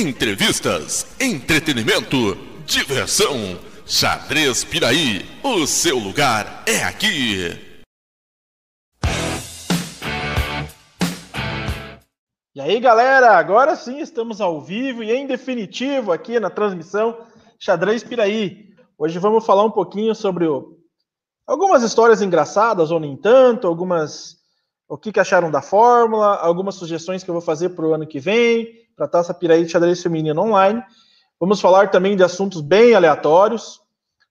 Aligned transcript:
Entrevistas, 0.00 1.04
entretenimento, 1.20 2.36
diversão. 2.64 3.58
Xadrez 3.84 4.62
Piraí, 4.62 5.26
o 5.42 5.66
seu 5.66 5.98
lugar 5.98 6.62
é 6.68 6.84
aqui. 6.84 7.50
E 12.54 12.60
aí, 12.60 12.78
galera, 12.78 13.36
agora 13.36 13.74
sim 13.74 13.98
estamos 13.98 14.40
ao 14.40 14.60
vivo 14.62 15.02
e 15.02 15.10
em 15.10 15.26
definitivo 15.26 16.12
aqui 16.12 16.38
na 16.38 16.48
transmissão 16.48 17.18
Xadrez 17.58 18.04
Piraí. 18.04 18.68
Hoje 18.96 19.18
vamos 19.18 19.44
falar 19.44 19.64
um 19.64 19.70
pouquinho 19.72 20.14
sobre 20.14 20.46
o... 20.46 20.78
algumas 21.44 21.82
histórias 21.82 22.22
engraçadas 22.22 22.92
ou 22.92 23.00
nem 23.00 23.16
tanto, 23.16 23.66
algumas 23.66 24.36
o 24.88 24.96
que, 24.96 25.12
que 25.12 25.20
acharam 25.20 25.50
da 25.50 25.60
fórmula, 25.60 26.36
algumas 26.36 26.76
sugestões 26.76 27.22
que 27.22 27.28
eu 27.28 27.34
vou 27.34 27.42
fazer 27.42 27.70
para 27.70 27.84
o 27.84 27.92
ano 27.92 28.06
que 28.06 28.18
vem, 28.18 28.86
para 28.96 29.04
a 29.04 29.08
Taça 29.08 29.34
Piraí 29.34 29.64
de 29.64 29.70
Xadrez 29.70 30.02
Feminino 30.02 30.40
Online. 30.40 30.82
Vamos 31.38 31.60
falar 31.60 31.90
também 31.90 32.16
de 32.16 32.22
assuntos 32.24 32.62
bem 32.62 32.94
aleatórios. 32.94 33.80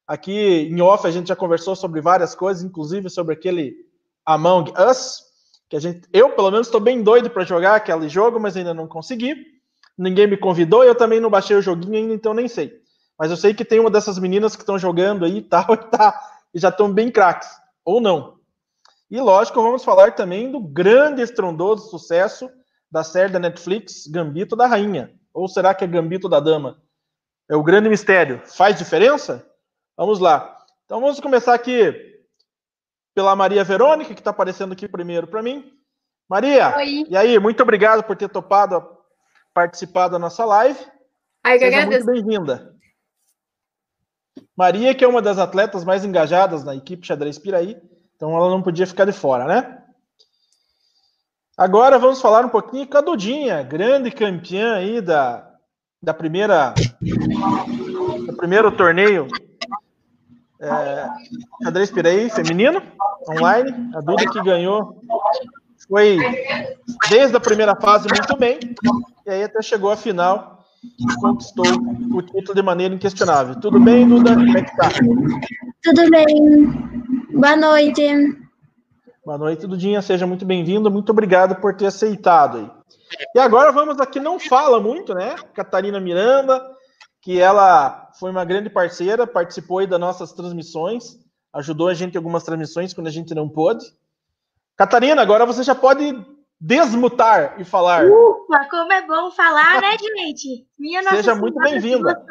Aqui 0.08 0.68
em 0.72 0.82
off 0.82 1.06
a 1.06 1.12
gente 1.12 1.28
já 1.28 1.36
conversou 1.36 1.76
sobre 1.76 2.02
várias 2.02 2.34
coisas, 2.34 2.64
inclusive 2.64 3.10
sobre 3.10 3.34
aquele 3.34 3.76
Among 4.26 4.74
Us, 4.78 5.22
que 5.70 5.76
a 5.76 5.80
gente, 5.80 6.08
eu 6.12 6.32
pelo 6.32 6.50
menos 6.50 6.68
estou 6.68 6.82
bem 6.82 7.04
doido 7.04 7.30
para 7.30 7.44
jogar 7.44 7.76
aquele 7.76 8.10
jogo, 8.10 8.40
mas 8.40 8.58
ainda 8.58 8.74
não 8.74 8.88
consegui. 8.88 9.36
Ninguém 9.98 10.28
me 10.28 10.38
convidou 10.38 10.84
e 10.84 10.88
eu 10.88 10.96
também 10.96 11.20
não 11.20 11.30
baixei 11.30 11.56
o 11.56 11.62
joguinho 11.62 11.96
ainda, 11.96 12.14
então 12.14 12.34
nem 12.34 12.48
sei. 12.48 12.74
Mas 13.18 13.32
eu 13.32 13.38
sei 13.38 13.54
que 13.54 13.66
tem 13.66 13.80
uma 13.80 13.90
dessas 13.90 14.18
meninas 14.18 14.56
que 14.56 14.62
estão 14.62 14.78
jogando 14.78 15.24
aí 15.24 15.38
e 15.38 15.42
tal, 15.42 15.66
e, 15.74 15.78
tá, 15.78 16.20
e 16.54 16.60
já 16.60 16.70
estão 16.70 16.92
bem 16.92 17.12
craques, 17.12 17.50
ou 17.86 18.02
não. 18.02 18.37
E 19.10 19.20
lógico, 19.22 19.62
vamos 19.62 19.84
falar 19.84 20.16
também 20.16 20.52
do 20.52 20.60
grande 20.60 21.22
estrondoso 21.22 21.90
sucesso 21.90 22.50
da 22.92 23.04
série 23.04 23.32
da 23.32 23.40
Netflix 23.40 24.06
Gambito 24.08 24.56
da 24.56 24.68
Rainha. 24.68 25.14
Ou 25.34 25.48
será 25.48 25.74
que 25.74 25.84
é 25.84 25.88
Gambito 25.88 26.28
da 26.28 26.40
Dama? 26.40 26.82
É 27.50 27.56
o 27.56 27.64
grande 27.64 27.88
mistério. 27.88 28.42
Faz 28.46 28.78
diferença? 28.78 29.46
Vamos 29.96 30.20
lá. 30.20 30.58
Então 30.86 31.00
vamos 31.00 31.20
começar 31.20 31.54
aqui 31.54 31.94
pela 33.16 33.36
Maria 33.36 33.64
Verônica, 33.64 34.14
que 34.14 34.20
está 34.20 34.32
aparecendo 34.32 34.74
aqui 34.74 34.88
primeiro 34.88 35.28
para 35.28 35.42
mim. 35.42 35.72
Maria, 36.30 36.76
Oi. 36.76 37.06
e 37.10 37.16
aí, 37.16 37.40
muito 37.40 37.64
obrigado 37.64 38.04
por 38.04 38.18
ter 38.18 38.28
topado 38.28 38.86
participar 39.54 40.10
da 40.10 40.20
nossa 40.20 40.44
live. 40.44 40.80
Ai, 41.44 41.58
Seja 41.58 41.86
muito 41.86 42.06
bem-vinda. 42.06 42.76
Maria, 44.56 44.94
que 44.94 45.06
é 45.06 45.08
uma 45.08 45.22
das 45.22 45.40
atletas 45.40 45.86
mais 45.86 46.04
engajadas 46.04 46.64
na 46.64 46.76
equipe 46.76 47.08
Xadrez 47.08 47.40
Piraí, 47.40 47.82
então 48.18 48.36
ela 48.36 48.50
não 48.50 48.64
podia 48.64 48.88
ficar 48.88 49.06
de 49.06 49.12
fora, 49.12 49.46
né? 49.46 49.78
Agora 51.56 51.98
vamos 51.98 52.20
falar 52.20 52.46
um 52.46 52.50
pouquinho 52.50 52.88
com 52.88 52.98
a 52.98 53.02
Dudinha, 53.02 53.64
grande 53.64 54.12
campeã 54.12 54.76
aí 54.76 55.00
da, 55.00 55.48
da 56.02 56.14
primeira 56.14 56.74
do 58.26 58.36
primeiro 58.36 58.72
torneio 58.76 59.28
é, 60.60 61.08
xadrez 61.64 61.92
feminino 62.34 62.82
online. 63.30 63.92
A 63.96 64.02
Duda 64.02 64.30
que 64.32 64.44
ganhou 64.44 65.00
foi 65.88 66.18
desde 67.10 67.38
a 67.38 67.40
primeira 67.40 67.76
fase 67.76 68.08
muito 68.08 68.36
bem 68.36 68.60
e 69.26 69.30
aí 69.30 69.44
até 69.44 69.62
chegou 69.62 69.92
à 69.92 69.96
final 69.96 70.58
conquistou 71.20 71.66
o 72.14 72.22
título 72.22 72.56
de 72.56 72.62
maneira 72.62 72.94
inquestionável. 72.94 73.56
Tudo 73.60 73.80
bem, 73.80 74.08
Duda? 74.08 74.36
Como 74.36 74.58
é 74.58 74.62
que 74.62 74.78
tá? 74.78 74.90
Tudo 75.84 76.10
bem. 76.10 77.07
Boa 77.38 77.56
noite. 77.56 78.02
Boa 79.24 79.38
noite, 79.38 79.68
Dudinha. 79.68 80.02
Seja 80.02 80.26
muito 80.26 80.44
bem-vindo. 80.44 80.90
Muito 80.90 81.12
obrigado 81.12 81.58
por 81.62 81.76
ter 81.76 81.86
aceitado 81.86 82.58
aí. 82.58 82.72
E 83.36 83.40
agora 83.40 83.72
vamos 83.72 84.00
aqui, 84.00 84.20
não 84.20 84.40
fala 84.40 84.80
muito, 84.80 85.14
né? 85.14 85.36
Catarina 85.54 86.00
Miranda, 86.00 86.60
que 87.22 87.40
ela 87.40 88.10
foi 88.20 88.32
uma 88.32 88.44
grande 88.44 88.72
parceira, 88.72 89.28
participou 89.28 89.78
aí 89.78 89.86
das 89.86 90.00
nossas 90.00 90.32
transmissões, 90.34 91.16
ajudou 91.54 91.90
a 91.90 91.94
gente 91.94 92.16
em 92.16 92.18
algumas 92.18 92.44
transmissões 92.44 92.92
quando 92.92 93.06
a 93.06 93.12
gente 93.12 93.36
não 93.36 93.48
pôde. 93.48 93.86
Catarina, 94.76 95.22
agora 95.22 95.46
você 95.46 95.62
já 95.62 95.76
pode 95.76 96.20
desmutar 96.60 97.62
e 97.62 97.64
falar. 97.64 98.04
Ufa, 98.04 98.68
como 98.68 98.92
é 98.92 99.06
bom 99.06 99.30
falar, 99.30 99.80
né, 99.80 99.92
gente? 100.02 100.68
Minha 100.78 101.04
nossa 101.04 101.18
Seja 101.18 101.36
muito 101.36 101.60
bem-vinda. 101.60 102.26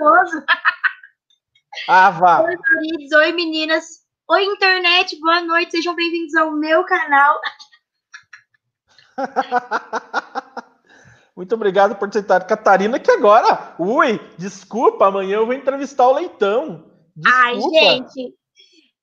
Ah, 1.87 2.11
vá. 2.11 2.43
Oi, 2.43 3.33
meninas. 3.33 4.06
Oi, 4.29 4.45
internet, 4.45 5.17
boa 5.21 5.41
noite, 5.41 5.71
sejam 5.71 5.95
bem-vindos 5.95 6.35
ao 6.35 6.51
meu 6.51 6.83
canal. 6.85 7.41
Muito 11.37 11.55
obrigado 11.55 11.95
por 11.95 12.13
citado 12.13 12.45
Catarina, 12.45 12.99
que 12.99 13.09
agora, 13.09 13.77
ui, 13.79 14.19
desculpa, 14.37 15.07
amanhã 15.07 15.37
eu 15.37 15.47
vou 15.47 15.55
entrevistar 15.55 16.09
o 16.09 16.15
Leitão. 16.15 16.91
Desculpa. 17.15 17.41
Ai, 17.41 17.55
gente, 17.61 18.35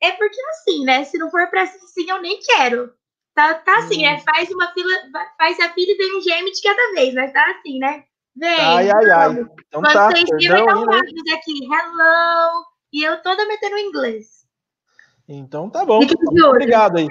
é 0.02 0.12
porque 0.12 0.42
assim, 0.50 0.84
né? 0.84 1.06
Se 1.06 1.18
não 1.18 1.32
for 1.32 1.50
pra 1.50 1.62
assim, 1.62 2.10
eu 2.10 2.22
nem 2.22 2.38
quero. 2.42 2.94
Tá, 3.34 3.54
tá 3.54 3.78
assim, 3.78 4.00
hum. 4.00 4.02
né? 4.02 4.20
Faz 4.20 4.52
uma 4.52 4.74
fila, 4.74 4.92
faz 5.38 5.58
a 5.62 5.70
fila 5.70 5.90
e 5.90 5.96
vem 5.96 6.18
um 6.18 6.22
gêmeo 6.22 6.52
de 6.52 6.62
cada 6.62 6.92
vez, 6.96 7.14
mas 7.14 7.32
tá 7.32 7.50
assim, 7.50 7.80
né? 7.80 8.04
Vem. 8.36 8.60
Ai, 8.60 8.92
ai, 8.92 9.10
ai. 9.10 9.46
Então 9.68 9.82
tá, 9.84 10.12
vocês 10.12 10.30
viram, 10.38 10.64
então, 10.64 10.86
né? 10.86 11.00
aqui, 11.34 11.64
hello, 11.64 12.66
e 12.92 13.04
eu 13.04 13.22
toda 13.22 13.48
metendo 13.48 13.78
inglês. 13.78 14.43
Então 15.28 15.70
tá 15.70 15.86
bom. 15.86 16.00
Muito 16.00 16.46
obrigado 16.46 16.98
aí. 16.98 17.08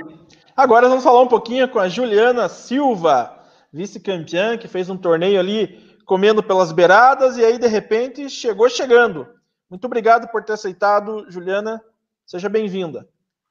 Agora 0.56 0.88
vamos 0.88 1.02
falar 1.02 1.22
um 1.22 1.28
pouquinho 1.28 1.68
com 1.68 1.78
a 1.78 1.88
Juliana 1.88 2.48
Silva, 2.48 3.38
vice-campeã, 3.72 4.58
que 4.58 4.68
fez 4.68 4.90
um 4.90 4.96
torneio 4.96 5.40
ali 5.40 5.96
comendo 6.04 6.42
pelas 6.42 6.72
beiradas 6.72 7.38
e 7.38 7.44
aí 7.44 7.58
de 7.58 7.66
repente 7.66 8.28
chegou 8.28 8.68
chegando. 8.68 9.26
Muito 9.70 9.86
obrigado 9.86 10.28
por 10.28 10.44
ter 10.44 10.52
aceitado, 10.52 11.24
Juliana. 11.30 11.82
Seja 12.26 12.48
bem-vinda. 12.48 13.08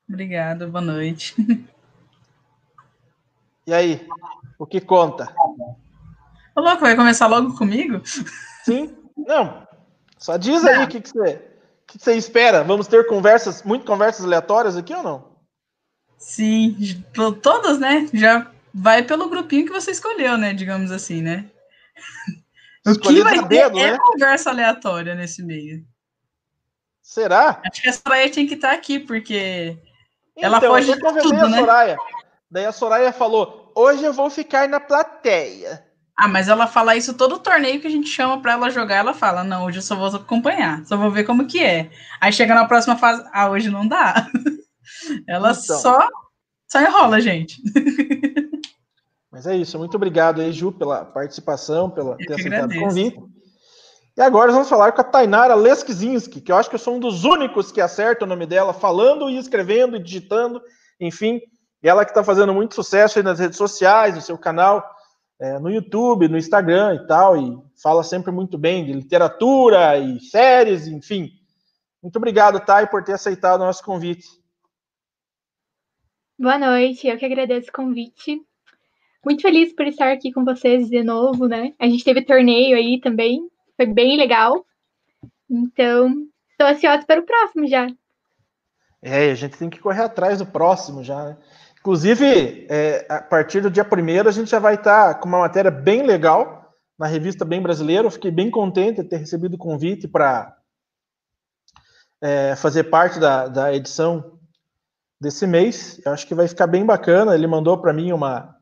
Obrigada, 0.07 0.67
boa 0.67 0.83
noite. 0.83 1.35
E 3.65 3.73
aí, 3.73 4.07
o 4.57 4.65
que 4.65 4.81
conta? 4.81 5.33
Ô, 6.55 6.61
louco, 6.61 6.81
vai 6.81 6.95
começar 6.95 7.27
logo 7.27 7.55
comigo? 7.55 8.01
Sim. 8.65 8.95
Não. 9.15 9.67
Só 10.17 10.35
diz 10.35 10.65
aí 10.65 10.83
o 10.83 10.87
que, 10.87 10.99
que 10.99 11.09
você 11.09 11.50
que 11.97 12.03
você 12.03 12.15
espera? 12.15 12.63
Vamos 12.63 12.87
ter 12.87 13.07
conversas, 13.07 13.63
muito 13.63 13.85
conversas 13.85 14.25
aleatórias 14.25 14.77
aqui 14.77 14.93
ou 14.93 15.03
não? 15.03 15.31
Sim, 16.17 17.03
todas, 17.41 17.79
né? 17.79 18.07
Já 18.13 18.51
vai 18.73 19.03
pelo 19.03 19.29
grupinho 19.29 19.65
que 19.65 19.71
você 19.71 19.91
escolheu, 19.91 20.37
né? 20.37 20.53
Digamos 20.53 20.91
assim, 20.91 21.21
né? 21.21 21.49
o 22.85 22.99
que 22.99 23.23
vai 23.23 23.47
ter 23.47 23.57
é 23.57 23.69
né? 23.69 23.97
conversa 23.97 24.49
aleatória 24.49 25.15
nesse 25.15 25.43
meio. 25.43 25.83
Será? 27.01 27.61
Acho 27.65 27.81
que 27.81 27.89
a 27.89 27.93
Soraya 27.93 28.29
tinha 28.29 28.47
que 28.47 28.53
estar 28.53 28.71
aqui, 28.71 28.99
porque 28.99 29.77
então, 30.37 30.49
ela 30.49 30.61
pode 30.61 30.89
eu 30.89 30.99
tudo, 30.99 31.35
a 31.35 31.49
né? 31.49 31.59
Soraya. 31.59 31.97
Daí 32.49 32.65
a 32.65 32.71
Soraya 32.71 33.11
falou, 33.13 33.71
hoje 33.75 34.03
eu 34.03 34.13
vou 34.13 34.29
ficar 34.29 34.67
na 34.69 34.79
plateia. 34.79 35.85
Ah, 36.15 36.27
mas 36.27 36.47
ela 36.47 36.67
fala 36.67 36.95
isso 36.95 37.13
todo 37.13 37.39
torneio 37.39 37.79
que 37.79 37.87
a 37.87 37.91
gente 37.91 38.07
chama 38.07 38.41
para 38.41 38.53
ela 38.53 38.69
jogar, 38.69 38.97
ela 38.97 39.13
fala: 39.13 39.43
"Não, 39.43 39.65
hoje 39.65 39.79
eu 39.79 39.81
só 39.81 39.95
vou 39.95 40.07
acompanhar, 40.07 40.85
só 40.85 40.97
vou 40.97 41.09
ver 41.09 41.23
como 41.23 41.47
que 41.47 41.63
é". 41.63 41.89
Aí 42.19 42.31
chega 42.31 42.53
na 42.53 42.65
próxima 42.65 42.95
fase, 42.97 43.23
ah, 43.33 43.49
hoje 43.49 43.69
não 43.69 43.87
dá. 43.87 44.27
ela 45.27 45.51
então. 45.51 45.79
só 45.79 46.07
só 46.71 46.81
enrola, 46.81 47.19
gente. 47.19 47.61
Mas 49.29 49.47
é 49.47 49.55
isso, 49.55 49.77
muito 49.77 49.95
obrigado 49.95 50.41
aí, 50.41 50.51
Ju, 50.51 50.71
pela 50.71 51.03
participação, 51.03 51.89
pela 51.89 52.15
ter 52.17 52.33
aceitado 52.33 52.71
o 52.71 52.79
convite. 52.79 53.19
E 54.15 54.21
agora 54.21 54.51
vamos 54.51 54.69
falar 54.69 54.91
com 54.91 55.01
a 55.01 55.05
Tainara 55.05 55.55
Leskizinski, 55.55 56.41
que 56.41 56.51
eu 56.51 56.57
acho 56.57 56.69
que 56.69 56.75
eu 56.75 56.79
sou 56.79 56.95
um 56.95 56.99
dos 56.99 57.23
únicos 57.23 57.71
que 57.71 57.79
acerta 57.79 58.25
o 58.25 58.27
nome 58.27 58.45
dela, 58.45 58.73
falando 58.73 59.29
e 59.29 59.37
escrevendo 59.37 59.95
e 59.95 60.03
digitando, 60.03 60.61
enfim. 60.99 61.41
Ela 61.81 62.05
que 62.05 62.11
está 62.11 62.23
fazendo 62.23 62.53
muito 62.53 62.75
sucesso 62.75 63.19
aí 63.19 63.23
nas 63.23 63.39
redes 63.39 63.57
sociais, 63.57 64.15
no 64.15 64.21
seu 64.21 64.37
canal 64.37 64.83
é, 65.41 65.57
no 65.57 65.71
YouTube, 65.71 66.27
no 66.27 66.37
Instagram 66.37 66.93
e 66.93 67.07
tal, 67.07 67.35
e 67.35 67.57
fala 67.81 68.03
sempre 68.03 68.31
muito 68.31 68.59
bem 68.59 68.85
de 68.85 68.93
literatura 68.93 69.97
e 69.97 70.19
séries, 70.19 70.87
enfim. 70.87 71.31
Muito 72.01 72.15
obrigado, 72.17 72.63
Thay, 72.63 72.85
por 72.85 73.03
ter 73.03 73.13
aceitado 73.13 73.61
o 73.61 73.65
nosso 73.65 73.83
convite. 73.83 74.27
Boa 76.37 76.59
noite, 76.59 77.07
eu 77.07 77.17
que 77.17 77.25
agradeço 77.25 77.69
o 77.69 77.73
convite. 77.73 78.39
Muito 79.25 79.41
feliz 79.41 79.73
por 79.73 79.87
estar 79.87 80.11
aqui 80.11 80.31
com 80.31 80.45
vocês 80.45 80.87
de 80.87 81.03
novo, 81.03 81.47
né? 81.47 81.73
A 81.79 81.87
gente 81.87 82.03
teve 82.03 82.23
torneio 82.23 82.77
aí 82.77 82.99
também, 83.01 83.49
foi 83.75 83.87
bem 83.87 84.17
legal. 84.17 84.63
Então, 85.49 86.27
estou 86.51 86.67
ansiosa 86.67 87.03
para 87.05 87.19
o 87.19 87.25
próximo 87.25 87.67
já. 87.67 87.87
É, 89.01 89.31
a 89.31 89.35
gente 89.35 89.57
tem 89.57 89.71
que 89.71 89.79
correr 89.79 90.03
atrás 90.03 90.37
do 90.37 90.45
próximo 90.45 91.03
já, 91.03 91.25
né? 91.25 91.37
Inclusive, 91.81 92.67
é, 92.69 93.07
a 93.09 93.19
partir 93.19 93.59
do 93.59 93.71
dia 93.71 93.83
1 93.83 94.27
a 94.27 94.31
gente 94.31 94.51
já 94.51 94.59
vai 94.59 94.75
estar 94.75 95.15
tá 95.15 95.19
com 95.19 95.27
uma 95.27 95.39
matéria 95.39 95.71
bem 95.71 96.03
legal 96.03 96.75
na 96.97 97.07
revista 97.07 97.43
Bem 97.43 97.59
Brasileiro. 97.59 98.05
Eu 98.05 98.11
fiquei 98.11 98.29
bem 98.29 98.51
contente 98.51 99.01
de 99.01 99.09
ter 99.09 99.17
recebido 99.17 99.55
o 99.55 99.57
convite 99.57 100.07
para 100.07 100.55
é, 102.21 102.55
fazer 102.55 102.83
parte 102.83 103.19
da, 103.19 103.47
da 103.47 103.73
edição 103.73 104.37
desse 105.19 105.47
mês. 105.47 105.99
Eu 106.05 106.11
acho 106.11 106.27
que 106.27 106.35
vai 106.35 106.47
ficar 106.47 106.67
bem 106.67 106.85
bacana. 106.85 107.33
Ele 107.33 107.47
mandou 107.47 107.75
para 107.79 107.91
mim 107.91 108.11
uma, 108.11 108.55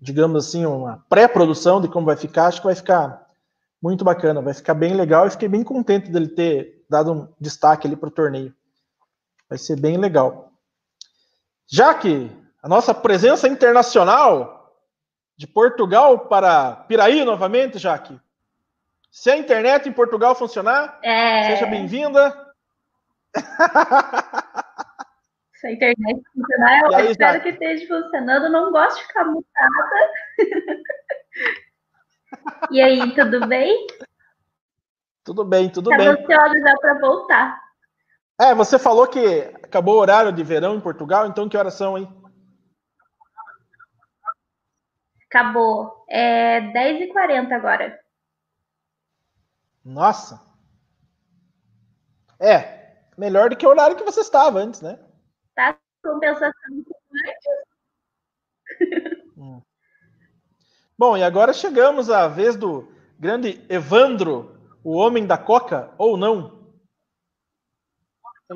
digamos 0.00 0.46
assim, 0.46 0.64
uma 0.64 1.04
pré-produção 1.08 1.80
de 1.80 1.88
como 1.88 2.06
vai 2.06 2.16
ficar. 2.16 2.46
Acho 2.46 2.60
que 2.60 2.66
vai 2.66 2.76
ficar 2.76 3.26
Muito 3.82 4.04
bacana, 4.04 4.40
vai 4.40 4.54
ficar 4.54 4.74
bem 4.74 4.94
legal 4.94 5.26
e 5.26 5.30
fiquei 5.30 5.48
bem 5.48 5.64
contente 5.64 6.08
dele 6.08 6.28
ter 6.28 6.84
dado 6.88 7.12
um 7.12 7.28
destaque 7.40 7.88
ali 7.88 7.96
para 7.96 8.10
o 8.10 8.12
torneio. 8.12 8.54
Vai 9.48 9.58
ser 9.58 9.74
bem 9.80 9.96
legal. 9.96 10.51
Já 11.72 11.94
que 11.94 12.30
a 12.62 12.68
nossa 12.68 12.92
presença 12.92 13.48
internacional 13.48 14.76
de 15.34 15.46
Portugal 15.46 16.26
para 16.28 16.76
Piraí 16.86 17.24
novamente, 17.24 17.78
Jaque. 17.78 18.20
Se 19.10 19.30
a 19.30 19.38
internet 19.38 19.88
em 19.88 19.92
Portugal 19.92 20.34
funcionar, 20.34 20.98
é... 21.02 21.44
seja 21.46 21.64
bem-vinda. 21.64 22.52
Se 25.54 25.68
a 25.68 25.72
internet 25.72 26.22
funcionar, 26.34 26.80
eu 26.82 26.94
aí, 26.94 27.10
espero 27.12 27.38
Jaque? 27.38 27.44
que 27.44 27.48
esteja 27.50 27.86
funcionando. 27.88 28.50
Não 28.50 28.70
gosto 28.70 28.98
de 28.98 29.06
ficar 29.06 29.24
mutada. 29.24 30.10
E 32.70 32.80
aí, 32.80 33.14
tudo 33.14 33.46
bem? 33.46 33.86
Tudo 35.22 35.44
bem, 35.44 35.68
tudo 35.68 35.90
Tava 35.90 36.02
bem. 36.02 36.12
ansiosa 36.12 36.58
já 36.58 36.74
para 36.80 36.98
voltar. 36.98 37.61
É, 38.40 38.54
você 38.54 38.78
falou 38.78 39.06
que 39.06 39.40
acabou 39.62 39.96
o 39.96 40.00
horário 40.00 40.32
de 40.32 40.42
verão 40.42 40.74
em 40.74 40.80
Portugal, 40.80 41.26
então 41.26 41.48
que 41.48 41.56
horas 41.56 41.74
são, 41.74 41.96
hein? 41.96 42.08
Acabou. 45.26 46.04
É 46.08 46.60
10h40 46.60 47.52
agora. 47.52 47.98
Nossa. 49.84 50.40
É, 52.38 53.06
melhor 53.16 53.48
do 53.48 53.56
que 53.56 53.66
o 53.66 53.70
horário 53.70 53.96
que 53.96 54.04
você 54.04 54.20
estava 54.20 54.58
antes, 54.58 54.80
né? 54.80 54.98
Tá 55.54 55.78
compensação 56.02 56.50
antes. 56.70 56.92
Hum. 59.36 59.62
Bom, 60.98 61.16
e 61.16 61.22
agora 61.22 61.52
chegamos 61.52 62.10
à 62.10 62.28
vez 62.28 62.54
do 62.56 62.92
grande 63.18 63.64
Evandro, 63.68 64.56
o 64.84 64.92
homem 64.92 65.26
da 65.26 65.38
coca, 65.38 65.90
ou 65.96 66.16
não? 66.16 66.61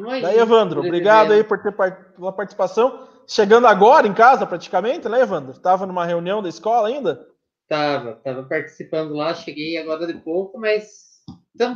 Aí, 0.08 0.22
Daí, 0.22 0.38
Evandro, 0.38 0.80
obrigado 0.80 1.32
aí 1.32 1.44
por 1.44 1.62
ter 1.62 1.72
pela 1.72 2.32
participação. 2.32 3.08
Chegando 3.26 3.66
agora 3.66 4.06
em 4.06 4.14
casa, 4.14 4.46
praticamente, 4.46 5.08
né, 5.08 5.20
Evandro? 5.20 5.52
Estava 5.52 5.86
numa 5.86 6.04
reunião 6.04 6.42
da 6.42 6.48
escola 6.48 6.88
ainda? 6.88 7.26
Tava, 7.68 8.20
tava 8.22 8.44
participando 8.44 9.14
lá, 9.14 9.34
cheguei 9.34 9.76
agora 9.76 10.06
de 10.06 10.14
pouco, 10.14 10.58
mas 10.58 11.20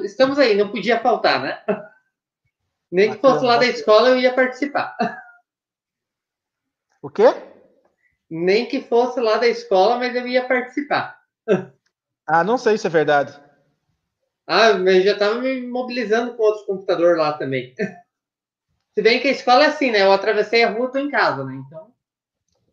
estamos 0.05 0.39
aí, 0.39 0.57
não 0.57 0.69
podia 0.69 1.01
faltar, 1.01 1.43
né? 1.43 1.59
Nem 2.91 3.13
que 3.13 3.19
fosse 3.19 3.45
lá 3.45 3.57
da 3.57 3.67
escola 3.67 4.09
eu 4.11 4.19
ia 4.19 4.33
participar. 4.33 4.97
O 7.03 7.09
quê? 7.09 7.33
nem 8.31 8.67
que 8.67 8.81
fosse 8.81 9.21
lá 9.21 9.39
da 9.39 9.49
escola, 9.49 9.97
mas 9.97 10.15
eu 10.15 10.27
ia 10.27 10.47
participar. 10.47 11.19
Ah, 12.33 12.45
não 12.45 12.57
sei 12.57 12.79
se 12.79 12.87
é 12.87 12.91
verdade. 12.91 13.37
Ah, 14.47 14.75
mas 14.75 15.03
já 15.03 15.15
estava 15.15 15.41
me 15.41 15.67
mobilizando 15.67 16.37
com 16.37 16.45
outros 16.45 16.65
computadores 16.65 17.19
lá 17.19 17.33
também. 17.33 17.75
Se 18.95 19.03
bem 19.03 19.21
que 19.21 19.29
a 19.29 19.33
escola 19.33 19.65
é 19.65 19.67
assim, 19.69 19.91
né? 19.91 20.03
Eu 20.03 20.13
atravessei 20.13 20.65
a 20.65 20.71
rua, 20.71 20.91
tô 20.91 20.99
em 20.99 21.11
casa, 21.11 21.45
né? 21.45 21.55
Então. 21.55 21.93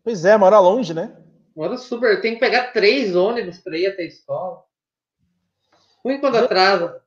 Pois 0.02 0.24
é, 0.24 0.36
mora 0.36 0.58
longe, 0.58 0.92
né? 0.92 1.16
Mora 1.54 1.76
super. 1.76 2.14
Eu 2.14 2.20
tenho 2.20 2.34
que 2.34 2.40
pegar 2.40 2.72
três 2.72 3.14
ônibus 3.14 3.58
para 3.58 3.78
ir 3.78 3.86
até 3.86 4.02
a 4.02 4.06
escola. 4.06 4.62
Ruim 6.04 6.20
quando 6.20 6.36
atrasa. 6.36 7.02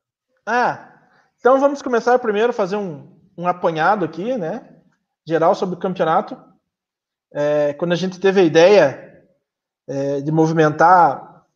Ah, 0.46 0.92
então 1.38 1.60
vamos 1.60 1.82
começar 1.82 2.18
primeiro 2.18 2.50
a 2.50 2.54
fazer 2.54 2.76
um, 2.76 3.10
um 3.36 3.46
apanhado 3.46 4.04
aqui, 4.04 4.36
né? 4.36 4.76
Geral 5.24 5.54
sobre 5.54 5.76
o 5.76 5.78
campeonato 5.78 6.36
é, 7.32 7.72
quando 7.74 7.92
a 7.92 7.96
gente 7.96 8.20
teve 8.20 8.40
a 8.40 8.44
ideia 8.44 9.24
é, 9.88 10.20
de 10.20 10.30
movimentar, 10.30 11.46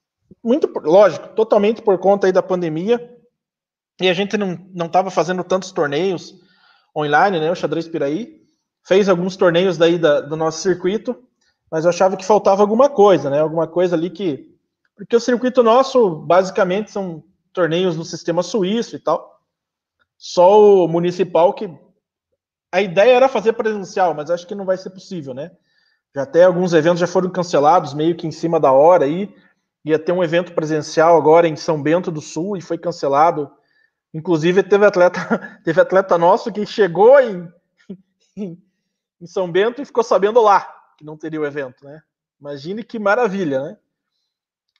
muito, 0.42 0.70
lógico, 0.80 1.28
totalmente 1.28 1.82
por 1.82 1.98
conta 1.98 2.26
aí 2.26 2.32
da 2.32 2.42
pandemia, 2.42 3.14
e 4.00 4.08
a 4.08 4.14
gente 4.14 4.36
não 4.36 4.86
estava 4.86 5.10
fazendo 5.10 5.44
tantos 5.44 5.72
torneios 5.72 6.34
online, 6.96 7.38
né? 7.38 7.50
O 7.50 7.54
Xadrez 7.54 7.86
Piraí 7.86 8.40
fez 8.86 9.08
alguns 9.08 9.36
torneios 9.36 9.76
daí 9.76 9.98
da, 9.98 10.20
do 10.20 10.36
nosso 10.36 10.60
circuito, 10.60 11.16
mas 11.70 11.84
eu 11.84 11.90
achava 11.90 12.16
que 12.16 12.24
faltava 12.24 12.62
alguma 12.62 12.88
coisa, 12.88 13.28
né? 13.28 13.40
Alguma 13.40 13.66
coisa 13.66 13.94
ali 13.94 14.08
que. 14.08 14.54
Porque 14.96 15.14
o 15.14 15.20
circuito 15.20 15.62
nosso, 15.62 16.08
basicamente, 16.10 16.90
são 16.90 17.22
torneios 17.52 17.96
no 17.96 18.04
sistema 18.04 18.42
suíço 18.42 18.96
e 18.96 18.98
tal. 18.98 19.40
Só 20.16 20.84
o 20.84 20.88
municipal 20.88 21.52
que. 21.52 21.68
A 22.72 22.80
ideia 22.80 23.14
era 23.14 23.28
fazer 23.28 23.52
presencial, 23.52 24.14
mas 24.14 24.30
acho 24.30 24.46
que 24.46 24.54
não 24.54 24.64
vai 24.64 24.76
ser 24.76 24.90
possível, 24.90 25.34
né? 25.34 25.50
Já 26.14 26.22
até 26.22 26.44
alguns 26.44 26.72
eventos 26.72 27.00
já 27.00 27.06
foram 27.06 27.30
cancelados, 27.30 27.92
meio 27.92 28.16
que 28.16 28.26
em 28.26 28.32
cima 28.32 28.58
da 28.58 28.72
hora 28.72 29.04
aí. 29.04 29.34
Ia 29.84 29.98
ter 29.98 30.12
um 30.12 30.24
evento 30.24 30.52
presencial 30.52 31.16
agora 31.16 31.46
em 31.46 31.56
São 31.56 31.80
Bento 31.80 32.10
do 32.10 32.20
Sul 32.20 32.56
e 32.56 32.60
foi 32.60 32.78
cancelado. 32.78 33.50
Inclusive, 34.16 34.62
teve 34.62 34.86
atleta, 34.86 35.20
teve 35.62 35.78
atleta 35.78 36.16
nosso 36.16 36.50
que 36.50 36.64
chegou 36.64 37.20
em, 37.20 37.52
em, 38.34 39.26
São 39.26 39.52
Bento 39.52 39.82
e 39.82 39.84
ficou 39.84 40.02
sabendo 40.02 40.40
lá 40.40 40.66
que 40.96 41.04
não 41.04 41.18
teria 41.18 41.38
o 41.38 41.44
evento, 41.44 41.84
né? 41.84 42.02
Imagine 42.40 42.82
que 42.82 42.98
maravilha, 42.98 43.62
né? 43.62 43.76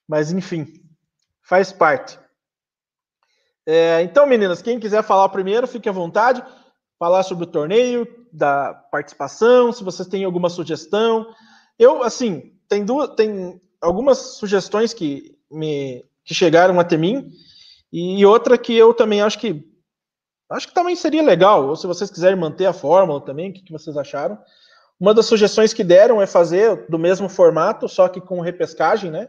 Mas 0.08 0.32
enfim, 0.32 0.82
faz 1.42 1.70
parte. 1.70 2.18
É, 3.66 4.00
então, 4.00 4.26
meninas, 4.26 4.62
quem 4.62 4.80
quiser 4.80 5.02
falar 5.02 5.28
primeiro, 5.28 5.66
fique 5.66 5.88
à 5.88 5.92
vontade 5.92 6.42
falar 6.98 7.22
sobre 7.22 7.44
o 7.44 7.50
torneio, 7.50 8.08
da 8.32 8.72
participação, 8.72 9.70
se 9.70 9.84
vocês 9.84 10.08
têm 10.08 10.24
alguma 10.24 10.48
sugestão. 10.48 11.30
Eu, 11.78 12.02
assim, 12.02 12.54
tem 12.70 12.86
duas, 12.86 13.14
tem 13.14 13.60
algumas 13.82 14.16
sugestões 14.38 14.94
que 14.94 15.36
me 15.50 16.02
que 16.24 16.34
chegaram 16.34 16.80
até 16.80 16.96
mim 16.96 17.30
e 17.92 18.24
outra 18.26 18.58
que 18.58 18.76
eu 18.76 18.92
também 18.92 19.20
acho 19.20 19.38
que 19.38 19.64
acho 20.50 20.68
que 20.68 20.74
também 20.74 20.94
seria 20.94 21.22
legal, 21.22 21.68
ou 21.68 21.76
se 21.76 21.86
vocês 21.86 22.10
quiserem 22.10 22.38
manter 22.38 22.66
a 22.66 22.72
fórmula 22.72 23.20
também, 23.20 23.50
o 23.50 23.52
que, 23.52 23.62
que 23.62 23.72
vocês 23.72 23.96
acharam? 23.96 24.38
Uma 24.98 25.12
das 25.12 25.26
sugestões 25.26 25.72
que 25.72 25.84
deram 25.84 26.22
é 26.22 26.26
fazer 26.26 26.86
do 26.88 26.98
mesmo 26.98 27.28
formato, 27.28 27.88
só 27.88 28.08
que 28.08 28.20
com 28.20 28.40
repescagem, 28.40 29.10
né? 29.10 29.28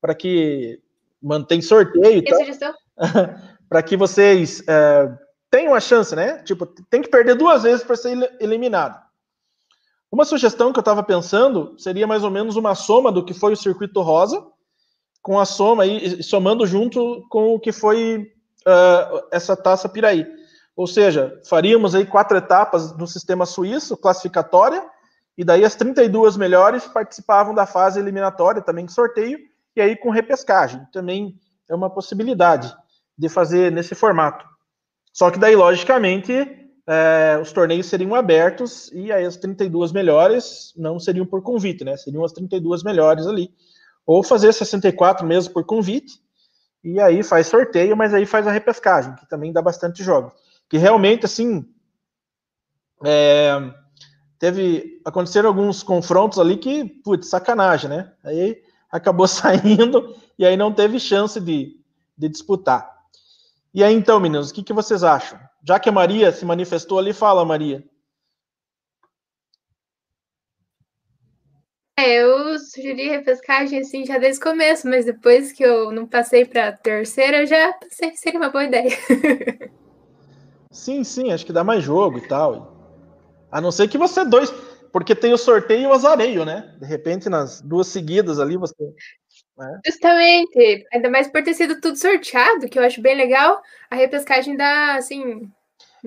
Para 0.00 0.14
que 0.14 0.80
mantém 1.22 1.60
sorteio 1.60 2.18
e 2.18 2.22
tal. 2.22 2.74
Para 3.68 3.82
que 3.82 3.96
vocês 3.96 4.62
é, 4.68 5.08
tem 5.50 5.68
uma 5.68 5.80
chance, 5.80 6.14
né? 6.14 6.42
Tipo, 6.42 6.66
tem 6.66 7.02
que 7.02 7.08
perder 7.08 7.36
duas 7.36 7.62
vezes 7.62 7.84
para 7.84 7.96
ser 7.96 8.36
eliminado. 8.40 9.00
Uma 10.10 10.24
sugestão 10.24 10.72
que 10.72 10.78
eu 10.78 10.82
estava 10.82 11.02
pensando 11.02 11.78
seria 11.78 12.06
mais 12.06 12.24
ou 12.24 12.30
menos 12.30 12.56
uma 12.56 12.74
soma 12.74 13.12
do 13.12 13.24
que 13.24 13.32
foi 13.32 13.52
o 13.52 13.56
circuito 13.56 14.00
rosa, 14.00 14.44
com 15.22 15.38
a 15.38 15.44
soma 15.44 15.82
aí, 15.82 16.22
somando 16.22 16.66
junto 16.66 17.24
com 17.28 17.54
o 17.54 17.60
que 17.60 17.72
foi 17.72 18.32
uh, 18.66 19.26
essa 19.30 19.56
taça 19.56 19.88
Piraí. 19.88 20.26
Ou 20.76 20.86
seja, 20.86 21.38
faríamos 21.44 21.94
aí 21.94 22.06
quatro 22.06 22.38
etapas 22.38 22.96
no 22.96 23.06
sistema 23.06 23.44
suíço, 23.44 23.96
classificatória, 23.96 24.82
e 25.36 25.44
daí 25.44 25.64
as 25.64 25.74
32 25.74 26.36
melhores 26.36 26.86
participavam 26.86 27.54
da 27.54 27.66
fase 27.66 27.98
eliminatória, 27.98 28.62
também 28.62 28.86
com 28.86 28.92
sorteio, 28.92 29.38
e 29.76 29.80
aí 29.80 29.96
com 29.96 30.10
repescagem. 30.10 30.86
Também 30.92 31.38
é 31.68 31.74
uma 31.74 31.90
possibilidade 31.90 32.74
de 33.16 33.28
fazer 33.28 33.70
nesse 33.70 33.94
formato. 33.94 34.44
Só 35.12 35.30
que 35.30 35.38
daí, 35.38 35.54
logicamente, 35.54 36.32
é, 36.86 37.38
os 37.40 37.52
torneios 37.52 37.86
seriam 37.86 38.14
abertos 38.14 38.90
e 38.92 39.12
aí 39.12 39.24
as 39.24 39.36
32 39.36 39.92
melhores 39.92 40.72
não 40.76 40.98
seriam 40.98 41.26
por 41.26 41.42
convite, 41.42 41.84
né? 41.84 41.96
Seriam 41.96 42.24
as 42.24 42.32
32 42.32 42.82
melhores 42.82 43.26
ali. 43.26 43.50
Ou 44.06 44.22
fazer 44.22 44.52
64 44.52 45.26
mesmo 45.26 45.52
por 45.52 45.64
convite, 45.64 46.20
e 46.82 46.98
aí 46.98 47.22
faz 47.22 47.46
sorteio, 47.46 47.96
mas 47.96 48.14
aí 48.14 48.24
faz 48.24 48.46
a 48.46 48.50
repescagem, 48.50 49.14
que 49.16 49.28
também 49.28 49.52
dá 49.52 49.60
bastante 49.60 50.02
jogos. 50.02 50.32
Que 50.68 50.78
realmente, 50.78 51.26
assim, 51.26 51.66
é, 53.04 53.72
teve, 54.38 55.00
aconteceram 55.04 55.48
alguns 55.48 55.82
confrontos 55.82 56.38
ali 56.38 56.56
que, 56.56 56.84
putz, 56.84 57.28
sacanagem, 57.28 57.90
né? 57.90 58.12
Aí 58.24 58.62
acabou 58.90 59.28
saindo 59.28 60.16
e 60.38 60.44
aí 60.46 60.56
não 60.56 60.72
teve 60.72 60.98
chance 60.98 61.38
de, 61.40 61.76
de 62.16 62.28
disputar. 62.28 62.90
E 63.72 63.84
aí, 63.84 63.94
então, 63.94 64.18
meninos, 64.18 64.50
o 64.50 64.54
que, 64.54 64.62
que 64.62 64.72
vocês 64.72 65.04
acham? 65.04 65.38
Já 65.62 65.78
que 65.78 65.88
a 65.88 65.92
Maria 65.92 66.32
se 66.32 66.44
manifestou 66.44 66.98
ali, 66.98 67.12
fala, 67.12 67.44
Maria. 67.44 67.84
Eu 72.08 72.58
sugeri 72.58 73.08
repescagem 73.08 73.80
assim 73.80 74.04
já 74.04 74.18
desde 74.18 74.40
o 74.40 74.44
começo, 74.44 74.88
mas 74.88 75.04
depois 75.04 75.52
que 75.52 75.62
eu 75.62 75.90
não 75.92 76.06
passei 76.06 76.44
para 76.44 76.68
a 76.68 76.72
terceira, 76.72 77.42
eu 77.42 77.46
já 77.46 77.72
pensei 77.74 78.10
que 78.10 78.16
seria 78.16 78.40
uma 78.40 78.50
boa 78.50 78.64
ideia. 78.64 78.90
sim, 80.70 81.04
sim, 81.04 81.32
acho 81.32 81.46
que 81.46 81.52
dá 81.52 81.64
mais 81.64 81.82
jogo 81.82 82.18
e 82.18 82.28
tal. 82.28 82.76
A 83.50 83.60
não 83.60 83.70
ser 83.70 83.88
que 83.88 83.98
você 83.98 84.24
dois, 84.24 84.50
porque 84.92 85.14
tem 85.14 85.32
o 85.32 85.38
sorteio 85.38 85.82
e 85.82 85.86
o 85.86 85.92
azareio, 85.92 86.44
né? 86.44 86.74
De 86.78 86.86
repente, 86.86 87.28
nas 87.28 87.60
duas 87.60 87.88
seguidas 87.88 88.38
ali, 88.38 88.56
você 88.56 88.74
né? 89.60 89.78
Justamente, 89.84 90.86
ainda 90.92 91.10
mais 91.10 91.28
por 91.28 91.42
ter 91.42 91.52
sido 91.52 91.80
tudo 91.80 91.96
sorteado, 91.96 92.68
que 92.68 92.78
eu 92.78 92.82
acho 92.82 93.02
bem 93.02 93.14
legal, 93.14 93.60
a 93.90 93.94
repescagem 93.94 94.56
dá, 94.56 94.94
assim. 94.94 95.50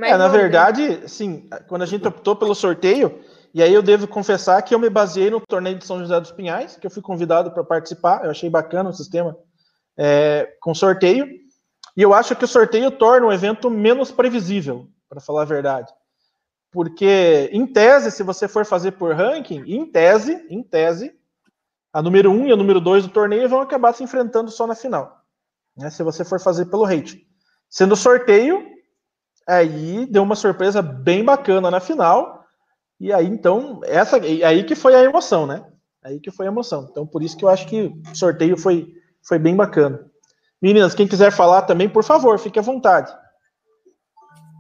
é, 0.02 0.18
na 0.18 0.28
verdade, 0.28 1.08
sim, 1.08 1.48
quando 1.68 1.84
a 1.84 1.86
gente 1.86 2.08
optou 2.08 2.36
pelo 2.36 2.56
sorteio, 2.56 3.24
e 3.53 3.62
aí 3.62 3.74
eu 3.74 3.83
devo 3.83 4.07
confessar 4.07 4.62
que 4.63 4.74
eu 4.74 4.79
me 4.79 4.89
baseei 4.89 5.29
no 5.29 5.39
torneio 5.39 5.77
de 5.77 5.86
São 5.86 6.00
José 6.00 6.19
dos 6.19 6.31
Pinhais, 6.31 6.75
que 6.75 6.88
eu 6.88 6.91
fui 6.91 7.01
convidado 7.01 7.51
para 7.51 7.63
participar, 7.63 8.25
eu 8.25 8.31
achei 8.31 8.50
bacana 8.50 8.89
o 8.89 8.93
sistema 8.93 9.38
é, 9.95 10.57
com 10.60 10.74
sorteio. 10.74 11.27
E 11.95 12.01
eu 12.01 12.13
acho 12.13 12.36
que 12.36 12.45
o 12.45 12.48
sorteio 12.48 12.89
torna 12.89 13.27
o 13.27 13.31
evento 13.31 13.69
menos 13.69 14.12
previsível, 14.12 14.88
para 15.07 15.22
falar 15.22 15.43
a 15.43 15.45
verdade. 15.45 15.93
Porque, 16.72 17.48
em 17.53 17.67
tese, 17.67 18.10
se 18.10 18.24
você 18.24 18.48
for 18.48 18.65
fazer 18.65 18.93
por 18.93 19.13
ranking, 19.13 19.63
em 19.67 19.86
tese, 19.86 20.43
em 20.50 20.63
tese, 20.63 21.13
a 21.93 22.01
número 22.01 22.31
1 22.31 22.33
um 22.33 22.48
e 22.48 22.51
a 22.51 22.55
número 22.55 22.81
2 22.81 23.05
do 23.05 23.13
torneio 23.13 23.48
vão 23.48 23.62
acabar 23.62 23.93
se 23.93 24.03
enfrentando 24.03 24.50
só 24.50 24.65
na 24.65 24.74
final. 24.74 25.22
Né, 25.77 25.91
se 25.91 26.01
você 26.01 26.25
for 26.25 26.39
fazer 26.39 26.65
pelo 26.65 26.86
rate. 26.86 27.27
Sendo 27.69 27.95
sorteio, 27.95 28.65
aí 29.48 30.07
deu 30.07 30.24
uma 30.24 30.36
surpresa 30.36 30.81
bem 30.81 31.24
bacana 31.24 31.69
na 31.69 31.79
final. 31.79 32.43
E 33.03 33.12
aí, 33.12 33.27
então, 33.27 33.81
essa 33.83 34.15
aí 34.15 34.63
que 34.63 34.75
foi 34.75 34.95
a 34.95 35.03
emoção, 35.03 35.45
né? 35.45 35.65
Aí 36.01 36.22
que 36.22 36.31
foi 36.31 36.45
a 36.45 36.50
emoção. 36.50 36.88
Então, 36.89 37.05
por 37.05 37.22
isso 37.22 37.36
que 37.36 37.43
eu 37.43 37.50
acho 37.50 37.67
que 37.67 37.91
o 38.10 38.15
sorteio 38.15 38.55
foi, 38.55 38.93
foi 39.22 39.38
bem 39.38 39.57
bacana. 39.57 40.10
Meninas, 40.62 40.95
quem 40.95 41.05
quiser 41.05 41.29
falar 41.29 41.63
também, 41.63 41.89
por 41.89 42.01
favor, 42.01 42.39
fique 42.39 42.57
à 42.57 42.62
vontade. 42.62 43.13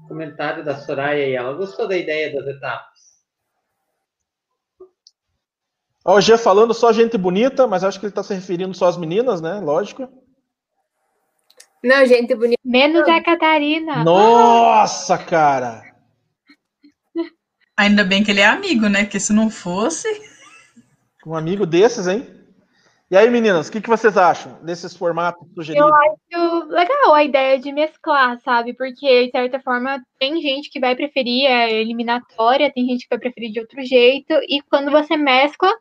Comentário 0.09 0.61
da 0.61 0.75
Soraya 0.75 1.23
aí, 1.23 1.33
ela 1.33 1.53
gostou 1.53 1.87
da 1.87 1.95
ideia 1.95 2.33
das 2.33 2.45
etapas. 2.53 2.99
Ó, 6.03 6.17
o 6.17 6.19
Gia 6.19 6.37
falando 6.37 6.73
só 6.73 6.91
gente 6.91 7.17
bonita, 7.17 7.65
mas 7.65 7.81
acho 7.81 7.97
que 7.97 8.05
ele 8.05 8.11
está 8.11 8.23
se 8.23 8.33
referindo 8.33 8.73
só 8.73 8.87
às 8.87 8.97
meninas, 8.97 9.39
né? 9.39 9.61
Lógico. 9.61 10.09
Não, 11.81 12.05
gente 12.05 12.35
bonita. 12.35 12.59
Menos 12.61 13.07
a 13.07 13.23
Catarina. 13.23 14.03
Nossa, 14.03 15.17
cara! 15.17 15.92
Ainda 17.77 18.03
bem 18.03 18.23
que 18.23 18.31
ele 18.31 18.41
é 18.41 18.45
amigo, 18.45 18.87
né? 18.87 19.03
Porque 19.03 19.19
se 19.19 19.33
não 19.33 19.49
fosse. 19.49 20.07
Um 21.25 21.35
amigo 21.35 21.65
desses, 21.65 22.07
hein? 22.07 22.27
E 23.09 23.17
aí, 23.17 23.29
meninas, 23.29 23.67
o 23.67 23.71
que, 23.71 23.79
que 23.79 23.89
vocês 23.89 24.17
acham 24.17 24.57
desses 24.63 24.95
formatos 24.95 25.47
sugeridos? 25.53 25.87
Eu 25.87 25.93
acho 25.93 26.67
legal 26.67 27.13
a 27.13 27.23
ideia 27.23 27.59
de 27.59 27.71
mesclar, 27.71 28.39
sabe? 28.39 28.73
Porque, 28.73 29.25
de 29.25 29.31
certa 29.31 29.59
forma, 29.59 30.03
tem 30.19 30.41
gente 30.41 30.69
que 30.69 30.79
vai 30.79 30.95
preferir 30.95 31.47
a 31.47 31.69
eliminatória, 31.69 32.71
tem 32.73 32.87
gente 32.87 33.03
que 33.03 33.15
vai 33.15 33.19
preferir 33.19 33.51
de 33.51 33.59
outro 33.59 33.81
jeito, 33.83 34.33
e 34.49 34.61
quando 34.69 34.89
você 34.89 35.15
mescla, 35.15 35.71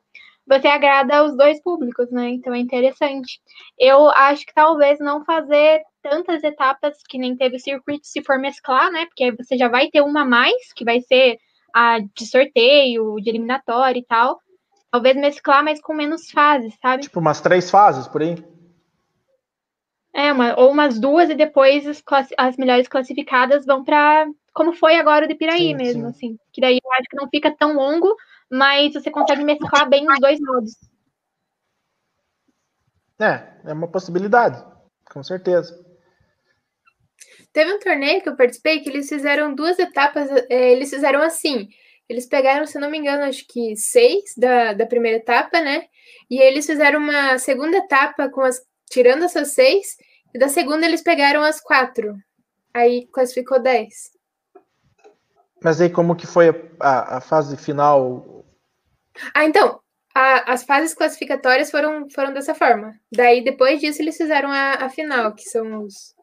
você 0.47 0.69
agrada 0.69 1.25
os 1.25 1.37
dois 1.37 1.63
públicos, 1.63 2.11
né? 2.11 2.29
Então 2.31 2.53
é 2.53 2.59
interessante. 2.59 3.41
Eu 3.79 4.11
acho 4.11 4.45
que 4.45 4.53
talvez 4.53 4.99
não 4.99 5.25
fazer 5.25 5.81
tantas 6.03 6.43
etapas 6.43 6.99
que 7.09 7.17
nem 7.17 7.37
teve 7.37 7.57
o 7.57 7.61
circuito 7.61 8.07
se 8.07 8.23
for 8.23 8.39
mesclar, 8.39 8.91
né? 8.91 9.07
Porque 9.07 9.25
aí 9.25 9.31
você 9.31 9.57
já 9.57 9.69
vai 9.69 9.89
ter 9.89 10.03
uma 10.03 10.23
a 10.23 10.27
mais, 10.27 10.73
que 10.75 10.85
vai 10.85 11.01
ser 11.01 11.39
a 11.75 11.99
de 11.99 12.27
sorteio, 12.27 13.17
de 13.17 13.31
eliminatório 13.31 14.01
e 14.01 14.05
tal. 14.05 14.41
Talvez 14.91 15.17
mesclar, 15.17 15.65
mas 15.65 15.81
com 15.81 15.95
menos 15.95 16.31
fases, 16.31 16.75
sabe? 16.81 17.03
Tipo 17.03 17.21
umas 17.21 17.41
três 17.41 17.71
fases 17.71 18.07
por 18.07 18.23
aí? 18.23 18.37
É, 20.15 20.31
uma, 20.31 20.55
ou 20.61 20.71
umas 20.71 21.01
duas 21.01 21.31
e 21.31 21.35
depois 21.35 21.87
as, 21.87 22.03
as 22.37 22.57
melhores 22.57 22.87
classificadas 22.87 23.65
vão 23.65 23.83
para 23.83 24.27
como 24.53 24.75
foi 24.75 24.97
agora 24.97 25.25
o 25.25 25.29
de 25.29 25.35
Piraí 25.35 25.69
sim, 25.69 25.75
mesmo, 25.75 26.03
sim. 26.03 26.09
assim. 26.09 26.39
Que 26.53 26.61
daí 26.61 26.79
eu 26.85 26.93
acho 26.93 27.09
que 27.09 27.17
não 27.17 27.29
fica 27.29 27.51
tão 27.57 27.75
longo, 27.75 28.15
mas 28.51 28.93
você 28.93 29.11
consegue 29.11 29.43
mesclar 29.43 29.89
bem 29.89 30.07
os 30.07 30.21
dois 30.21 30.39
modos. 30.41 30.73
É, 33.19 33.71
é 33.71 33.73
uma 33.73 33.89
possibilidade, 33.89 34.63
com 35.11 35.23
certeza. 35.23 35.92
Teve 37.53 37.73
um 37.73 37.79
torneio 37.79 38.23
que 38.23 38.29
eu 38.29 38.37
participei 38.37 38.81
que 38.81 38.89
eles 38.89 39.09
fizeram 39.09 39.55
duas 39.55 39.79
etapas, 39.79 40.31
é, 40.49 40.73
eles 40.73 40.91
fizeram 40.91 41.21
assim. 41.21 41.69
Eles 42.09 42.27
pegaram, 42.27 42.67
se 42.67 42.79
não 42.79 42.91
me 42.91 42.99
engano, 42.99 43.25
acho 43.25 43.47
que 43.47 43.77
seis 43.77 44.35
da, 44.37 44.73
da 44.73 44.87
primeira 44.87 45.19
etapa, 45.19 45.61
né? 45.61 45.87
E 46.31 46.41
eles 46.41 46.67
fizeram 46.67 46.99
uma 46.99 47.39
segunda 47.39 47.77
etapa 47.77 48.29
com 48.31 48.41
as. 48.41 48.61
tirando 48.91 49.25
essas 49.25 49.53
seis, 49.53 49.97
e 50.35 50.39
da 50.39 50.49
segunda 50.49 50.87
eles 50.87 51.03
pegaram 51.03 51.43
as 51.43 51.61
quatro. 51.61 52.17
Aí 52.75 53.07
classificou 53.13 53.63
dez. 53.63 54.11
Mas 55.63 55.81
aí 55.81 55.91
como 55.91 56.17
que 56.17 56.27
foi 56.27 56.49
a, 56.81 57.19
a 57.19 57.21
fase 57.21 57.57
final? 57.57 58.45
Ah, 59.35 59.45
então, 59.45 59.79
a, 60.15 60.53
as 60.53 60.65
fases 60.65 60.95
classificatórias 60.95 61.71
foram, 61.71 62.09
foram 62.11 62.33
dessa 62.33 62.55
forma. 62.55 62.95
Daí, 63.11 63.45
depois 63.45 63.81
disso, 63.81 64.03
eles 64.03 64.17
fizeram 64.17 64.51
a, 64.51 64.73
a 64.75 64.89
final, 64.89 65.35
que 65.35 65.45
são 65.45 65.85
os, 65.85 66.15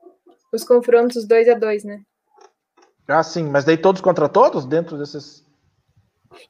os 0.51 0.63
confrontos 0.63 1.27
dois 1.27 1.47
a 1.47 1.53
dois, 1.53 1.83
né? 1.83 2.01
Ah, 3.07 3.23
sim, 3.23 3.43
mas 3.43 3.65
daí 3.65 3.77
todos 3.77 4.01
contra 4.01 4.29
todos 4.29 4.65
dentro 4.65 4.97
desses. 4.97 5.43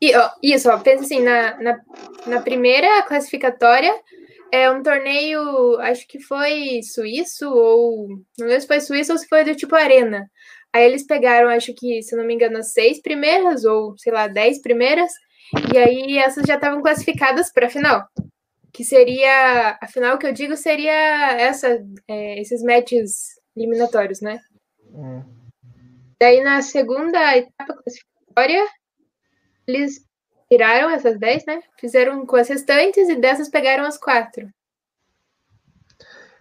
E, 0.01 0.15
ó, 0.15 0.29
isso, 0.43 0.69
ó, 0.69 0.77
pensa 0.77 1.03
assim, 1.03 1.21
na, 1.21 1.57
na, 1.61 1.79
na 2.27 2.41
primeira 2.41 3.01
classificatória, 3.03 3.93
é 4.51 4.69
um 4.69 4.83
torneio, 4.83 5.79
acho 5.79 6.05
que 6.07 6.19
foi 6.19 6.81
suíço, 6.83 7.49
ou 7.49 8.09
não 8.37 8.47
lembro 8.47 8.61
se 8.61 8.67
foi 8.67 8.81
suíço 8.81 9.11
ou 9.13 9.17
se 9.17 9.27
foi 9.27 9.43
do 9.45 9.55
tipo 9.55 9.75
arena. 9.75 10.29
Aí 10.73 10.85
eles 10.85 11.05
pegaram, 11.05 11.49
acho 11.49 11.73
que, 11.73 12.01
se 12.01 12.15
não 12.15 12.25
me 12.25 12.33
engano, 12.33 12.57
as 12.57 12.73
seis 12.73 13.01
primeiras, 13.01 13.63
ou 13.63 13.97
sei 13.97 14.11
lá, 14.11 14.27
dez 14.27 14.61
primeiras, 14.61 15.11
e 15.73 15.77
aí 15.77 16.17
essas 16.17 16.45
já 16.45 16.55
estavam 16.55 16.81
classificadas 16.81 17.51
para 17.51 17.67
a 17.67 17.69
final. 17.69 18.05
Que 18.73 18.83
seria, 18.83 19.77
a 19.81 19.87
final 19.87 20.17
que 20.17 20.27
eu 20.27 20.33
digo 20.33 20.55
seria 20.55 21.31
essa, 21.39 21.79
é, 22.07 22.39
esses 22.39 22.61
matches 22.61 23.38
eliminatórios, 23.59 24.21
né? 24.21 24.39
Hum. 24.93 25.23
Daí 26.19 26.41
na 26.43 26.61
segunda 26.61 27.37
etapa 27.37 27.73
classificatória, 27.73 28.65
eles 29.67 30.05
tiraram 30.49 30.89
essas 30.89 31.19
dez, 31.19 31.45
né? 31.45 31.61
Fizeram 31.79 32.25
com 32.25 32.35
as 32.35 32.47
restantes 32.47 33.07
e 33.09 33.15
dessas 33.15 33.49
pegaram 33.49 33.85
as 33.85 33.97
quatro. 33.97 34.49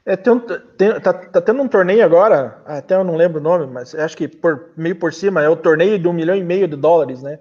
É, 0.06 0.16
tem 0.16 0.32
um, 0.32 0.40
tem, 0.40 1.00
tá, 1.00 1.12
tá, 1.12 1.40
tendo 1.42 1.62
um 1.62 1.68
torneio 1.68 2.02
agora, 2.02 2.62
até 2.64 2.94
eu 2.94 3.04
não 3.04 3.14
lembro 3.14 3.40
o 3.40 3.42
nome, 3.42 3.66
mas 3.66 3.94
acho 3.94 4.16
que 4.16 4.26
por 4.26 4.72
meio 4.74 4.96
por 4.98 5.12
cima 5.12 5.42
é 5.42 5.48
o 5.50 5.56
torneio 5.56 5.98
de 5.98 6.08
um 6.08 6.14
milhão 6.14 6.34
e 6.34 6.42
meio 6.42 6.66
de 6.66 6.76
dólares, 6.76 7.22
né? 7.22 7.38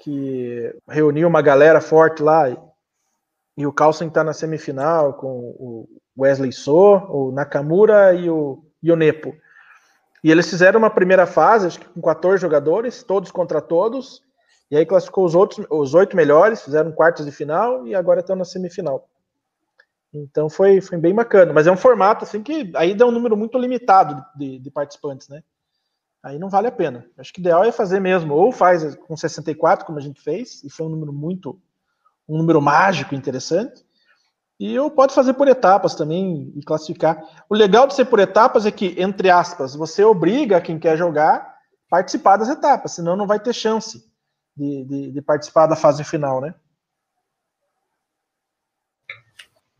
Que 0.00 0.74
reuniu 0.88 1.28
uma 1.28 1.40
galera 1.40 1.80
forte 1.80 2.22
lá. 2.22 2.50
E, 2.50 2.58
e 3.58 3.66
o 3.66 3.72
Carlsen 3.72 4.10
tá 4.10 4.24
na 4.24 4.32
semifinal 4.32 5.14
com 5.14 5.28
o 5.28 5.88
Wesley 6.18 6.52
So, 6.52 6.96
o 7.08 7.30
Nakamura 7.30 8.14
e 8.14 8.28
o, 8.28 8.65
e 8.86 8.92
o 8.92 8.96
Nepo. 8.96 9.36
E 10.22 10.30
eles 10.30 10.48
fizeram 10.48 10.78
uma 10.78 10.90
primeira 10.90 11.26
fase, 11.26 11.66
acho 11.66 11.80
que 11.80 11.88
com 11.88 12.00
14 12.00 12.40
jogadores, 12.40 13.02
todos 13.02 13.30
contra 13.30 13.60
todos. 13.60 14.22
E 14.70 14.76
aí 14.76 14.84
classificou 14.84 15.24
os 15.24 15.34
outros, 15.34 15.64
os 15.70 15.94
oito 15.94 16.16
melhores, 16.16 16.62
fizeram 16.62 16.90
quartos 16.92 17.24
de 17.24 17.32
final 17.32 17.86
e 17.86 17.94
agora 17.94 18.20
estão 18.20 18.34
na 18.34 18.44
semifinal. 18.44 19.08
Então 20.12 20.48
foi, 20.48 20.80
foi 20.80 20.98
bem 20.98 21.14
bacana, 21.14 21.52
mas 21.52 21.66
é 21.66 21.72
um 21.72 21.76
formato 21.76 22.24
assim 22.24 22.42
que 22.42 22.72
aí 22.74 22.94
dá 22.94 23.06
um 23.06 23.10
número 23.10 23.36
muito 23.36 23.58
limitado 23.58 24.24
de, 24.34 24.58
de 24.58 24.70
participantes, 24.70 25.28
né? 25.28 25.42
Aí 26.22 26.38
não 26.38 26.48
vale 26.48 26.66
a 26.66 26.72
pena. 26.72 27.06
Acho 27.16 27.32
que 27.32 27.38
o 27.38 27.42
ideal 27.42 27.62
é 27.62 27.70
fazer 27.70 28.00
mesmo, 28.00 28.34
ou 28.34 28.50
faz 28.50 28.96
com 28.96 29.16
64, 29.16 29.86
como 29.86 29.98
a 29.98 30.02
gente 30.02 30.20
fez, 30.20 30.64
e 30.64 30.70
foi 30.70 30.86
um 30.86 30.88
número 30.88 31.12
muito, 31.12 31.60
um 32.28 32.36
número 32.36 32.60
mágico 32.60 33.14
interessante, 33.14 33.85
e 34.58 34.78
ou 34.78 34.90
pode 34.90 35.14
fazer 35.14 35.34
por 35.34 35.48
etapas 35.48 35.94
também 35.94 36.52
e 36.56 36.62
classificar. 36.62 37.22
O 37.48 37.54
legal 37.54 37.86
de 37.86 37.94
ser 37.94 38.06
por 38.06 38.18
etapas 38.18 38.64
é 38.64 38.70
que, 38.70 38.94
entre 38.98 39.30
aspas, 39.30 39.74
você 39.74 40.02
obriga 40.02 40.60
quem 40.60 40.78
quer 40.78 40.96
jogar 40.96 41.34
a 41.36 41.54
participar 41.90 42.38
das 42.38 42.48
etapas, 42.48 42.92
senão 42.92 43.16
não 43.16 43.26
vai 43.26 43.38
ter 43.38 43.52
chance 43.52 44.02
de, 44.56 44.84
de, 44.84 45.12
de 45.12 45.22
participar 45.22 45.66
da 45.66 45.76
fase 45.76 46.02
final, 46.04 46.40
né? 46.40 46.54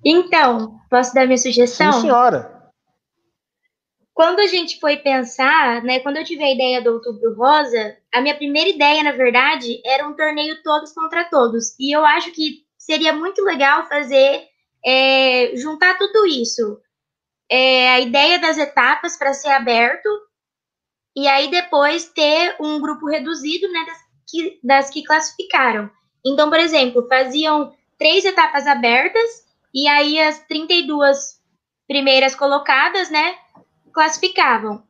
Então, 0.05 0.79
posso 0.91 1.15
dar 1.15 1.27
minha 1.27 1.39
sugestão? 1.39 1.93
Sim, 1.95 2.03
senhora. 2.03 2.57
Quando 4.15 4.41
a 4.41 4.47
gente 4.47 4.79
foi 4.79 4.97
pensar, 4.97 5.83
né, 5.83 6.01
quando 6.01 6.17
eu 6.17 6.25
tive 6.25 6.43
a 6.43 6.53
ideia 6.53 6.81
do 6.81 6.93
Outubro 6.93 7.35
Rosa, 7.35 7.99
a 8.15 8.21
minha 8.21 8.35
primeira 8.35 8.71
ideia, 8.71 9.03
na 9.03 9.13
verdade, 9.13 9.81
era 9.85 10.09
um 10.09 10.15
torneio 10.15 10.63
todos 10.63 10.93
contra 10.93 11.25
todos. 11.25 11.75
E 11.79 11.95
eu 11.95 12.05
acho 12.05 12.31
que 12.33 12.65
seria 12.79 13.13
muito 13.13 13.43
legal 13.43 13.87
fazer, 13.89 14.45
é, 14.87 15.57
juntar 15.57 15.99
tudo 15.99 16.27
isso. 16.27 16.81
É, 17.51 17.91
a 17.91 18.01
ideia 18.01 18.39
das 18.39 18.57
etapas 18.57 19.17
para 19.17 19.35
ser 19.35 19.49
aberto, 19.49 20.09
e 21.17 21.27
aí 21.27 21.51
depois 21.51 22.05
ter 22.05 22.57
um 22.61 22.81
grupo 22.81 23.07
reduzido 23.07 23.69
né, 23.71 23.85
das, 23.85 23.99
que, 24.29 24.61
das 24.63 24.91
que 24.91 25.03
classificaram. 25.03 25.91
Então, 26.25 26.49
por 26.49 26.61
exemplo, 26.61 27.07
faziam 27.09 27.75
três 27.99 28.25
etapas 28.25 28.67
abertas 28.67 29.47
e 29.75 29.89
aí 29.89 30.21
as 30.21 30.39
32 30.47 31.41
primeiras 31.89 32.35
colocadas, 32.35 33.11
né, 33.11 33.37
classificavam. 33.93 34.85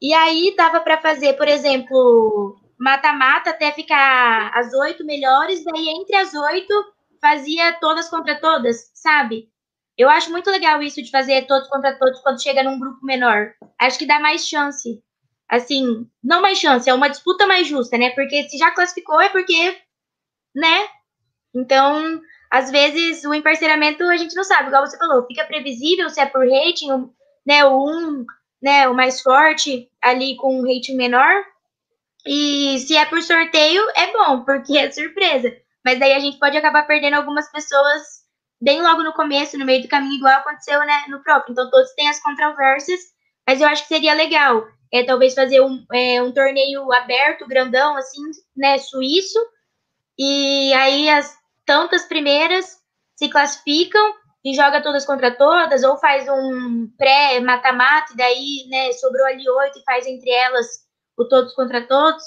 E 0.00 0.12
aí 0.12 0.54
dava 0.56 0.80
para 0.80 1.00
fazer, 1.00 1.34
por 1.34 1.48
exemplo, 1.48 2.56
mata-mata 2.78 3.50
até 3.50 3.72
ficar 3.72 4.50
as 4.54 4.72
oito 4.72 5.04
melhores, 5.04 5.64
daí 5.64 5.88
entre 5.88 6.16
as 6.16 6.34
oito 6.34 6.95
fazia 7.20 7.72
todas 7.80 8.08
contra 8.08 8.40
todas, 8.40 8.90
sabe? 8.94 9.48
Eu 9.96 10.10
acho 10.10 10.30
muito 10.30 10.50
legal 10.50 10.82
isso 10.82 11.02
de 11.02 11.10
fazer 11.10 11.46
todos 11.46 11.68
contra 11.68 11.98
todos 11.98 12.20
quando 12.20 12.42
chega 12.42 12.62
num 12.62 12.78
grupo 12.78 13.04
menor. 13.04 13.54
Acho 13.78 13.98
que 13.98 14.06
dá 14.06 14.20
mais 14.20 14.46
chance. 14.46 15.02
Assim, 15.48 16.06
não 16.22 16.42
mais 16.42 16.58
chance, 16.58 16.90
é 16.90 16.94
uma 16.94 17.08
disputa 17.08 17.46
mais 17.46 17.66
justa, 17.66 17.96
né? 17.96 18.10
Porque 18.10 18.48
se 18.48 18.58
já 18.58 18.70
classificou 18.72 19.20
é 19.20 19.28
porque, 19.28 19.80
né? 20.54 20.88
Então, 21.54 22.20
às 22.50 22.70
vezes 22.70 23.24
o 23.24 23.32
emparceramento 23.32 24.02
a 24.04 24.16
gente 24.16 24.34
não 24.34 24.44
sabe, 24.44 24.68
igual 24.68 24.86
você 24.86 24.98
falou, 24.98 25.26
fica 25.26 25.44
previsível 25.44 26.10
se 26.10 26.20
é 26.20 26.26
por 26.26 26.46
rating, 26.48 27.10
né, 27.46 27.64
o 27.64 27.88
um, 27.88 28.26
né, 28.60 28.88
o 28.88 28.94
mais 28.94 29.22
forte 29.22 29.88
ali 30.02 30.36
com 30.36 30.60
um 30.60 30.62
rating 30.62 30.96
menor. 30.96 31.44
E 32.26 32.78
se 32.80 32.96
é 32.96 33.04
por 33.06 33.22
sorteio, 33.22 33.82
é 33.94 34.12
bom, 34.12 34.44
porque 34.44 34.76
é 34.76 34.90
surpresa. 34.90 35.56
Mas 35.86 36.00
daí 36.00 36.14
a 36.14 36.18
gente 36.18 36.40
pode 36.40 36.56
acabar 36.56 36.84
perdendo 36.84 37.14
algumas 37.14 37.48
pessoas 37.52 38.02
bem 38.60 38.82
logo 38.82 39.04
no 39.04 39.12
começo, 39.12 39.56
no 39.56 39.64
meio 39.64 39.82
do 39.82 39.88
caminho, 39.88 40.16
igual 40.16 40.40
aconteceu 40.40 40.80
né, 40.80 41.04
no 41.08 41.22
próprio. 41.22 41.52
Então 41.52 41.70
todos 41.70 41.92
têm 41.92 42.08
as 42.08 42.20
controvérsias, 42.20 42.98
mas 43.46 43.60
eu 43.60 43.68
acho 43.68 43.82
que 43.82 43.94
seria 43.94 44.12
legal. 44.12 44.66
É, 44.92 45.04
talvez 45.04 45.32
fazer 45.32 45.60
um, 45.60 45.86
é, 45.92 46.20
um 46.20 46.32
torneio 46.32 46.92
aberto, 46.92 47.46
grandão, 47.46 47.96
assim, 47.96 48.20
né, 48.56 48.78
suíço, 48.78 49.38
e 50.18 50.72
aí 50.74 51.08
as 51.08 51.36
tantas 51.64 52.04
primeiras 52.04 52.78
se 53.14 53.28
classificam 53.28 54.14
e 54.44 54.54
joga 54.54 54.82
todas 54.82 55.06
contra 55.06 55.36
todas, 55.36 55.84
ou 55.84 55.96
faz 55.98 56.28
um 56.28 56.88
pré-mata-mata, 56.98 58.12
e 58.12 58.16
daí, 58.16 58.66
né, 58.70 58.92
sobrou 58.92 59.26
ali 59.26 59.48
oito 59.48 59.78
e 59.78 59.84
faz 59.84 60.04
entre 60.04 60.30
elas 60.30 60.66
o 61.16 61.28
todos 61.28 61.54
contra 61.54 61.86
todos. 61.86 62.24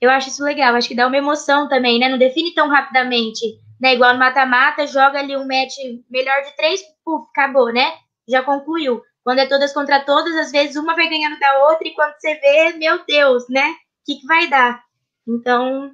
Eu 0.00 0.10
acho 0.10 0.28
isso 0.28 0.44
legal, 0.44 0.74
acho 0.74 0.88
que 0.88 0.94
dá 0.94 1.06
uma 1.06 1.16
emoção 1.16 1.68
também, 1.68 1.98
né? 1.98 2.08
Não 2.08 2.18
define 2.18 2.54
tão 2.54 2.68
rapidamente, 2.68 3.58
né? 3.80 3.94
Igual 3.94 4.12
no 4.12 4.18
mata-mata, 4.18 4.86
joga 4.86 5.18
ali 5.18 5.36
um 5.36 5.46
match 5.46 5.74
melhor 6.08 6.42
de 6.42 6.54
três, 6.56 6.80
puf, 7.04 7.26
acabou, 7.30 7.72
né? 7.72 7.92
Já 8.28 8.42
concluiu. 8.42 9.02
Quando 9.24 9.40
é 9.40 9.46
todas 9.46 9.72
contra 9.72 10.04
todas, 10.04 10.34
às 10.36 10.52
vezes 10.52 10.76
uma 10.76 10.94
vai 10.94 11.08
ganhando 11.08 11.38
da 11.38 11.64
outra, 11.64 11.86
e 11.86 11.94
quando 11.94 12.14
você 12.18 12.34
vê, 12.36 12.72
meu 12.74 13.04
Deus, 13.06 13.44
né? 13.48 13.70
O 13.70 13.74
que, 14.06 14.20
que 14.20 14.26
vai 14.26 14.48
dar? 14.48 14.82
Então. 15.26 15.92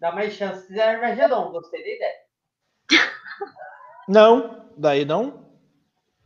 Dá 0.00 0.10
mais 0.10 0.32
chances 0.32 0.68
de 0.68 0.80
Armagedon, 0.80 1.52
gostei 1.52 1.82
da 1.82 1.88
ideia. 1.88 2.14
Não, 4.08 4.64
daí 4.76 5.04
não. 5.04 5.46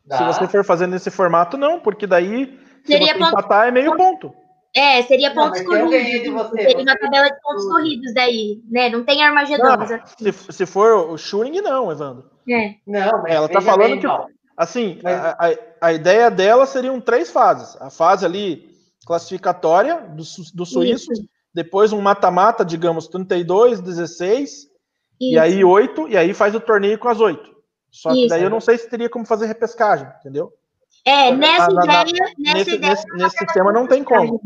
Dá. 0.05 0.19
Se 0.19 0.25
você 0.25 0.49
for 0.49 0.63
fazendo 0.63 0.91
nesse 0.91 1.11
formato, 1.11 1.57
não, 1.57 1.81
porque 1.81 2.07
daí, 2.07 2.61
Seria 2.85 3.07
se 3.07 3.13
você 3.15 3.19
ponto... 3.19 3.29
empatar, 3.29 3.69
é 3.69 3.71
meio 3.71 3.97
ponto. 3.97 4.35
É, 4.75 5.03
seria 5.03 5.35
pontos 5.35 5.63
não, 5.63 5.67
corridos. 5.67 6.33
Você, 6.33 6.63
seria 6.63 6.83
uma 6.83 6.97
tabela 6.97 7.29
de 7.29 7.41
pontos 7.43 7.67
corridos 7.67 8.15
daí, 8.15 8.63
né? 8.71 8.89
Não 8.89 9.05
tem 9.05 9.23
Armagedon. 9.23 9.65
Não, 9.65 9.87
se, 9.87 10.53
se 10.53 10.67
for 10.67 11.11
o 11.11 11.19
Shuring, 11.19 11.61
não, 11.61 11.91
Evandro. 11.91 12.31
É. 12.49 12.75
Não, 12.87 13.23
mas 13.23 13.35
Ela 13.35 13.49
tá 13.49 13.61
falando 13.61 14.01
que. 14.01 14.07
Assim, 14.57 15.01
mas... 15.03 15.15
a, 15.15 15.31
a, 15.31 15.89
a, 15.89 15.93
ideia 15.93 16.31
dela 16.31 16.67
seriam 16.67 17.01
três 17.01 17.31
fases. 17.31 17.81
A 17.81 17.91
fase 17.91 18.25
ali 18.25 18.71
classificatória 19.07 20.01
do, 20.01 20.23
do 20.55 20.67
suíço, 20.67 21.13
Isso. 21.13 21.25
depois 21.53 21.93
um 21.93 22.01
mata-mata, 22.01 22.65
digamos, 22.65 23.09
32, 23.09 23.81
16, 23.81 24.51
Isso. 24.51 24.69
e 25.21 25.39
aí 25.39 25.65
8, 25.65 26.09
e 26.09 26.17
aí 26.17 26.33
faz 26.33 26.55
o 26.55 26.61
torneio 26.61 26.99
com 26.99 27.09
as 27.09 27.21
8. 27.21 27.51
Só 27.91 28.11
que 28.11 28.21
Isso. 28.21 28.29
daí 28.29 28.43
eu 28.43 28.51
não 28.51 28.61
sei 28.61 28.79
se 28.79 28.89
teria 28.89 29.09
como 29.09 29.25
fazer 29.25 29.47
repescagem, 29.47 30.07
entendeu? 30.21 30.53
É, 31.05 31.35
nessa 31.35 31.69
na, 31.69 31.85
ideia. 31.85 32.05
Na, 32.05 32.05
nessa 32.05 32.59
nesse, 32.59 32.75
ideia 32.75 32.93
nesse, 32.93 33.07
nesse 33.17 33.39
sistema 33.39 33.73
não 33.73 33.87
tem 33.87 34.05
como. 34.05 34.41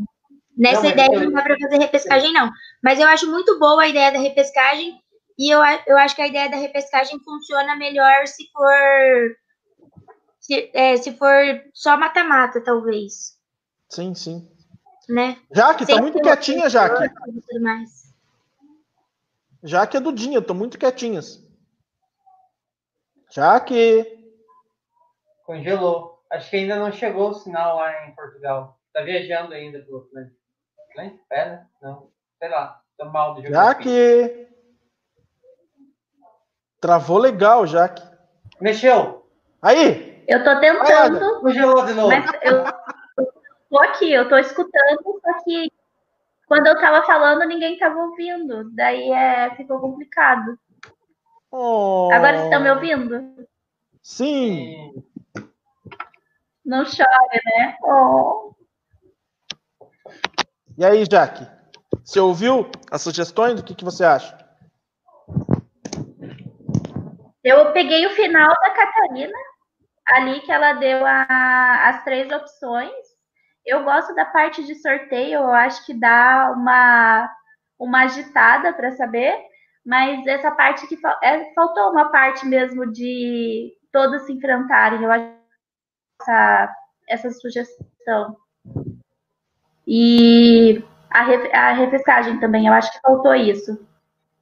Nessa 0.57 0.83
não, 0.83 0.91
ideia 0.91 1.21
não 1.21 1.33
dá 1.33 1.43
para 1.43 1.59
fazer 1.59 1.79
repescagem, 1.79 2.33
não. 2.33 2.51
Mas 2.83 3.01
eu 3.01 3.09
acho 3.09 3.31
muito 3.31 3.59
boa 3.59 3.83
a 3.83 3.89
ideia 3.89 4.13
da 4.13 4.19
repescagem. 4.19 5.01
E 5.37 5.53
eu, 5.53 5.61
eu 5.87 5.99
acho 5.99 6.15
que 6.15 6.23
a 6.23 6.29
ideia 6.29 6.49
da 6.49 6.57
repescagem 6.57 7.19
funciona 7.25 7.77
melhor 7.77 8.27
se 8.27 8.49
for. 8.53 9.37
Se, 10.39 10.71
é, 10.75 10.97
se 10.97 11.17
for 11.17 11.35
só 11.73 11.97
mata-mata, 11.97 12.63
talvez. 12.63 13.37
Sim, 13.89 14.15
sim. 14.15 14.49
Né? 15.09 15.39
Jaque, 15.51 15.87
tá 15.87 16.01
muito 16.01 16.21
quietinha, 16.21 16.69
Jaque. 16.69 17.11
Jaque 19.63 19.97
é 19.97 20.01
Dudinha, 20.01 20.43
tô 20.43 20.55
muito 20.55 20.79
quietinhas. 20.79 21.43
Jaque. 23.31 24.07
Congelou. 25.45 26.23
Acho 26.31 26.51
que 26.51 26.57
ainda 26.57 26.77
não 26.77 26.93
chegou 26.93 27.31
o 27.31 27.35
sinal 27.35 27.77
lá 27.77 28.07
em 28.07 28.15
Portugal. 28.15 28.79
Tá 28.93 29.03
viajando 29.03 29.53
ainda 29.53 29.81
pelo 29.81 29.99
Atlântico. 29.99 30.44
É, 30.97 31.45
né? 31.47 31.67
Não. 31.83 32.09
Sei 32.39 32.49
lá. 32.49 32.81
Tô 32.97 33.07
mal 33.07 33.35
de 33.35 33.49
Jaque! 33.49 34.49
Travou 36.81 37.19
legal, 37.19 37.67
Jaque. 37.67 38.03
Mexeu. 38.61 39.27
Aí! 39.61 40.23
Eu 40.29 40.45
tô 40.45 40.61
tentando. 40.61 41.41
Congelou 41.41 41.85
de 41.87 41.95
novo. 41.95 42.09
Mas 42.09 42.25
eu 42.43 42.65
tô 43.69 43.79
aqui, 43.79 44.13
eu 44.13 44.29
tô 44.29 44.37
escutando, 44.39 45.21
só 45.23 45.45
que 45.45 45.73
quando 46.47 46.67
eu 46.67 46.79
tava 46.79 47.05
falando, 47.07 47.47
ninguém 47.47 47.79
tava 47.79 47.99
ouvindo. 47.99 48.71
Daí 48.75 49.11
é, 49.11 49.55
ficou 49.57 49.81
complicado. 49.81 50.59
Oh. 51.51 52.11
Agora 52.13 52.45
estão 52.45 52.61
me 52.61 52.71
ouvindo? 52.71 53.47
Sim. 54.03 54.93
Não 56.65 56.85
chore, 56.85 57.41
né? 57.45 57.77
Oh. 57.83 58.55
E 60.77 60.85
aí, 60.85 61.05
Jaque? 61.09 61.47
Você 62.05 62.19
ouviu 62.19 62.69
as 62.91 63.01
sugestões? 63.01 63.61
O 63.61 63.65
que, 63.65 63.77
que 63.77 63.85
você 63.85 64.05
acha? 64.05 64.37
Eu 67.45 67.73
peguei 67.73 68.05
o 68.07 68.11
final 68.11 68.49
da 68.49 68.71
Catarina, 68.71 69.39
ali 70.09 70.41
que 70.41 70.51
ela 70.51 70.73
deu 70.73 71.07
a, 71.07 71.89
as 71.89 72.03
três 72.03 72.33
opções. 72.33 72.93
Eu 73.65 73.85
gosto 73.85 74.13
da 74.17 74.25
parte 74.25 74.65
de 74.65 74.75
sorteio, 74.75 75.39
eu 75.39 75.53
acho 75.53 75.87
que 75.87 75.95
dá 75.95 76.53
uma, 76.57 77.31
uma 77.79 78.03
agitada 78.03 78.73
para 78.73 78.91
saber, 78.93 79.39
mas 79.87 80.27
essa 80.27 80.51
parte 80.51 80.89
que 80.89 80.99
é, 81.23 81.55
faltou 81.55 81.93
uma 81.93 82.11
parte 82.11 82.45
mesmo 82.47 82.91
de 82.91 83.73
todos 83.93 84.23
se 84.23 84.33
enfrentarem. 84.33 85.05
Eu 85.05 85.13
acho 85.13 85.33
essa, 86.21 86.77
essa 87.09 87.31
sugestão. 87.31 88.37
E 89.87 90.83
a, 91.11 91.21
a 91.59 91.73
refrescagem 91.73 92.41
também, 92.41 92.67
eu 92.67 92.73
acho 92.73 92.93
que 92.93 93.01
faltou 93.01 93.35
isso 93.35 93.79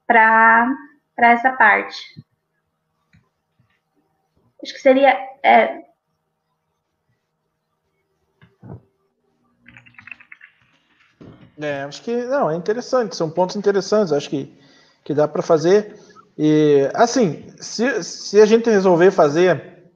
para 0.06 0.68
essa 1.18 1.52
parte. 1.52 2.22
Acho 4.62 4.74
que 4.74 4.80
seria. 4.80 5.10
É... 5.42 5.82
é, 11.60 11.82
acho 11.82 12.02
que 12.02 12.24
não, 12.24 12.50
é 12.50 12.56
interessante, 12.56 13.16
são 13.16 13.30
pontos 13.30 13.56
interessantes, 13.56 14.12
acho 14.12 14.30
que, 14.30 14.56
que 15.04 15.14
dá 15.14 15.26
para 15.26 15.42
fazer. 15.42 15.98
E 16.38 16.88
assim, 16.94 17.52
se, 17.58 18.02
se 18.02 18.40
a 18.40 18.46
gente 18.46 18.70
resolver 18.70 19.10
fazer 19.10 19.90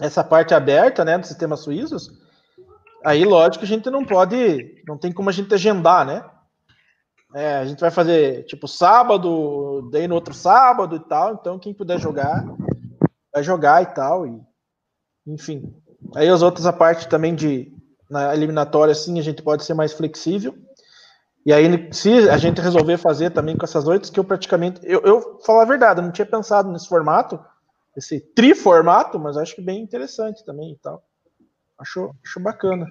essa 0.00 0.22
parte 0.22 0.54
aberta, 0.54 1.04
né, 1.04 1.18
do 1.18 1.26
sistema 1.26 1.56
suíços, 1.56 2.12
Aí, 3.04 3.24
lógico, 3.24 3.64
a 3.64 3.68
gente 3.68 3.88
não 3.90 4.04
pode, 4.04 4.82
não 4.86 4.98
tem 4.98 5.12
como 5.12 5.28
a 5.28 5.32
gente 5.32 5.52
agendar, 5.54 6.04
né? 6.04 6.24
É, 7.34 7.56
a 7.56 7.64
gente 7.64 7.80
vai 7.80 7.90
fazer 7.90 8.44
tipo 8.44 8.66
sábado, 8.66 9.88
daí 9.92 10.08
no 10.08 10.14
outro 10.14 10.34
sábado 10.34 10.96
e 10.96 11.00
tal. 11.00 11.34
Então, 11.34 11.58
quem 11.58 11.74
puder 11.74 11.98
jogar, 11.98 12.44
vai 13.32 13.42
jogar 13.42 13.82
e 13.82 13.86
tal. 13.86 14.26
E, 14.26 14.40
enfim. 15.26 15.74
Aí 16.14 16.28
as 16.28 16.42
outras 16.42 16.66
a 16.66 16.72
parte 16.72 17.08
também 17.08 17.34
de 17.34 17.72
na 18.10 18.34
eliminatória, 18.34 18.94
sim, 18.94 19.18
a 19.18 19.22
gente 19.22 19.42
pode 19.42 19.64
ser 19.64 19.74
mais 19.74 19.92
flexível. 19.92 20.54
E 21.44 21.52
aí, 21.52 21.88
se 21.92 22.28
a 22.28 22.36
gente 22.36 22.60
resolver 22.60 22.96
fazer 22.96 23.30
também 23.30 23.56
com 23.56 23.64
essas 23.64 23.86
oito, 23.86 24.10
que 24.10 24.18
eu 24.18 24.24
praticamente. 24.24 24.80
Eu, 24.82 25.00
eu 25.02 25.38
falo 25.44 25.60
a 25.60 25.64
verdade, 25.64 26.00
eu 26.00 26.04
não 26.04 26.12
tinha 26.12 26.26
pensado 26.26 26.70
nesse 26.70 26.88
formato, 26.88 27.38
esse 27.96 28.20
triformato, 28.20 29.18
mas 29.18 29.36
acho 29.36 29.54
que 29.54 29.62
bem 29.62 29.82
interessante 29.82 30.44
também 30.44 30.72
e 30.72 30.78
tal. 30.78 31.02
Acho, 31.78 32.14
acho 32.24 32.40
bacana. 32.40 32.86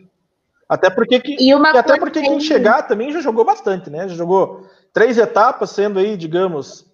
Até 0.69 0.89
porque, 0.89 1.19
que, 1.19 1.37
e 1.39 1.53
uma 1.55 1.71
até 1.71 1.97
porque 1.97 2.21
quem 2.21 2.39
chegar 2.39 2.83
também 2.83 3.11
já 3.11 3.21
jogou 3.21 3.45
bastante, 3.45 3.89
né? 3.89 4.07
Já 4.07 4.15
jogou 4.15 4.67
três 4.93 5.17
etapas, 5.17 5.69
sendo 5.69 5.99
aí, 5.99 6.17
digamos, 6.17 6.85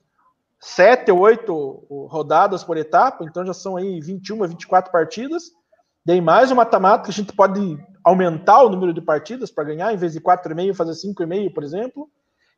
sete 0.60 1.12
ou 1.12 1.20
oito 1.20 1.86
rodadas 2.08 2.64
por 2.64 2.78
etapa, 2.78 3.24
então 3.24 3.46
já 3.46 3.54
são 3.54 3.76
aí 3.76 4.00
21, 4.00 4.48
24 4.48 4.92
partidas. 4.92 5.52
Daí 6.06 6.22
mais 6.22 6.52
o 6.52 6.56
mata-mata, 6.56 7.10
a 7.10 7.14
gente 7.14 7.34
pode 7.34 7.78
aumentar 8.04 8.62
o 8.64 8.70
número 8.70 8.94
de 8.94 9.02
partidas 9.02 9.50
para 9.50 9.64
ganhar, 9.64 9.94
em 9.94 9.98
vez 9.98 10.14
de 10.14 10.22
4,5, 10.22 10.76
fazer 10.76 10.92
5,5, 10.92 11.54
por 11.54 11.64
exemplo. 11.64 12.10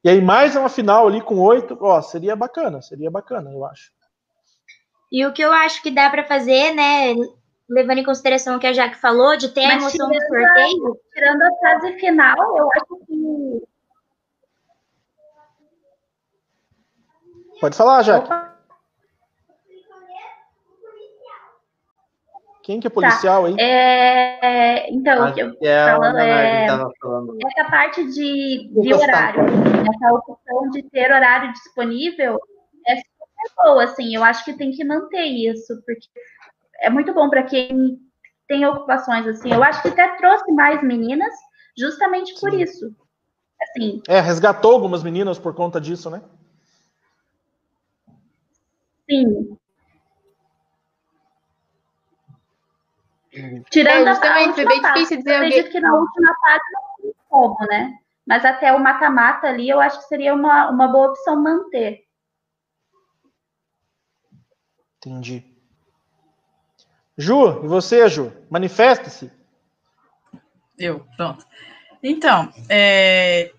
E 0.04 0.10
aí 0.10 0.22
mais 0.22 0.56
uma 0.56 0.70
final 0.70 1.08
ali 1.08 1.22
com 1.22 1.40
oito, 1.40 1.78
ó, 1.82 2.02
seria 2.02 2.36
bacana, 2.36 2.82
seria 2.82 3.10
bacana, 3.10 3.52
eu 3.52 3.66
acho. 3.66 3.92
E 5.12 5.26
o 5.26 5.32
que 5.32 5.42
eu 5.42 5.54
acho 5.54 5.82
que 5.82 5.92
dá 5.92 6.10
para 6.10 6.26
fazer, 6.26 6.74
né, 6.74 7.16
levando 7.70 8.00
em 8.00 8.04
consideração 8.04 8.56
o 8.56 8.60
que 8.60 8.68
a 8.68 8.74
Jaque 8.74 8.98
falou, 8.98 9.38
de 9.38 9.50
ter 9.50 9.64
Mas 9.68 9.74
a 9.74 9.76
emoção 9.78 10.10
do 10.10 10.22
sorteio. 10.22 11.00
Tirando 11.14 11.42
a 11.42 11.60
fase 11.60 12.00
final, 12.00 12.58
eu 12.58 12.70
acho 12.72 13.06
que. 13.06 13.64
Pode 17.60 17.76
falar, 17.76 18.04
Jaque. 18.04 18.28
Opa. 18.28 18.56
Quem 22.66 22.80
que 22.80 22.88
é 22.88 22.90
policial 22.90 23.44
tá. 23.44 23.48
aí? 23.48 23.56
É, 23.60 24.92
então, 24.92 25.30
o 25.30 25.34
que 25.36 25.40
eu 25.40 25.56
é 25.62 25.86
falando 25.86 26.18
é 26.18 26.68
falando. 27.00 27.38
essa 27.46 27.70
parte 27.70 28.04
de, 28.06 28.72
de 28.74 28.92
horário, 28.92 29.44
essa 29.44 30.14
opção 30.14 30.72
de 30.72 30.82
ter 30.90 31.12
horário 31.12 31.54
disponível 31.54 32.40
é 32.88 32.96
super 32.96 33.56
boa, 33.56 33.84
assim. 33.84 34.16
Eu 34.16 34.24
acho 34.24 34.44
que 34.44 34.54
tem 34.54 34.72
que 34.72 34.84
manter 34.84 35.26
isso, 35.26 35.80
porque 35.86 36.08
é 36.86 36.90
muito 36.90 37.14
bom 37.14 37.30
para 37.30 37.44
quem 37.44 38.00
tem 38.48 38.66
ocupações 38.66 39.26
assim. 39.28 39.52
Eu 39.52 39.64
acho 39.64 39.82
que 39.82 39.88
até 39.88 40.16
trouxe 40.18 40.52
mais 40.52 40.82
meninas 40.84 41.34
justamente 41.76 42.40
por 42.40 42.52
Sim. 42.52 42.62
isso. 42.62 42.96
Assim, 43.62 44.02
é, 44.08 44.20
resgatou 44.20 44.74
algumas 44.74 45.02
meninas 45.02 45.40
por 45.40 45.56
conta 45.56 45.82
disso, 45.82 46.10
né? 46.10 46.22
Sim. 49.10 49.58
Tirando 53.70 54.08
é, 54.08 54.12
a, 54.12 54.54
foi 54.54 54.66
bem 54.66 54.82
difícil 54.82 55.18
dizer 55.18 55.32
eu 55.32 55.38
acredito 55.38 55.72
que 55.72 55.80
na 55.80 55.94
última 55.94 56.34
fase 56.36 56.64
não 56.72 57.02
tem 57.02 57.16
como, 57.28 57.58
né? 57.68 58.00
Mas 58.26 58.46
até 58.46 58.72
o 58.72 58.80
mata-mata 58.80 59.48
ali, 59.48 59.70
eu 59.70 59.80
acho 59.80 60.00
que 60.00 60.06
seria 60.06 60.34
uma, 60.34 60.70
uma 60.70 60.88
boa 60.88 61.10
opção 61.10 61.42
manter. 61.42 62.06
Entendi. 64.98 65.55
Ju, 67.18 67.64
e 67.64 67.68
você, 67.68 68.08
Ju? 68.10 68.32
Manifesta-se. 68.50 69.32
Eu, 70.78 71.06
pronto. 71.16 71.46
Então, 72.04 72.52
é, 72.70 73.52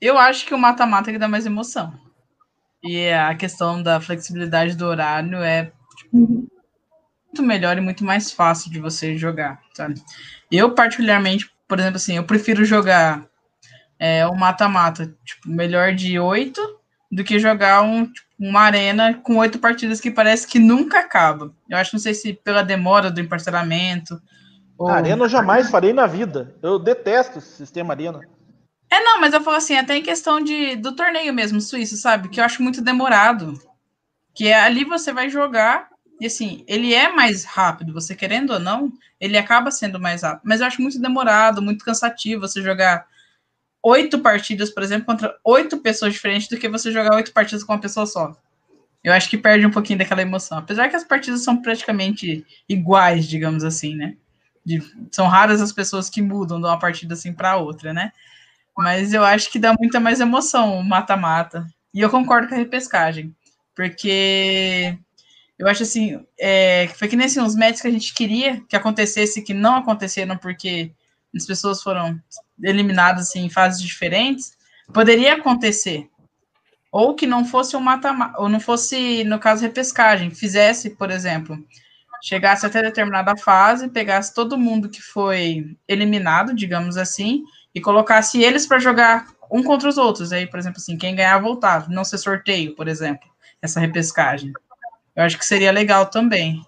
eu 0.00 0.16
acho 0.16 0.46
que 0.46 0.54
o 0.54 0.58
mata-mata 0.58 1.10
é 1.10 1.12
que 1.12 1.18
dá 1.18 1.28
mais 1.28 1.46
emoção. 1.46 1.92
E 2.82 3.10
a 3.10 3.34
questão 3.34 3.82
da 3.82 4.00
flexibilidade 4.00 4.76
do 4.76 4.86
horário 4.86 5.38
é 5.38 5.72
tipo, 5.96 6.16
muito 6.16 7.42
melhor 7.42 7.78
e 7.78 7.80
muito 7.80 8.04
mais 8.04 8.32
fácil 8.32 8.70
de 8.70 8.80
você 8.80 9.16
jogar, 9.16 9.60
sabe? 9.74 10.00
Eu, 10.50 10.74
particularmente, 10.74 11.50
por 11.68 11.78
exemplo, 11.78 11.96
assim, 11.96 12.16
eu 12.16 12.24
prefiro 12.24 12.64
jogar 12.64 13.26
é, 13.98 14.26
um 14.26 14.34
mata-mata, 14.34 15.14
tipo, 15.24 15.48
melhor 15.48 15.94
de 15.94 16.18
oito, 16.18 16.60
do 17.10 17.22
que 17.22 17.38
jogar 17.38 17.82
um, 17.82 18.04
tipo, 18.04 18.28
uma 18.48 18.62
arena 18.62 19.14
com 19.14 19.36
oito 19.36 19.60
partidas 19.60 20.00
que 20.00 20.10
parece 20.10 20.48
que 20.48 20.58
nunca 20.58 20.98
acaba. 20.98 21.54
Eu 21.70 21.78
acho, 21.78 21.94
não 21.94 22.00
sei 22.00 22.12
se 22.12 22.32
pela 22.32 22.62
demora 22.62 23.08
do 23.08 23.20
emparcelamento. 23.20 24.20
Ou... 24.76 24.88
Arena 24.88 25.24
eu 25.24 25.28
jamais 25.28 25.70
farei 25.70 25.92
na 25.92 26.06
vida. 26.06 26.56
Eu 26.60 26.76
detesto 26.76 27.38
esse 27.38 27.52
sistema 27.52 27.92
arena. 27.92 28.20
É, 28.90 29.00
não, 29.00 29.20
mas 29.20 29.32
eu 29.32 29.40
falo 29.40 29.56
assim, 29.56 29.76
até 29.76 29.96
em 29.96 30.02
questão 30.02 30.40
de, 30.40 30.74
do 30.74 30.94
torneio 30.96 31.32
mesmo, 31.32 31.60
suíço, 31.60 31.96
sabe? 31.96 32.28
Que 32.28 32.40
eu 32.40 32.44
acho 32.44 32.62
muito 32.62 32.82
demorado. 32.82 33.54
Que 34.34 34.48
é, 34.48 34.60
ali 34.60 34.84
você 34.84 35.12
vai 35.12 35.30
jogar, 35.30 35.88
e 36.20 36.26
assim, 36.26 36.64
ele 36.66 36.92
é 36.92 37.12
mais 37.12 37.44
rápido, 37.44 37.92
você 37.92 38.14
querendo 38.14 38.54
ou 38.54 38.58
não, 38.58 38.92
ele 39.20 39.38
acaba 39.38 39.70
sendo 39.70 40.00
mais 40.00 40.22
rápido. 40.22 40.42
Mas 40.44 40.60
eu 40.60 40.66
acho 40.66 40.82
muito 40.82 41.00
demorado, 41.00 41.62
muito 41.62 41.84
cansativo 41.84 42.40
você 42.40 42.60
jogar 42.60 43.06
oito 43.82 44.20
partidas, 44.20 44.70
por 44.70 44.82
exemplo, 44.82 45.06
contra 45.06 45.36
oito 45.44 45.78
pessoas 45.78 46.12
diferentes 46.12 46.48
do 46.48 46.56
que 46.56 46.68
você 46.68 46.92
jogar 46.92 47.16
oito 47.16 47.32
partidas 47.32 47.64
com 47.64 47.72
uma 47.72 47.80
pessoa 47.80 48.06
só. 48.06 48.36
Eu 49.02 49.12
acho 49.12 49.28
que 49.28 49.36
perde 49.36 49.66
um 49.66 49.70
pouquinho 49.70 49.98
daquela 49.98 50.22
emoção. 50.22 50.58
Apesar 50.58 50.88
que 50.88 50.96
as 50.96 51.04
partidas 51.04 51.42
são 51.42 51.60
praticamente 51.60 52.46
iguais, 52.68 53.26
digamos 53.26 53.64
assim, 53.64 53.96
né? 53.96 54.14
De, 54.64 54.80
são 55.10 55.26
raras 55.26 55.60
as 55.60 55.72
pessoas 55.72 56.08
que 56.08 56.22
mudam 56.22 56.60
de 56.60 56.66
uma 56.66 56.78
partida 56.78 57.14
assim 57.14 57.32
para 57.32 57.56
outra, 57.56 57.92
né? 57.92 58.12
Mas 58.76 59.12
eu 59.12 59.24
acho 59.24 59.50
que 59.50 59.58
dá 59.58 59.74
muita 59.78 59.98
mais 59.98 60.20
emoção 60.20 60.78
o 60.78 60.84
mata-mata. 60.84 61.66
E 61.92 62.00
eu 62.00 62.08
concordo 62.08 62.48
com 62.48 62.54
a 62.54 62.58
repescagem. 62.58 63.34
Porque 63.74 64.96
eu 65.58 65.66
acho 65.66 65.82
assim, 65.82 66.24
é, 66.38 66.88
foi 66.94 67.08
que 67.08 67.16
nem 67.16 67.26
assim, 67.26 67.40
os 67.40 67.56
médicos 67.56 67.82
que 67.82 67.88
a 67.88 67.92
gente 67.92 68.14
queria 68.14 68.60
que 68.68 68.76
acontecesse, 68.76 69.42
que 69.42 69.52
não 69.52 69.76
aconteceram 69.76 70.36
porque 70.36 70.92
as 71.34 71.46
pessoas 71.46 71.82
foram 71.82 72.20
eliminadas 72.62 73.28
assim, 73.28 73.44
em 73.44 73.50
fases 73.50 73.80
diferentes, 73.80 74.56
poderia 74.92 75.34
acontecer. 75.34 76.08
Ou 76.90 77.14
que 77.14 77.26
não 77.26 77.44
fosse 77.44 77.74
um 77.76 77.80
mata 77.80 78.34
ou 78.36 78.48
não 78.48 78.60
fosse, 78.60 79.24
no 79.24 79.38
caso, 79.38 79.62
repescagem, 79.62 80.30
fizesse, 80.30 80.90
por 80.90 81.10
exemplo, 81.10 81.58
chegasse 82.22 82.66
até 82.66 82.82
determinada 82.82 83.36
fase, 83.36 83.88
pegasse 83.88 84.34
todo 84.34 84.58
mundo 84.58 84.88
que 84.88 85.00
foi 85.00 85.76
eliminado, 85.88 86.54
digamos 86.54 86.96
assim, 86.96 87.42
e 87.74 87.80
colocasse 87.80 88.42
eles 88.42 88.66
para 88.66 88.78
jogar 88.78 89.26
um 89.50 89.62
contra 89.62 89.88
os 89.88 89.98
outros. 89.98 90.32
Aí, 90.32 90.46
por 90.46 90.58
exemplo, 90.58 90.78
assim, 90.78 90.96
quem 90.96 91.16
ganhar 91.16 91.38
voltar, 91.38 91.88
não 91.88 92.04
ser 92.04 92.18
sorteio, 92.18 92.76
por 92.76 92.88
exemplo, 92.88 93.28
essa 93.60 93.80
repescagem. 93.80 94.52
Eu 95.16 95.24
acho 95.24 95.38
que 95.38 95.44
seria 95.44 95.72
legal 95.72 96.06
também. 96.06 96.62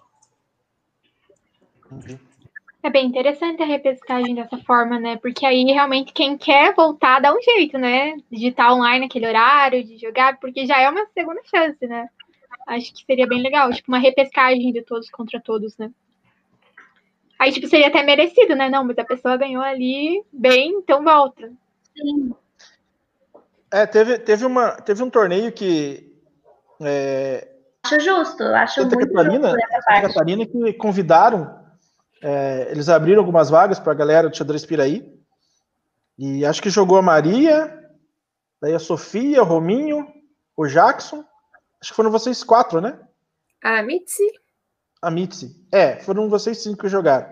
É 2.85 2.89
bem 2.91 3.07
interessante 3.07 3.63
a 3.63 3.65
repescagem 3.65 4.35
dessa 4.35 4.59
forma, 4.59 4.99
né? 4.99 5.17
Porque 5.17 5.43
aí 5.43 5.63
realmente 5.63 6.13
quem 6.13 6.37
quer 6.37 6.71
voltar 6.75 7.19
dá 7.19 7.33
um 7.33 7.41
jeito, 7.41 7.79
né? 7.79 8.15
De 8.31 8.49
estar 8.49 8.71
online 8.71 9.05
naquele 9.05 9.27
horário, 9.27 9.83
de 9.83 9.97
jogar, 9.97 10.37
porque 10.39 10.67
já 10.67 10.79
é 10.79 10.87
uma 10.87 11.03
segunda 11.07 11.41
chance, 11.45 11.87
né? 11.87 12.07
Acho 12.67 12.93
que 12.93 13.03
seria 13.03 13.25
bem 13.25 13.41
legal, 13.41 13.73
tipo, 13.73 13.91
uma 13.91 13.97
repescagem 13.97 14.71
de 14.71 14.83
todos 14.83 15.09
contra 15.09 15.41
todos, 15.41 15.75
né? 15.79 15.89
Aí, 17.39 17.51
tipo, 17.51 17.67
seria 17.67 17.87
até 17.87 18.03
merecido, 18.03 18.55
né? 18.55 18.69
Não, 18.69 18.83
mas 18.83 18.99
a 18.99 19.03
pessoa 19.03 19.35
ganhou 19.35 19.63
ali 19.63 20.23
bem, 20.31 20.73
então 20.73 21.03
volta. 21.03 21.51
Sim. 21.97 22.35
É, 23.71 23.87
teve, 23.87 24.19
teve, 24.19 24.45
uma, 24.45 24.73
teve 24.73 25.01
um 25.01 25.09
torneio 25.09 25.51
que. 25.51 26.07
É, 26.79 27.47
acho 27.83 27.99
justo, 27.99 28.43
acho 28.43 28.83
Santa 28.83 28.95
muito 28.95 29.11
Catarina, 29.11 29.49
justo 29.49 29.67
Santa 29.71 30.01
Catarina 30.01 30.45
que 30.45 30.73
convidaram 30.73 31.64
é, 32.27 32.71
eles 32.71 32.89
abriram 32.89 33.19
algumas 33.19 33.51
vagas 33.51 33.79
para 33.79 33.91
a 33.91 33.95
galera 33.95 34.27
do 34.27 34.35
xadrez 34.35 34.65
Piraí. 34.65 35.15
E 36.17 36.43
acho 36.43 36.59
que 36.59 36.71
jogou 36.71 36.97
a 36.97 37.01
Maria, 37.03 37.87
daí 38.59 38.73
a 38.73 38.79
Sofia, 38.79 39.43
o 39.43 39.45
Rominho, 39.45 40.11
o 40.57 40.65
Jackson. 40.65 41.23
Acho 41.79 41.91
que 41.91 41.95
foram 41.95 42.09
vocês 42.09 42.43
quatro, 42.43 42.81
né? 42.81 42.99
A 43.63 43.83
Mitzi. 43.83 44.23
A 44.99 45.11
Mitzi. 45.11 45.55
É, 45.71 45.97
foram 45.97 46.27
vocês 46.27 46.63
cinco 46.63 46.81
que 46.81 46.89
jogaram. 46.89 47.31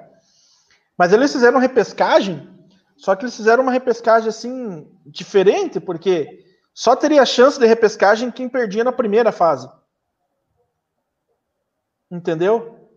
Mas 0.95 1.11
eles 1.11 1.33
fizeram 1.33 1.57
repescagem, 1.57 2.47
só 2.95 3.15
que 3.15 3.23
eles 3.23 3.35
fizeram 3.35 3.63
uma 3.63 3.71
repescagem 3.71 4.29
assim, 4.29 4.87
diferente, 5.07 5.79
porque 5.79 6.45
só 6.71 6.95
teria 6.95 7.25
chance 7.25 7.59
de 7.59 7.65
repescagem 7.65 8.29
quem 8.29 8.47
perdia 8.47 8.83
na 8.83 8.91
primeira 8.91 9.31
fase. 9.31 9.67
Entendeu? 12.11 12.91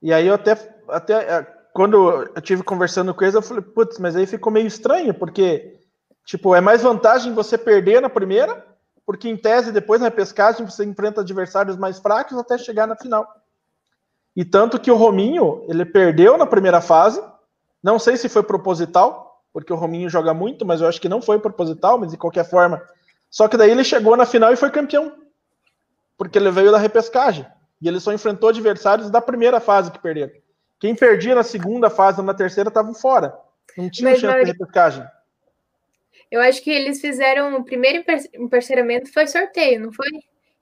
E 0.00 0.10
aí 0.10 0.26
eu 0.26 0.34
até 0.34 0.73
até 0.88 1.14
é, 1.14 1.42
quando 1.72 2.28
eu 2.34 2.40
tive 2.40 2.62
conversando 2.62 3.12
com 3.12 3.24
eles, 3.24 3.34
eu 3.34 3.42
falei, 3.42 3.62
putz, 3.62 3.98
mas 3.98 4.14
aí 4.14 4.26
ficou 4.26 4.52
meio 4.52 4.66
estranho, 4.66 5.12
porque, 5.12 5.76
tipo, 6.24 6.54
é 6.54 6.60
mais 6.60 6.82
vantagem 6.82 7.34
você 7.34 7.58
perder 7.58 8.00
na 8.00 8.08
primeira, 8.08 8.64
porque 9.04 9.28
em 9.28 9.36
tese, 9.36 9.72
depois 9.72 10.00
na 10.00 10.10
pescagem, 10.10 10.64
você 10.64 10.84
enfrenta 10.84 11.20
adversários 11.20 11.76
mais 11.76 11.98
fracos 11.98 12.38
até 12.38 12.56
chegar 12.56 12.86
na 12.86 12.96
final. 12.96 13.26
E 14.36 14.44
tanto 14.44 14.80
que 14.80 14.90
o 14.90 14.96
Rominho, 14.96 15.64
ele 15.68 15.84
perdeu 15.84 16.36
na 16.36 16.46
primeira 16.46 16.80
fase, 16.80 17.22
não 17.82 17.98
sei 17.98 18.16
se 18.16 18.28
foi 18.28 18.42
proposital, 18.42 19.42
porque 19.52 19.72
o 19.72 19.76
Rominho 19.76 20.08
joga 20.08 20.32
muito, 20.32 20.64
mas 20.64 20.80
eu 20.80 20.88
acho 20.88 21.00
que 21.00 21.08
não 21.08 21.20
foi 21.20 21.38
proposital, 21.38 21.98
mas 21.98 22.10
de 22.10 22.16
qualquer 22.16 22.48
forma. 22.48 22.82
Só 23.30 23.46
que 23.46 23.56
daí 23.56 23.70
ele 23.70 23.84
chegou 23.84 24.16
na 24.16 24.26
final 24.26 24.52
e 24.52 24.56
foi 24.56 24.70
campeão, 24.70 25.12
porque 26.16 26.38
ele 26.38 26.50
veio 26.50 26.72
da 26.72 26.78
repescagem. 26.78 27.46
E 27.82 27.88
ele 27.88 28.00
só 28.00 28.12
enfrentou 28.12 28.48
adversários 28.48 29.10
da 29.10 29.20
primeira 29.20 29.60
fase 29.60 29.90
que 29.90 29.98
perderam. 29.98 30.43
Quem 30.78 30.94
perdia 30.94 31.34
na 31.34 31.42
segunda 31.42 31.88
fase 31.88 32.20
ou 32.20 32.26
na 32.26 32.34
terceira 32.34 32.68
estavam 32.68 32.94
fora. 32.94 33.34
Não 33.76 33.90
tinha 33.90 34.10
Mas, 34.10 34.20
chance 34.20 34.44
de 34.44 34.52
repescagem. 34.52 35.04
Eu 36.30 36.40
acho 36.40 36.62
que 36.62 36.70
eles 36.70 37.00
fizeram 37.00 37.56
o 37.56 37.64
primeiro 37.64 38.04
emparceramento 38.34 39.12
foi 39.12 39.26
sorteio, 39.26 39.80
não 39.80 39.92
foi? 39.92 40.08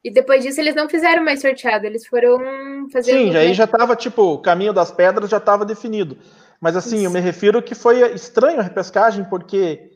E 0.05 0.11
depois 0.11 0.42
disso 0.42 0.61
eles 0.61 0.75
não 0.75 0.88
fizeram 0.88 1.25
mais 1.25 1.40
sorteado, 1.40 1.87
eles 1.87 2.07
foram 2.07 2.88
fazer. 2.92 3.12
Sim, 3.12 3.37
aí 3.37 3.55
já 3.55 3.64
estava 3.64 3.94
tipo, 3.94 4.22
o 4.35 4.38
caminho 4.38 4.72
das 4.72 4.90
pedras 4.90 5.31
já 5.31 5.37
estava 5.37 5.64
definido. 5.64 6.18
Mas 6.61 6.77
assim, 6.77 6.96
Isso. 6.96 7.07
eu 7.07 7.11
me 7.11 7.20
refiro 7.20 7.62
que 7.62 7.75
foi 7.75 8.12
estranho 8.12 8.61
a 8.61 8.62
repescagem, 8.62 9.25
porque 9.25 9.92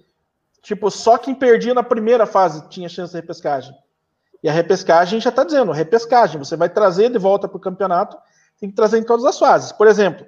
tipo, 0.62 0.90
só 0.90 1.18
quem 1.18 1.34
perdia 1.34 1.74
na 1.74 1.82
primeira 1.82 2.26
fase 2.26 2.68
tinha 2.68 2.88
chance 2.88 3.12
de 3.12 3.20
repescagem. 3.20 3.74
E 4.42 4.48
a 4.48 4.52
repescagem 4.52 5.20
já 5.20 5.30
está 5.30 5.44
dizendo, 5.44 5.72
repescagem, 5.72 6.38
você 6.38 6.56
vai 6.56 6.68
trazer 6.68 7.10
de 7.10 7.18
volta 7.18 7.48
para 7.48 7.56
o 7.56 7.60
campeonato 7.60 8.16
tem 8.60 8.70
que 8.70 8.76
trazer 8.76 8.98
em 8.98 9.04
todas 9.04 9.24
as 9.24 9.38
fases. 9.38 9.72
Por 9.72 9.86
exemplo, 9.86 10.26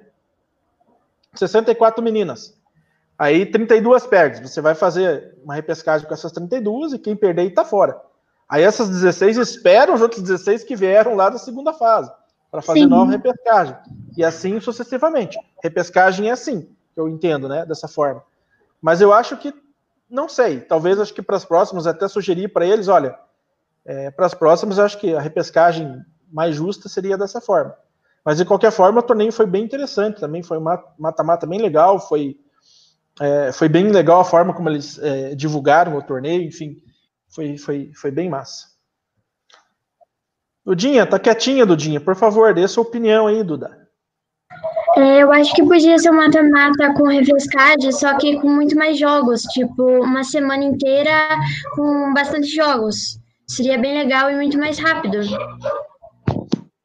64 1.35 2.03
meninas. 2.03 2.57
Aí 3.17 3.45
32 3.45 4.07
perde. 4.07 4.47
Você 4.47 4.61
vai 4.61 4.75
fazer 4.75 5.35
uma 5.43 5.55
repescagem 5.55 6.07
com 6.07 6.13
essas 6.13 6.31
32 6.31 6.93
e 6.93 6.99
quem 6.99 7.15
perder 7.15 7.47
está 7.47 7.65
fora. 7.65 7.99
Aí 8.47 8.63
essas 8.63 8.89
16 8.89 9.37
esperam 9.37 9.93
os 9.93 10.01
outros 10.01 10.21
16 10.21 10.63
que 10.63 10.75
vieram 10.75 11.15
lá 11.15 11.29
da 11.29 11.37
segunda 11.37 11.73
fase 11.73 12.11
para 12.49 12.61
fazer 12.61 12.79
Sim. 12.79 12.85
nova 12.87 13.11
repescagem. 13.11 13.75
E 14.17 14.23
assim 14.23 14.59
sucessivamente. 14.59 15.37
Repescagem 15.61 16.29
é 16.29 16.31
assim, 16.31 16.61
que 16.93 16.99
eu 16.99 17.07
entendo, 17.07 17.47
né? 17.47 17.65
Dessa 17.65 17.87
forma. 17.87 18.23
Mas 18.81 19.01
eu 19.01 19.13
acho 19.13 19.37
que, 19.37 19.53
não 20.09 20.27
sei, 20.27 20.61
talvez 20.61 20.99
acho 20.99 21.13
que 21.13 21.21
para 21.21 21.35
as 21.35 21.45
próximas 21.45 21.85
até 21.85 22.07
sugerir 22.07 22.47
para 22.47 22.65
eles, 22.65 22.87
olha, 22.87 23.17
é, 23.85 24.09
para 24.09 24.25
as 24.25 24.33
próximas 24.33 24.77
eu 24.77 24.85
acho 24.85 24.97
que 24.97 25.13
a 25.13 25.19
repescagem 25.19 26.03
mais 26.31 26.55
justa 26.55 26.89
seria 26.89 27.17
dessa 27.17 27.39
forma. 27.39 27.75
Mas 28.29 28.37
de 28.37 28.45
qualquer 28.45 28.71
forma, 28.71 28.99
o 28.99 29.01
torneio 29.01 29.31
foi 29.31 29.47
bem 29.47 29.63
interessante 29.63 30.19
também, 30.19 30.43
foi 30.43 30.59
um 30.59 30.63
mata-mata 30.99 31.47
bem 31.47 31.59
legal, 31.59 31.99
foi, 31.99 32.37
é, 33.19 33.51
foi 33.51 33.67
bem 33.67 33.91
legal 33.91 34.19
a 34.19 34.23
forma 34.23 34.53
como 34.53 34.69
eles 34.69 34.99
é, 34.99 35.33
divulgaram 35.33 35.97
o 35.97 36.01
torneio, 36.03 36.43
enfim, 36.43 36.77
foi, 37.27 37.57
foi, 37.57 37.91
foi 37.95 38.11
bem 38.11 38.29
massa. 38.29 38.67
Dudinha, 40.63 41.07
tá 41.07 41.17
quietinha, 41.17 41.65
Dudinha. 41.65 41.99
Por 41.99 42.15
favor, 42.15 42.53
dê 42.53 42.67
sua 42.67 42.83
opinião 42.83 43.25
aí, 43.25 43.43
Duda. 43.43 43.75
É, 44.95 45.23
eu 45.23 45.31
acho 45.31 45.51
que 45.55 45.65
podia 45.65 45.97
ser 45.97 46.11
um 46.11 46.17
mata-mata 46.17 46.93
com 46.93 47.07
refrescagem, 47.07 47.91
só 47.91 48.15
que 48.15 48.39
com 48.39 48.47
muito 48.47 48.75
mais 48.75 48.99
jogos, 48.99 49.41
tipo, 49.41 50.03
uma 50.03 50.23
semana 50.23 50.65
inteira 50.65 51.35
com 51.73 52.13
bastante 52.13 52.45
jogos. 52.45 53.19
Seria 53.47 53.79
bem 53.79 53.97
legal 53.97 54.29
e 54.29 54.35
muito 54.35 54.59
mais 54.59 54.77
rápido. 54.77 55.17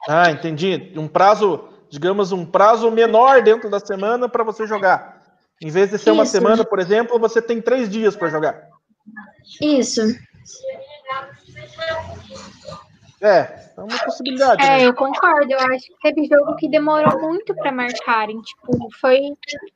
Ah, 0.09 0.31
entendi. 0.31 0.93
Um 0.97 1.09
prazo, 1.09 1.69
digamos, 1.88 2.33
um 2.33 2.45
prazo 2.45 2.90
menor 2.90 3.43
dentro 3.43 3.71
da 3.71 3.81
semana 3.81 4.29
para 4.29 4.45
você 4.45 4.67
jogar. 4.67 5.23
Em 5.62 5.71
vez 5.71 5.90
de 5.90 5.99
ser 5.99 6.11
Isso. 6.11 6.12
uma 6.12 6.27
semana, 6.27 6.64
por 6.64 6.79
exemplo, 6.79 7.19
você 7.19 7.40
tem 7.40 7.61
três 7.61 7.88
dias 7.88 8.17
para 8.17 8.29
jogar. 8.29 8.69
Isso. 9.61 10.03
É, 13.21 13.71
é 13.77 13.81
uma 13.81 13.99
possibilidade. 14.05 14.62
É, 14.62 14.79
né? 14.79 14.87
eu 14.87 14.95
concordo. 14.95 15.51
Eu 15.51 15.59
acho 15.59 15.87
que 15.87 15.95
teve 16.03 16.27
jogo 16.27 16.55
que 16.57 16.69
demorou 16.69 17.19
muito 17.21 17.55
para 17.55 17.73
marcarem. 17.73 18.40
Tipo, 18.43 18.90
foi 19.01 19.21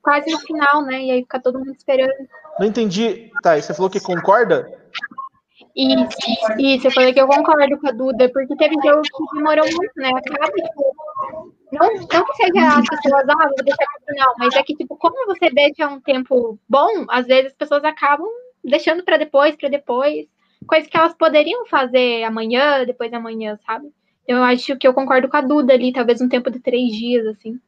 quase 0.02 0.30
no 0.30 0.38
final, 0.40 0.82
né? 0.82 1.00
E 1.00 1.10
aí 1.10 1.22
fica 1.22 1.40
todo 1.40 1.58
mundo 1.58 1.74
esperando. 1.74 2.28
Não 2.58 2.66
entendi. 2.66 3.30
Tá, 3.42 3.56
e 3.56 3.62
você 3.62 3.72
falou 3.72 3.88
que 3.88 4.00
concorda? 4.00 4.70
Isso, 5.78 6.58
isso, 6.58 6.86
eu 6.88 6.90
falei 6.90 7.12
que 7.12 7.20
eu 7.20 7.28
concordo 7.28 7.78
com 7.78 7.86
a 7.86 7.92
Duda, 7.92 8.28
porque 8.30 8.56
teve 8.56 8.74
jogo 8.84 9.00
que 9.00 9.36
demorou 9.36 9.64
muito, 9.64 9.92
né? 9.94 10.08
Acaba, 10.08 10.52
tipo, 10.52 10.96
não, 11.70 11.94
não 11.94 12.24
que 12.24 12.34
seja 12.34 12.78
as 12.78 12.88
pessoas, 12.88 13.28
ah, 13.28 13.44
vou 13.46 13.64
deixar 13.64 13.86
final, 14.04 14.34
mas 14.38 14.56
é 14.56 14.62
que, 14.64 14.74
tipo, 14.74 14.96
como 14.96 15.26
você 15.26 15.48
deixa 15.50 15.86
um 15.86 16.00
tempo 16.00 16.58
bom, 16.68 17.06
às 17.08 17.28
vezes 17.28 17.52
as 17.52 17.56
pessoas 17.56 17.84
acabam 17.84 18.26
deixando 18.64 19.04
para 19.04 19.18
depois, 19.18 19.54
para 19.54 19.68
depois 19.68 20.26
coisas 20.66 20.90
que 20.90 20.96
elas 20.96 21.14
poderiam 21.14 21.64
fazer 21.66 22.24
amanhã, 22.24 22.84
depois 22.84 23.08
de 23.08 23.16
amanhã, 23.16 23.56
sabe? 23.64 23.88
Eu 24.26 24.42
acho 24.42 24.76
que 24.76 24.88
eu 24.88 24.92
concordo 24.92 25.28
com 25.28 25.36
a 25.36 25.42
Duda 25.42 25.74
ali, 25.74 25.92
talvez 25.92 26.20
um 26.20 26.28
tempo 26.28 26.50
de 26.50 26.58
três 26.58 26.90
dias, 26.90 27.24
assim. 27.24 27.60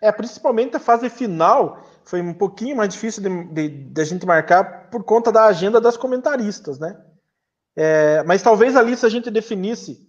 É, 0.00 0.10
principalmente 0.10 0.74
a 0.74 0.80
fase 0.80 1.10
final 1.10 1.84
foi 2.02 2.22
um 2.22 2.32
pouquinho 2.32 2.76
mais 2.76 2.88
difícil 2.88 3.22
de, 3.22 3.44
de, 3.44 3.68
de 3.68 4.00
a 4.00 4.04
gente 4.04 4.24
marcar 4.24 4.88
por 4.90 5.04
conta 5.04 5.30
da 5.30 5.44
agenda 5.44 5.78
das 5.78 5.98
comentaristas, 5.98 6.78
né? 6.78 6.96
É, 7.82 8.22
mas 8.24 8.42
talvez 8.42 8.76
ali 8.76 8.94
se 8.94 9.06
a 9.06 9.08
gente 9.08 9.30
definisse. 9.30 10.06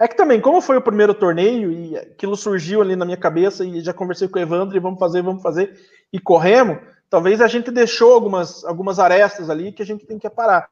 É 0.00 0.08
que 0.08 0.16
também, 0.16 0.40
como 0.40 0.62
foi 0.62 0.78
o 0.78 0.82
primeiro 0.82 1.12
torneio 1.12 1.70
e 1.70 1.94
aquilo 1.98 2.34
surgiu 2.34 2.80
ali 2.80 2.96
na 2.96 3.04
minha 3.04 3.18
cabeça 3.18 3.66
e 3.66 3.82
já 3.82 3.92
conversei 3.92 4.26
com 4.28 4.38
o 4.38 4.42
Evandro 4.42 4.74
e 4.74 4.80
vamos 4.80 4.98
fazer, 4.98 5.20
vamos 5.20 5.42
fazer 5.42 5.78
e 6.10 6.18
corremos, 6.18 6.78
talvez 7.10 7.42
a 7.42 7.46
gente 7.46 7.70
deixou 7.70 8.14
algumas, 8.14 8.64
algumas 8.64 8.98
arestas 8.98 9.50
ali 9.50 9.72
que 9.72 9.82
a 9.82 9.84
gente 9.84 10.06
tem 10.06 10.18
que 10.18 10.30
parar. 10.30 10.70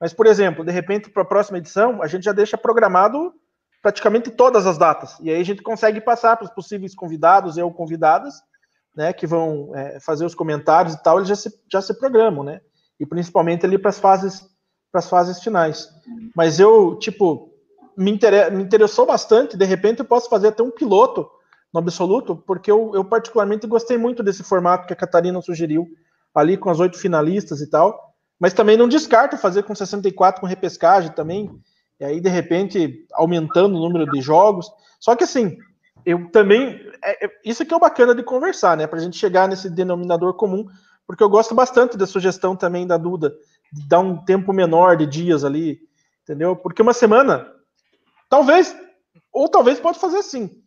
Mas, 0.00 0.14
por 0.14 0.26
exemplo, 0.26 0.64
de 0.64 0.72
repente, 0.72 1.10
para 1.10 1.22
a 1.22 1.26
próxima 1.26 1.58
edição, 1.58 2.02
a 2.02 2.06
gente 2.06 2.24
já 2.24 2.32
deixa 2.32 2.56
programado 2.56 3.30
praticamente 3.82 4.30
todas 4.30 4.66
as 4.66 4.78
datas. 4.78 5.18
E 5.20 5.28
aí 5.28 5.38
a 5.38 5.44
gente 5.44 5.62
consegue 5.62 6.00
passar 6.00 6.38
para 6.38 6.46
os 6.46 6.54
possíveis 6.54 6.94
convidados 6.94 7.58
e 7.58 7.62
ou 7.62 7.70
convidadas, 7.70 8.36
né, 8.96 9.12
que 9.12 9.26
vão 9.26 9.72
é, 9.74 10.00
fazer 10.00 10.24
os 10.24 10.34
comentários 10.34 10.94
e 10.94 11.02
tal, 11.02 11.18
eles 11.18 11.28
já 11.28 11.36
se, 11.36 11.52
já 11.70 11.82
se 11.82 11.92
programam, 11.98 12.42
né? 12.42 12.62
E 12.98 13.04
principalmente 13.04 13.66
ali 13.66 13.76
para 13.76 13.90
as 13.90 13.98
fases 13.98 14.53
para 14.94 15.00
as 15.00 15.08
fases 15.08 15.42
finais. 15.42 15.88
Mas 16.36 16.60
eu, 16.60 16.94
tipo, 16.94 17.50
me, 17.96 18.12
inter... 18.12 18.52
me 18.52 18.62
interessou 18.62 19.04
bastante, 19.04 19.56
de 19.56 19.64
repente 19.64 19.98
eu 19.98 20.04
posso 20.04 20.30
fazer 20.30 20.48
até 20.48 20.62
um 20.62 20.70
piloto 20.70 21.28
no 21.72 21.80
absoluto, 21.80 22.36
porque 22.36 22.70
eu, 22.70 22.92
eu 22.94 23.04
particularmente 23.04 23.66
gostei 23.66 23.98
muito 23.98 24.22
desse 24.22 24.44
formato 24.44 24.86
que 24.86 24.92
a 24.92 24.96
Catarina 24.96 25.42
sugeriu, 25.42 25.88
ali 26.32 26.56
com 26.56 26.70
as 26.70 26.78
oito 26.78 26.96
finalistas 26.96 27.60
e 27.60 27.68
tal. 27.68 28.14
Mas 28.38 28.52
também 28.52 28.76
não 28.76 28.86
descarto 28.86 29.36
fazer 29.36 29.64
com 29.64 29.74
64 29.74 30.40
com 30.40 30.46
repescagem 30.46 31.10
também. 31.10 31.50
E 31.98 32.04
aí, 32.04 32.20
de 32.20 32.28
repente, 32.28 33.04
aumentando 33.14 33.76
o 33.76 33.80
número 33.80 34.08
de 34.12 34.20
jogos. 34.20 34.70
Só 35.00 35.16
que 35.16 35.24
assim, 35.24 35.56
eu 36.06 36.30
também. 36.30 36.80
É, 37.02 37.26
é, 37.26 37.30
isso 37.44 37.66
que 37.66 37.74
é 37.74 37.76
o 37.76 37.80
bacana 37.80 38.14
de 38.14 38.22
conversar, 38.22 38.76
né? 38.76 38.86
Pra 38.86 39.00
gente 39.00 39.16
chegar 39.16 39.48
nesse 39.48 39.68
denominador 39.68 40.34
comum, 40.34 40.66
porque 41.04 41.22
eu 41.22 41.28
gosto 41.28 41.52
bastante 41.52 41.96
da 41.96 42.06
sugestão 42.06 42.54
também 42.54 42.86
da 42.86 42.96
Duda, 42.96 43.34
dar 43.88 44.00
um 44.00 44.16
tempo 44.24 44.52
menor 44.52 44.96
de 44.96 45.06
dias 45.06 45.44
ali, 45.44 45.80
entendeu? 46.22 46.54
Porque 46.56 46.82
uma 46.82 46.92
semana, 46.92 47.46
talvez, 48.28 48.76
ou 49.32 49.48
talvez 49.48 49.80
pode 49.80 49.98
fazer 49.98 50.18
assim. 50.18 50.62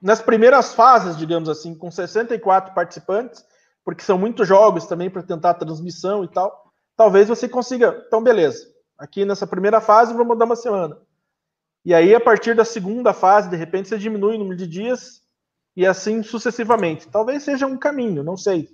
Nas 0.00 0.22
primeiras 0.22 0.74
fases, 0.74 1.16
digamos 1.16 1.48
assim, 1.48 1.74
com 1.74 1.90
64 1.90 2.74
participantes, 2.74 3.44
porque 3.84 4.02
são 4.02 4.18
muitos 4.18 4.46
jogos 4.46 4.86
também 4.86 5.10
para 5.10 5.22
tentar 5.22 5.50
a 5.50 5.54
transmissão 5.54 6.22
e 6.24 6.28
tal 6.28 6.68
talvez 6.98 7.28
você 7.28 7.48
consiga. 7.48 8.02
Então, 8.08 8.20
beleza. 8.20 8.66
Aqui 8.98 9.24
nessa 9.24 9.46
primeira 9.46 9.80
fase, 9.80 10.12
vamos 10.12 10.36
dar 10.36 10.44
uma 10.44 10.56
semana. 10.56 10.98
E 11.84 11.94
aí, 11.94 12.12
a 12.12 12.20
partir 12.20 12.56
da 12.56 12.64
segunda 12.64 13.14
fase, 13.14 13.48
de 13.48 13.56
repente, 13.56 13.88
você 13.88 13.96
diminui 13.96 14.34
o 14.34 14.38
número 14.38 14.56
de 14.56 14.66
dias 14.66 15.22
e 15.76 15.86
assim 15.86 16.24
sucessivamente. 16.24 17.06
Talvez 17.06 17.44
seja 17.44 17.68
um 17.68 17.78
caminho, 17.78 18.24
não 18.24 18.36
sei. 18.36 18.68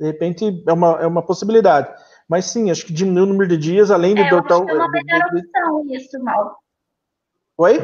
De 0.00 0.06
repente, 0.06 0.64
é 0.66 0.72
uma, 0.72 1.02
é 1.02 1.06
uma 1.06 1.22
possibilidade. 1.22 1.92
Mas 2.28 2.46
sim, 2.46 2.70
acho 2.70 2.84
que 2.84 2.92
diminuir 2.92 3.22
o 3.22 3.26
número 3.26 3.48
de 3.50 3.56
dias, 3.56 3.90
além 3.90 4.14
de 4.14 4.22
é, 4.22 4.30
dotar. 4.30 4.58
É 4.58 4.72
uma 4.72 4.88
melhor 4.88 5.22
opção 5.26 5.94
isso, 5.94 6.22
Mal. 6.22 6.58
Oi? 7.58 7.78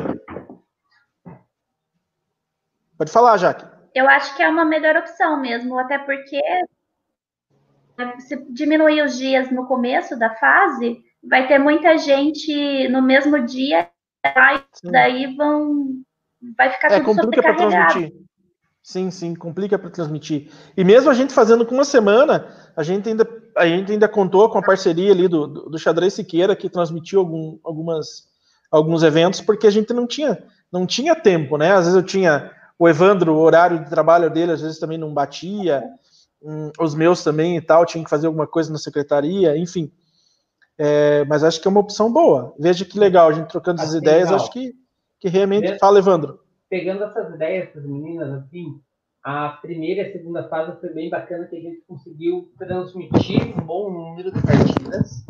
Pode 2.99 3.11
falar, 3.11 3.37
Jaque. 3.37 3.65
Eu 3.95 4.09
acho 4.09 4.35
que 4.37 4.43
é 4.43 4.49
uma 4.49 4.65
melhor 4.65 4.97
opção 4.97 5.41
mesmo, 5.41 5.79
até 5.79 5.99
porque 5.99 6.41
se 8.21 8.37
diminuir 8.51 9.03
os 9.03 9.17
dias 9.17 9.51
no 9.51 9.67
começo 9.67 10.19
da 10.19 10.35
fase, 10.35 11.03
vai 11.23 11.47
ter 11.47 11.59
muita 11.59 11.97
gente 11.99 12.89
no 12.89 13.03
mesmo 13.03 13.45
dia, 13.45 13.89
e 14.25 14.91
daí 14.91 15.35
vão. 15.37 16.03
Vai 16.57 16.71
ficar 16.71 16.91
é, 16.91 17.01
tudo 17.01 17.31
para 17.31 17.55
transmitir. 17.55 18.13
Sim, 18.83 19.11
sim, 19.13 19.35
complica 19.35 19.79
para 19.79 19.91
transmitir. 19.91 20.51
E 20.77 20.83
mesmo 20.83 21.09
a 21.09 21.15
gente 21.15 21.33
fazendo 21.33 21.65
com 21.65 21.75
uma 21.75 21.85
semana, 21.85 22.49
a 22.77 22.83
gente 22.83 23.09
ainda, 23.09 23.27
a 23.57 23.65
gente 23.65 23.93
ainda 23.93 24.09
contou 24.09 24.51
com 24.51 24.59
a 24.59 24.63
parceria 24.63 25.13
ali 25.13 25.29
do, 25.29 25.47
do, 25.47 25.71
do 25.71 25.79
Xadrez 25.79 26.15
Siqueira, 26.15 26.57
que 26.57 26.69
transmitiu 26.69 27.21
algum, 27.21 27.59
algumas, 27.63 28.27
alguns 28.71 29.05
eventos, 29.05 29.41
porque 29.41 29.69
a 29.69 29.71
gente 29.71 29.93
não 29.93 30.05
tinha, 30.05 30.43
não 30.71 30.85
tinha 30.85 31.15
tempo, 31.15 31.57
né? 31.57 31.73
Às 31.73 31.85
vezes 31.85 31.95
eu 31.95 32.03
tinha 32.03 32.51
o 32.77 32.89
Evandro, 32.89 33.35
o 33.35 33.39
horário 33.39 33.85
de 33.85 33.89
trabalho 33.89 34.29
dele, 34.29 34.51
às 34.51 34.61
vezes 34.61 34.81
também 34.81 34.99
não 34.99 35.15
batia 35.15 35.85
um, 36.43 36.73
os 36.81 36.93
meus 36.93 37.23
também 37.23 37.57
e 37.57 37.61
tal, 37.61 37.87
tinha 37.87 38.03
que 38.03 38.11
fazer 38.11 38.27
alguma 38.27 38.49
coisa 38.49 38.73
na 38.73 38.79
secretaria, 38.79 39.57
enfim. 39.57 39.93
É, 40.77 41.25
mas 41.27 41.45
acho 41.45 41.61
que 41.61 41.69
é 41.69 41.71
uma 41.71 41.81
opção 41.81 42.13
boa. 42.13 42.53
Veja 42.59 42.85
que 42.85 42.99
legal, 42.99 43.29
a 43.29 43.33
gente 43.33 43.49
trocando 43.49 43.81
as 43.81 43.95
ideias, 43.95 44.31
legal. 44.31 44.37
acho 44.37 44.51
que, 44.51 44.75
que 45.21 45.29
realmente. 45.29 45.79
Fala, 45.79 46.01
Evandro. 46.01 46.42
Pegando 46.73 47.05
essas 47.05 47.35
ideias 47.35 47.71
das 47.75 47.85
meninas, 47.85 48.33
assim, 48.33 48.81
a 49.23 49.51
primeira 49.61 50.01
e 50.01 50.09
a 50.09 50.13
segunda 50.13 50.49
fase 50.49 50.81
foi 50.81 50.89
bem 50.89 51.11
bacana 51.11 51.47
que 51.47 51.55
a 51.55 51.61
gente 51.61 51.83
conseguiu 51.87 52.51
transmitir 52.59 53.43
um 53.43 53.61
bom 53.61 53.91
número 53.91 54.33
de 54.33 54.41
partidas. 54.41 55.23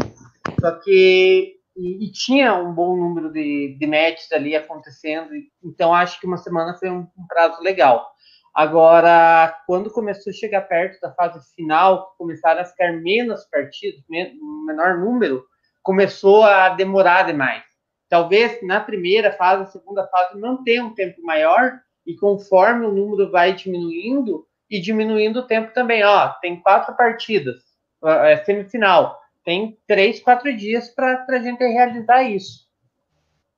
Só 0.61 0.71
que. 0.79 1.57
E, 1.77 2.07
e 2.07 2.13
tinha 2.13 2.55
um 2.55 2.73
bom 2.73 2.97
número 2.97 3.33
de, 3.33 3.77
de 3.77 3.87
matches 3.89 4.31
ali 4.31 4.55
acontecendo, 4.55 5.31
então 5.65 5.93
acho 5.93 6.21
que 6.21 6.27
uma 6.29 6.37
semana 6.37 6.79
foi 6.79 6.89
um, 6.91 7.09
um 7.19 7.27
prazo 7.27 7.61
legal. 7.61 8.09
Agora, 8.55 9.53
quando 9.67 9.91
começou 9.91 10.31
a 10.31 10.35
chegar 10.35 10.61
perto 10.61 11.01
da 11.01 11.13
fase 11.13 11.41
final, 11.57 12.15
começaram 12.17 12.61
a 12.61 12.65
ficar 12.65 12.93
menos 12.93 13.45
partidos, 13.51 14.05
menor 14.09 14.97
número, 14.99 15.43
começou 15.83 16.45
a 16.45 16.69
demorar 16.69 17.25
demais. 17.25 17.72
Talvez 18.12 18.59
na 18.62 18.79
primeira 18.79 19.33
fase, 19.33 19.72
segunda 19.72 20.07
fase, 20.09 20.38
não 20.38 20.62
tenha 20.62 20.85
um 20.85 20.94
tempo 20.94 21.22
maior, 21.22 21.81
e 22.07 22.14
conforme 22.14 22.85
o 22.85 22.92
número 22.92 23.31
vai 23.31 23.55
diminuindo, 23.55 24.46
e 24.70 24.83
diminuindo 24.83 25.38
o 25.38 25.46
tempo 25.46 25.72
também, 25.72 26.05
ó, 26.05 26.29
tem 26.42 26.61
quatro 26.61 26.94
partidas, 26.94 27.57
é 28.05 28.37
semifinal, 28.44 29.18
tem 29.42 29.79
três, 29.88 30.20
quatro 30.20 30.55
dias 30.55 30.90
para 30.90 31.25
a 31.27 31.38
gente 31.38 31.64
realizar 31.64 32.22
isso, 32.22 32.66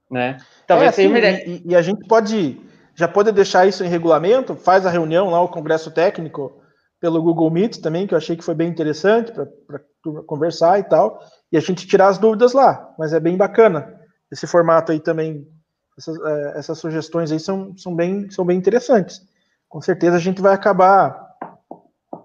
né? 0.08 0.36
Talvez 0.68 0.90
é, 0.90 0.92
seja 0.92 1.36
sim, 1.36 1.62
e, 1.66 1.72
e 1.72 1.74
a 1.74 1.82
gente 1.82 2.06
pode 2.06 2.60
já 2.94 3.08
pode 3.08 3.32
deixar 3.32 3.66
isso 3.66 3.82
em 3.82 3.88
regulamento, 3.88 4.54
faz 4.54 4.86
a 4.86 4.90
reunião 4.90 5.30
lá, 5.30 5.40
o 5.40 5.48
congresso 5.48 5.90
técnico, 5.90 6.62
pelo 7.00 7.20
Google 7.20 7.50
Meet 7.50 7.80
também, 7.80 8.06
que 8.06 8.14
eu 8.14 8.18
achei 8.18 8.36
que 8.36 8.44
foi 8.44 8.54
bem 8.54 8.68
interessante 8.68 9.32
para 9.32 9.80
conversar 10.28 10.78
e 10.78 10.84
tal, 10.84 11.18
e 11.50 11.56
a 11.56 11.60
gente 11.60 11.88
tirar 11.88 12.06
as 12.06 12.18
dúvidas 12.18 12.52
lá, 12.52 12.94
mas 12.96 13.12
é 13.12 13.18
bem 13.18 13.36
bacana. 13.36 14.03
Esse 14.34 14.46
formato 14.46 14.90
aí 14.90 14.98
também, 14.98 15.48
essas, 15.96 16.20
é, 16.20 16.58
essas 16.58 16.78
sugestões 16.78 17.30
aí 17.30 17.38
são, 17.38 17.76
são, 17.78 17.94
bem, 17.94 18.28
são 18.30 18.44
bem 18.44 18.58
interessantes. 18.58 19.22
Com 19.68 19.80
certeza 19.80 20.16
a 20.16 20.20
gente 20.20 20.42
vai 20.42 20.52
acabar 20.52 21.36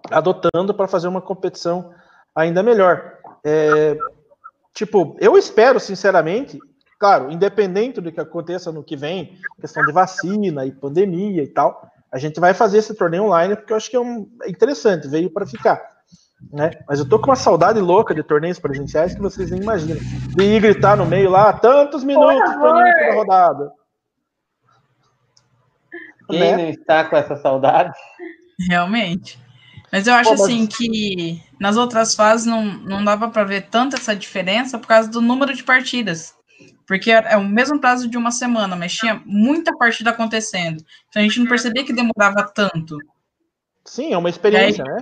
adotando 0.09 0.73
para 0.73 0.87
fazer 0.87 1.07
uma 1.07 1.21
competição 1.21 1.93
ainda 2.35 2.63
melhor. 2.63 3.17
É, 3.43 3.95
tipo, 4.73 5.15
eu 5.19 5.37
espero, 5.37 5.79
sinceramente, 5.79 6.59
Claro, 6.99 7.31
independente 7.31 8.01
do 8.01 8.11
que 8.11 8.19
aconteça 8.19 8.73
no 8.73 8.83
que 8.83 8.97
vem, 8.97 9.39
questão 9.61 9.85
de 9.85 9.93
vacina 9.93 10.65
e 10.65 10.71
pandemia 10.71 11.41
e 11.41 11.47
tal, 11.47 11.89
a 12.11 12.17
gente 12.17 12.41
vai 12.41 12.53
fazer 12.53 12.79
esse 12.79 12.93
torneio 12.93 13.23
online 13.23 13.55
porque 13.55 13.71
eu 13.71 13.77
acho 13.77 13.89
que 13.89 13.95
é, 13.95 13.99
um, 13.99 14.29
é 14.43 14.49
interessante, 14.49 15.07
veio 15.07 15.29
para 15.29 15.45
ficar. 15.45 15.81
Né? 16.51 16.71
Mas 16.87 16.99
eu 16.99 17.07
tô 17.07 17.19
com 17.19 17.27
uma 17.27 17.35
saudade 17.35 17.79
louca 17.79 18.15
de 18.15 18.23
torneios 18.23 18.59
presenciais 18.59 19.13
que 19.13 19.21
vocês 19.21 19.51
nem 19.51 19.61
imaginam. 19.61 19.99
De 20.35 20.43
ir 20.43 20.61
gritar 20.61 20.95
no 20.95 21.05
meio 21.05 21.29
lá, 21.29 21.51
tantos 21.53 22.03
minutos 22.03 22.53
para 22.53 22.73
mim 22.73 22.91
toda 22.91 23.15
rodada. 23.15 23.71
Quem 26.29 26.39
né? 26.39 26.57
não 26.57 26.69
está 26.69 27.03
com 27.03 27.17
essa 27.17 27.35
saudade? 27.35 27.97
Realmente. 28.69 29.39
Mas 29.91 30.07
eu 30.07 30.13
acho 30.13 30.29
Pô, 30.29 30.37
mas... 30.37 30.41
assim 30.41 30.67
que 30.67 31.41
nas 31.59 31.75
outras 31.75 32.15
fases 32.15 32.45
não, 32.45 32.63
não 32.63 33.03
dava 33.03 33.29
para 33.29 33.43
ver 33.43 33.67
tanto 33.69 33.95
essa 33.95 34.15
diferença 34.15 34.77
por 34.77 34.87
causa 34.87 35.09
do 35.09 35.21
número 35.21 35.53
de 35.53 35.63
partidas. 35.63 36.35
Porque 36.87 37.11
é 37.11 37.37
o 37.37 37.43
mesmo 37.43 37.79
prazo 37.79 38.07
de 38.07 38.17
uma 38.17 38.31
semana, 38.31 38.75
mas 38.75 38.93
tinha 38.93 39.21
muita 39.25 39.75
partida 39.77 40.09
acontecendo. 40.09 40.83
Então 41.07 41.21
a 41.21 41.23
gente 41.23 41.39
não 41.39 41.47
percebia 41.47 41.85
que 41.85 41.93
demorava 41.93 42.43
tanto. 42.53 42.97
Sim, 43.85 44.13
é 44.13 44.17
uma 44.17 44.29
experiência, 44.29 44.83
aí, 44.83 44.91
né? 44.91 45.01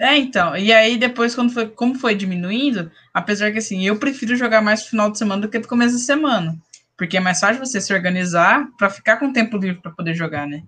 É, 0.00 0.16
então. 0.16 0.56
E 0.56 0.72
aí 0.72 0.96
depois, 0.96 1.34
quando 1.34 1.52
foi, 1.52 1.68
como 1.68 1.98
foi 1.98 2.14
diminuindo, 2.14 2.90
apesar 3.12 3.50
que 3.50 3.58
assim, 3.58 3.84
eu 3.84 3.98
prefiro 3.98 4.36
jogar 4.36 4.60
mais 4.62 4.82
no 4.82 4.90
final 4.90 5.10
de 5.10 5.18
semana 5.18 5.42
do 5.42 5.48
que 5.48 5.58
no 5.58 5.66
começo 5.66 5.96
de 5.96 6.02
semana. 6.02 6.56
Porque 6.96 7.16
é 7.16 7.20
mais 7.20 7.40
fácil 7.40 7.64
você 7.64 7.80
se 7.80 7.92
organizar 7.92 8.68
para 8.76 8.90
ficar 8.90 9.16
com 9.18 9.32
tempo 9.32 9.56
livre 9.56 9.80
para 9.80 9.92
poder 9.92 10.14
jogar, 10.14 10.46
né? 10.46 10.62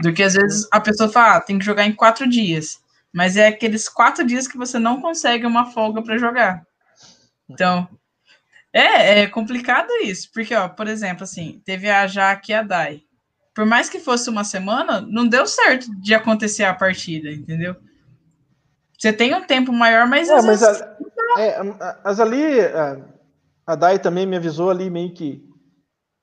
Do 0.00 0.12
que 0.12 0.22
às 0.22 0.34
vezes 0.34 0.66
a 0.72 0.80
pessoa 0.80 1.08
fala, 1.08 1.36
ah, 1.36 1.40
tem 1.40 1.58
que 1.58 1.64
jogar 1.64 1.86
em 1.86 1.92
quatro 1.92 2.28
dias. 2.28 2.82
Mas 3.12 3.36
é 3.36 3.46
aqueles 3.48 3.88
quatro 3.88 4.26
dias 4.26 4.48
que 4.48 4.58
você 4.58 4.78
não 4.78 5.00
consegue 5.00 5.46
uma 5.46 5.66
folga 5.66 6.02
para 6.02 6.18
jogar. 6.18 6.66
Então, 7.48 7.88
é, 8.72 9.20
é 9.20 9.26
complicado 9.26 9.88
isso. 10.02 10.30
Porque, 10.32 10.54
ó, 10.54 10.68
por 10.68 10.88
exemplo, 10.88 11.24
assim, 11.24 11.62
teve 11.64 11.88
a 11.88 12.06
Jaque 12.06 12.52
e 12.52 12.54
a 12.54 12.62
Dai. 12.62 13.02
Por 13.54 13.64
mais 13.64 13.88
que 13.88 14.00
fosse 14.00 14.28
uma 14.28 14.42
semana, 14.42 15.00
não 15.00 15.28
deu 15.28 15.46
certo 15.46 15.94
de 16.00 16.12
acontecer 16.12 16.64
a 16.64 16.74
partida, 16.74 17.30
entendeu? 17.30 17.76
Você 19.04 19.12
tem 19.12 19.34
um 19.34 19.42
tempo 19.42 19.70
maior, 19.70 20.08
mas 20.08 20.30
é, 20.30 20.40
mas 20.40 20.60
vezes... 20.60 20.80
a, 20.80 20.96
é, 21.38 21.62
mas 22.02 22.18
ali 22.18 22.58
a, 22.58 23.04
a 23.66 23.74
Dai 23.74 23.98
também 23.98 24.24
me 24.24 24.34
avisou 24.34 24.70
ali 24.70 24.88
meio 24.88 25.12
que 25.12 25.44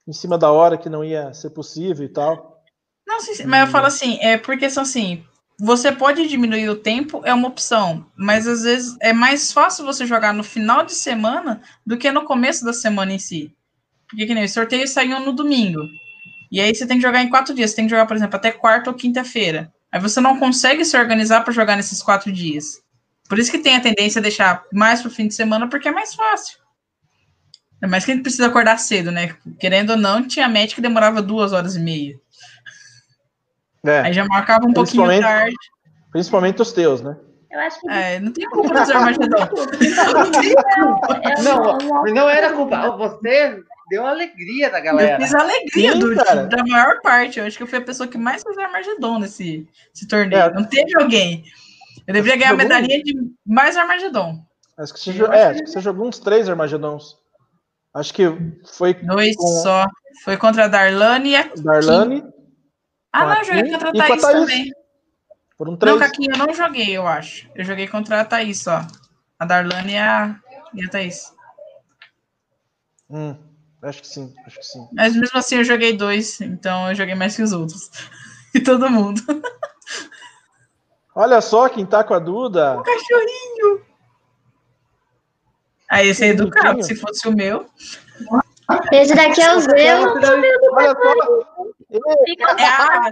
em 0.07 0.11
cima 0.11 0.35
da 0.35 0.51
hora 0.51 0.79
que 0.79 0.89
não 0.89 1.03
ia 1.03 1.31
ser 1.31 1.51
possível 1.51 2.03
e 2.03 2.09
tal. 2.09 2.63
Não, 3.05 3.19
sim, 3.19 3.45
mas 3.45 3.67
eu 3.67 3.71
falo 3.71 3.85
assim, 3.85 4.17
é 4.19 4.35
porque 4.35 4.67
são 4.67 4.81
assim, 4.81 5.23
você 5.59 5.91
pode 5.91 6.27
diminuir 6.27 6.69
o 6.69 6.75
tempo, 6.75 7.21
é 7.23 7.31
uma 7.31 7.49
opção, 7.49 8.03
mas 8.17 8.47
às 8.47 8.63
vezes 8.63 8.97
é 8.99 9.13
mais 9.13 9.53
fácil 9.53 9.85
você 9.85 10.03
jogar 10.07 10.33
no 10.33 10.43
final 10.43 10.83
de 10.83 10.95
semana 10.95 11.61
do 11.85 11.99
que 11.99 12.11
no 12.11 12.25
começo 12.25 12.65
da 12.65 12.73
semana 12.73 13.13
em 13.13 13.19
si. 13.19 13.55
Porque 14.09 14.25
que 14.25 14.33
nem 14.33 14.47
sorteio 14.47 14.87
saiu 14.87 15.19
no 15.19 15.33
domingo. 15.33 15.83
E 16.51 16.59
aí 16.59 16.73
você 16.73 16.87
tem 16.87 16.97
que 16.97 17.03
jogar 17.03 17.21
em 17.21 17.29
quatro 17.29 17.53
dias. 17.53 17.69
Você 17.69 17.75
tem 17.75 17.85
que 17.85 17.91
jogar, 17.91 18.07
por 18.07 18.17
exemplo, 18.17 18.37
até 18.37 18.51
quarta 18.51 18.89
ou 18.89 18.95
quinta-feira. 18.95 19.71
Aí 19.91 19.99
você 19.99 20.21
não 20.21 20.39
consegue 20.39 20.85
se 20.85 20.97
organizar 20.97 21.41
para 21.41 21.53
jogar 21.53 21.75
nesses 21.75 22.01
quatro 22.01 22.31
dias. 22.31 22.81
Por 23.27 23.39
isso 23.39 23.51
que 23.51 23.59
tem 23.59 23.75
a 23.75 23.81
tendência 23.81 24.19
a 24.19 24.21
deixar 24.21 24.63
mais 24.71 25.01
para 25.01 25.09
o 25.09 25.11
fim 25.11 25.27
de 25.27 25.33
semana, 25.33 25.69
porque 25.69 25.87
é 25.87 25.91
mais 25.91 26.13
fácil. 26.13 26.59
É 27.81 27.87
mais 27.87 28.05
que 28.05 28.11
a 28.11 28.13
gente 28.13 28.23
precisa 28.23 28.47
acordar 28.47 28.77
cedo, 28.77 29.11
né? 29.11 29.35
Querendo 29.59 29.91
ou 29.91 29.97
não, 29.97 30.25
tinha 30.25 30.47
médico 30.47 30.75
que 30.75 30.81
demorava 30.81 31.21
duas 31.21 31.51
horas 31.51 31.75
e 31.75 31.79
meia. 31.79 32.19
É. 33.83 34.01
Aí 34.01 34.13
já 34.13 34.25
marcava 34.25 34.65
um 34.65 34.73
pouquinho 34.73 35.19
tarde. 35.19 35.55
Principalmente 36.11 36.61
os 36.61 36.71
teus, 36.71 37.01
né? 37.01 37.17
Eu 37.51 37.59
acho 37.59 37.81
que. 37.81 37.89
É, 37.89 38.19
não 38.19 38.31
tem 38.31 38.49
culpa 38.49 38.79
dos 38.79 38.89
Armagedon. 38.89 39.49
não, 41.43 41.77
não, 41.77 42.03
não 42.13 42.29
era 42.29 42.53
culpa. 42.53 42.95
Você 42.97 43.61
deu 43.89 44.05
alegria 44.05 44.69
da 44.69 44.79
galera. 44.79 45.15
Eu 45.15 45.21
fiz 45.21 45.35
alegria 45.35 45.91
Sim, 45.91 45.99
do, 45.99 46.15
da 46.47 46.63
maior 46.65 47.01
parte. 47.01 47.39
Eu 47.39 47.45
acho 47.45 47.57
que 47.57 47.63
eu 47.63 47.67
fui 47.67 47.79
a 47.79 47.83
pessoa 47.83 48.07
que 48.07 48.17
mais 48.17 48.41
fez 48.41 48.57
Armagedon 48.57 49.19
nesse, 49.19 49.67
nesse 49.93 50.07
torneio. 50.07 50.41
É. 50.43 50.53
Não 50.53 50.63
teve 50.63 50.97
alguém. 50.97 51.43
Eu 52.07 52.13
deveria 52.13 52.37
ganhar 52.37 52.51
a 52.51 52.57
medalhinha 52.57 53.03
de 53.03 53.13
mais 53.45 53.75
Armagedon. 53.75 54.39
Acho 54.77 54.93
que, 54.93 54.99
você, 54.99 55.23
é, 55.25 55.43
acho 55.47 55.63
que 55.63 55.69
você 55.69 55.81
jogou 55.81 56.07
uns 56.07 56.19
três 56.19 56.47
Armagedons. 56.47 57.17
Acho 57.93 58.13
que 58.13 58.23
foi. 58.65 58.93
Dois 58.93 59.35
com... 59.35 59.47
só. 59.47 59.85
Foi 60.23 60.37
contra 60.37 60.65
a 60.65 60.67
Darlane 60.67 61.31
e 61.31 61.35
a 61.35 61.49
Darlane. 61.57 62.23
Ah, 63.11 63.25
não, 63.25 63.37
eu 63.39 63.43
joguei 63.43 63.71
contra 63.71 63.89
a 63.89 63.91
Thaís, 63.91 64.23
a 64.23 64.27
Thaís, 64.27 64.39
também. 64.39 64.71
Foram 65.61 65.77
três. 65.77 65.93
Não, 65.93 66.03
Caquinha, 66.03 66.29
eu 66.33 66.37
não 66.39 66.51
joguei, 66.55 66.97
eu 66.97 67.05
acho. 67.05 67.47
Eu 67.53 67.63
joguei 67.63 67.87
contra 67.87 68.19
a 68.19 68.25
Thaís 68.25 68.63
só. 68.63 68.81
A 69.37 69.45
Darlane 69.45 69.93
e 69.93 69.97
a, 69.97 70.35
e 70.73 70.83
a 70.83 70.89
Thaís. 70.89 71.31
Hum, 73.07 73.37
acho 73.83 74.01
que 74.01 74.07
sim, 74.07 74.33
acho 74.43 74.57
que 74.57 74.65
sim. 74.65 74.87
Mas 74.91 75.15
mesmo 75.15 75.37
assim 75.37 75.57
eu 75.57 75.63
joguei 75.63 75.95
dois, 75.95 76.41
então 76.41 76.89
eu 76.89 76.95
joguei 76.95 77.13
mais 77.13 77.35
que 77.35 77.43
os 77.43 77.53
outros. 77.53 77.91
e 78.55 78.59
todo 78.59 78.89
mundo. 78.89 79.21
Olha 81.13 81.39
só 81.41 81.69
quem 81.69 81.85
tá 81.85 82.03
com 82.03 82.15
a 82.15 82.19
Duda. 82.19 82.79
O 82.79 82.83
cachorrinho. 82.83 83.85
Aí 85.91 86.07
esse 86.07 86.25
é 86.25 86.29
educado, 86.29 86.81
se 86.81 86.95
fosse 86.95 87.27
o 87.27 87.35
meu. 87.35 87.69
Esse 88.91 89.13
daqui 89.13 89.39
é 89.39 89.53
o 89.53 89.59
meu. 89.59 90.15
Olha 90.73 90.95
só, 90.95 91.13
é 91.91 91.97
a 92.45 93.11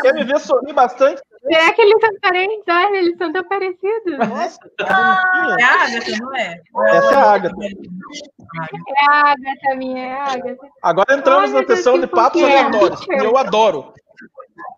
quer 0.00 0.14
me 0.14 0.24
ver 0.24 0.40
sorrir 0.40 0.72
bastante? 0.72 1.20
Será 1.46 1.72
que 1.72 1.82
eles 1.82 2.00
são 2.00 2.10
parentes? 2.20 2.64
Olha, 2.68 2.96
eles 2.96 3.18
são 3.18 3.32
tão 3.32 3.44
parecidos. 3.44 4.18
Nossa, 4.18 4.58
ah, 4.80 5.56
é 5.58 5.62
a 5.62 5.84
Agatha, 5.84 6.16
não 6.20 6.36
é? 6.36 6.60
Essa 6.88 7.14
é 7.14 7.16
a 7.16 7.32
Agatha. 7.32 7.64
É 7.66 9.10
a 9.10 9.32
Agatha, 9.32 9.76
minha, 9.76 10.06
é 10.06 10.12
a 10.12 10.22
Agatha. 10.24 10.68
Agora 10.82 11.14
entramos 11.14 11.54
Ai, 11.54 11.60
na 11.60 11.66
sessão 11.66 12.00
de 12.00 12.06
papos 12.06 12.42
é. 12.42 12.44
aleatórios, 12.44 13.00
que 13.00 13.14
eu 13.14 13.36
adoro. 13.36 13.92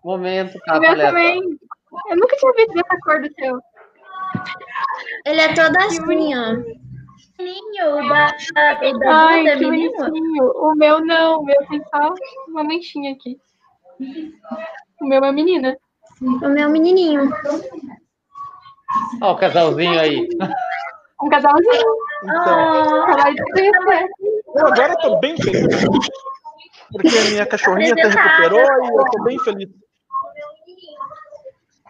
Momento, 0.03 0.59
papo 0.65 0.85
Eu 0.85 0.97
também. 0.97 1.41
Eu 2.09 2.15
nunca 2.15 2.35
tinha 2.35 2.53
visto 2.53 2.73
essa 2.77 2.99
cor 3.01 3.21
do 3.21 3.33
seu. 3.33 3.59
Ele 5.25 5.41
é 5.41 5.53
todo 5.53 5.75
assim, 5.77 6.35
ó 6.35 6.87
bonitinho. 7.37 7.95
O 7.95 8.09
da, 8.09 8.35
o 8.81 8.99
da 8.99 9.27
Ai, 9.27 9.57
que 9.57 9.67
menino. 9.67 9.93
bonitinho. 9.95 10.51
O 10.55 10.75
meu 10.75 11.05
não, 11.05 11.39
o 11.39 11.45
meu 11.45 11.67
tem 11.67 11.81
só 11.83 12.13
uma 12.47 12.63
manchinha 12.63 13.13
aqui. 13.13 13.39
O 15.01 15.05
meu 15.07 15.23
é 15.23 15.31
menina. 15.31 15.77
O 16.21 16.49
meu 16.49 16.67
é 16.67 16.67
menininho. 16.67 17.31
Olha 19.21 19.31
o 19.31 19.37
casalzinho 19.37 19.99
aí. 19.99 20.27
Um 21.21 21.29
casalzinho. 21.29 21.97
Então, 22.23 23.03
oh. 23.05 24.59
eu 24.59 24.67
agora 24.67 24.93
estou 24.93 25.19
bem 25.19 25.37
feliz. 25.37 25.85
Porque 26.91 27.07
a 27.07 27.29
minha 27.29 27.45
cachorrinha 27.45 27.93
até 27.93 28.07
recuperou 28.07 28.59
e 28.59 28.87
eu 28.87 29.03
estou 29.03 29.23
bem 29.23 29.39
feliz. 29.39 29.69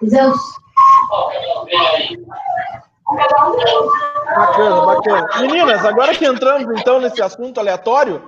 Zeus. 0.05 0.39
Bacana, 4.35 4.85
bacana. 4.85 5.27
Meninas, 5.41 5.85
agora 5.85 6.13
que 6.13 6.25
entramos 6.25 6.79
então 6.79 6.99
nesse 6.99 7.21
assunto 7.21 7.59
aleatório, 7.59 8.21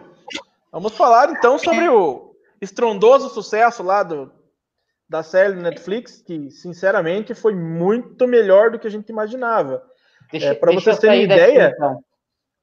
vamos 0.71 0.95
falar 0.95 1.29
então 1.31 1.57
sobre 1.57 1.89
o 1.89 2.33
estrondoso 2.61 3.29
sucesso 3.29 3.83
lá 3.83 4.03
do, 4.03 4.31
da 5.09 5.23
série 5.23 5.55
Netflix, 5.55 6.21
que 6.21 6.51
sinceramente 6.51 7.33
foi 7.33 7.55
muito 7.55 8.27
melhor 8.27 8.69
do 8.69 8.77
que 8.77 8.87
a 8.87 8.91
gente 8.91 9.09
imaginava. 9.09 9.83
É, 10.31 10.53
para 10.53 10.71
vocês 10.71 10.99
terem 10.99 11.23
ideia, 11.23 11.75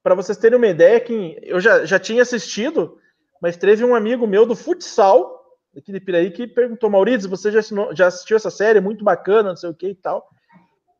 para 0.02 0.14
vocês 0.14 0.38
terem 0.38 0.56
uma 0.56 0.68
ideia, 0.68 1.00
que 1.00 1.36
eu 1.42 1.60
já, 1.60 1.84
já 1.84 1.98
tinha 1.98 2.22
assistido, 2.22 2.98
mas 3.42 3.56
teve 3.56 3.84
um 3.84 3.94
amigo 3.94 4.26
meu 4.26 4.46
do 4.46 4.54
futsal 4.54 5.36
aqui 5.76 5.92
de 5.92 6.00
Piraí 6.00 6.30
que 6.30 6.46
perguntou, 6.46 6.88
Maurício, 6.88 7.28
você 7.28 7.50
já, 7.50 7.60
assinou, 7.60 7.94
já 7.94 8.06
assistiu 8.06 8.36
essa 8.36 8.50
série? 8.50 8.80
Muito 8.80 9.04
bacana, 9.04 9.50
não 9.50 9.56
sei 9.56 9.68
o 9.68 9.74
que 9.74 9.88
e 9.88 9.94
tal. 9.94 10.26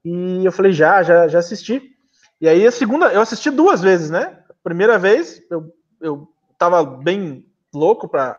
E 0.04 0.44
eu 0.44 0.52
falei, 0.52 0.72
já, 0.72 1.02
já, 1.02 1.26
já 1.28 1.38
assisti. 1.38 1.82
E 2.40 2.48
aí 2.48 2.66
a 2.66 2.70
segunda, 2.70 3.12
eu 3.12 3.20
assisti 3.20 3.50
duas 3.50 3.80
vezes, 3.80 4.11
né? 4.11 4.38
Primeira 4.62 4.98
vez, 4.98 5.42
eu, 5.50 5.72
eu 6.00 6.28
tava 6.59 6.85
bem 6.85 7.46
louco 7.72 8.09
para 8.09 8.38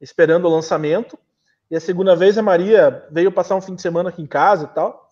esperando 0.00 0.46
o 0.46 0.50
lançamento. 0.50 1.18
E 1.70 1.76
a 1.76 1.80
segunda 1.80 2.16
vez 2.16 2.38
a 2.38 2.42
Maria 2.42 3.06
veio 3.10 3.30
passar 3.30 3.54
um 3.54 3.60
fim 3.60 3.74
de 3.74 3.82
semana 3.82 4.08
aqui 4.08 4.22
em 4.22 4.26
casa 4.26 4.64
e 4.64 4.74
tal. 4.74 5.08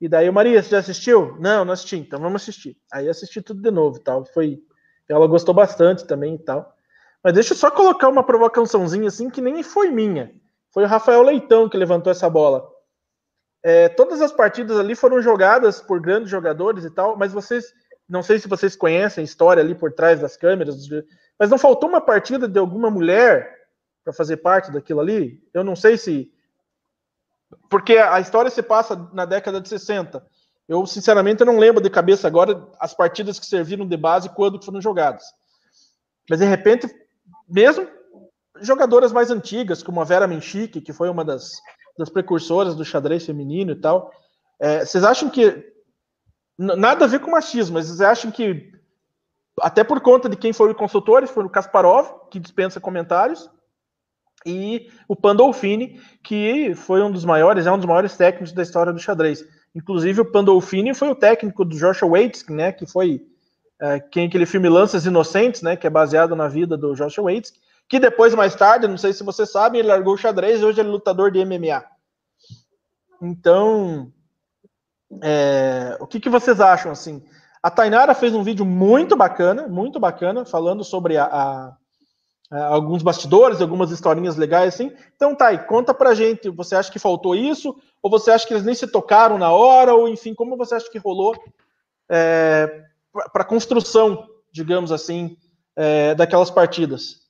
E 0.00 0.08
daí, 0.08 0.30
Maria, 0.30 0.62
você 0.62 0.70
já 0.70 0.78
assistiu? 0.78 1.36
Não, 1.40 1.64
não 1.64 1.72
assisti, 1.72 1.96
então 1.96 2.20
vamos 2.20 2.42
assistir. 2.42 2.76
Aí 2.92 3.08
assisti 3.08 3.42
tudo 3.42 3.60
de 3.60 3.70
novo 3.70 3.96
e 3.98 4.00
tal. 4.00 4.24
Foi. 4.24 4.62
Ela 5.08 5.26
gostou 5.26 5.54
bastante 5.54 6.06
também 6.06 6.34
e 6.34 6.38
tal. 6.38 6.74
Mas 7.24 7.34
deixa 7.34 7.52
eu 7.52 7.56
só 7.56 7.70
colocar 7.70 8.08
uma 8.08 8.22
provocaçãozinha 8.22 9.08
assim 9.08 9.30
que 9.30 9.40
nem 9.40 9.62
foi 9.62 9.90
minha. 9.90 10.32
Foi 10.72 10.84
o 10.84 10.86
Rafael 10.86 11.22
Leitão 11.22 11.68
que 11.68 11.76
levantou 11.76 12.12
essa 12.12 12.28
bola. 12.28 12.68
É, 13.62 13.88
todas 13.88 14.20
as 14.20 14.30
partidas 14.30 14.78
ali 14.78 14.94
foram 14.94 15.20
jogadas 15.20 15.80
por 15.80 16.00
grandes 16.00 16.30
jogadores 16.30 16.84
e 16.84 16.90
tal, 16.90 17.16
mas 17.16 17.32
vocês, 17.32 17.72
não 18.08 18.22
sei 18.22 18.38
se 18.38 18.46
vocês 18.46 18.76
conhecem 18.76 19.22
a 19.22 19.24
história 19.24 19.62
ali 19.62 19.74
por 19.74 19.92
trás 19.92 20.20
das 20.20 20.36
câmeras, 20.36 20.76
mas 21.38 21.50
não 21.50 21.58
faltou 21.58 21.88
uma 21.88 22.00
partida 22.00 22.46
de 22.46 22.58
alguma 22.58 22.88
mulher 22.88 23.57
para 24.08 24.14
fazer 24.14 24.38
parte 24.38 24.72
daquilo 24.72 25.00
ali? 25.00 25.46
Eu 25.52 25.62
não 25.62 25.76
sei 25.76 25.98
se. 25.98 26.32
Porque 27.68 27.98
a 27.98 28.18
história 28.18 28.50
se 28.50 28.62
passa 28.62 28.96
na 29.12 29.26
década 29.26 29.60
de 29.60 29.68
60. 29.68 30.26
Eu, 30.66 30.86
sinceramente, 30.86 31.44
não 31.44 31.58
lembro 31.58 31.82
de 31.82 31.90
cabeça 31.90 32.26
agora 32.26 32.66
as 32.80 32.94
partidas 32.94 33.38
que 33.38 33.44
serviram 33.44 33.86
de 33.86 33.96
base 33.96 34.30
quando 34.30 34.62
foram 34.62 34.80
jogadas. 34.80 35.24
Mas, 36.28 36.38
de 36.38 36.46
repente, 36.46 36.88
mesmo 37.46 37.86
jogadoras 38.60 39.12
mais 39.12 39.30
antigas, 39.30 39.82
como 39.82 40.00
a 40.00 40.04
Vera 40.04 40.26
Menchik, 40.26 40.80
que 40.80 40.92
foi 40.92 41.08
uma 41.10 41.24
das 41.24 41.60
das 41.98 42.08
precursoras 42.08 42.76
do 42.76 42.84
xadrez 42.84 43.26
feminino 43.26 43.72
e 43.72 43.76
tal. 43.76 44.12
É, 44.58 44.84
vocês 44.84 45.02
acham 45.02 45.28
que. 45.28 45.74
Nada 46.56 47.04
a 47.04 47.08
ver 47.08 47.20
com 47.20 47.30
machismo, 47.30 47.74
mas 47.74 47.86
vocês 47.86 48.00
acham 48.00 48.30
que. 48.30 48.72
Até 49.60 49.82
por 49.82 50.00
conta 50.00 50.28
de 50.28 50.36
quem 50.36 50.52
foi 50.52 50.70
o 50.70 50.74
consultor, 50.74 51.26
foi 51.26 51.44
o 51.44 51.50
Kasparov, 51.50 52.28
que 52.30 52.38
dispensa 52.38 52.80
comentários, 52.80 53.50
e 54.46 54.88
o 55.06 55.16
Pandolfini, 55.16 56.00
que 56.22 56.74
foi 56.74 57.02
um 57.02 57.10
dos 57.10 57.24
maiores, 57.24 57.66
é 57.66 57.72
um 57.72 57.76
dos 57.76 57.86
maiores 57.86 58.16
técnicos 58.16 58.52
da 58.52 58.62
história 58.62 58.92
do 58.92 58.98
xadrez. 58.98 59.44
Inclusive, 59.74 60.20
o 60.20 60.30
Pandolfini 60.30 60.94
foi 60.94 61.08
o 61.08 61.14
técnico 61.14 61.64
do 61.64 61.76
Joshua 61.76 62.08
Waitzkin, 62.08 62.54
né, 62.54 62.72
que 62.72 62.86
foi 62.86 63.22
é, 63.80 64.00
quem 64.00 64.26
aquele 64.26 64.46
filme 64.46 64.68
Lanças 64.68 65.06
Inocentes, 65.06 65.62
né, 65.62 65.76
que 65.76 65.86
é 65.86 65.90
baseado 65.90 66.34
na 66.34 66.48
vida 66.48 66.76
do 66.76 66.94
Joshua 66.94 67.24
Waitzkin, 67.24 67.58
que 67.88 67.98
depois, 67.98 68.34
mais 68.34 68.54
tarde, 68.54 68.86
não 68.86 68.98
sei 68.98 69.12
se 69.12 69.24
você 69.24 69.46
sabe, 69.46 69.78
ele 69.78 69.88
largou 69.88 70.14
o 70.14 70.18
xadrez 70.18 70.60
e 70.60 70.64
hoje 70.64 70.80
ele 70.80 70.88
é 70.88 70.92
lutador 70.92 71.30
de 71.30 71.44
MMA. 71.44 71.84
Então, 73.22 74.12
é, 75.22 75.96
o 75.98 76.06
que, 76.06 76.20
que 76.20 76.28
vocês 76.28 76.60
acham, 76.60 76.92
assim? 76.92 77.24
A 77.62 77.70
Tainara 77.70 78.14
fez 78.14 78.34
um 78.34 78.42
vídeo 78.42 78.64
muito 78.64 79.16
bacana, 79.16 79.66
muito 79.66 79.98
bacana, 79.98 80.44
falando 80.44 80.84
sobre 80.84 81.16
a, 81.16 81.24
a, 81.24 81.76
alguns 82.50 83.02
bastidores, 83.02 83.60
algumas 83.60 83.90
historinhas 83.90 84.36
legais, 84.36 84.74
assim. 84.74 84.92
Então, 85.14 85.34
Thay, 85.34 85.66
conta 85.66 85.92
pra 85.92 86.14
gente, 86.14 86.48
você 86.48 86.74
acha 86.74 86.90
que 86.90 86.98
faltou 86.98 87.34
isso? 87.34 87.76
Ou 88.02 88.10
você 88.10 88.30
acha 88.30 88.46
que 88.46 88.54
eles 88.54 88.64
nem 88.64 88.74
se 88.74 88.86
tocaram 88.86 89.36
na 89.38 89.52
hora? 89.52 89.94
Ou, 89.94 90.08
enfim, 90.08 90.34
como 90.34 90.56
você 90.56 90.74
acha 90.74 90.90
que 90.90 90.98
rolou 90.98 91.36
é, 92.08 92.84
para 93.32 93.44
construção, 93.44 94.26
digamos 94.50 94.90
assim, 94.90 95.36
é, 95.76 96.14
daquelas 96.14 96.50
partidas? 96.50 97.28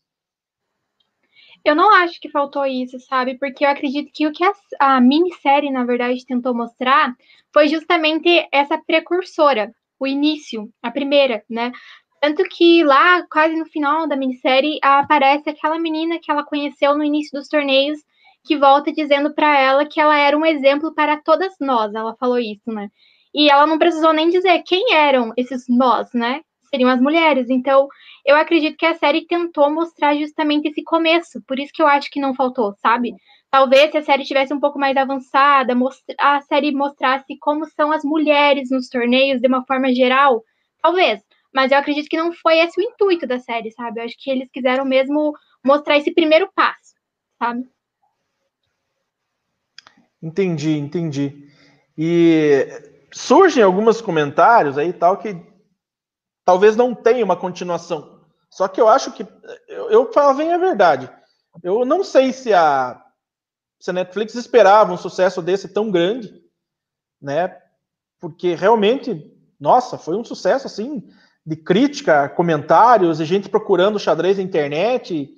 Eu 1.64 1.74
não 1.74 1.92
acho 1.96 2.20
que 2.20 2.30
faltou 2.30 2.64
isso, 2.64 2.98
sabe? 3.00 3.36
Porque 3.36 3.64
eu 3.64 3.68
acredito 3.68 4.10
que 4.12 4.26
o 4.26 4.32
que 4.32 4.44
a, 4.44 4.52
a 4.78 5.00
minissérie, 5.00 5.70
na 5.70 5.84
verdade, 5.84 6.24
tentou 6.24 6.54
mostrar 6.54 7.14
foi 7.52 7.68
justamente 7.68 8.48
essa 8.52 8.78
precursora, 8.78 9.74
o 9.98 10.06
início, 10.06 10.72
a 10.80 10.90
primeira, 10.90 11.44
né? 11.50 11.72
Tanto 12.20 12.42
que 12.44 12.82
lá, 12.82 13.24
quase 13.30 13.54
no 13.54 13.66
final 13.66 14.08
da 14.08 14.16
minissérie, 14.16 14.78
aparece 14.82 15.48
aquela 15.50 15.78
menina 15.78 16.18
que 16.20 16.30
ela 16.30 16.44
conheceu 16.44 16.96
no 16.96 17.04
início 17.04 17.38
dos 17.38 17.48
torneios, 17.48 17.98
que 18.44 18.56
volta 18.56 18.92
dizendo 18.92 19.32
para 19.34 19.58
ela 19.58 19.86
que 19.86 20.00
ela 20.00 20.16
era 20.16 20.36
um 20.36 20.44
exemplo 20.44 20.92
para 20.94 21.16
todas 21.16 21.54
nós. 21.60 21.94
Ela 21.94 22.16
falou 22.16 22.38
isso, 22.38 22.72
né? 22.72 22.88
E 23.34 23.50
ela 23.50 23.66
não 23.66 23.78
precisou 23.78 24.12
nem 24.12 24.30
dizer 24.30 24.62
quem 24.64 24.94
eram 24.94 25.32
esses 25.36 25.64
nós, 25.68 26.12
né? 26.12 26.42
Seriam 26.70 26.90
as 26.90 27.00
mulheres. 27.00 27.48
Então, 27.50 27.88
eu 28.26 28.36
acredito 28.36 28.76
que 28.76 28.86
a 28.86 28.94
série 28.94 29.26
tentou 29.26 29.70
mostrar 29.70 30.14
justamente 30.16 30.68
esse 30.68 30.82
começo. 30.82 31.42
Por 31.46 31.58
isso 31.58 31.72
que 31.72 31.82
eu 31.82 31.86
acho 31.86 32.10
que 32.10 32.20
não 32.20 32.34
faltou, 32.34 32.74
sabe? 32.82 33.14
Talvez 33.50 33.90
se 33.90 33.98
a 33.98 34.02
série 34.02 34.24
tivesse 34.24 34.52
um 34.52 34.60
pouco 34.60 34.78
mais 34.78 34.96
avançada, 34.96 35.72
a 36.18 36.40
série 36.42 36.72
mostrasse 36.72 37.38
como 37.38 37.64
são 37.66 37.92
as 37.92 38.04
mulheres 38.04 38.70
nos 38.70 38.88
torneios 38.88 39.40
de 39.40 39.48
uma 39.48 39.64
forma 39.64 39.94
geral, 39.94 40.42
talvez. 40.82 41.27
Mas 41.58 41.72
eu 41.72 41.78
acredito 41.78 42.08
que 42.08 42.16
não 42.16 42.32
foi 42.32 42.60
esse 42.60 42.80
o 42.80 42.84
intuito 42.84 43.26
da 43.26 43.40
série, 43.40 43.72
sabe? 43.72 43.98
Eu 43.98 44.04
acho 44.04 44.14
que 44.16 44.30
eles 44.30 44.48
quiseram 44.48 44.84
mesmo 44.84 45.32
mostrar 45.66 45.98
esse 45.98 46.14
primeiro 46.14 46.48
passo, 46.54 46.94
sabe? 47.36 47.68
Entendi, 50.22 50.78
entendi. 50.78 51.50
E 51.98 52.64
surgem 53.10 53.60
alguns 53.60 54.00
comentários 54.00 54.78
aí 54.78 54.92
tal 54.92 55.16
que 55.16 55.36
talvez 56.44 56.76
não 56.76 56.94
tenha 56.94 57.24
uma 57.24 57.36
continuação. 57.36 58.20
Só 58.48 58.68
que 58.68 58.80
eu 58.80 58.86
acho 58.86 59.10
que 59.10 59.26
eu, 59.66 59.90
eu 59.90 60.12
falo 60.12 60.40
a 60.40 60.58
verdade. 60.58 61.10
Eu 61.60 61.84
não 61.84 62.04
sei 62.04 62.32
se 62.32 62.54
a 62.54 63.04
se 63.80 63.90
a 63.90 63.92
Netflix 63.92 64.36
esperava 64.36 64.92
um 64.92 64.96
sucesso 64.96 65.42
desse 65.42 65.66
tão 65.66 65.90
grande, 65.90 66.40
né? 67.20 67.60
Porque 68.20 68.54
realmente, 68.54 69.36
nossa, 69.58 69.98
foi 69.98 70.14
um 70.14 70.22
sucesso 70.22 70.68
assim 70.68 71.02
de 71.48 71.56
crítica, 71.56 72.28
comentários, 72.28 73.20
e 73.20 73.24
gente 73.24 73.48
procurando 73.48 73.98
xadrez 73.98 74.36
na 74.36 74.42
internet, 74.42 75.34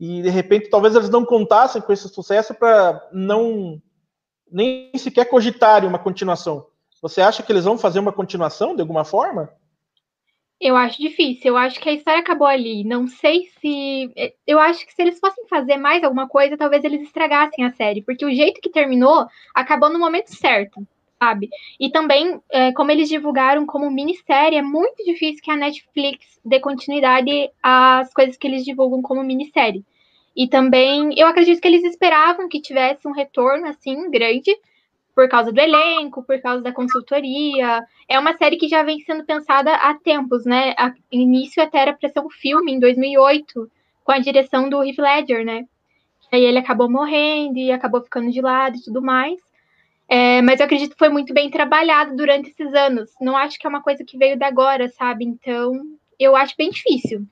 e, 0.00 0.22
de 0.22 0.30
repente 0.30 0.70
talvez 0.70 0.94
eles 0.94 1.10
não 1.10 1.26
contassem 1.26 1.82
com 1.82 1.92
esse 1.92 2.08
sucesso 2.08 2.54
para 2.54 3.06
não 3.12 3.80
nem 4.50 4.90
sequer 4.96 5.26
cogitarem 5.26 5.86
uma 5.86 5.98
continuação. 5.98 6.66
Você 7.02 7.20
acha 7.20 7.42
que 7.42 7.52
eles 7.52 7.64
vão 7.64 7.76
fazer 7.76 7.98
uma 7.98 8.12
continuação 8.12 8.74
de 8.74 8.80
alguma 8.80 9.04
forma? 9.04 9.50
Eu 10.58 10.74
acho 10.74 11.02
difícil. 11.02 11.48
Eu 11.48 11.56
acho 11.58 11.78
que 11.80 11.88
a 11.88 11.92
história 11.92 12.20
acabou 12.20 12.46
ali. 12.46 12.84
Não 12.84 13.06
sei 13.08 13.48
se. 13.60 14.10
Eh, 14.16 14.32
eu 14.46 14.60
acho 14.60 14.86
que 14.86 14.94
se 14.94 15.02
eles 15.02 15.18
fossem 15.18 15.46
fazer 15.48 15.76
mais 15.76 16.04
alguma 16.04 16.28
coisa, 16.28 16.56
talvez 16.56 16.84
eles 16.84 17.02
estragassem 17.02 17.64
a 17.64 17.72
série. 17.72 18.00
Porque 18.00 18.24
o 18.24 18.32
jeito 18.32 18.60
que 18.60 18.70
terminou 18.70 19.26
acabou 19.54 19.90
no 19.90 19.98
momento 19.98 20.28
certo, 20.28 20.86
sabe? 21.22 21.48
E 21.78 21.88
também, 21.88 22.40
é, 22.50 22.72
como 22.72 22.90
eles 22.90 23.08
divulgaram 23.08 23.64
como 23.64 23.88
minissérie, 23.88 24.58
é 24.58 24.62
muito 24.62 25.04
difícil 25.04 25.40
que 25.40 25.52
a 25.52 25.56
Netflix 25.56 26.40
dê 26.44 26.58
continuidade 26.58 27.48
às 27.62 28.12
coisas 28.12 28.36
que 28.36 28.48
eles 28.48 28.64
divulgam 28.64 29.00
como 29.00 29.22
minissérie. 29.22 29.84
E 30.34 30.48
também, 30.48 31.16
eu 31.16 31.28
acredito 31.28 31.60
que 31.60 31.68
eles 31.68 31.84
esperavam 31.84 32.48
que 32.48 32.60
tivesse 32.60 33.06
um 33.06 33.12
retorno 33.12 33.68
assim 33.68 34.10
grande 34.10 34.50
por 35.14 35.28
causa 35.28 35.52
do 35.52 35.60
elenco, 35.60 36.24
por 36.24 36.40
causa 36.40 36.60
da 36.60 36.72
consultoria. 36.72 37.84
É 38.08 38.18
uma 38.18 38.36
série 38.36 38.56
que 38.56 38.66
já 38.66 38.82
vem 38.82 38.98
sendo 39.00 39.24
pensada 39.24 39.72
há 39.76 39.94
tempos, 39.94 40.44
né? 40.44 40.74
A 40.76 40.92
início 41.12 41.62
até 41.62 41.78
era 41.78 41.92
para 41.92 42.08
ser 42.08 42.20
um 42.20 42.30
filme 42.30 42.72
em 42.72 42.80
2008, 42.80 43.70
com 44.02 44.10
a 44.10 44.18
direção 44.18 44.68
do 44.68 44.82
Heath 44.82 44.98
Ledger, 44.98 45.44
né? 45.44 45.66
Aí 46.32 46.42
ele 46.44 46.58
acabou 46.58 46.90
morrendo 46.90 47.58
e 47.58 47.70
acabou 47.70 48.02
ficando 48.02 48.32
de 48.32 48.40
lado 48.40 48.76
e 48.76 48.82
tudo 48.82 49.02
mais. 49.02 49.38
É, 50.14 50.42
mas 50.42 50.60
eu 50.60 50.66
acredito 50.66 50.92
que 50.92 50.98
foi 50.98 51.08
muito 51.08 51.32
bem 51.32 51.50
trabalhado 51.50 52.14
durante 52.14 52.50
esses 52.50 52.74
anos. 52.74 53.10
Não 53.18 53.34
acho 53.34 53.58
que 53.58 53.66
é 53.66 53.70
uma 53.70 53.82
coisa 53.82 54.04
que 54.04 54.18
veio 54.18 54.36
de 54.36 54.44
agora, 54.44 54.86
sabe? 54.90 55.24
Então, 55.24 55.72
eu 56.18 56.36
acho 56.36 56.54
bem 56.54 56.68
difícil. 56.68 57.22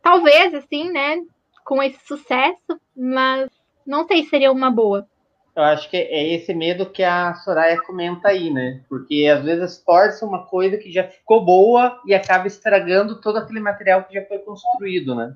Talvez, 0.00 0.54
assim, 0.54 0.92
né? 0.92 1.16
Com 1.64 1.82
esse 1.82 1.98
sucesso, 2.06 2.80
mas 2.96 3.50
não 3.84 4.06
sei 4.06 4.22
se 4.22 4.30
seria 4.30 4.52
uma 4.52 4.70
boa 4.70 5.08
eu 5.56 5.64
acho 5.64 5.90
que 5.90 5.96
é 5.96 6.32
esse 6.32 6.54
medo 6.54 6.86
que 6.86 7.02
a 7.02 7.34
Soraya 7.34 7.80
comenta 7.82 8.28
aí, 8.28 8.50
né? 8.50 8.82
Porque 8.88 9.26
às 9.26 9.44
vezes 9.44 9.82
força 9.84 10.24
uma 10.24 10.46
coisa 10.46 10.78
que 10.78 10.90
já 10.90 11.04
ficou 11.04 11.44
boa 11.44 12.00
e 12.06 12.14
acaba 12.14 12.46
estragando 12.46 13.20
todo 13.20 13.36
aquele 13.36 13.60
material 13.60 14.04
que 14.04 14.14
já 14.14 14.24
foi 14.24 14.38
construído, 14.38 15.14
né? 15.14 15.34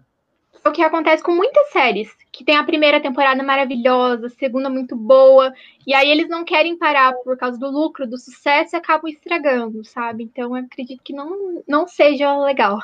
O 0.66 0.72
que 0.72 0.82
acontece 0.82 1.22
com 1.22 1.32
muitas 1.32 1.70
séries, 1.70 2.10
que 2.32 2.42
tem 2.42 2.56
a 2.56 2.64
primeira 2.64 3.00
temporada 3.00 3.42
maravilhosa, 3.42 4.26
a 4.26 4.30
segunda 4.30 4.70
muito 4.70 4.96
boa, 4.96 5.52
e 5.86 5.92
aí 5.92 6.10
eles 6.10 6.28
não 6.28 6.44
querem 6.44 6.78
parar 6.78 7.12
por 7.22 7.36
causa 7.36 7.58
do 7.58 7.70
lucro, 7.70 8.08
do 8.08 8.16
sucesso 8.16 8.74
e 8.74 8.78
acabam 8.78 9.10
estragando, 9.10 9.84
sabe? 9.84 10.24
Então 10.24 10.56
eu 10.56 10.64
acredito 10.64 11.02
que 11.04 11.12
não, 11.12 11.62
não 11.68 11.86
seja 11.86 12.34
legal. 12.38 12.78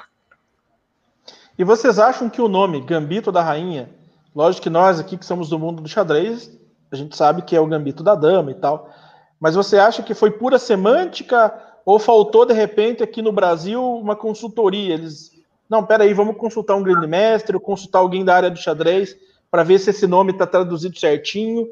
E 1.59 1.65
vocês 1.65 1.99
acham 1.99 2.29
que 2.29 2.41
o 2.41 2.49
nome 2.49 2.81
Gambito 2.83 3.33
da 3.33 3.43
Rainha, 3.43 3.89
lógico 4.35 4.65
que 4.65 4.71
nós 4.71 5.01
aqui 5.01 5.17
que 5.17 5.25
somos 5.25 5.49
do 5.49 5.59
mundo 5.59 5.81
do 5.83 5.89
xadrez, 5.89 6.51
a 6.91 6.97
gente 6.97 7.17
sabe 7.17 7.43
que 7.43 7.55
é 7.55 7.61
o 7.61 7.67
gambito 7.67 8.03
da 8.03 8.15
dama 8.15 8.51
e 8.51 8.55
tal. 8.55 8.91
Mas 9.39 9.55
você 9.55 9.79
acha 9.79 10.03
que 10.03 10.13
foi 10.13 10.31
pura 10.31 10.59
semântica 10.59 11.53
ou 11.85 11.99
faltou, 11.99 12.45
de 12.45 12.53
repente, 12.53 13.03
aqui 13.03 13.23
no 13.23 13.33
Brasil, 13.33 13.83
uma 13.83 14.17
consultoria? 14.17 14.95
Eles. 14.95 15.31
Não, 15.71 15.87
peraí, 15.87 16.13
vamos 16.13 16.37
consultar 16.37 16.75
um 16.75 16.83
grande 16.83 17.07
mestre, 17.07 17.55
ou 17.55 17.61
consultar 17.61 18.01
alguém 18.01 18.25
da 18.25 18.35
área 18.35 18.51
do 18.51 18.59
xadrez, 18.59 19.17
para 19.49 19.63
ver 19.63 19.79
se 19.79 19.91
esse 19.91 20.05
nome 20.05 20.33
está 20.33 20.45
traduzido 20.45 20.99
certinho. 20.99 21.69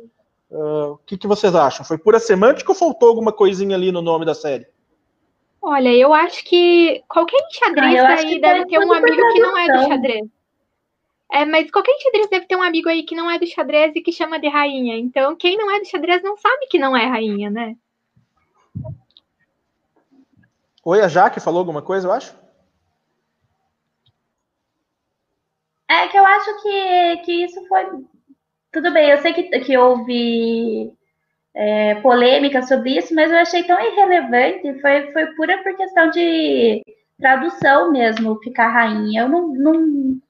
Uh, 0.48 0.92
o 0.92 0.98
que, 1.04 1.18
que 1.18 1.26
vocês 1.26 1.52
acham? 1.52 1.84
Foi 1.84 1.98
pura 1.98 2.20
semântica 2.20 2.70
ou 2.70 2.78
faltou 2.78 3.08
alguma 3.08 3.32
coisinha 3.32 3.76
ali 3.76 3.90
no 3.90 4.00
nome 4.00 4.24
da 4.24 4.34
série? 4.34 4.68
Olha, 5.60 5.92
eu 5.92 6.14
acho 6.14 6.44
que 6.44 7.02
qualquer 7.08 7.42
xadrez 7.50 8.00
ah, 8.00 8.08
aí 8.14 8.40
deve 8.40 8.66
ter 8.66 8.78
um 8.78 8.92
amigo 8.92 9.32
que 9.32 9.40
não 9.40 9.58
é 9.58 9.66
do 9.66 9.88
xadrez. 9.88 10.28
É, 11.30 11.44
mas 11.44 11.70
qualquer 11.70 11.98
xadrez 12.00 12.30
deve 12.30 12.46
ter 12.46 12.56
um 12.56 12.62
amigo 12.62 12.88
aí 12.88 13.02
que 13.02 13.16
não 13.16 13.28
é 13.28 13.38
do 13.38 13.46
xadrez 13.46 13.94
e 13.96 14.00
que 14.00 14.12
chama 14.12 14.38
de 14.38 14.48
rainha. 14.48 14.96
Então, 14.96 15.34
quem 15.34 15.56
não 15.56 15.70
é 15.74 15.80
do 15.80 15.86
xadrez 15.86 16.22
não 16.22 16.36
sabe 16.36 16.68
que 16.70 16.78
não 16.78 16.96
é 16.96 17.04
rainha, 17.04 17.50
né? 17.50 17.76
Oi, 20.84 21.00
a 21.00 21.08
Jaque 21.08 21.40
falou 21.40 21.58
alguma 21.58 21.82
coisa, 21.82 22.06
eu 22.06 22.12
acho? 22.12 22.47
É 25.88 26.08
que 26.08 26.16
eu 26.18 26.24
acho 26.24 26.62
que, 26.62 27.16
que 27.24 27.44
isso 27.44 27.66
foi. 27.66 27.86
Tudo 28.70 28.92
bem, 28.92 29.10
eu 29.10 29.18
sei 29.18 29.32
que, 29.32 29.44
que 29.60 29.76
houve 29.76 30.92
é, 31.54 31.94
polêmica 31.96 32.62
sobre 32.62 32.98
isso, 32.98 33.14
mas 33.14 33.30
eu 33.30 33.38
achei 33.38 33.64
tão 33.64 33.80
irrelevante. 33.80 34.80
Foi, 34.80 35.12
foi 35.12 35.26
pura 35.34 35.62
por 35.62 35.74
questão 35.76 36.10
de 36.10 36.82
tradução 37.18 37.90
mesmo, 37.90 38.38
ficar 38.40 38.68
rainha. 38.68 39.22
Eu 39.22 39.28
não, 39.28 39.48
não, 39.48 40.20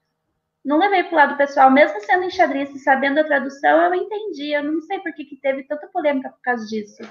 não 0.63 0.77
levei 0.77 1.03
para 1.03 1.13
o 1.13 1.15
lado 1.15 1.37
pessoal, 1.37 1.69
mesmo 1.69 1.99
sendo 2.01 2.23
enxadrista 2.23 2.77
e 2.77 2.79
sabendo 2.79 3.19
a 3.19 3.23
tradução, 3.25 3.81
eu 3.81 3.93
entendi. 3.93 4.51
Eu 4.51 4.63
não 4.63 4.81
sei 4.81 4.99
por 4.99 5.13
que, 5.13 5.25
que 5.25 5.35
teve 5.35 5.63
tanta 5.63 5.87
polêmica 5.87 6.29
por 6.29 6.41
causa 6.41 6.65
disso. 6.65 7.01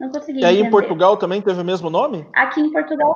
Não 0.00 0.10
consegui. 0.10 0.40
E 0.40 0.44
aí 0.44 0.54
entender. 0.54 0.68
em 0.68 0.70
Portugal 0.70 1.16
também 1.16 1.42
teve 1.42 1.60
o 1.60 1.64
mesmo 1.64 1.90
nome? 1.90 2.26
Aqui 2.34 2.60
em 2.60 2.72
Portugal. 2.72 3.14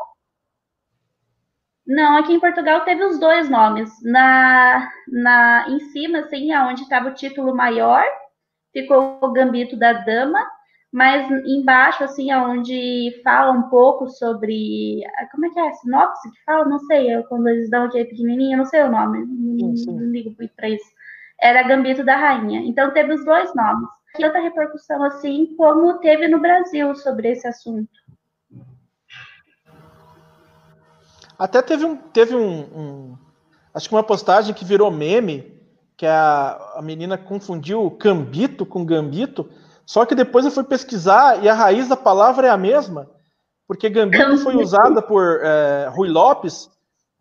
Não, 1.90 2.16
aqui 2.18 2.32
em 2.34 2.38
Portugal 2.40 2.84
teve 2.84 3.02
os 3.04 3.18
dois 3.18 3.50
nomes. 3.50 3.90
Na, 4.04 4.88
na, 5.08 5.66
em 5.68 5.80
cima, 5.90 6.20
assim, 6.20 6.54
onde 6.54 6.82
estava 6.82 7.08
o 7.08 7.14
título 7.14 7.52
maior, 7.52 8.04
ficou 8.72 9.18
o 9.20 9.32
Gambito 9.32 9.76
da 9.76 9.92
Dama. 9.92 10.38
mas 10.92 11.28
embaixo, 11.46 12.04
assim, 12.04 12.32
onde 12.32 13.20
fala 13.24 13.50
um 13.52 13.62
pouco 13.68 14.08
sobre. 14.08 15.00
Como 15.32 15.46
é 15.46 15.50
que 15.50 15.58
é? 15.60 15.72
Sinopse 15.74 16.30
que 16.30 16.44
fala? 16.44 16.64
Não 16.64 16.78
sei, 16.80 17.10
é 17.10 17.22
quando 17.24 17.48
eles 17.48 17.68
dão 17.70 17.84
aquele 17.86 18.04
pequenininho, 18.06 18.58
não 18.58 18.66
sei 18.66 18.82
o 18.82 18.90
nome, 18.90 19.26
não, 19.26 19.74
não 19.94 20.10
ligo 20.12 20.34
muito 20.38 20.54
pra 20.54 20.68
isso. 20.68 20.84
Era 21.40 21.64
Gambito 21.64 22.04
da 22.04 22.16
Rainha. 22.16 22.60
Então 22.60 22.92
teve 22.92 23.12
os 23.14 23.24
dois 23.24 23.52
nomes. 23.54 23.88
Tanta 24.16 24.40
repercussão 24.40 25.02
assim 25.04 25.56
como 25.56 25.98
teve 25.98 26.28
no 26.28 26.40
Brasil 26.40 26.94
sobre 26.96 27.30
esse 27.32 27.48
assunto. 27.48 27.90
Até 31.40 31.62
teve 31.62 31.86
um, 31.86 31.96
teve 31.96 32.36
um, 32.36 32.60
um, 32.60 33.18
acho 33.72 33.88
que 33.88 33.94
uma 33.94 34.02
postagem 34.02 34.52
que 34.52 34.62
virou 34.62 34.90
meme, 34.90 35.58
que 35.96 36.04
a, 36.04 36.74
a 36.76 36.82
menina 36.82 37.16
confundiu 37.16 37.90
cambito 37.92 38.66
com 38.66 38.84
gambito, 38.84 39.48
só 39.86 40.04
que 40.04 40.14
depois 40.14 40.44
eu 40.44 40.50
fui 40.50 40.64
pesquisar 40.64 41.42
e 41.42 41.48
a 41.48 41.54
raiz 41.54 41.88
da 41.88 41.96
palavra 41.96 42.46
é 42.46 42.50
a 42.50 42.58
mesma, 42.58 43.08
porque 43.66 43.88
gambito 43.88 44.36
foi 44.36 44.54
usada 44.54 45.00
por 45.00 45.40
é, 45.42 45.88
Rui 45.88 46.10
Lopes 46.10 46.68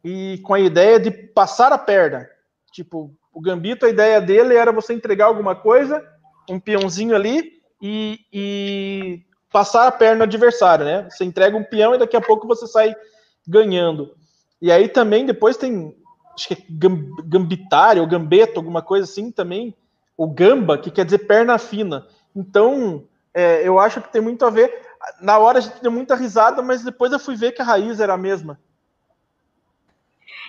e 0.03 0.41
com 0.43 0.53
a 0.53 0.59
ideia 0.59 0.99
de 0.99 1.11
passar 1.11 1.71
a 1.71 1.77
perna. 1.77 2.27
Tipo, 2.73 3.15
o 3.33 3.39
gambito, 3.39 3.85
a 3.85 3.89
ideia 3.89 4.19
dele 4.19 4.53
era 4.53 4.73
você 4.73 4.93
entregar 4.93 5.27
alguma 5.27 5.55
coisa, 5.55 6.05
um 6.49 6.59
peãozinho 6.59 7.15
ali 7.15 7.53
e, 7.81 8.19
e 8.33 9.21
passar 9.49 9.87
a 9.87 9.91
perna 9.93 10.17
no 10.17 10.23
adversário, 10.23 10.83
né? 10.83 11.07
Você 11.09 11.23
entrega 11.23 11.55
um 11.55 11.63
peão 11.63 11.95
e 11.95 11.97
daqui 11.97 12.17
a 12.17 12.21
pouco 12.21 12.45
você 12.45 12.67
sai 12.67 12.93
ganhando. 13.49 14.15
E 14.61 14.71
aí 14.71 14.87
também 14.87 15.25
depois 15.25 15.57
tem, 15.57 15.95
acho 16.35 16.47
que 16.47 16.53
é 16.53 16.57
gambitário 17.23 18.01
ou 18.01 18.07
gambeto, 18.07 18.59
alguma 18.59 18.81
coisa 18.81 19.05
assim 19.05 19.31
também, 19.31 19.75
o 20.15 20.27
gamba, 20.27 20.77
que 20.77 20.91
quer 20.91 21.05
dizer 21.05 21.19
perna 21.19 21.57
fina. 21.57 22.05
Então, 22.35 23.03
é, 23.33 23.67
eu 23.67 23.79
acho 23.79 24.01
que 24.01 24.11
tem 24.11 24.21
muito 24.21 24.45
a 24.45 24.49
ver. 24.49 24.71
Na 25.21 25.39
hora 25.39 25.57
a 25.57 25.61
gente 25.61 25.81
deu 25.81 25.91
muita 25.91 26.15
risada, 26.15 26.61
mas 26.61 26.83
depois 26.83 27.11
eu 27.11 27.19
fui 27.19 27.35
ver 27.35 27.53
que 27.53 27.61
a 27.61 27.65
raiz 27.65 27.99
era 27.99 28.13
a 28.13 28.17
mesma. 28.17 28.59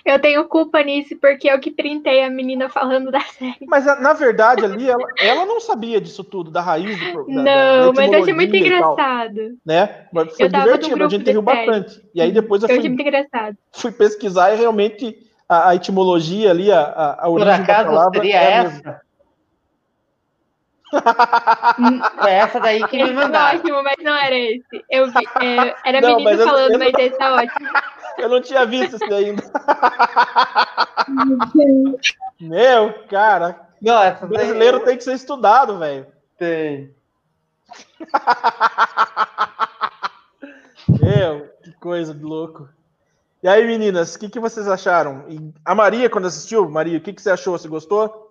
Eu 0.05 0.19
tenho 0.19 0.45
culpa 0.45 0.81
nisso, 0.81 1.15
porque 1.19 1.49
eu 1.49 1.59
que 1.59 1.71
printei 1.71 2.23
a 2.23 2.29
menina 2.29 2.69
falando 2.69 3.11
da 3.11 3.21
série. 3.21 3.65
Mas 3.67 3.85
na 3.85 4.13
verdade 4.13 4.65
ali, 4.65 4.89
ela, 4.89 5.05
ela 5.19 5.45
não 5.45 5.59
sabia 5.59 6.01
disso 6.01 6.23
tudo, 6.23 6.49
da 6.49 6.61
raiz 6.61 6.97
do 6.99 7.25
da, 7.27 7.33
Não, 7.33 7.93
da 7.93 8.01
mas 8.01 8.11
eu 8.11 8.21
achei 8.21 8.33
muito 8.33 8.55
engraçado. 8.55 8.95
Tal, 8.95 9.49
né? 9.65 10.05
Mas 10.11 10.35
foi 10.35 10.49
divertido, 10.49 11.03
a 11.03 11.09
gente 11.09 11.31
riu 11.31 11.41
bastante. 11.41 12.01
E 12.13 12.21
aí 12.21 12.31
depois 12.31 12.63
eu, 12.63 12.69
eu 12.69 12.75
fui, 12.75 12.89
muito 12.89 13.01
engraçado. 13.01 13.57
fui 13.71 13.91
pesquisar 13.91 14.53
e 14.53 14.57
realmente 14.57 15.17
a, 15.47 15.69
a 15.69 15.75
etimologia 15.75 16.49
ali, 16.49 16.71
a, 16.71 16.81
a, 16.81 17.25
a 17.25 17.29
origem 17.29 17.53
Por 17.53 17.61
acaso, 17.61 17.83
da 17.83 17.95
palavra. 17.95 18.19
Seria 18.19 18.41
é 18.41 18.51
essa? 18.53 18.81
Foi 18.81 19.10
essa 22.27 22.59
daí 22.59 22.85
que 22.87 23.03
me 23.03 23.13
mandaram. 23.13 23.59
ótimo, 23.59 23.83
mas 23.83 23.95
não 24.03 24.15
era 24.15 24.35
esse. 24.37 24.83
Eu 24.89 25.11
vi, 25.11 25.25
é, 25.41 25.75
era 25.85 25.99
a 25.99 26.01
menina 26.01 26.23
mas 26.23 26.43
falando, 26.43 26.71
eu, 26.71 26.73
eu 26.73 26.79
mas 26.79 26.93
esse 26.97 27.17
tá 27.17 27.33
ótimo. 27.33 27.69
Eu 28.17 28.29
não 28.29 28.41
tinha 28.41 28.65
visto 28.65 28.95
esse 28.95 29.13
ainda. 29.13 29.41
Meu, 32.39 32.93
cara. 33.07 33.69
Não, 33.81 34.01
essa 34.01 34.25
brasileiro 34.27 34.77
daí... 34.77 34.87
tem 34.87 34.97
que 34.97 35.03
ser 35.03 35.13
estudado, 35.13 35.77
velho. 35.79 36.07
Tem. 36.37 36.93
Meu, 40.87 41.49
que 41.63 41.71
coisa 41.73 42.13
de 42.13 42.23
louco. 42.23 42.69
E 43.41 43.47
aí, 43.47 43.65
meninas, 43.65 44.13
o 44.13 44.19
que, 44.19 44.29
que 44.29 44.39
vocês 44.39 44.67
acharam? 44.67 45.25
E 45.27 45.51
a 45.65 45.73
Maria, 45.73 46.07
quando 46.09 46.27
assistiu, 46.27 46.69
Maria, 46.69 46.99
o 46.99 47.01
que, 47.01 47.11
que 47.11 47.21
você 47.21 47.31
achou? 47.31 47.57
Você 47.57 47.67
gostou? 47.67 48.30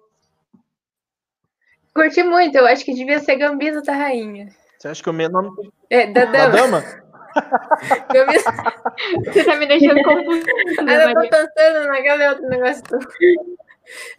Curti 2.01 2.23
muito, 2.23 2.57
eu 2.57 2.67
acho 2.67 2.83
que 2.83 2.95
devia 2.95 3.19
ser 3.19 3.37
Gambito 3.37 3.83
da 3.83 3.93
Rainha. 3.93 4.49
Você 4.79 4.89
acha 4.89 5.03
que 5.03 5.11
o 5.11 5.13
meu 5.13 5.29
nome. 5.29 5.71
É, 5.91 6.07
da 6.07 6.25
Dama. 6.25 6.49
Da 6.49 6.49
dama? 6.49 6.85
Você 9.27 9.45
tá 9.45 9.57
me 9.57 9.67
deixando 9.67 10.03
confuso. 10.03 10.43
Ah, 10.89 10.95
eu 10.95 11.15
tô 11.15 11.21
pensando 11.21 11.89
naquele 11.89 12.29
outro 12.29 12.49
negócio. 12.49 12.83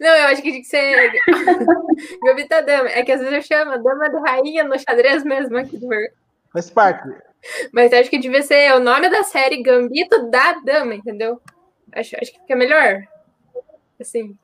Não, 0.00 0.08
eu 0.08 0.26
acho 0.26 0.42
que 0.42 0.50
tinha 0.50 0.62
que 0.62 0.68
ser 0.68 1.12
Gambito 2.24 2.48
da 2.50 2.60
Dama. 2.60 2.88
É 2.90 3.02
que 3.02 3.10
às 3.10 3.20
vezes 3.20 3.34
eu 3.34 3.42
chamo 3.42 3.82
Dama 3.82 4.08
da 4.08 4.20
Rainha 4.20 4.62
no 4.62 4.78
xadrez 4.78 5.24
mesmo 5.24 5.58
aqui 5.58 5.76
do 5.76 5.88
Mas, 6.54 6.70
Parque. 6.70 7.08
Mas 7.72 7.92
acho 7.92 8.08
que 8.08 8.18
devia 8.18 8.42
ser 8.42 8.72
o 8.74 8.80
nome 8.80 9.08
da 9.08 9.24
série 9.24 9.60
Gambito 9.60 10.30
da 10.30 10.52
Dama, 10.64 10.94
entendeu? 10.94 11.40
Acho, 11.92 12.16
acho 12.22 12.32
que 12.32 12.38
fica 12.38 12.54
melhor. 12.54 13.02
Assim. 14.00 14.38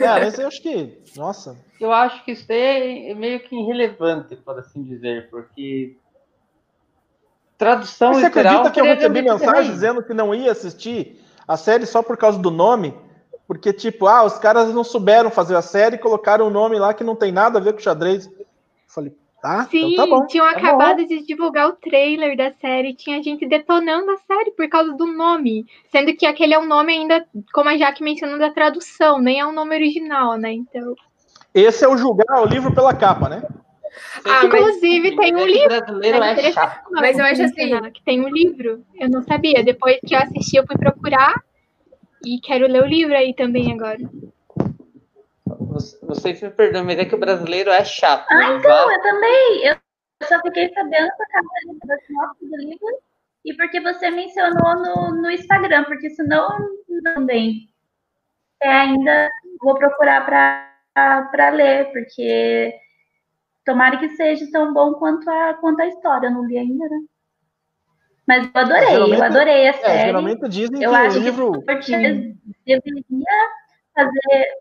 É, 0.00 0.06
mas 0.06 0.38
eu 0.38 0.48
acho 0.48 0.62
que. 0.62 0.98
Nossa. 1.14 1.69
Eu 1.80 1.92
acho 1.92 2.22
que 2.24 2.32
isso 2.32 2.46
é 2.50 3.14
meio 3.14 3.40
que 3.40 3.56
irrelevante, 3.56 4.36
por 4.36 4.58
assim 4.58 4.82
dizer, 4.82 5.30
porque. 5.30 5.96
Tradução 7.56 8.12
Você 8.12 8.26
literal. 8.26 8.52
Você 8.52 8.58
acredita 8.58 8.70
que 8.70 8.80
eu 8.80 8.84
recebi 8.84 9.22
mensagem 9.22 9.72
dizendo 9.72 10.02
que 10.02 10.14
não 10.14 10.34
ia 10.34 10.52
assistir 10.52 11.18
a 11.48 11.56
série 11.56 11.86
só 11.86 12.02
por 12.02 12.16
causa 12.16 12.38
do 12.38 12.50
nome? 12.50 12.94
Porque, 13.46 13.72
tipo, 13.72 14.06
ah, 14.06 14.22
os 14.24 14.38
caras 14.38 14.72
não 14.72 14.84
souberam 14.84 15.30
fazer 15.30 15.56
a 15.56 15.62
série 15.62 15.96
e 15.96 15.98
colocaram 15.98 16.46
um 16.46 16.50
nome 16.50 16.78
lá 16.78 16.94
que 16.94 17.02
não 17.02 17.16
tem 17.16 17.32
nada 17.32 17.58
a 17.58 17.62
ver 17.62 17.72
com 17.72 17.80
xadrez. 17.80 18.26
Eu 18.26 18.46
falei, 18.86 19.14
Tá? 19.40 19.64
Sim, 19.70 19.94
então 19.94 20.06
tá 20.06 20.16
bom. 20.16 20.26
tinham 20.26 20.44
tá 20.52 20.58
acabado 20.58 20.98
bom. 20.98 21.06
de 21.06 21.24
divulgar 21.24 21.70
o 21.70 21.72
trailer 21.72 22.36
da 22.36 22.52
série, 22.52 22.94
tinha 22.94 23.22
gente 23.22 23.46
detonando 23.48 24.10
a 24.10 24.18
série 24.18 24.50
por 24.50 24.68
causa 24.68 24.92
do 24.92 25.06
nome, 25.06 25.64
sendo 25.90 26.14
que 26.14 26.26
aquele 26.26 26.52
é 26.52 26.58
um 26.58 26.66
nome 26.66 26.92
ainda, 26.92 27.26
como 27.54 27.70
a 27.70 27.76
Jaque 27.76 28.02
mencionou, 28.02 28.38
da 28.38 28.50
tradução, 28.50 29.18
nem 29.18 29.40
é 29.40 29.46
um 29.46 29.52
nome 29.52 29.74
original, 29.74 30.36
né? 30.36 30.52
Então. 30.52 30.94
Esse 31.54 31.84
é 31.84 31.88
o 31.88 31.96
julgar 31.96 32.42
o 32.42 32.46
livro 32.46 32.74
pela 32.74 32.94
capa, 32.94 33.28
né? 33.28 33.42
Ah, 34.24 34.44
Inclusive, 34.44 35.16
tem 35.16 35.34
um 35.34 35.44
livro. 35.44 35.68
Brasileiro 35.68 36.22
é 36.22 36.52
chato. 36.52 36.90
Mas 36.92 37.18
eu 37.18 37.24
acho 37.24 37.42
assim. 37.42 37.90
Que 37.90 38.04
tem 38.04 38.24
um 38.24 38.28
livro. 38.28 38.84
Eu 38.94 39.10
não 39.10 39.22
sabia. 39.22 39.64
Depois 39.64 39.98
que 40.06 40.14
eu 40.14 40.18
assisti, 40.18 40.56
eu 40.56 40.66
fui 40.66 40.76
procurar. 40.76 41.42
E 42.24 42.38
quero 42.40 42.66
ler 42.66 42.82
o 42.82 42.86
livro 42.86 43.14
aí 43.14 43.34
também 43.34 43.72
agora. 43.72 43.98
Não 46.02 46.14
sei 46.14 46.34
se 46.34 46.44
me 46.44 46.50
perdoa, 46.50 46.84
mas 46.84 46.98
é 46.98 47.04
que 47.04 47.14
o 47.14 47.18
brasileiro 47.18 47.70
é 47.70 47.84
chato. 47.84 48.26
Ah, 48.30 48.52
então, 48.52 48.92
eu 48.92 49.02
também. 49.02 49.66
Eu 49.66 49.76
só 50.26 50.38
fiquei 50.42 50.68
sabendo 50.72 51.08
por 51.16 51.26
causa 51.28 51.78
da 51.86 51.98
sinopse 51.98 52.46
do 52.46 52.56
livro 52.56 53.00
e 53.44 53.54
porque 53.54 53.80
você 53.80 54.10
mencionou 54.10 54.76
no, 54.76 55.22
no 55.22 55.30
Instagram, 55.30 55.84
porque 55.84 56.10
senão 56.10 56.48
também 57.02 57.70
é, 58.62 58.68
ainda 58.68 59.30
vou 59.60 59.74
procurar 59.74 60.26
para 60.26 60.69
ler, 61.52 61.92
porque 61.92 62.74
tomara 63.64 63.98
que 63.98 64.10
seja 64.10 64.50
tão 64.50 64.72
bom 64.72 64.94
quanto 64.94 65.28
a, 65.28 65.54
quanto 65.54 65.80
a 65.80 65.86
história. 65.86 66.26
Eu 66.28 66.32
não 66.32 66.44
li 66.44 66.58
ainda, 66.58 66.88
né? 66.88 67.00
Mas 68.26 68.50
eu 68.54 68.60
adorei, 68.60 68.96
eu 68.96 69.24
adorei 69.24 69.68
a 69.68 69.72
série. 69.72 69.98
É, 69.98 70.06
geralmente 70.06 70.48
dizem 70.48 70.82
eu 70.82 70.90
que 70.90 70.96
acho 70.96 71.18
o 71.18 71.22
livro. 71.22 71.52
Que 71.82 72.36
deveria 72.64 73.26
fazer 73.94 74.60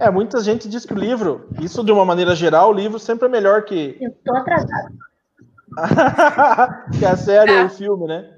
É, 0.00 0.10
muita 0.10 0.40
gente 0.40 0.68
diz 0.68 0.86
que 0.86 0.94
o 0.94 0.98
livro, 0.98 1.48
isso 1.60 1.82
de 1.82 1.90
uma 1.90 2.04
maneira 2.04 2.34
geral, 2.34 2.70
o 2.70 2.72
livro 2.72 2.98
sempre 3.00 3.26
é 3.26 3.30
melhor 3.30 3.64
que. 3.64 3.96
Eu 4.00 4.12
tô 4.24 4.36
atrasado. 4.36 4.94
que 6.98 7.04
a 7.04 7.16
série 7.16 7.52
ou 7.52 7.66
o 7.66 7.70
filme, 7.70 8.06
né? 8.06 8.37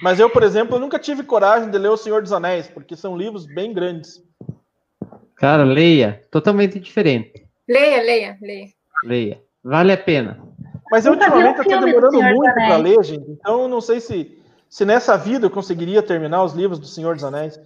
Mas 0.00 0.20
eu, 0.20 0.30
por 0.30 0.42
exemplo, 0.42 0.76
eu 0.76 0.80
nunca 0.80 0.98
tive 0.98 1.22
coragem 1.22 1.70
de 1.70 1.78
ler 1.78 1.88
O 1.88 1.96
Senhor 1.96 2.22
dos 2.22 2.32
Anéis, 2.32 2.68
porque 2.68 2.96
são 2.96 3.16
livros 3.16 3.46
bem 3.46 3.72
grandes. 3.72 4.22
Cara, 5.36 5.64
leia. 5.64 6.22
Totalmente 6.30 6.78
diferente. 6.78 7.46
Leia, 7.68 8.02
leia, 8.02 8.38
leia. 8.40 8.68
Leia. 9.04 9.42
Vale 9.62 9.92
a 9.92 9.96
pena. 9.96 10.40
Mas 10.90 11.06
eu, 11.06 11.12
ultimamente 11.12 11.58
eu 11.58 11.64
tô 11.64 11.80
demorando 11.80 12.22
muito 12.22 12.54
para 12.54 12.76
ler, 12.76 13.02
gente. 13.02 13.30
Então 13.30 13.62
eu 13.62 13.68
não 13.68 13.80
sei 13.80 14.00
se, 14.00 14.38
se 14.68 14.84
nessa 14.84 15.16
vida 15.16 15.46
eu 15.46 15.50
conseguiria 15.50 16.02
terminar 16.02 16.44
os 16.44 16.52
livros 16.52 16.78
do 16.78 16.86
Senhor 16.86 17.14
dos 17.14 17.24
Anéis. 17.24 17.58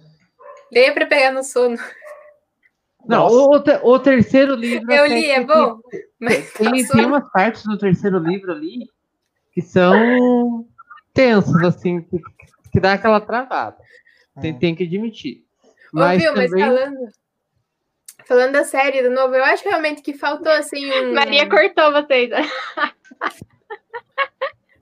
Leia 0.71 0.93
para 0.93 1.05
pegar 1.05 1.31
no 1.31 1.43
sono. 1.43 1.77
Não, 3.05 3.27
o, 3.27 3.55
o, 3.55 3.99
terceiro 3.99 4.55
livro. 4.55 4.91
Eu 4.91 5.05
li, 5.05 5.29
é 5.29 5.43
bom. 5.43 5.79
Mas 6.19 6.51
tem, 6.53 6.85
tem 6.85 7.05
umas 7.05 7.29
partes 7.31 7.63
do 7.63 7.77
terceiro 7.77 8.19
livro 8.19 8.51
ali 8.51 8.89
que 9.53 9.61
são 9.61 10.65
tensas, 11.17 11.63
assim, 11.63 12.01
que, 12.01 12.21
que 12.71 12.79
dá 12.79 12.93
aquela 12.93 13.19
travada. 13.19 13.75
Tem, 14.39 14.57
tem 14.57 14.75
que 14.75 14.83
admitir. 14.83 15.43
Mas, 15.91 16.23
Ouviu, 16.23 16.33
também... 16.33 16.49
mas 16.49 16.61
falando, 16.61 16.97
falando 18.27 18.51
da 18.51 18.63
série 18.63 19.01
do 19.01 19.09
novo, 19.09 19.33
eu 19.33 19.43
acho 19.43 19.67
realmente 19.67 20.03
que 20.03 20.13
faltou 20.13 20.51
assim 20.51 20.85
um. 21.01 21.13
Maria 21.15 21.49
cortou 21.49 21.91
vocês. 21.91 22.29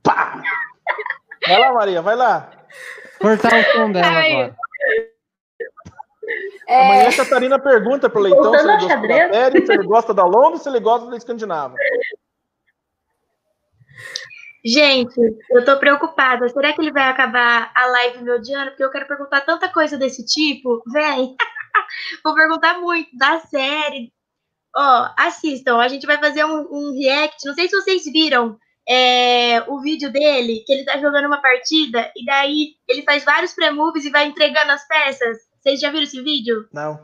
Pá! 0.03 0.43
Vai 1.47 1.59
lá, 1.59 1.73
Maria, 1.73 2.01
vai 2.01 2.15
lá. 2.17 2.51
Cortar 3.19 3.53
o 3.57 3.63
som 3.71 3.91
dela 3.93 4.07
Ai. 4.07 4.31
agora. 4.33 4.55
É... 6.67 6.81
Amanhã 6.81 7.07
a 7.07 7.15
Catarina 7.15 7.59
pergunta 7.59 8.09
pro 8.09 8.19
Leitão 8.19 8.51
se 8.51 8.59
ele 8.59 8.77
gosta 8.77 9.07
da 9.07 9.33
série, 9.33 9.65
se 9.65 9.71
ele 9.71 9.83
gosta 9.83 10.13
da 10.13 10.23
Londres, 10.23 10.63
se 10.63 10.69
ele 10.69 10.79
gosta 10.79 11.09
da 11.09 11.15
Escandinava. 11.15 11.75
Gente, 14.65 15.15
eu 15.51 15.63
tô 15.63 15.77
preocupada. 15.77 16.49
Será 16.49 16.73
que 16.73 16.81
ele 16.81 16.91
vai 16.91 17.03
acabar 17.03 17.71
a 17.75 17.85
live 17.85 18.23
me 18.23 18.31
odiando? 18.31 18.71
Porque 18.71 18.83
eu 18.83 18.89
quero 18.89 19.07
perguntar 19.07 19.41
tanta 19.41 19.69
coisa 19.69 19.95
desse 19.95 20.25
tipo. 20.25 20.81
Véi, 20.91 21.35
vou 22.25 22.33
perguntar 22.33 22.79
muito 22.79 23.15
da 23.15 23.39
série. 23.41 24.11
Ó, 24.75 25.09
assistam, 25.17 25.77
a 25.77 25.87
gente 25.87 26.07
vai 26.07 26.17
fazer 26.17 26.43
um, 26.45 26.67
um 26.71 26.97
react. 26.99 27.45
Não 27.45 27.53
sei 27.53 27.69
se 27.69 27.79
vocês 27.79 28.05
viram 28.05 28.57
é, 28.89 29.61
o 29.67 29.79
vídeo 29.81 30.11
dele, 30.11 30.63
que 30.65 30.73
ele 30.73 30.83
tá 30.83 30.97
jogando 30.97 31.27
uma 31.27 31.41
partida, 31.41 32.11
e 32.15 32.25
daí 32.25 32.75
ele 32.87 33.03
faz 33.03 33.23
vários 33.23 33.53
pré-moves 33.53 34.03
e 34.03 34.09
vai 34.09 34.25
entregando 34.25 34.71
as 34.71 34.87
peças. 34.87 35.37
Vocês 35.61 35.79
já 35.79 35.91
viram 35.91 36.03
esse 36.03 36.21
vídeo? 36.23 36.67
Não. 36.73 36.99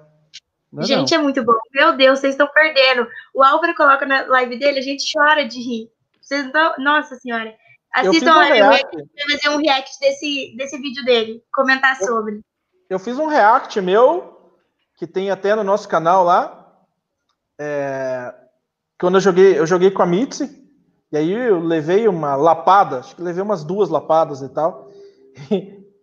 não 0.74 0.84
gente, 0.84 1.12
não. 1.12 1.20
é 1.20 1.24
muito 1.24 1.44
bom. 1.44 1.54
Meu 1.74 1.96
Deus, 1.96 2.20
vocês 2.20 2.34
estão 2.34 2.48
perdendo. 2.48 3.08
O 3.36 3.44
Álvaro 3.44 3.76
coloca 3.76 4.06
na 4.06 4.26
live 4.26 4.58
dele, 4.58 4.80
a 4.80 4.84
gente 4.84 5.04
chora 5.14 5.46
de 5.46 5.60
rir. 5.60 6.01
Vocês 6.32 6.50
não... 6.54 6.74
Nossa 6.78 7.16
senhora. 7.18 7.54
Assistam, 7.94 8.38
um 8.38 8.40
react. 8.40 8.98
fazer 9.30 9.50
um 9.50 9.58
react 9.58 10.00
desse, 10.00 10.56
desse 10.56 10.78
vídeo 10.78 11.04
dele, 11.04 11.44
comentar 11.54 12.00
Eu- 12.00 12.08
sobre. 12.08 12.40
Eu 12.90 12.98
fiz 12.98 13.20
um 13.20 13.28
react 13.28 13.82
meu, 13.82 14.50
que 14.98 15.06
tem 15.06 15.30
até 15.30 15.54
no 15.56 15.64
nosso 15.64 15.90
canal 15.90 16.24
lá. 16.24 16.74
É, 17.60 18.34
quando 18.98 19.16
eu 19.16 19.22
joguei, 19.22 19.60
eu 19.60 19.66
joguei 19.66 19.92
com 19.92 20.02
a 20.02 20.06
Mitzi, 20.06 20.50
e 21.12 21.18
aí 21.18 21.32
eu 21.34 21.60
levei 21.60 22.08
uma 22.08 22.36
lapada, 22.36 23.00
acho 23.00 23.14
que 23.16 23.22
levei 23.22 23.44
umas 23.44 23.64
duas 23.66 23.90
lapadas 23.90 24.42
e 24.42 24.48
tal. 24.48 24.90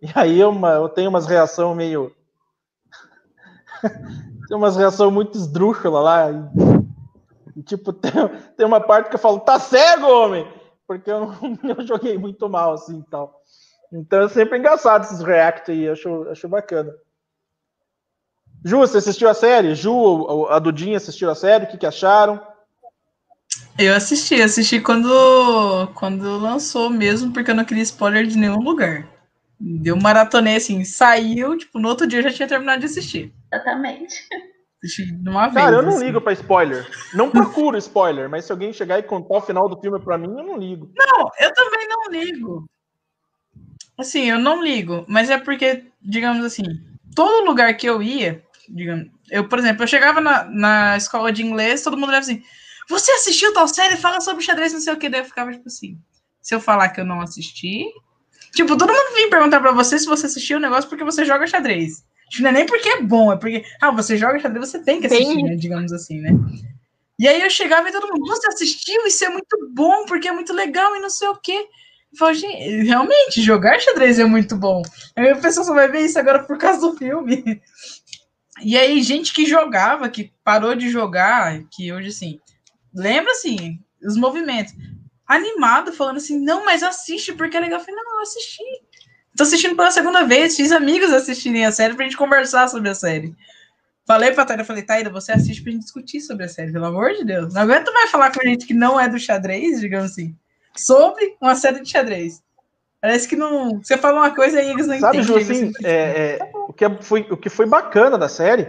E, 0.01 0.07
aí 0.15 0.39
eu, 0.39 0.49
uma- 0.49 0.73
eu 0.73 0.87
tenho 0.89 1.09
umas 1.09 1.25
reação 1.25 1.75
meio. 1.75 2.15
tem 4.47 4.55
umas 4.55 4.77
reação 4.77 5.09
muito 5.11 5.37
esdrúxula 5.37 5.99
lá. 5.99 6.27
E, 7.59 7.63
tipo, 7.63 7.91
tem, 7.93 8.11
tem 8.55 8.65
uma 8.65 8.79
parte 8.79 9.09
que 9.09 9.15
eu 9.15 9.19
falo, 9.19 9.41
tá 9.41 9.59
cego, 9.59 10.07
homem! 10.07 10.47
Porque 10.87 11.11
eu, 11.11 11.31
eu 11.77 11.85
joguei 11.85 12.17
muito 12.17 12.47
mal 12.47 12.73
assim 12.73 12.99
e 12.99 13.09
tal. 13.09 13.41
Então 13.91 14.23
é 14.23 14.29
sempre 14.29 14.57
engraçado 14.57 15.03
esses 15.03 15.21
react 15.21 15.69
aí, 15.69 15.89
acho, 15.89 16.27
acho 16.29 16.47
bacana. 16.47 16.93
Ju, 18.63 18.77
você 18.77 18.97
assistiu 18.97 19.29
a 19.29 19.33
série? 19.33 19.75
Ju, 19.75 20.47
a 20.49 20.59
Dudinha 20.59 20.97
assistiu 20.97 21.29
a 21.29 21.35
série, 21.35 21.65
o 21.65 21.67
que, 21.67 21.77
que 21.77 21.85
acharam? 21.85 22.41
Eu 23.77 23.95
assisti, 23.95 24.41
assisti 24.41 24.79
quando, 24.79 25.87
quando 25.95 26.37
lançou 26.37 26.89
mesmo, 26.89 27.31
porque 27.31 27.51
eu 27.51 27.55
não 27.55 27.65
queria 27.65 27.83
spoiler 27.83 28.27
de 28.27 28.37
nenhum 28.37 28.59
lugar. 28.59 29.07
Deu 29.59 29.95
um 29.95 30.01
maratonei 30.01 30.57
assim, 30.57 30.83
saiu, 30.83 31.57
tipo, 31.57 31.79
no 31.79 31.87
outro 31.87 32.05
dia 32.05 32.19
eu 32.19 32.23
já 32.23 32.31
tinha 32.31 32.47
terminado 32.47 32.81
de 32.81 32.85
assistir. 32.85 33.33
Exatamente. 33.51 34.15
Uma 35.25 35.49
vez. 35.49 35.65
Cara, 35.65 35.75
eu 35.77 35.81
não 35.81 35.95
assim. 35.95 36.05
ligo 36.05 36.21
pra 36.21 36.33
spoiler. 36.33 36.89
Não 37.13 37.29
procuro 37.29 37.77
spoiler, 37.77 38.29
mas 38.29 38.45
se 38.45 38.51
alguém 38.51 38.71
chegar 38.71 38.97
e 38.97 39.03
contar 39.03 39.37
o 39.37 39.41
final 39.41 39.67
do 39.67 39.79
filme 39.79 39.99
pra 39.99 40.17
mim, 40.17 40.29
eu 40.29 40.43
não 40.43 40.57
ligo. 40.57 40.91
Não, 40.95 41.29
eu 41.39 41.53
também 41.53 41.87
não 41.87 42.09
ligo. 42.09 42.65
Assim, 43.97 44.29
eu 44.29 44.39
não 44.39 44.63
ligo, 44.63 45.03
mas 45.09 45.29
é 45.29 45.37
porque, 45.37 45.83
digamos 46.01 46.45
assim, 46.45 46.63
todo 47.13 47.45
lugar 47.45 47.75
que 47.75 47.85
eu 47.85 48.01
ia, 48.01 48.41
digamos, 48.69 49.07
eu, 49.29 49.49
por 49.49 49.59
exemplo, 49.59 49.83
eu 49.83 49.87
chegava 49.87 50.21
na, 50.21 50.45
na 50.45 50.95
escola 50.95 51.33
de 51.33 51.43
inglês, 51.43 51.83
todo 51.83 51.97
mundo 51.97 52.07
olhava 52.07 52.23
assim, 52.23 52.41
você 52.87 53.11
assistiu 53.11 53.53
tal 53.53 53.67
série? 53.67 53.97
Fala 53.97 54.21
sobre 54.21 54.43
xadrez, 54.43 54.71
não 54.71 54.79
sei 54.79 54.93
o 54.93 54.97
que, 54.97 55.09
daí 55.09 55.19
eu 55.19 55.25
ficava 55.25 55.51
tipo 55.51 55.67
assim, 55.67 55.99
se 56.41 56.55
eu 56.55 56.61
falar 56.61 56.89
que 56.89 57.01
eu 57.01 57.05
não 57.05 57.19
assisti, 57.19 57.85
tipo, 58.55 58.77
todo 58.77 58.93
mundo 58.93 59.13
vem 59.15 59.29
perguntar 59.29 59.59
pra 59.59 59.73
você 59.73 59.99
se 59.99 60.05
você 60.05 60.27
assistiu 60.27 60.57
o 60.57 60.61
negócio 60.61 60.89
porque 60.89 61.03
você 61.03 61.25
joga 61.25 61.45
xadrez. 61.45 62.03
Tipo, 62.29 62.43
não 62.43 62.49
é 62.49 62.53
nem 62.53 62.65
porque 62.65 62.87
é 62.89 63.01
bom, 63.01 63.31
é 63.33 63.37
porque, 63.37 63.63
ah, 63.81 63.91
você 63.91 64.15
joga 64.17 64.39
xadrez, 64.39 64.69
você 64.69 64.83
tem 64.83 64.99
que 65.01 65.07
assistir, 65.07 65.35
Bem- 65.35 65.43
né, 65.45 65.55
digamos 65.55 65.91
assim, 65.91 66.19
né? 66.21 66.31
E 67.17 67.27
aí 67.27 67.41
eu 67.41 67.49
chegava 67.49 67.89
e 67.89 67.91
todo 67.91 68.07
mundo, 68.07 68.27
você 68.27 68.47
assistiu? 68.47 69.05
Isso 69.05 69.25
é 69.25 69.29
muito 69.29 69.57
bom, 69.73 70.05
porque 70.05 70.27
é 70.27 70.31
muito 70.31 70.53
legal 70.53 70.95
e 70.95 70.99
não 71.01 71.09
sei 71.09 71.27
o 71.27 71.35
quê. 71.35 71.67
Eu 72.11 72.17
falo, 72.17 72.33
gente, 72.33 72.83
realmente, 72.83 73.41
jogar 73.41 73.79
xadrez 73.79 74.17
é 74.19 74.25
muito 74.25 74.55
bom. 74.55 74.81
Aí 75.15 75.29
a 75.29 75.35
pessoa 75.35 75.65
só 75.65 75.73
vai 75.73 75.89
ver 75.89 76.01
isso 76.01 76.17
agora 76.17 76.43
por 76.43 76.57
causa 76.57 76.79
do 76.79 76.95
filme. 76.97 77.61
E 78.61 78.77
aí, 78.77 79.01
gente 79.01 79.33
que 79.33 79.45
jogava, 79.45 80.09
que 80.09 80.33
parou 80.43 80.75
de 80.75 80.89
jogar, 80.89 81.63
que 81.71 81.93
hoje, 81.93 82.09
assim, 82.09 82.39
lembra, 82.93 83.31
assim, 83.31 83.79
os 84.05 84.17
movimentos. 84.17 84.73
Animado, 85.27 85.93
falando 85.93 86.17
assim, 86.17 86.39
não, 86.39 86.65
mas 86.65 86.83
assiste, 86.83 87.33
porque 87.33 87.55
é 87.55 87.59
legal. 87.59 87.79
Eu 87.79 87.85
falei, 87.85 88.01
não, 88.03 88.15
eu 88.15 88.21
assisti. 88.21 88.63
Tô 89.39 89.43
assistindo 89.43 89.73
pela 89.73 89.89
segunda 89.89 90.25
vez, 90.25 90.57
fiz 90.57 90.69
amigos 90.69 91.13
assistirem 91.13 91.65
a 91.65 91.71
série 91.71 91.93
pra 91.93 92.03
gente 92.03 92.17
conversar 92.17 92.67
sobre 92.67 92.89
a 92.89 92.93
série. 92.93 93.33
Falei 94.05 94.33
pra 94.33 94.43
Taira, 94.43 94.65
falei, 94.65 94.83
Taira, 94.83 95.09
você 95.09 95.31
assiste 95.31 95.63
pra 95.63 95.71
gente 95.71 95.83
discutir 95.83 96.19
sobre 96.19 96.43
a 96.43 96.49
série, 96.49 96.73
pelo 96.73 96.87
amor 96.87 97.13
de 97.13 97.23
Deus. 97.23 97.53
Não 97.53 97.61
aguento 97.61 97.89
mais 97.93 98.11
falar 98.11 98.33
com 98.33 98.45
gente 98.45 98.65
que 98.65 98.73
não 98.73 98.99
é 98.99 99.07
do 99.07 99.17
xadrez, 99.17 99.79
digamos 99.79 100.11
assim, 100.11 100.35
sobre 100.75 101.37
uma 101.39 101.55
série 101.55 101.79
de 101.79 101.89
xadrez. 101.89 102.43
Parece 102.99 103.29
que 103.29 103.37
não. 103.37 103.81
Você 103.81 103.97
fala 103.97 104.19
uma 104.19 104.35
coisa 104.35 104.61
e 104.61 104.71
eles 104.71 104.87
não 104.87 104.99
Sabe, 104.99 105.19
entendem. 105.19 105.23
Ju, 105.23 105.37
assim, 105.37 105.67
fica 105.71 105.87
é, 105.87 106.37
é, 106.41 106.51
o, 106.67 106.73
que 106.73 106.83
é- 106.83 107.01
foi, 107.01 107.21
o 107.31 107.37
que 107.37 107.49
foi 107.49 107.65
bacana 107.65 108.17
da 108.17 108.27
série, 108.27 108.67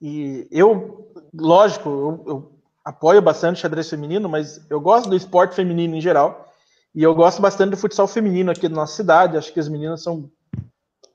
e 0.00 0.48
eu, 0.50 1.12
lógico, 1.34 1.90
eu, 1.90 2.24
eu 2.26 2.52
apoio 2.82 3.20
bastante 3.20 3.58
o 3.58 3.60
xadrez 3.60 3.90
feminino, 3.90 4.26
mas 4.26 4.58
eu 4.70 4.80
gosto 4.80 5.10
do 5.10 5.16
esporte 5.16 5.54
feminino 5.54 5.94
em 5.94 6.00
geral, 6.00 6.50
e 6.94 7.02
eu 7.02 7.14
gosto 7.14 7.40
bastante 7.40 7.70
do 7.70 7.76
futsal 7.76 8.06
feminino 8.06 8.50
aqui 8.50 8.68
da 8.68 8.74
nossa 8.74 8.94
cidade, 8.94 9.36
acho 9.36 9.52
que 9.52 9.60
as 9.60 9.68
meninas 9.68 10.02
são... 10.02 10.30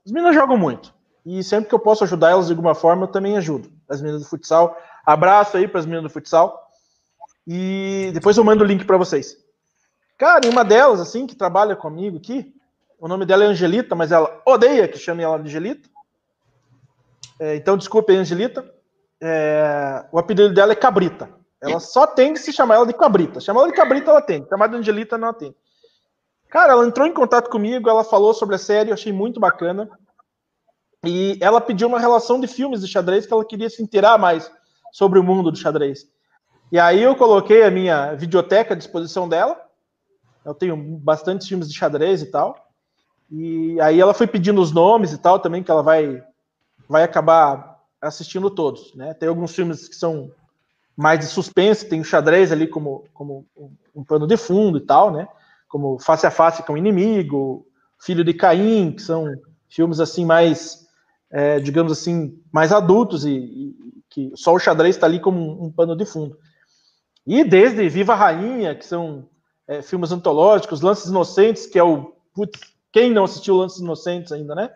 As 0.06 0.12
meninas 0.12 0.36
jogam 0.36 0.58
muito, 0.58 0.94
e 1.26 1.44
sempre 1.44 1.70
que 1.70 1.76
eu 1.76 1.80
posso 1.80 2.04
ajudar 2.04 2.32
elas 2.32 2.48
de 2.48 2.54
alguma 2.54 2.74
forma, 2.74 3.04
eu 3.04 3.12
também 3.12 3.38
ajudo, 3.38 3.70
as 3.90 4.02
meninas 4.02 4.24
do 4.24 4.30
futsal. 4.30 4.78
Abraço 5.06 5.58
aí 5.58 5.68
para 5.68 5.80
as 5.80 5.86
meninas 5.86 6.04
do 6.04 6.14
futsal, 6.14 6.72
e 7.46 8.12
depois 8.14 8.38
eu 8.38 8.44
mando 8.44 8.64
o 8.64 8.68
link 8.68 8.86
para 8.86 8.98
vocês. 8.98 9.38
Cara, 10.18 10.46
e 10.46 10.50
uma 10.50 10.64
delas, 10.64 11.00
assim, 11.00 11.28
que 11.28 11.36
trabalha 11.36 11.76
comigo 11.76 12.18
aqui, 12.18 12.54
o 13.00 13.08
nome 13.08 13.26
dela 13.26 13.44
é 13.44 13.48
Angelita, 13.48 13.94
mas 13.94 14.12
ela 14.12 14.42
odeia 14.46 14.88
que 14.88 14.98
chame 14.98 15.22
ela 15.22 15.38
de 15.38 15.48
Angelita. 15.48 15.88
É, 17.40 17.56
então, 17.56 17.78
desculpe 17.78 18.16
Angelita. 18.16 18.66
É, 19.22 20.06
o 20.12 20.18
apelido 20.18 20.54
dela 20.54 20.72
é 20.72 20.76
Cabrita. 20.76 21.30
Ela 21.62 21.80
só 21.80 22.08
tem 22.08 22.34
que 22.34 22.40
se 22.40 22.52
chamar 22.52 22.76
ela 22.76 22.88
de 22.88 22.94
Cabrita. 22.94 23.40
Chamar 23.40 23.62
ela 23.62 23.70
de 23.70 23.76
Cabrita, 23.76 24.10
ela 24.10 24.22
tem. 24.22 24.46
Chamar 24.48 24.68
de 24.68 24.78
Angelita, 24.78 25.18
não 25.18 25.32
tem. 25.34 25.56
Cara, 26.50 26.74
ela 26.74 26.86
entrou 26.86 27.06
em 27.06 27.14
contato 27.14 27.50
comigo, 27.50 27.90
ela 27.90 28.04
falou 28.04 28.34
sobre 28.34 28.56
a 28.56 28.60
série, 28.60 28.90
eu 28.90 28.94
achei 28.94 29.12
muito 29.12 29.40
bacana. 29.40 29.90
E 31.06 31.38
ela 31.42 31.62
pediu 31.62 31.88
uma 31.88 32.00
relação 32.00 32.40
de 32.40 32.48
filmes 32.48 32.82
de 32.82 32.88
xadrez 32.88 33.26
que 33.26 33.34
ela 33.34 33.46
queria 33.46 33.70
se 33.70 33.82
inteirar 33.84 34.18
mais 34.18 34.52
sobre 34.92 35.20
o 35.20 35.24
mundo 35.24 35.52
do 35.52 35.58
xadrez. 35.58 36.10
E 36.72 36.80
aí 36.80 37.02
eu 37.02 37.16
coloquei 37.16 37.64
a 37.64 37.72
minha 37.72 38.14
videoteca 38.16 38.74
à 38.74 38.78
disposição 38.78 39.28
dela. 39.28 39.62
Eu 40.44 40.54
tenho 40.54 40.76
bastante 40.76 41.48
filmes 41.48 41.70
de 41.70 41.78
xadrez 41.78 42.22
e 42.22 42.28
tal. 42.28 42.68
E 43.30 43.80
aí 43.82 44.00
ela 44.00 44.14
foi 44.14 44.28
pedindo 44.28 44.62
os 44.62 44.72
nomes 44.72 45.12
e 45.12 45.18
tal 45.18 45.40
também, 45.40 45.62
que 45.62 45.70
ela 45.70 45.84
vai, 45.84 46.24
vai 46.88 47.04
acabar 47.04 47.80
assistindo 48.02 48.50
todos. 48.50 48.94
Né? 48.96 49.14
Tem 49.14 49.28
alguns 49.28 49.54
filmes 49.54 49.88
que 49.88 49.96
são 49.96 50.32
mais 50.96 51.20
de 51.20 51.26
suspense, 51.28 51.88
tem 51.88 52.02
o 52.02 52.06
xadrez 52.06 52.52
ali 52.52 52.68
como, 52.68 53.04
como 53.14 53.46
um 53.96 54.04
pano 54.04 54.26
de 54.26 54.36
fundo 54.36 54.78
e 54.78 54.82
tal, 54.82 55.12
né? 55.12 55.28
Como 55.68 56.00
Face 56.00 56.26
a 56.26 56.32
Face 56.32 56.64
com 56.64 56.74
o 56.74 56.78
Inimigo, 56.78 57.66
Filho 58.00 58.24
de 58.24 58.34
Caim, 58.34 58.92
que 58.92 59.02
são 59.02 59.26
filmes 59.70 60.00
assim 60.00 60.26
mais, 60.26 60.88
é, 61.30 61.60
digamos 61.60 61.92
assim, 61.92 62.40
mais 62.52 62.72
adultos 62.72 63.26
e, 63.26 63.32
e 63.32 63.76
que 64.10 64.32
só 64.36 64.54
o 64.54 64.60
xadrez 64.60 64.96
está 64.96 65.06
ali 65.06 65.20
como 65.20 65.40
um, 65.40 65.66
um 65.66 65.72
pano 65.72 65.96
de 65.96 66.06
fundo. 66.06 66.38
E 67.26 67.44
desde 67.44 67.90
Viva 67.90 68.14
a 68.14 68.16
Rainha, 68.16 68.74
que 68.74 68.86
são 68.86 69.28
é, 69.68 69.82
filmes 69.82 70.12
antológicos, 70.12 70.82
Lances 70.82 71.10
Inocentes, 71.10 71.66
que 71.66 71.78
é 71.78 71.84
o. 71.84 72.16
Putz, 72.34 72.60
quem 72.92 73.12
não 73.12 73.26
assistiu 73.26 73.58
Lances 73.58 73.80
Inocentes 73.80 74.32
ainda, 74.32 74.56
né? 74.56 74.70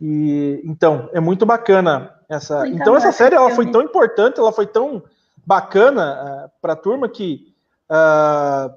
E 0.00 0.60
então 0.64 1.10
é 1.12 1.20
muito 1.20 1.44
bacana 1.44 2.14
essa. 2.28 2.60
Muito 2.60 2.76
então 2.76 2.96
essa 2.96 3.08
bom 3.08 3.12
série 3.12 3.34
ela 3.34 3.50
foi 3.50 3.70
tão 3.70 3.82
importante, 3.82 4.40
ela 4.40 4.52
foi 4.52 4.66
tão 4.66 5.02
bacana 5.44 6.46
uh, 6.46 6.50
para 6.60 6.72
a 6.72 6.76
turma 6.76 7.08
que 7.08 7.54
uh, 7.90 8.72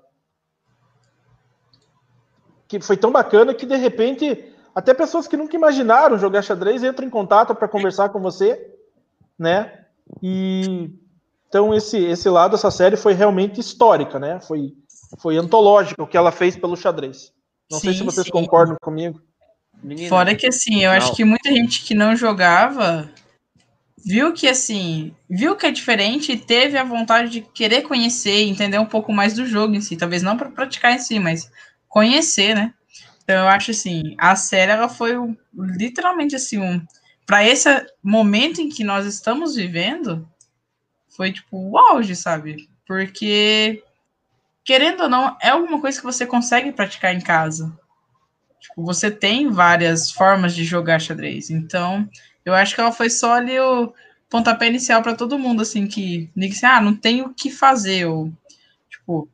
que 2.70 2.80
foi 2.80 2.96
tão 2.96 3.12
bacana 3.12 3.54
que 3.54 3.66
de 3.66 3.76
repente 3.76 4.46
até 4.76 4.94
pessoas 4.94 5.28
que 5.28 5.36
nunca 5.36 5.56
imaginaram 5.56 6.20
jogar 6.20 6.44
xadrez 6.44 6.84
entram 6.84 7.06
em 7.06 7.10
contato 7.10 7.56
para 7.56 7.68
conversar 7.68 8.10
com 8.10 8.22
você, 8.22 8.74
né? 9.38 9.86
E 10.22 10.92
então 11.48 11.74
esse 11.74 11.98
esse 11.98 12.30
lado 12.30 12.56
essa 12.56 12.70
série 12.70 12.96
foi 12.96 13.14
realmente 13.14 13.60
histórica, 13.60 14.20
né? 14.20 14.40
Foi 14.40 14.74
foi 15.18 15.36
antológica 15.36 16.04
o 16.04 16.08
que 16.08 16.16
ela 16.16 16.32
fez 16.32 16.56
pelo 16.56 16.78
xadrez. 16.78 17.34
Não 17.72 17.80
sei 17.80 17.94
se 17.94 18.00
Sim, 18.00 18.06
vocês 18.06 18.28
sim. 18.28 18.32
concordam 18.32 18.78
comigo. 18.80 19.20
Menina, 19.82 20.10
Fora 20.10 20.36
que 20.36 20.46
assim, 20.46 20.84
eu 20.84 20.92
Não. 20.92 20.98
acho 20.98 21.16
que 21.16 21.26
muita 21.26 21.50
gente 21.50 21.84
que 21.84 21.96
não 21.96 22.16
jogava 22.16 23.10
viu 24.06 24.34
que 24.34 24.48
assim, 24.48 25.16
viu 25.30 25.56
que 25.56 25.66
é 25.66 25.72
diferente 25.72 26.32
e 26.32 26.38
teve 26.38 26.78
a 26.78 26.84
vontade 26.84 27.30
de 27.30 27.42
querer 27.42 27.82
conhecer, 27.82 28.44
entender 28.44 28.78
um 28.78 28.86
pouco 28.86 29.12
mais 29.12 29.34
do 29.34 29.46
jogo 29.46 29.74
em 29.74 29.82
si, 29.82 29.98
talvez 29.98 30.22
não 30.22 30.38
para 30.38 30.50
praticar 30.50 30.94
em 30.94 31.00
si, 31.00 31.20
mas 31.20 31.50
conhecer, 31.90 32.56
né? 32.56 32.74
Então 33.24 33.36
eu 33.36 33.48
acho 33.48 33.72
assim, 33.72 34.16
a 34.18 34.36
série 34.36 34.72
ela 34.72 34.88
foi 34.88 35.14
literalmente 35.54 36.36
assim 36.36 36.58
um 36.58 36.82
para 37.26 37.44
esse 37.44 37.70
momento 38.02 38.62
em 38.62 38.70
que 38.70 38.84
nós 38.84 39.06
estamos 39.06 39.56
vivendo, 39.56 40.28
foi 41.10 41.32
tipo 41.32 41.58
o 41.58 41.78
auge, 41.78 42.16
sabe? 42.16 42.70
Porque 42.88 43.84
querendo 44.64 45.04
ou 45.04 45.10
não, 45.10 45.38
é 45.42 45.50
alguma 45.50 45.82
coisa 45.82 46.00
que 46.00 46.06
você 46.06 46.26
consegue 46.26 46.72
praticar 46.72 47.14
em 47.14 47.22
casa. 47.22 47.78
Tipo, 48.60 48.84
você 48.84 49.12
tem 49.12 49.50
várias 49.50 50.12
formas 50.12 50.56
de 50.56 50.64
jogar 50.64 51.00
xadrez. 51.00 51.50
Então, 51.50 52.08
eu 52.46 52.54
acho 52.54 52.74
que 52.74 52.82
ela 52.82 52.92
foi 52.92 53.10
só 53.10 53.34
ali 53.34 53.60
o, 53.60 53.94
pontapé 54.30 54.68
inicial 54.68 55.02
para 55.02 55.16
todo 55.16 55.40
mundo, 55.40 55.62
assim, 55.62 55.88
que 55.88 56.30
assim, 56.38 56.66
ah, 56.66 56.80
não 56.80 56.96
tenho 56.96 57.26
o 57.26 57.34
que 57.34 57.50
fazer, 57.50 58.06
ou, 58.06 58.32
tipo, 58.90 59.28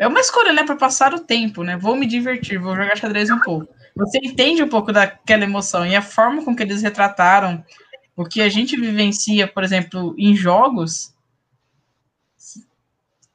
é 0.00 0.08
uma 0.08 0.18
escolha, 0.18 0.52
né, 0.52 0.64
para 0.64 0.76
passar 0.76 1.12
o 1.12 1.20
tempo, 1.20 1.62
né, 1.62 1.76
vou 1.76 1.94
me 1.94 2.06
divertir, 2.06 2.58
vou 2.58 2.74
jogar 2.74 2.96
xadrez 2.96 3.30
um 3.30 3.38
pouco. 3.38 3.68
Você 3.94 4.18
entende 4.18 4.62
um 4.62 4.68
pouco 4.68 4.92
daquela 4.92 5.44
emoção, 5.44 5.86
e 5.86 5.94
a 5.94 6.00
forma 6.00 6.42
com 6.42 6.56
que 6.56 6.62
eles 6.62 6.80
retrataram 6.80 7.62
o 8.16 8.24
que 8.24 8.40
a 8.40 8.48
gente 8.48 8.80
vivencia, 8.80 9.46
por 9.46 9.62
exemplo, 9.62 10.14
em 10.18 10.34
jogos, 10.34 11.14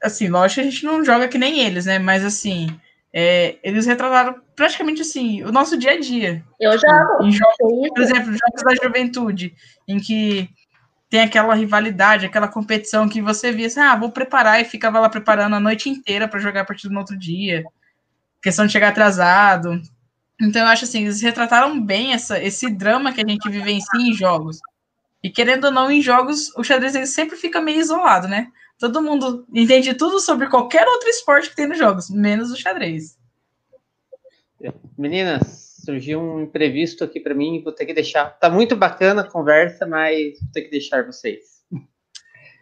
assim, 0.01 0.27
lógico 0.27 0.61
que 0.61 0.67
a 0.67 0.71
gente 0.71 0.83
não 0.85 1.05
joga 1.05 1.27
que 1.27 1.37
nem 1.37 1.59
eles, 1.59 1.85
né, 1.85 1.99
mas, 1.99 2.25
assim, 2.25 2.67
é, 3.13 3.57
eles 3.63 3.85
retrataram 3.85 4.41
praticamente 4.55 5.01
assim 5.01 5.41
o 5.43 5.51
nosso 5.51 5.77
dia 5.77 5.91
a 5.91 5.99
dia. 5.99 6.43
Eu 6.59 6.71
jogo. 6.73 7.23
Em 7.23 7.31
jogos, 7.31 7.89
por 7.89 8.01
exemplo, 8.01 8.25
jogos 8.25 8.63
da 8.63 8.75
juventude, 8.83 9.55
em 9.87 9.99
que 9.99 10.49
tem 11.15 11.21
aquela 11.21 11.53
rivalidade, 11.53 12.25
aquela 12.25 12.49
competição 12.49 13.07
que 13.07 13.21
você 13.21 13.49
via 13.49 13.67
assim, 13.67 13.79
ah, 13.79 13.95
vou 13.95 14.11
preparar 14.11 14.59
e 14.59 14.65
ficava 14.65 14.99
lá 14.99 15.07
preparando 15.07 15.55
a 15.55 15.61
noite 15.61 15.89
inteira 15.89 16.27
para 16.27 16.41
jogar 16.41 16.59
a 16.59 16.65
partir 16.65 16.89
no 16.89 16.99
outro 16.99 17.17
dia. 17.17 17.63
Questão 18.41 18.65
de 18.65 18.73
chegar 18.73 18.89
atrasado. 18.89 19.81
Então 20.41 20.63
eu 20.63 20.67
acho 20.67 20.83
assim, 20.83 21.03
eles 21.03 21.21
retrataram 21.21 21.79
bem 21.79 22.11
essa, 22.11 22.37
esse 22.43 22.69
drama 22.69 23.13
que 23.13 23.21
a 23.21 23.25
gente 23.25 23.49
vivencia 23.49 23.97
em 23.97 24.11
jogos. 24.11 24.59
E 25.23 25.29
querendo 25.29 25.67
ou 25.67 25.71
não, 25.71 25.89
em 25.89 26.01
jogos, 26.01 26.53
o 26.57 26.65
xadrez 26.65 26.93
ele 26.95 27.07
sempre 27.07 27.37
fica 27.37 27.61
meio 27.61 27.79
isolado, 27.79 28.27
né? 28.27 28.49
Todo 28.77 29.01
mundo 29.01 29.47
entende 29.53 29.93
tudo 29.93 30.19
sobre 30.19 30.49
qualquer 30.49 30.85
outro 30.85 31.07
esporte 31.07 31.49
que 31.49 31.55
tem 31.55 31.67
nos 31.67 31.77
jogos, 31.77 32.09
menos 32.09 32.51
o 32.51 32.57
xadrez. 32.57 33.17
Meninas, 34.97 35.64
surgiu 35.85 36.19
um 36.19 36.41
imprevisto 36.41 37.03
aqui 37.03 37.19
para 37.19 37.35
mim, 37.35 37.61
vou 37.63 37.71
ter 37.71 37.85
que 37.85 37.93
deixar. 37.93 38.37
Tá 38.39 38.49
muito 38.49 38.75
bacana 38.75 39.21
a 39.21 39.29
conversa, 39.29 39.85
mas 39.85 40.39
vou 40.39 40.51
ter 40.51 40.63
que 40.63 40.71
deixar 40.71 41.05
vocês. 41.05 41.63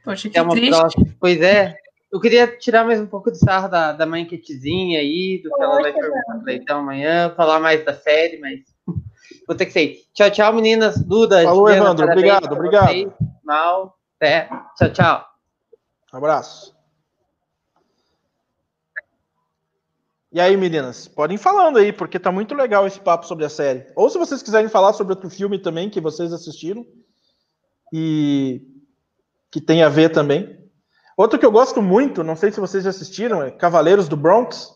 Poxa, 0.04 0.30
que 0.30 0.38
é 0.38 0.42
uma 0.42 0.54
triste. 0.54 0.78
Próxima. 0.78 1.06
Pois 1.20 1.42
é, 1.42 1.76
eu 2.12 2.20
queria 2.20 2.46
tirar 2.46 2.86
mais 2.86 3.00
um 3.00 3.08
pouco 3.08 3.32
de 3.32 3.40
sarro 3.40 3.70
da, 3.70 3.94
da 3.94 4.06
mãe 4.06 4.26
Quetezinha 4.26 5.00
aí, 5.00 5.42
do 5.42 5.50
que 5.50 5.64
ela 5.64 5.82
vai 5.82 5.94
perguntar 5.94 6.44
Leitão 6.44 6.80
amanhã, 6.80 7.34
falar 7.36 7.60
mais 7.60 7.84
da 7.86 7.94
série, 7.94 8.38
mas 8.38 8.60
vou 9.48 9.56
ter 9.56 9.66
que 9.66 9.72
sair. 9.72 10.02
Tchau, 10.14 10.30
tchau, 10.30 10.54
meninas. 10.54 11.02
Duda, 11.02 11.42
Falou, 11.44 11.68
Juliana, 11.68 11.86
Evandro. 11.86 12.06
Obrigado, 12.06 12.54
obrigado. 12.54 12.88
Vocês. 12.88 13.14
Mal. 13.44 13.98
Até. 14.20 14.50
Tchau, 14.78 14.90
tchau. 14.92 15.26
Abraço. 16.12 16.73
E 20.34 20.42
aí, 20.42 20.58
meninas, 20.58 21.08
podem 21.08 21.38
falando 21.38 21.78
aí, 21.78 21.94
porque 21.94 22.18
tá 22.18 22.32
muito 22.32 22.56
legal 22.56 22.88
esse 22.88 23.00
papo 23.00 23.28
sobre 23.28 23.46
a 23.46 23.50
série. 23.50 23.86
Ou 23.96 24.10
se 24.10 24.18
vocês 24.18 24.42
quiserem 24.42 24.68
falar 24.68 24.92
sobre 24.94 25.14
outro 25.14 25.30
filme 25.30 25.60
também 25.60 25.92
que 25.92 26.02
vocês 26.02 26.34
assistiram 26.34 26.84
e 27.94 28.66
que 29.52 29.62
tem 29.62 29.84
a 29.84 29.90
ver 29.90 30.10
também. 30.10 30.60
Outro 31.16 31.38
que 31.38 31.46
eu 31.46 31.52
gosto 31.52 31.84
muito, 31.84 32.24
não 32.24 32.36
sei 32.36 32.52
se 32.52 32.60
vocês 32.60 32.84
já 32.84 32.90
assistiram, 32.90 33.44
é 33.44 33.52
Cavaleiros 33.52 34.10
do 34.10 34.18
Bronx. 34.18 34.76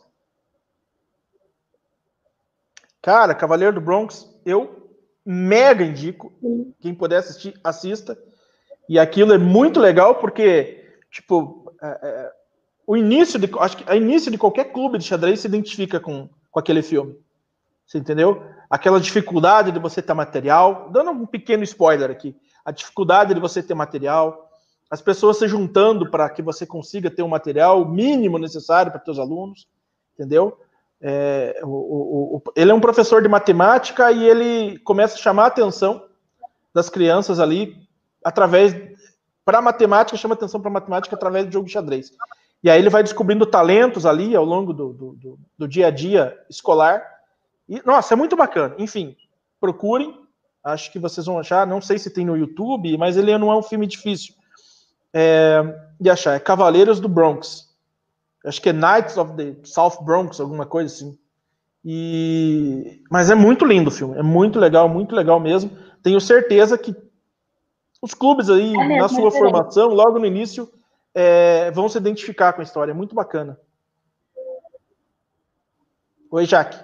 Cara, 3.01 3.34
Cavaleiro 3.34 3.74
do 3.74 3.82
Bronx, 3.82 4.30
eu 4.45 4.95
mega 5.26 5.84
indico. 5.84 6.32
Quem 6.80 6.93
puder 6.93 7.18
assistir, 7.18 7.60
assista. 7.64 8.16
E 8.88 8.99
aquilo 8.99 9.34
é 9.34 9.39
muito 9.39 9.80
legal 9.80 10.20
porque 10.20 10.88
tipo, 11.10 11.74
é, 11.82 11.88
é, 12.03 12.32
o 12.88 12.95
início 12.95 13.38
de, 13.38 13.49
acho 13.59 13.77
que 13.77 13.91
a 13.91 13.97
início 13.97 14.31
de 14.31 14.38
qualquer 14.38 14.71
clube 14.71 14.97
de 14.97 15.03
xadrez 15.03 15.41
se 15.41 15.47
identifica 15.47 15.99
com, 15.99 16.29
com 16.49 16.59
aquele 16.59 16.81
filme. 16.81 17.19
Você 17.85 17.97
entendeu? 17.97 18.41
Aquela 18.69 18.99
dificuldade 18.99 19.73
de 19.73 19.79
você 19.79 20.01
ter 20.01 20.13
material, 20.13 20.89
dando 20.89 21.11
um 21.11 21.25
pequeno 21.25 21.63
spoiler 21.65 22.09
aqui, 22.09 22.33
a 22.63 22.71
dificuldade 22.71 23.33
de 23.33 23.41
você 23.41 23.61
ter 23.61 23.73
material, 23.73 24.49
as 24.89 25.01
pessoas 25.01 25.38
se 25.38 25.47
juntando 25.49 26.09
para 26.09 26.29
que 26.29 26.41
você 26.41 26.65
consiga 26.65 27.11
ter 27.11 27.21
o 27.21 27.25
um 27.25 27.29
material 27.29 27.85
mínimo 27.85 28.39
necessário 28.39 28.89
para 28.89 29.03
seus 29.03 29.19
alunos, 29.19 29.67
entendeu? 30.13 30.57
É, 31.01 31.59
o, 31.63 31.67
o, 31.67 32.35
o, 32.38 32.43
ele 32.55 32.71
é 32.71 32.73
um 32.73 32.79
professor 32.79 33.21
de 33.21 33.27
matemática 33.27 34.11
e 34.13 34.23
ele 34.23 34.79
começa 34.79 35.15
a 35.15 35.19
chamar 35.19 35.43
a 35.43 35.47
atenção 35.47 36.05
das 36.73 36.89
crianças 36.89 37.39
ali 37.39 37.75
através 38.23 38.73
para 39.43 39.61
matemática, 39.61 40.17
chama 40.17 40.35
atenção 40.35 40.61
para 40.61 40.71
matemática 40.71 41.15
através 41.15 41.45
do 41.45 41.51
jogo 41.51 41.67
de 41.67 41.73
xadrez. 41.73 42.11
E 42.64 42.70
aí 42.70 42.80
ele 42.80 42.89
vai 42.89 43.03
descobrindo 43.03 43.45
talentos 43.45 44.05
ali 44.05 44.36
ao 44.36 44.43
longo 44.43 44.74
do, 44.74 44.93
do, 44.93 45.14
do, 45.14 45.39
do 45.58 45.68
dia 45.68 45.88
a 45.88 45.91
dia 45.91 46.38
escolar. 46.49 47.01
E, 47.70 47.82
nossa, 47.86 48.14
é 48.14 48.18
muito 48.18 48.36
bacana. 48.36 48.76
Enfim, 48.78 49.16
procurem. 49.60 50.14
Acho 50.64 50.91
que 50.91 50.99
vocês 50.99 51.26
vão 51.26 51.39
achar. 51.39 51.68
Não 51.68 51.82
sei 51.82 51.97
se 51.97 52.10
tem 52.10 52.26
no 52.26 52.36
YouTube, 52.36 52.97
mas 52.97 53.16
ele 53.16 53.38
não 53.38 53.51
é 53.51 53.55
um 53.55 53.64
filme 53.64 53.86
difícil 53.86 54.34
é, 55.14 55.64
de 55.99 56.10
achar. 56.10 56.36
É 56.36 56.39
Cavaleiros 56.39 56.99
do 56.99 57.08
Bronx. 57.08 57.68
Acho 58.45 58.62
que 58.62 58.70
é 58.70 58.74
Knights 58.74 59.18
of 59.18 59.34
the 59.34 59.55
South 59.64 60.03
Bronx, 60.03 60.39
alguma 60.39 60.66
coisa 60.66 60.93
assim. 60.93 61.18
E... 61.84 63.01
Mas 63.10 63.30
é 63.30 63.36
muito 63.36 63.66
lindo 63.66 63.89
o 63.89 63.93
filme. 63.93 64.18
É 64.18 64.24
muito 64.24 64.60
legal, 64.60 64.89
muito 64.89 65.16
legal 65.16 65.39
mesmo. 65.39 65.72
Tenho 66.03 66.20
certeza 66.20 66.78
que 66.78 66.95
os 68.01 68.14
clubes 68.14 68.49
aí, 68.49 68.74
é 68.76 68.99
na 68.99 69.10
sua 69.10 69.32
formação, 69.32 69.89
logo 69.89 70.20
no 70.20 70.26
início, 70.26 70.70
é, 71.20 71.72
vão 71.72 71.89
se 71.89 71.97
identificar 71.97 72.53
com 72.53 72.61
a 72.61 72.63
história. 72.63 72.91
É 72.91 72.93
muito 72.93 73.15
bacana. 73.15 73.59
Oi, 76.30 76.45
Jaque. 76.45 76.78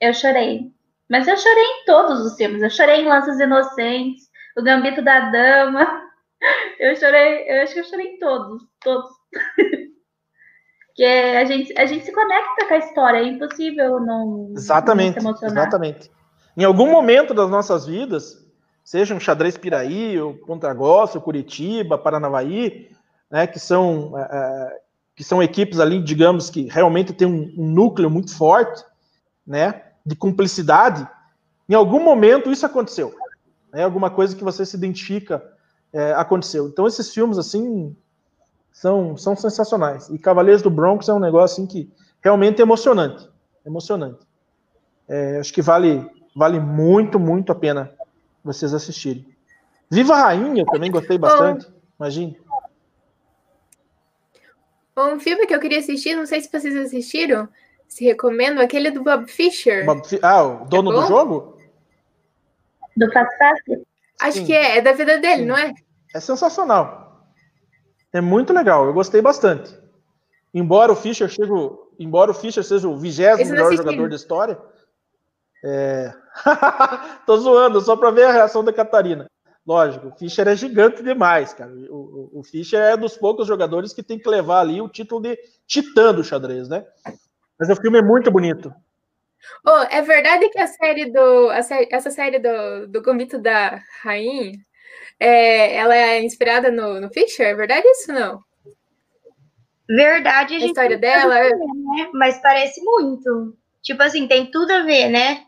Eu 0.00 0.14
chorei. 0.14 0.72
Mas 1.10 1.28
eu 1.28 1.36
chorei 1.36 1.64
em 1.64 1.84
todos 1.84 2.20
os 2.20 2.34
filmes. 2.34 2.62
Eu 2.62 2.70
chorei 2.70 3.02
em 3.02 3.08
Lanças 3.08 3.38
Inocentes, 3.38 4.30
O 4.56 4.62
Gambito 4.62 5.02
da 5.02 5.30
Dama. 5.30 5.86
Eu 6.80 6.96
chorei, 6.96 7.48
eu 7.48 7.62
acho 7.62 7.72
que 7.72 7.78
eu 7.78 7.84
chorei 7.84 8.14
em 8.14 8.18
todos, 8.18 8.64
todos. 8.80 9.08
Porque 10.88 11.04
a 11.04 11.44
gente, 11.44 11.72
a 11.78 11.86
gente 11.86 12.04
se 12.04 12.10
conecta 12.10 12.66
com 12.66 12.74
a 12.74 12.78
história, 12.78 13.18
é 13.18 13.24
impossível 13.28 14.00
não, 14.00 14.52
exatamente, 14.56 15.22
não 15.22 15.36
se 15.36 15.44
emocionar. 15.44 15.68
Exatamente. 15.68 16.10
Em 16.56 16.64
algum 16.64 16.90
momento 16.90 17.32
das 17.32 17.48
nossas 17.48 17.86
vidas, 17.86 18.44
seja 18.84 19.14
um 19.14 19.20
xadrez 19.20 19.56
Piraí, 19.56 20.18
ou 20.20 20.34
Ponta 20.34 20.72
Grossa, 20.72 21.20
Curitiba, 21.20 21.98
Paranavaí, 21.98 22.90
né, 23.30 23.46
que 23.46 23.58
são 23.58 24.18
é, 24.18 24.22
é, 24.22 24.80
que 25.14 25.24
são 25.24 25.42
equipes 25.42 25.78
ali, 25.78 26.02
digamos 26.02 26.50
que 26.50 26.68
realmente 26.68 27.12
tem 27.12 27.26
um, 27.26 27.52
um, 27.56 27.70
núcleo 27.70 28.10
muito 28.10 28.34
forte, 28.36 28.84
né, 29.46 29.82
de 30.04 30.16
cumplicidade. 30.16 31.06
Em 31.68 31.74
algum 31.74 32.02
momento 32.02 32.50
isso 32.50 32.66
aconteceu, 32.66 33.14
né, 33.72 33.84
alguma 33.84 34.10
coisa 34.10 34.34
que 34.36 34.44
você 34.44 34.66
se 34.66 34.76
identifica 34.76 35.42
é, 35.92 36.12
aconteceu. 36.12 36.68
Então 36.68 36.86
esses 36.86 37.12
filmes 37.12 37.38
assim 37.38 37.96
são 38.72 39.16
são 39.16 39.36
sensacionais. 39.36 40.08
E 40.08 40.18
Cavaleiros 40.18 40.62
do 40.62 40.70
Bronx 40.70 41.08
é 41.08 41.14
um 41.14 41.20
negócio 41.20 41.54
assim 41.54 41.66
que 41.66 41.92
realmente 42.20 42.60
é 42.60 42.62
emocionante, 42.62 43.28
emocionante. 43.64 44.26
É, 45.08 45.38
acho 45.38 45.52
que 45.52 45.60
vale 45.60 46.08
Vale 46.34 46.58
muito, 46.58 47.20
muito 47.20 47.52
a 47.52 47.54
pena 47.54 47.92
vocês 48.44 48.74
assistirem. 48.74 49.26
Viva 49.90 50.14
a 50.14 50.22
Rainha, 50.22 50.64
também 50.66 50.90
gostei 50.90 51.18
bastante. 51.18 51.66
Imagine. 51.98 52.40
Um 54.96 55.18
filme 55.18 55.46
que 55.46 55.54
eu 55.54 55.60
queria 55.60 55.78
assistir, 55.78 56.14
não 56.14 56.26
sei 56.26 56.40
se 56.40 56.50
vocês 56.52 56.76
assistiram, 56.76 57.48
se 57.88 58.04
recomendo, 58.04 58.60
aquele 58.60 58.90
do 58.90 59.02
Bob 59.02 59.30
Fischer. 59.30 59.84
Bob 59.86 60.02
ah, 60.22 60.42
o 60.42 60.64
dono 60.66 60.92
é 60.92 60.94
do 60.94 61.06
jogo? 61.06 61.58
Do 62.96 63.10
Fast 63.12 63.38
Fast? 63.38 63.82
Acho 64.20 64.38
Sim. 64.38 64.46
que 64.46 64.52
é, 64.52 64.78
é 64.78 64.80
da 64.80 64.92
vida 64.92 65.18
dele, 65.18 65.42
Sim. 65.42 65.48
não 65.48 65.56
é? 65.56 65.72
É 66.14 66.20
sensacional. 66.20 67.26
É 68.12 68.20
muito 68.20 68.52
legal, 68.52 68.84
eu 68.86 68.92
gostei 68.92 69.22
bastante. 69.22 69.74
Embora 70.52 70.92
o 70.92 70.96
Fischer 70.96 71.30
seja, 71.30 71.52
embora 71.98 72.30
o 72.30 72.34
Fischer 72.34 72.62
seja 72.62 72.86
o 72.86 72.96
vigésimo 72.96 73.50
melhor 73.50 73.74
jogador 73.74 74.10
da 74.10 74.16
história, 74.16 74.58
é... 75.64 76.12
Tô 77.26 77.36
zoando, 77.36 77.80
só 77.80 77.96
para 77.96 78.10
ver 78.10 78.24
a 78.24 78.32
reação 78.32 78.64
da 78.64 78.72
Catarina. 78.72 79.26
Lógico, 79.66 80.08
o 80.08 80.16
Fischer 80.16 80.48
é 80.48 80.56
gigante 80.56 81.02
demais, 81.02 81.54
cara. 81.54 81.70
O, 81.88 82.30
o, 82.34 82.40
o, 82.40 82.42
Fischer 82.42 82.80
é 82.80 82.96
dos 82.96 83.16
poucos 83.16 83.46
jogadores 83.46 83.92
que 83.92 84.02
tem 84.02 84.18
que 84.18 84.28
levar 84.28 84.60
ali 84.60 84.80
o 84.80 84.88
título 84.88 85.22
de 85.22 85.38
titã 85.66 86.12
do 86.12 86.24
xadrez, 86.24 86.68
né? 86.68 86.84
Mas 87.58 87.70
o 87.70 87.76
filme 87.76 87.98
é 87.98 88.02
muito 88.02 88.30
bonito. 88.30 88.74
Oh, 89.64 89.82
é 89.90 90.02
verdade 90.02 90.48
que 90.48 90.58
a 90.58 90.66
série 90.66 91.12
do. 91.12 91.48
A 91.50 91.62
série, 91.62 91.88
essa 91.92 92.10
série 92.10 92.40
do, 92.40 92.88
do 92.88 93.00
Gambito 93.00 93.38
da 93.38 93.80
Rainha 94.02 94.52
é, 95.18 95.76
ela 95.76 95.94
é 95.94 96.22
inspirada 96.22 96.70
no, 96.70 97.00
no 97.00 97.08
Fischer? 97.10 97.46
É 97.46 97.54
verdade 97.54 97.86
isso 97.86 98.12
não? 98.12 98.40
Verdade, 99.88 100.54
a, 100.54 100.58
a 100.58 100.66
história 100.66 100.98
dela. 100.98 101.34
Ver, 101.34 101.56
né? 101.56 102.10
Mas 102.12 102.40
parece 102.42 102.82
muito. 102.82 103.56
Tipo 103.80 104.02
assim, 104.02 104.26
tem 104.26 104.50
tudo 104.50 104.72
a 104.72 104.82
ver, 104.82 105.08
né? 105.08 105.44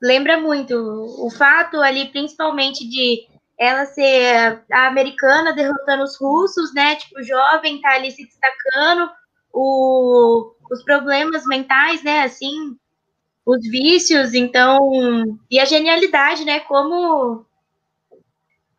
Lembra 0.00 0.38
muito 0.38 0.74
o 1.18 1.30
fato 1.30 1.80
ali, 1.80 2.08
principalmente 2.08 2.88
de 2.88 3.26
ela 3.58 3.84
ser 3.84 4.64
a 4.72 4.86
americana 4.86 5.52
derrotando 5.52 6.02
os 6.02 6.18
russos, 6.18 6.72
né? 6.72 6.96
Tipo, 6.96 7.22
jovem 7.22 7.80
tá 7.80 7.90
ali 7.90 8.10
se 8.10 8.24
destacando, 8.24 9.10
o, 9.52 10.54
os 10.70 10.82
problemas 10.82 11.44
mentais, 11.46 12.02
né? 12.02 12.22
Assim, 12.22 12.76
os 13.44 13.60
vícios, 13.68 14.32
então. 14.32 15.38
E 15.50 15.60
a 15.60 15.64
genialidade, 15.64 16.44
né? 16.44 16.60
Como 16.60 17.44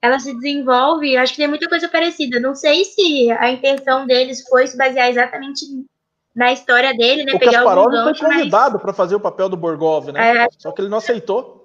ela 0.01 0.19
se 0.19 0.33
desenvolve. 0.33 1.15
Acho 1.15 1.33
que 1.33 1.39
tem 1.39 1.47
muita 1.47 1.69
coisa 1.69 1.87
parecida. 1.87 2.39
Não 2.39 2.55
sei 2.55 2.83
se 2.85 3.29
a 3.31 3.51
intenção 3.51 4.07
deles 4.07 4.41
foi 4.47 4.65
se 4.65 4.75
basear 4.75 5.09
exatamente 5.09 5.63
na 6.35 6.51
história 6.51 6.93
dele, 6.93 7.25
né? 7.25 7.33
O 7.33 7.39
pegar 7.39 7.51
Kasparov 7.51 7.85
algum 7.85 7.97
foi 7.97 8.05
gancho, 8.05 8.23
mas- 8.23 8.37
convidado 8.37 8.79
para 8.79 8.93
fazer 8.93 9.15
o 9.15 9.19
papel 9.19 9.49
do 9.49 9.57
Borgov, 9.57 10.11
né? 10.11 10.45
É. 10.45 10.47
Só 10.57 10.71
que 10.71 10.81
ele 10.81 10.89
não 10.89 10.97
aceitou. 10.99 11.59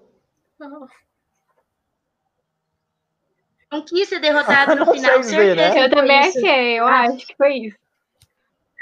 não 3.71 3.83
quis 3.85 4.09
ser 4.09 4.21
derrotado 4.21 4.75
no 4.77 4.93
final. 4.93 5.19
né? 5.19 5.23
certeza 5.23 5.63
Eu 5.67 5.73
que 5.73 5.79
foi 5.81 5.91
também 5.91 6.21
isso. 6.29 6.39
achei, 6.39 6.81
eu 6.81 6.87
acho 6.87 7.27
que 7.27 7.37
foi 7.37 7.55
isso. 7.55 7.79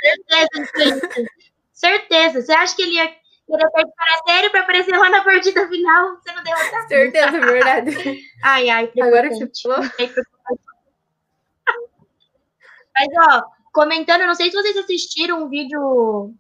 Certeza 0.00 0.48
isso. 0.84 1.28
Certeza. 1.72 2.42
Você 2.42 2.52
acha 2.52 2.76
que 2.76 2.82
ele 2.82 2.94
ia 2.94 3.06
querer 3.46 3.70
participar 3.70 4.22
sério 4.26 4.50
para 4.50 4.60
aparecer 4.60 4.96
lá 4.96 5.10
na 5.10 5.24
partida 5.24 5.68
final 5.68 6.16
sendo 6.22 6.42
derrotado? 6.42 6.88
Certeza, 6.88 7.30
verdade. 7.40 7.90
Ai, 8.42 8.68
ai, 8.70 8.92
Agora 9.00 9.28
que 9.28 9.34
você 9.36 9.50
falou. 9.62 9.80
Mas, 12.96 13.08
ó, 13.28 13.42
comentando, 13.74 14.20
não 14.20 14.36
sei 14.36 14.50
se 14.50 14.56
vocês 14.56 14.76
assistiram 14.76 15.44
um 15.44 15.48
vídeo, 15.48 16.32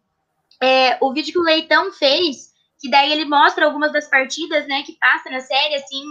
é, 0.62 0.96
o 1.00 1.12
vídeo 1.12 1.32
que 1.32 1.38
o 1.38 1.42
Leitão 1.42 1.92
fez, 1.92 2.54
que 2.80 2.88
daí 2.88 3.12
ele 3.12 3.24
mostra 3.24 3.66
algumas 3.66 3.92
das 3.92 4.08
partidas, 4.08 4.66
né, 4.68 4.84
que 4.84 4.96
passa 4.98 5.28
na 5.28 5.40
série, 5.40 5.74
assim, 5.74 6.04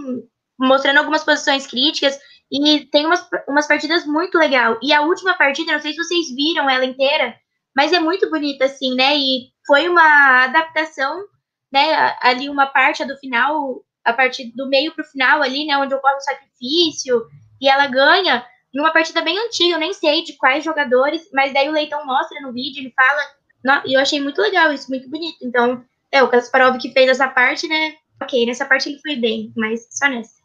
mostrando 0.59 0.97
algumas 0.97 1.23
posições 1.23 1.65
críticas, 1.65 2.19
e 2.51 2.85
tem 2.91 3.05
umas, 3.05 3.27
umas 3.47 3.65
partidas 3.67 4.05
muito 4.05 4.37
legal. 4.37 4.77
E 4.83 4.93
a 4.93 5.01
última 5.01 5.33
partida, 5.35 5.71
não 5.71 5.79
sei 5.79 5.93
se 5.93 6.03
vocês 6.03 6.35
viram 6.35 6.69
ela 6.69 6.85
inteira, 6.85 7.35
mas 7.75 7.93
é 7.93 7.99
muito 7.99 8.29
bonita, 8.29 8.65
assim, 8.65 8.93
né, 8.93 9.15
e 9.17 9.47
foi 9.65 9.87
uma 9.87 10.43
adaptação, 10.43 11.23
né, 11.71 12.15
ali 12.21 12.49
uma 12.49 12.67
parte 12.67 13.05
do 13.05 13.17
final, 13.17 13.81
a 14.03 14.11
partir 14.11 14.51
do 14.53 14.67
meio 14.67 14.93
pro 14.93 15.05
final 15.05 15.41
ali, 15.41 15.65
né, 15.65 15.77
onde 15.77 15.95
ocorre 15.95 16.15
o 16.15 16.19
sacrifício, 16.19 17.25
e 17.61 17.69
ela 17.69 17.87
ganha 17.87 18.45
numa 18.73 18.91
partida 18.91 19.21
bem 19.21 19.37
antiga, 19.37 19.75
eu 19.75 19.79
nem 19.79 19.93
sei 19.93 20.23
de 20.23 20.33
quais 20.33 20.63
jogadores, 20.63 21.29
mas 21.31 21.53
daí 21.53 21.69
o 21.69 21.73
Leitão 21.73 22.05
mostra 22.05 22.41
no 22.41 22.51
vídeo, 22.51 22.81
ele 22.81 22.93
fala, 22.95 23.83
e 23.85 23.93
eu 23.93 24.01
achei 24.01 24.19
muito 24.19 24.41
legal 24.41 24.73
isso, 24.73 24.89
muito 24.89 25.09
bonito. 25.09 25.37
Então, 25.41 25.85
é, 26.11 26.23
o 26.23 26.29
Kasparov 26.29 26.77
que 26.77 26.91
fez 26.91 27.09
essa 27.09 27.27
parte, 27.27 27.67
né, 27.67 27.95
ok, 28.21 28.45
nessa 28.45 28.65
parte 28.65 28.89
ele 28.89 28.99
foi 28.99 29.15
bem, 29.15 29.53
mas 29.55 29.87
só 29.91 30.09
nessa. 30.09 30.41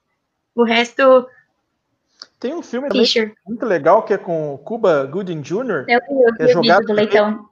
O 0.54 0.64
resto, 0.64 1.28
Tem 2.40 2.52
um 2.52 2.62
filme 2.62 2.88
muito 3.46 3.64
legal 3.64 4.02
que 4.04 4.12
é 4.12 4.18
com 4.18 4.54
o 4.54 4.58
Cuba 4.58 5.06
Gooding 5.06 5.40
Jr. 5.40 5.84
Eu 5.88 6.00
eu 6.08 6.34
É 6.38 6.44
o 6.44 6.48
jogado 6.48 6.80
vídeo 6.80 6.86
do 6.86 6.92
Leitão. 6.92 7.48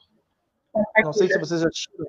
Não 1.05 1.13
sei 1.13 1.29
se 1.29 1.39
vocês 1.39 1.61
já 1.61 1.69
assistiram. 1.69 2.07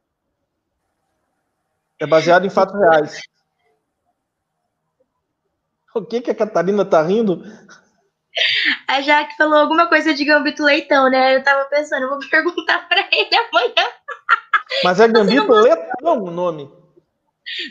É 1.99 2.05
baseado 2.05 2.45
em 2.45 2.49
fatos 2.49 2.79
reais. 2.79 3.21
O 5.95 6.05
que, 6.05 6.21
que 6.21 6.29
a 6.29 6.35
Catarina 6.35 6.85
tá 6.85 7.01
rindo? 7.01 7.41
A 8.87 9.01
Jaque 9.01 9.35
falou 9.37 9.57
alguma 9.59 9.87
coisa 9.87 10.13
de 10.13 10.23
Gambito 10.25 10.63
Leitão, 10.63 11.09
né? 11.09 11.35
Eu 11.35 11.43
tava 11.43 11.65
pensando, 11.65 12.03
eu 12.03 12.09
vou 12.09 12.19
perguntar 12.29 12.87
pra 12.87 13.07
ele 13.11 13.35
amanhã. 13.35 13.89
Mas 14.83 14.99
é 14.99 15.07
Gambito 15.07 15.51
Letão 15.51 16.23
o 16.23 16.31
nome. 16.31 16.69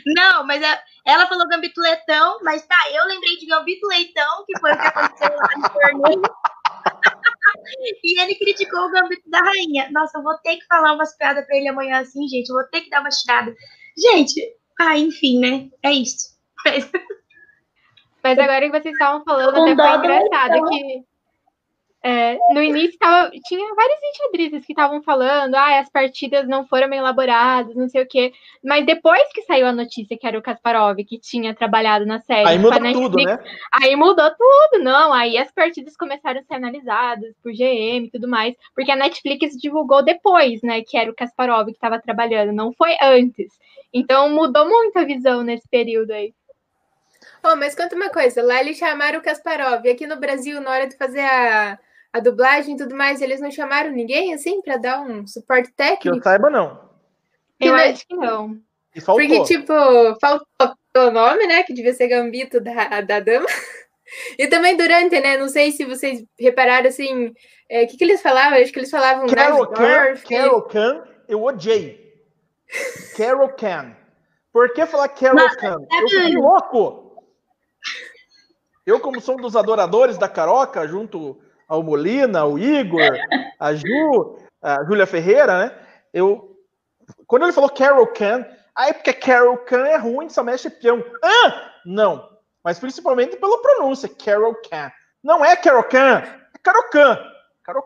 Não, 0.05 0.45
mas 0.45 0.63
a- 0.63 0.81
ela 1.05 1.27
falou 1.27 1.47
Gambito 1.47 1.79
Leitão, 1.79 2.39
mas 2.43 2.65
tá, 2.65 2.75
eu 2.93 3.05
lembrei 3.05 3.37
de 3.37 3.45
Gambito 3.45 3.87
Leitão, 3.87 4.43
que 4.45 4.59
foi 4.59 4.71
o 4.71 4.77
que 4.77 4.87
aconteceu 4.87 5.37
lá 5.37 5.49
no 5.57 5.69
torneio. 5.69 6.21
e 8.03 8.19
ele 8.19 8.35
criticou 8.35 8.79
o 8.81 8.91
Gambito 8.91 9.29
da 9.29 9.39
Rainha. 9.39 9.89
Nossa, 9.91 10.17
eu 10.17 10.23
vou 10.23 10.37
ter 10.39 10.57
que 10.57 10.65
falar 10.65 10.93
umas 10.93 11.15
piadas 11.15 11.45
pra 11.45 11.55
ele 11.55 11.69
amanhã 11.69 11.99
assim, 11.99 12.27
gente. 12.27 12.49
Eu 12.49 12.55
vou 12.55 12.65
ter 12.69 12.81
que 12.81 12.89
dar 12.89 13.01
uma 13.01 13.09
tirada. 13.09 13.53
Gente, 13.97 14.41
ah, 14.79 14.97
enfim, 14.97 15.39
né? 15.39 15.69
É 15.83 15.91
isso. 15.91 16.35
Mas 18.27 18.39
agora 18.39 18.69
que 18.69 18.79
vocês 18.79 18.93
estavam 18.93 19.23
falando, 19.23 19.49
até 19.49 19.75
foi 19.75 19.75
do 19.75 20.05
engraçado 20.05 20.51
Leitão. 20.51 20.69
que 20.69 21.05
é, 22.03 22.37
no 22.53 22.61
início 22.61 22.97
tava, 22.99 23.31
tinha 23.45 23.73
vários 23.73 23.99
enxadrizes 24.03 24.65
que 24.65 24.71
estavam 24.71 25.01
falando, 25.01 25.55
ah, 25.55 25.79
as 25.79 25.89
partidas 25.89 26.47
não 26.47 26.65
foram 26.65 26.89
bem 26.89 26.99
elaboradas, 26.99 27.75
não 27.75 27.89
sei 27.89 28.03
o 28.03 28.07
quê. 28.07 28.33
Mas 28.63 28.85
depois 28.85 29.23
que 29.33 29.41
saiu 29.43 29.65
a 29.65 29.73
notícia 29.73 30.17
que 30.17 30.27
era 30.27 30.37
o 30.37 30.41
Kasparov 30.41 30.97
que 31.05 31.19
tinha 31.19 31.55
trabalhado 31.55 32.05
na 32.05 32.19
série, 32.19 32.47
Aí 32.47 32.57
a 32.57 32.59
muda 32.59 32.75
tudo, 32.75 33.17
Netflix, 33.17 33.25
né? 33.25 33.51
Aí 33.73 33.95
mudou 33.95 34.29
tudo, 34.29 34.83
não. 34.83 35.11
Aí 35.11 35.37
as 35.37 35.51
partidas 35.51 35.97
começaram 35.97 36.39
a 36.39 36.43
ser 36.43 36.53
analisadas 36.53 37.33
por 37.41 37.51
GM 37.51 38.05
e 38.05 38.11
tudo 38.11 38.27
mais, 38.27 38.55
porque 38.75 38.91
a 38.91 38.95
Netflix 38.95 39.57
divulgou 39.57 40.03
depois, 40.03 40.61
né, 40.61 40.81
que 40.83 40.97
era 40.97 41.09
o 41.09 41.15
Kasparov 41.15 41.65
que 41.65 41.71
estava 41.71 41.99
trabalhando, 41.99 42.53
não 42.53 42.71
foi 42.73 42.95
antes. 43.01 43.51
Então 43.93 44.29
mudou 44.29 44.67
muito 44.67 44.97
a 44.97 45.03
visão 45.03 45.43
nesse 45.43 45.67
período 45.67 46.11
aí. 46.11 46.33
Oh, 47.43 47.55
mas 47.55 47.75
conta 47.75 47.95
uma 47.95 48.09
coisa, 48.09 48.41
lá 48.43 48.59
eles 48.61 48.77
chamaram 48.77 49.19
o 49.19 49.21
Kasparov, 49.21 49.85
e 49.85 49.89
aqui 49.89 50.05
no 50.07 50.17
Brasil, 50.19 50.59
na 50.61 50.71
hora 50.71 50.87
de 50.87 50.97
fazer 50.97 51.21
a, 51.21 51.79
a 52.13 52.19
dublagem 52.19 52.75
e 52.75 52.77
tudo 52.77 52.95
mais, 52.95 53.21
eles 53.21 53.39
não 53.39 53.51
chamaram 53.51 53.91
ninguém, 53.91 54.33
assim, 54.33 54.61
para 54.61 54.77
dar 54.77 55.01
um 55.01 55.25
suporte 55.27 55.69
Que 55.71 55.83
eu 55.83 55.87
técnico? 55.87 56.23
saiba, 56.23 56.49
não. 56.49 56.89
Que 57.59 57.67
Eu 57.69 57.75
ne- 57.75 57.83
acho 57.83 58.07
que 58.07 58.15
não. 58.15 58.57
E 58.95 59.01
faltou. 59.01 59.25
Porque, 59.27 59.43
tipo, 59.43 59.73
faltou 60.19 60.75
o 60.95 61.11
nome, 61.11 61.45
né, 61.47 61.63
que 61.63 61.73
devia 61.73 61.93
ser 61.93 62.07
Gambito 62.07 62.59
da, 62.59 63.01
da 63.01 63.19
dama. 63.19 63.45
E 64.39 64.47
também 64.47 64.77
durante, 64.77 65.19
né, 65.19 65.35
não 65.35 65.49
sei 65.49 65.69
se 65.73 65.83
vocês 65.83 66.23
repararam, 66.39 66.87
assim, 66.87 67.33
é, 67.69 67.83
o 67.83 67.87
que, 67.89 67.97
que 67.97 68.03
eles 68.05 68.21
falavam? 68.21 68.57
Acho 68.57 68.71
que 68.71 68.79
eles 68.79 68.89
falavam 68.89 69.27
Carol 69.27 69.69
Najdorf, 69.69 70.23
Carol 70.25 70.61
Khan, 70.61 71.03
eu 71.27 71.43
odiei. 71.43 72.13
Carol 73.17 73.49
Khan. 73.49 73.93
Por 74.53 74.71
que 74.71 74.85
falar 74.85 75.09
Carol 75.09 75.37
sabe- 75.59 75.85
Eu 75.91 76.07
fiquei 76.07 76.35
louco. 76.37 77.06
Eu, 78.87 79.01
como 79.01 79.19
sou 79.19 79.35
um 79.35 79.41
dos 79.41 79.57
adoradores 79.57 80.17
da 80.17 80.29
Caroca, 80.29 80.87
junto 80.87 81.37
ao 81.67 81.83
Molina, 81.83 82.39
ao 82.39 82.57
Igor, 82.57 83.01
a 83.59 83.73
Ju, 83.73 84.39
a 84.61 84.81
Júlia 84.85 85.05
Ferreira, 85.05 85.57
né? 85.57 85.77
Eu, 86.13 86.57
quando 87.27 87.43
ele 87.43 87.51
falou 87.51 87.69
Carol 87.69 88.07
Khan, 88.07 88.45
aí 88.73 88.93
porque 88.93 89.11
Carol 89.11 89.57
Khan 89.57 89.85
é 89.85 89.97
ruim, 89.97 90.29
só 90.29 90.41
mexe 90.41 90.69
peão. 90.69 91.03
Ah, 91.21 91.73
não. 91.85 92.29
Mas 92.63 92.79
principalmente 92.79 93.35
pela 93.35 93.61
pronúncia, 93.61 94.07
Carol 94.07 94.55
Khan. 94.55 94.89
Não 95.21 95.43
é 95.43 95.57
Carol 95.57 95.83
Khan, 95.83 96.19
é. 96.19 96.39
Carol 96.63 96.83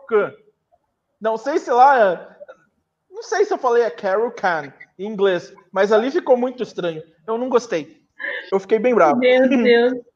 Khan. 0.06 0.32
Não 1.20 1.36
sei 1.36 1.58
se 1.58 1.72
lá. 1.72 2.36
Não 3.10 3.24
sei 3.24 3.44
se 3.44 3.52
eu 3.52 3.58
falei 3.58 3.84
a 3.84 3.90
Carol 3.90 4.30
Khan 4.30 4.72
em 4.96 5.06
inglês, 5.06 5.52
mas 5.72 5.90
ali 5.90 6.12
ficou 6.12 6.36
muito 6.36 6.62
estranho. 6.62 7.02
Eu 7.26 7.36
não 7.36 7.48
gostei. 7.48 8.00
Eu 8.52 8.60
fiquei 8.60 8.78
bem 8.78 8.94
bravo. 8.94 9.18
Meu 9.18 9.48
Deus. 9.48 10.11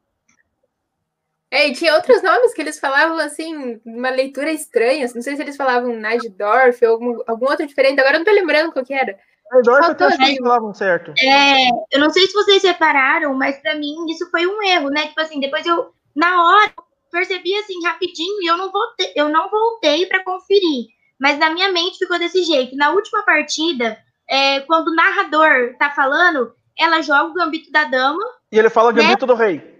É, 1.49 1.67
e 1.67 1.73
tinha 1.73 1.95
outros 1.95 2.21
nomes 2.21 2.53
que 2.53 2.61
eles 2.61 2.79
falavam 2.79 3.17
assim, 3.19 3.79
uma 3.85 4.09
leitura 4.09 4.51
estranha. 4.51 5.09
Não 5.15 5.21
sei 5.21 5.35
se 5.35 5.41
eles 5.41 5.55
falavam 5.55 5.95
Najdorf 5.95 6.85
ou 6.85 6.91
algum, 6.91 7.19
algum 7.25 7.45
outro 7.45 7.65
diferente. 7.65 7.99
Agora 7.99 8.15
eu 8.15 8.19
não 8.19 8.25
tô 8.25 8.31
lembrando 8.31 8.71
qual 8.73 8.83
que 8.83 8.93
era. 8.93 9.17
Eu 9.53 9.63
Faltou, 9.63 10.07
acho 10.07 10.17
que 10.17 10.23
né? 10.23 10.29
eles 10.31 10.39
falavam 10.39 10.73
certo. 10.73 11.13
É, 11.17 11.69
eu 11.93 11.99
não 12.01 12.09
sei 12.09 12.27
se 12.27 12.33
vocês 12.33 12.61
repararam, 12.63 13.33
mas 13.33 13.57
pra 13.61 13.75
mim 13.75 13.95
isso 14.09 14.29
foi 14.29 14.45
um 14.45 14.61
erro, 14.61 14.89
né? 14.89 15.07
Tipo 15.07 15.21
assim, 15.21 15.39
depois 15.39 15.65
eu, 15.65 15.89
na 16.13 16.43
hora, 16.43 16.73
percebi 17.09 17.55
assim 17.55 17.81
rapidinho 17.85 18.41
e 18.41 18.47
eu 18.47 18.57
não 18.57 18.69
voltei, 18.69 19.13
eu 19.15 19.29
não 19.29 19.49
voltei 19.49 20.05
para 20.05 20.23
conferir. 20.23 20.87
Mas 21.17 21.39
na 21.39 21.49
minha 21.49 21.71
mente 21.71 21.97
ficou 21.97 22.19
desse 22.19 22.43
jeito. 22.43 22.75
Na 22.75 22.91
última 22.91 23.23
partida, 23.23 23.97
é, 24.29 24.59
quando 24.61 24.89
o 24.89 24.95
narrador 24.95 25.75
tá 25.79 25.91
falando, 25.91 26.53
ela 26.77 27.01
joga 27.01 27.31
o 27.31 27.33
gambito 27.33 27.71
da 27.71 27.85
dama. 27.85 28.23
E 28.51 28.59
ele 28.59 28.69
fala 28.69 28.91
Né? 28.91 29.01
Gambito 29.01 29.25
do 29.25 29.33
Rei. 29.33 29.76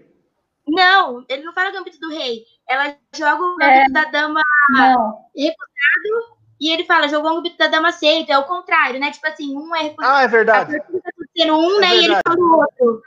Não, 0.68 1.24
ele 1.28 1.42
não 1.44 1.52
fala 1.52 1.70
gambito 1.72 1.98
do 1.98 2.10
rei. 2.10 2.44
Ela 2.68 2.96
joga 3.14 3.42
o 3.42 3.56
gambito 3.56 3.92
da 3.92 4.04
dama 4.04 4.42
Não. 4.70 5.18
e 6.60 6.70
ele 6.72 6.84
fala, 6.84 7.08
jogou 7.08 7.30
o 7.30 7.34
gambito 7.36 7.56
da 7.56 7.68
dama 7.68 7.88
aceito. 7.88 8.30
É 8.30 8.38
o 8.38 8.44
contrário, 8.44 9.00
né? 9.00 9.10
Tipo 9.10 9.26
assim, 9.26 9.56
um 9.56 9.74
é 9.74 9.82
recusado. 9.82 10.14
Ah, 10.16 10.22
é 10.22 10.28
verdade. 10.28 10.76
tá 10.78 10.84
acontecendo 10.84 11.56
um, 11.56 11.76
É 11.76 11.80
né? 11.80 11.88
E 11.88 11.98
ele 11.98 12.00
verdade. 12.06 12.22
fala 12.26 12.38
o 12.38 12.58
outro. 12.58 13.02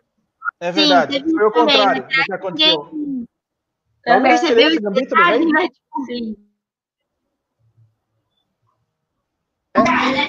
É 0.59 0.71
Sim, 0.71 0.79
verdade. 0.79 1.19
teve 1.19 1.31
Foi 1.31 1.43
o 1.45 1.51
contrário 1.51 2.01
né? 2.03 2.07
do 2.07 2.23
que 2.25 2.33
aconteceu. 2.33 2.89
Ninguém 2.93 3.27
Não 4.05 4.21
percebeu 4.23 4.67
esse 4.69 4.79
Gambito 4.79 5.15
do 5.15 5.21
Rei? 5.23 5.45
né? 5.45 5.67
Tipo 5.69 6.01
assim. 6.03 6.35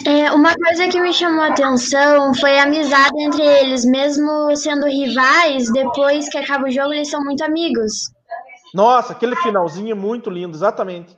É, 0.07 0.31
uma 0.33 0.55
coisa 0.55 0.89
que 0.89 1.01
me 1.01 1.12
chamou 1.12 1.41
a 1.43 1.49
atenção 1.49 2.35
foi 2.35 2.59
a 2.59 2.64
amizade 2.64 3.12
entre 3.23 3.43
eles, 3.43 3.85
mesmo 3.85 4.55
sendo 4.55 4.87
rivais, 4.87 5.73
depois 5.73 6.29
que 6.29 6.39
acaba 6.39 6.66
o 6.66 6.70
jogo, 6.70 6.93
eles 6.93 7.09
são 7.11 7.23
muito 7.25 7.43
amigos. 7.43 7.93
Nossa, 8.75 9.12
aquele 9.12 9.37
finalzinho 9.37 9.93
é 9.93 9.95
muito 9.95 10.29
lindo, 10.31 10.57
exatamente. 10.57 11.16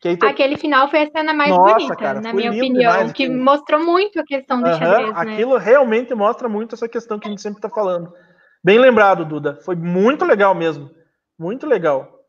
Que 0.00 0.08
aí 0.08 0.16
tem- 0.16 0.28
Aquele 0.30 0.56
final 0.56 0.88
foi 0.88 1.02
a 1.02 1.10
cena 1.10 1.32
mais 1.34 1.50
Nossa, 1.50 1.74
bonita, 1.74 1.96
cara, 1.96 2.20
na 2.20 2.32
minha 2.32 2.50
opinião, 2.50 2.92
demais 2.92 3.12
que 3.12 3.24
aquilo. 3.24 3.42
mostrou 3.44 3.84
muito 3.84 4.18
a 4.18 4.24
questão 4.24 4.60
do 4.62 4.68
Aham, 4.68 4.78
xadrez, 4.78 5.06
né? 5.14 5.14
Aquilo 5.16 5.56
realmente 5.58 6.14
mostra 6.14 6.48
muito 6.48 6.74
essa 6.74 6.88
questão 6.88 7.18
que 7.18 7.26
a 7.26 7.30
gente 7.30 7.42
sempre 7.42 7.58
está 7.58 7.68
falando. 7.68 8.12
Bem 8.64 8.78
lembrado, 8.78 9.24
Duda. 9.24 9.58
Foi 9.64 9.74
muito 9.76 10.24
legal 10.24 10.54
mesmo. 10.54 10.90
Muito 11.38 11.66
legal. 11.66 12.19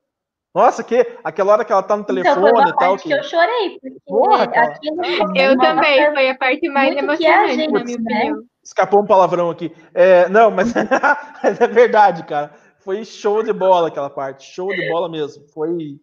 Nossa, 0.54 0.84
que 0.84 1.18
aquela 1.24 1.54
hora 1.54 1.66
que 1.66 1.72
ela 1.72 1.82
tá 1.82 1.96
no 1.96 2.04
Então, 2.04 2.16
foi 2.16 2.24
telefone 2.24 2.52
uma 2.52 2.62
e 2.62 2.66
tal. 2.68 2.78
parte 2.78 3.04
Que... 3.04 3.10
que 3.10 3.16
eu 3.16 3.24
chorei, 3.24 3.80
porque 3.80 4.00
Porra, 4.06 4.44
aquilo 4.44 5.02
Eu 5.36 5.56
marca 5.56 5.62
também, 5.62 6.14
foi 6.14 6.30
a 6.30 6.38
parte 6.38 6.70
mais 6.70 6.94
muito 6.94 7.18
que 7.18 7.26
é 7.26 7.34
a 7.34 7.44
emocionante, 7.44 7.72
na 7.72 7.80
gente, 7.80 7.86
minha 7.86 7.98
né? 7.98 8.20
opinião. 8.20 8.44
Escapou 8.64 9.02
um 9.02 9.06
palavrão 9.06 9.50
aqui. 9.50 9.74
É, 9.94 10.28
não, 10.30 10.52
mas, 10.52 10.74
mas 11.42 11.60
é 11.62 11.68
verdade, 11.68 12.24
cara. 12.24 12.54
Foi 12.80 13.04
show 13.06 13.42
de 13.44 13.54
bola 13.54 13.88
aquela 13.88 14.10
parte. 14.10 14.52
Show 14.54 14.68
de 14.70 14.90
bola 14.90 15.10
mesmo. 15.10 15.48
Foi. 15.54 16.00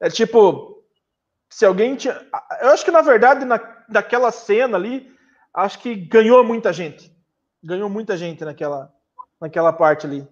É 0.00 0.08
tipo. 0.08 0.82
Se 1.50 1.64
alguém 1.66 1.94
tinha. 1.94 2.20
Eu 2.62 2.70
acho 2.70 2.84
que, 2.84 2.90
na 2.90 3.02
verdade, 3.02 3.44
na, 3.44 3.60
naquela 3.88 4.32
cena 4.32 4.76
ali, 4.76 5.08
acho 5.54 5.78
que 5.78 5.94
ganhou 5.94 6.42
muita 6.42 6.72
gente. 6.72 7.12
Ganhou 7.62 7.88
muita 7.88 8.16
gente 8.16 8.44
naquela, 8.44 8.92
naquela 9.40 9.72
parte 9.72 10.06
ali. 10.06 10.26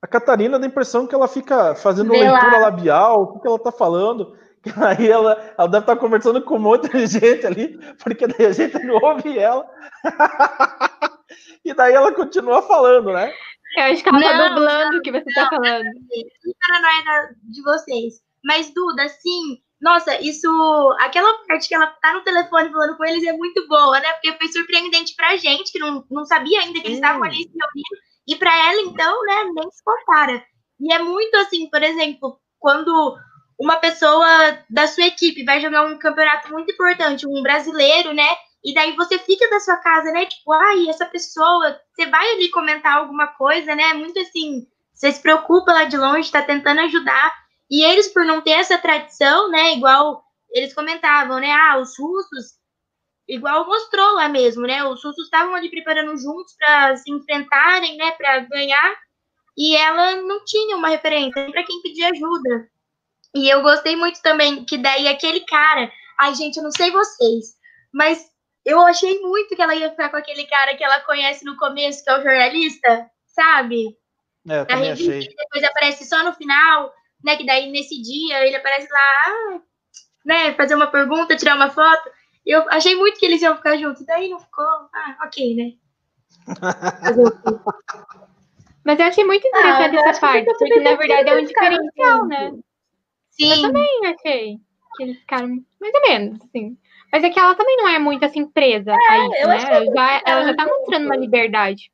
A 0.00 0.06
Catarina 0.06 0.58
dá 0.58 0.66
a 0.66 0.68
impressão 0.68 1.06
que 1.06 1.14
ela 1.14 1.26
fica 1.26 1.74
fazendo 1.74 2.10
Vê 2.10 2.20
leitura 2.20 2.52
lá. 2.52 2.58
labial, 2.58 3.22
o 3.22 3.40
que 3.40 3.48
ela 3.48 3.58
tá 3.58 3.72
falando. 3.72 4.36
Que 4.62 4.70
aí 4.82 5.08
ela, 5.08 5.32
ela 5.56 5.68
deve 5.68 5.84
estar 5.84 5.94
tá 5.94 6.00
conversando 6.00 6.42
com 6.42 6.62
outra 6.64 6.90
gente 7.06 7.46
ali, 7.46 7.78
porque 8.02 8.26
daí 8.26 8.46
a 8.46 8.52
gente 8.52 8.78
não 8.84 8.96
ouve 8.96 9.38
ela. 9.38 9.64
e 11.64 11.72
daí 11.74 11.94
ela 11.94 12.12
continua 12.12 12.62
falando, 12.62 13.12
né? 13.12 13.32
Eu 13.76 13.84
acho 13.84 14.02
que 14.02 14.08
ela 14.08 14.20
tá 14.20 14.32
não, 14.32 14.38
tá 14.38 14.48
dublando 14.48 14.98
o 14.98 15.02
que 15.02 15.12
você 15.12 15.24
tá 15.32 15.42
não, 15.42 15.50
tá 15.50 15.56
falando. 15.56 15.84
Que 16.10 16.54
paranoia 16.60 17.36
de 17.42 17.62
vocês. 17.62 18.14
Mas, 18.44 18.72
Duda, 18.72 19.08
sim, 19.08 19.60
nossa, 19.80 20.20
isso. 20.20 20.48
Aquela 21.00 21.32
parte 21.46 21.68
que 21.68 21.74
ela 21.74 21.86
tá 21.86 22.14
no 22.14 22.22
telefone 22.22 22.70
falando 22.70 22.96
com 22.96 23.04
eles 23.04 23.24
é 23.26 23.32
muito 23.32 23.66
boa, 23.68 24.00
né? 24.00 24.12
Porque 24.14 24.36
foi 24.36 24.48
surpreendente 24.48 25.14
pra 25.14 25.36
gente, 25.36 25.70
que 25.70 25.78
não, 25.78 26.04
não 26.10 26.24
sabia 26.24 26.60
ainda 26.60 26.80
que 26.80 26.86
eles 26.86 26.98
estavam 26.98 27.22
ali 27.22 27.42
se 27.42 27.50
reunindo. 27.50 28.07
E 28.28 28.36
para 28.36 28.54
ela, 28.70 28.82
então, 28.82 29.22
né, 29.24 29.44
nem 29.54 29.70
se 29.70 29.82
compara. 29.82 30.44
E 30.78 30.92
é 30.92 30.98
muito 30.98 31.34
assim, 31.38 31.68
por 31.70 31.82
exemplo, 31.82 32.38
quando 32.60 33.16
uma 33.58 33.78
pessoa 33.78 34.26
da 34.68 34.86
sua 34.86 35.06
equipe 35.06 35.44
vai 35.44 35.60
jogar 35.60 35.86
um 35.86 35.98
campeonato 35.98 36.52
muito 36.52 36.70
importante, 36.70 37.26
um 37.26 37.42
brasileiro, 37.42 38.12
né? 38.12 38.28
E 38.62 38.74
daí 38.74 38.94
você 38.94 39.18
fica 39.18 39.48
da 39.48 39.58
sua 39.60 39.78
casa, 39.78 40.12
né? 40.12 40.26
Tipo, 40.26 40.52
ai, 40.52 40.88
essa 40.88 41.06
pessoa, 41.06 41.80
você 41.94 42.06
vai 42.06 42.32
ali 42.32 42.50
comentar 42.50 42.98
alguma 42.98 43.28
coisa, 43.28 43.74
né? 43.74 43.94
Muito 43.94 44.20
assim, 44.20 44.66
você 44.92 45.10
se 45.10 45.22
preocupa 45.22 45.72
lá 45.72 45.84
de 45.84 45.96
longe, 45.96 46.30
tá 46.30 46.42
tentando 46.42 46.80
ajudar. 46.82 47.32
E 47.70 47.82
eles, 47.82 48.08
por 48.08 48.24
não 48.26 48.42
ter 48.42 48.50
essa 48.52 48.76
tradição, 48.78 49.50
né? 49.50 49.72
Igual 49.74 50.22
eles 50.50 50.74
comentavam, 50.74 51.40
né? 51.40 51.50
Ah, 51.50 51.78
os 51.78 51.98
russos 51.98 52.58
igual 53.28 53.66
mostrou 53.66 54.14
lá 54.14 54.28
mesmo, 54.28 54.62
né? 54.62 54.82
Os 54.84 55.04
russos 55.04 55.24
estavam 55.24 55.54
ali 55.54 55.68
preparando 55.70 56.16
juntos 56.16 56.54
para 56.56 56.96
se 56.96 57.10
enfrentarem, 57.12 57.96
né, 57.96 58.12
para 58.12 58.40
ganhar, 58.40 58.96
e 59.56 59.76
ela 59.76 60.16
não 60.22 60.44
tinha 60.44 60.76
uma 60.76 60.88
referência 60.88 61.50
para 61.50 61.62
quem 61.62 61.82
pedir 61.82 62.04
ajuda. 62.04 62.68
E 63.34 63.48
eu 63.48 63.60
gostei 63.62 63.96
muito 63.96 64.22
também 64.22 64.64
que 64.64 64.78
daí 64.78 65.06
aquele 65.06 65.40
cara, 65.40 65.92
ai 66.18 66.34
gente, 66.34 66.56
eu 66.56 66.62
não 66.62 66.70
sei 66.70 66.90
vocês, 66.90 67.56
mas 67.92 68.26
eu 68.64 68.80
achei 68.80 69.20
muito 69.20 69.54
que 69.54 69.62
ela 69.62 69.74
ia 69.74 69.90
ficar 69.90 70.08
com 70.08 70.16
aquele 70.16 70.46
cara 70.46 70.76
que 70.76 70.84
ela 70.84 71.00
conhece 71.00 71.44
no 71.44 71.56
começo, 71.56 72.02
que 72.02 72.10
é 72.10 72.18
o 72.18 72.22
jornalista, 72.22 73.10
sabe? 73.26 73.96
É, 74.48 74.60
eu 74.60 74.66
também 74.66 74.92
achei. 74.92 75.20
Depois 75.20 75.64
aparece 75.64 76.04
só 76.06 76.22
no 76.24 76.32
final, 76.34 76.92
né? 77.24 77.36
Que 77.36 77.44
daí 77.44 77.70
nesse 77.70 78.00
dia 78.00 78.46
ele 78.46 78.56
aparece 78.56 78.88
lá, 78.90 79.60
né? 80.24 80.54
Fazer 80.54 80.74
uma 80.74 80.86
pergunta, 80.86 81.36
tirar 81.36 81.56
uma 81.56 81.70
foto. 81.70 82.10
Eu 82.48 82.64
achei 82.70 82.96
muito 82.96 83.18
que 83.20 83.26
eles 83.26 83.42
iam 83.42 83.54
ficar 83.54 83.76
juntos, 83.76 84.06
daí 84.06 84.30
não 84.30 84.40
ficou. 84.40 84.64
Ah, 84.64 85.18
ok, 85.26 85.54
né? 85.54 85.74
Mas 88.82 88.98
eu 88.98 89.04
achei 89.04 89.22
muito 89.22 89.46
interessante 89.46 89.98
ah, 89.98 90.08
essa 90.08 90.18
parte, 90.18 90.46
porque 90.46 90.80
na 90.80 90.94
verdade 90.94 91.28
é 91.28 91.34
um 91.38 91.44
diferencial, 91.44 92.26
né? 92.26 92.54
Sim. 93.32 93.50
Eu 93.52 93.62
também 93.62 94.00
achei 94.06 94.56
que 94.96 95.02
eles 95.02 95.18
ficaram 95.18 95.48
mais 95.78 95.94
ou 95.94 96.00
menos, 96.08 96.40
assim. 96.42 96.78
Mas 97.12 97.22
é 97.22 97.28
que 97.28 97.38
ela 97.38 97.54
também 97.54 97.76
não 97.76 97.88
é 97.88 97.98
muito 97.98 98.24
assim 98.24 98.46
presa 98.46 98.92
é, 98.92 98.94
a 98.94 99.18
isso, 99.18 99.30
né? 99.30 99.40
Ela 99.40 99.84
já, 99.84 100.22
ela 100.24 100.44
já 100.44 100.56
tá 100.56 100.64
mostrando 100.64 101.04
uma 101.04 101.16
liberdade. 101.16 101.92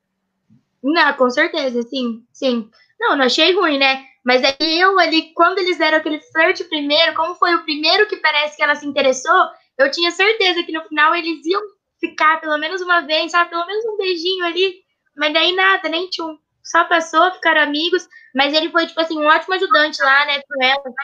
Não, 0.80 1.12
com 1.14 1.30
certeza, 1.30 1.82
sim, 1.82 2.24
sim. 2.32 2.70
Não, 3.00 3.16
não 3.16 3.24
achei 3.24 3.52
ruim, 3.54 3.76
né? 3.76 4.04
Mas 4.24 4.44
é 4.44 4.52
que 4.52 4.78
eu 4.78 4.98
ali, 5.00 5.32
quando 5.34 5.58
eles 5.58 5.78
deram 5.78 5.98
aquele 5.98 6.20
flerte 6.20 6.62
primeiro, 6.64 7.14
como 7.14 7.34
foi 7.34 7.54
o 7.56 7.64
primeiro 7.64 8.06
que 8.06 8.18
parece 8.18 8.56
que 8.56 8.62
ela 8.62 8.76
se 8.76 8.86
interessou, 8.86 9.48
eu 9.78 9.90
tinha 9.90 10.10
certeza 10.10 10.62
que 10.62 10.72
no 10.72 10.84
final 10.84 11.14
eles 11.14 11.44
iam 11.44 11.62
ficar 12.00 12.40
pelo 12.40 12.58
menos 12.58 12.80
uma 12.80 13.00
vez, 13.00 13.32
sabe? 13.32 13.50
Pelo 13.50 13.66
menos 13.66 13.84
um 13.86 13.96
beijinho 13.96 14.44
ali. 14.44 14.82
Mas 15.16 15.32
daí 15.32 15.54
nada, 15.54 15.88
nem 15.88 16.08
tchum. 16.08 16.36
Só 16.62 16.84
passou, 16.84 17.32
ficaram 17.32 17.62
amigos. 17.62 18.06
Mas 18.34 18.52
ele 18.52 18.70
foi, 18.70 18.86
tipo 18.86 19.00
assim, 19.00 19.18
um 19.18 19.26
ótimo 19.26 19.54
ajudante 19.54 20.02
lá, 20.02 20.26
né, 20.26 20.40
com 20.42 20.62
ela. 20.62 20.94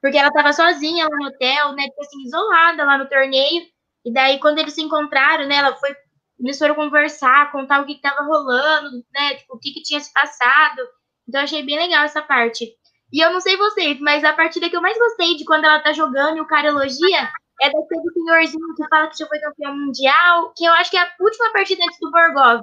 Porque 0.00 0.16
ela 0.16 0.32
tava 0.32 0.52
sozinha 0.52 1.08
lá 1.08 1.16
no 1.16 1.26
hotel, 1.26 1.72
né, 1.72 1.84
tipo 1.84 2.00
assim, 2.00 2.22
isolada 2.22 2.84
lá 2.84 2.98
no 2.98 3.08
torneio. 3.08 3.66
E 4.04 4.12
daí, 4.12 4.38
quando 4.38 4.58
eles 4.58 4.74
se 4.74 4.82
encontraram, 4.82 5.46
né, 5.46 5.56
ela 5.56 5.74
foi. 5.76 5.94
Eles 6.40 6.56
foram 6.56 6.74
conversar, 6.76 7.50
contar 7.50 7.82
o 7.82 7.86
que, 7.86 7.96
que 7.96 8.00
tava 8.00 8.22
rolando, 8.22 9.04
né? 9.12 9.34
Tipo, 9.34 9.56
o 9.56 9.58
que, 9.58 9.72
que 9.72 9.82
tinha 9.82 9.98
se 10.00 10.12
passado. 10.12 10.80
Então, 11.28 11.40
achei 11.40 11.64
bem 11.64 11.76
legal 11.76 12.04
essa 12.04 12.22
parte. 12.22 12.64
E 13.12 13.20
eu 13.24 13.32
não 13.32 13.40
sei 13.40 13.56
vocês, 13.56 13.98
mas 14.00 14.22
a 14.22 14.32
partida 14.32 14.70
que 14.70 14.76
eu 14.76 14.80
mais 14.80 14.96
gostei 14.96 15.36
de 15.36 15.44
quando 15.44 15.64
ela 15.64 15.80
tá 15.80 15.92
jogando 15.92 16.36
e 16.36 16.40
o 16.40 16.46
cara 16.46 16.68
elogia 16.68 17.28
é 17.60 17.70
daquele 17.70 18.12
senhorzinho 18.12 18.74
que 18.76 18.88
fala 18.88 19.08
que 19.08 19.18
já 19.18 19.26
foi 19.26 19.38
campeão 19.38 19.76
mundial, 19.76 20.52
que 20.56 20.64
eu 20.64 20.72
acho 20.74 20.90
que 20.90 20.96
é 20.96 21.00
a 21.00 21.12
última 21.20 21.52
partida 21.52 21.82
antes 21.84 21.98
do 22.00 22.10
Borgov. 22.10 22.62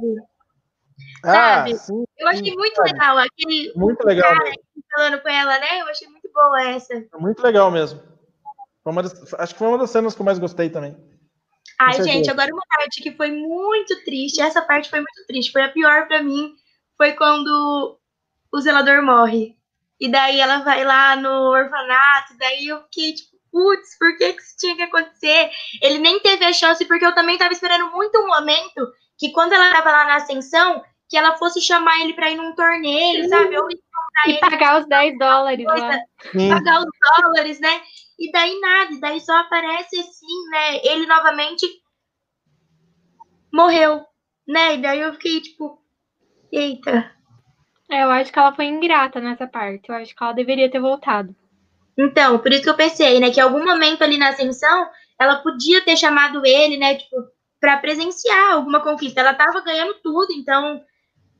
Ah, 1.23 1.31
sabe? 1.31 1.75
Sim, 1.75 2.03
eu 2.17 2.27
achei 2.27 2.51
sim, 2.51 2.55
muito 2.55 2.81
legal 2.81 3.17
aquele 3.17 3.73
muito 3.75 4.05
legal 4.05 4.33
cara 4.33 4.51
falando 4.95 5.21
com 5.21 5.29
ela, 5.29 5.59
né? 5.59 5.81
Eu 5.81 5.87
achei 5.87 6.07
muito 6.07 6.29
boa 6.33 6.69
essa. 6.69 7.05
Muito 7.19 7.41
legal 7.43 7.69
mesmo. 7.69 8.01
Das, 8.85 9.33
acho 9.33 9.53
que 9.53 9.59
foi 9.59 9.67
uma 9.67 9.77
das 9.77 9.89
cenas 9.89 10.13
que 10.13 10.21
eu 10.21 10.25
mais 10.25 10.39
gostei 10.39 10.69
também. 10.69 10.95
Ai, 11.79 12.01
gente, 12.01 12.29
agora 12.29 12.53
uma 12.53 12.63
parte 12.69 13.01
que 13.01 13.11
foi 13.11 13.31
muito 13.31 14.03
triste. 14.05 14.41
Essa 14.41 14.61
parte 14.61 14.89
foi 14.89 14.99
muito 14.99 15.25
triste. 15.27 15.51
Foi 15.51 15.63
a 15.63 15.71
pior 15.71 16.07
para 16.07 16.23
mim. 16.23 16.53
Foi 16.95 17.13
quando 17.13 17.99
o 18.51 18.61
zelador 18.61 19.01
morre. 19.01 19.57
E 19.99 20.09
daí 20.09 20.39
ela 20.39 20.59
vai 20.59 20.83
lá 20.83 21.15
no 21.15 21.49
orfanato. 21.49 22.37
Daí 22.37 22.67
eu 22.67 22.83
fiquei 22.83 23.13
tipo, 23.13 23.34
putz, 23.55 23.97
por 23.97 24.17
que, 24.17 24.33
que 24.33 24.41
isso 24.41 24.57
tinha 24.59 24.75
que 24.75 24.81
acontecer? 24.81 25.49
Ele 25.81 25.99
nem 25.99 26.19
teve 26.19 26.43
a 26.43 26.51
chance, 26.51 26.83
porque 26.83 27.05
eu 27.05 27.15
também 27.15 27.35
estava 27.35 27.53
esperando 27.53 27.89
muito 27.91 28.19
um 28.19 28.27
momento 28.27 28.85
que 29.17 29.31
quando 29.31 29.53
ela 29.53 29.67
estava 29.67 29.91
lá 29.91 30.05
na 30.07 30.15
ascensão, 30.17 30.83
que 31.07 31.15
ela 31.15 31.37
fosse 31.37 31.61
chamar 31.61 32.01
ele 32.01 32.13
para 32.13 32.29
ir 32.29 32.35
num 32.35 32.53
torneio, 32.53 33.29
sabe? 33.29 33.57
Ou 33.57 33.71
e 33.71 33.79
ele, 34.27 34.39
pagar 34.39 34.81
os 34.81 34.87
10 34.87 35.17
dólares 35.17 35.65
coisa, 35.65 35.87
lá. 35.87 35.99
Pagar 36.49 36.79
os 36.79 36.89
dólares, 37.23 37.59
né? 37.61 37.81
E 38.19 38.29
daí 38.29 38.59
nada, 38.59 38.91
e 38.91 38.99
daí 38.99 39.21
só 39.21 39.37
aparece 39.37 39.99
assim, 39.99 40.49
né? 40.51 40.81
Ele 40.83 41.05
novamente 41.05 41.65
morreu, 43.53 44.05
né? 44.45 44.75
E 44.75 44.81
daí 44.81 44.99
eu 44.99 45.13
fiquei 45.13 45.39
tipo, 45.39 45.81
eita. 46.51 47.09
É, 47.89 48.03
eu 48.03 48.11
acho 48.11 48.33
que 48.33 48.39
ela 48.39 48.53
foi 48.53 48.65
ingrata 48.65 49.21
nessa 49.21 49.47
parte. 49.47 49.87
Eu 49.87 49.95
acho 49.95 50.13
que 50.13 50.21
ela 50.21 50.33
deveria 50.33 50.69
ter 50.69 50.79
voltado. 50.81 51.33
Então, 51.97 52.39
por 52.39 52.51
isso 52.51 52.63
que 52.63 52.69
eu 52.69 52.75
pensei, 52.75 53.19
né, 53.19 53.31
que 53.31 53.39
algum 53.39 53.63
momento 53.63 54.03
ali 54.03 54.17
na 54.17 54.29
ascensão, 54.29 54.89
ela 55.19 55.37
podia 55.37 55.83
ter 55.83 55.95
chamado 55.95 56.45
ele, 56.45 56.77
né, 56.77 56.95
tipo, 56.95 57.15
para 57.59 57.77
presenciar 57.77 58.53
alguma 58.53 58.81
conquista. 58.81 59.21
Ela 59.21 59.33
tava 59.33 59.61
ganhando 59.61 59.95
tudo, 60.03 60.31
então, 60.33 60.81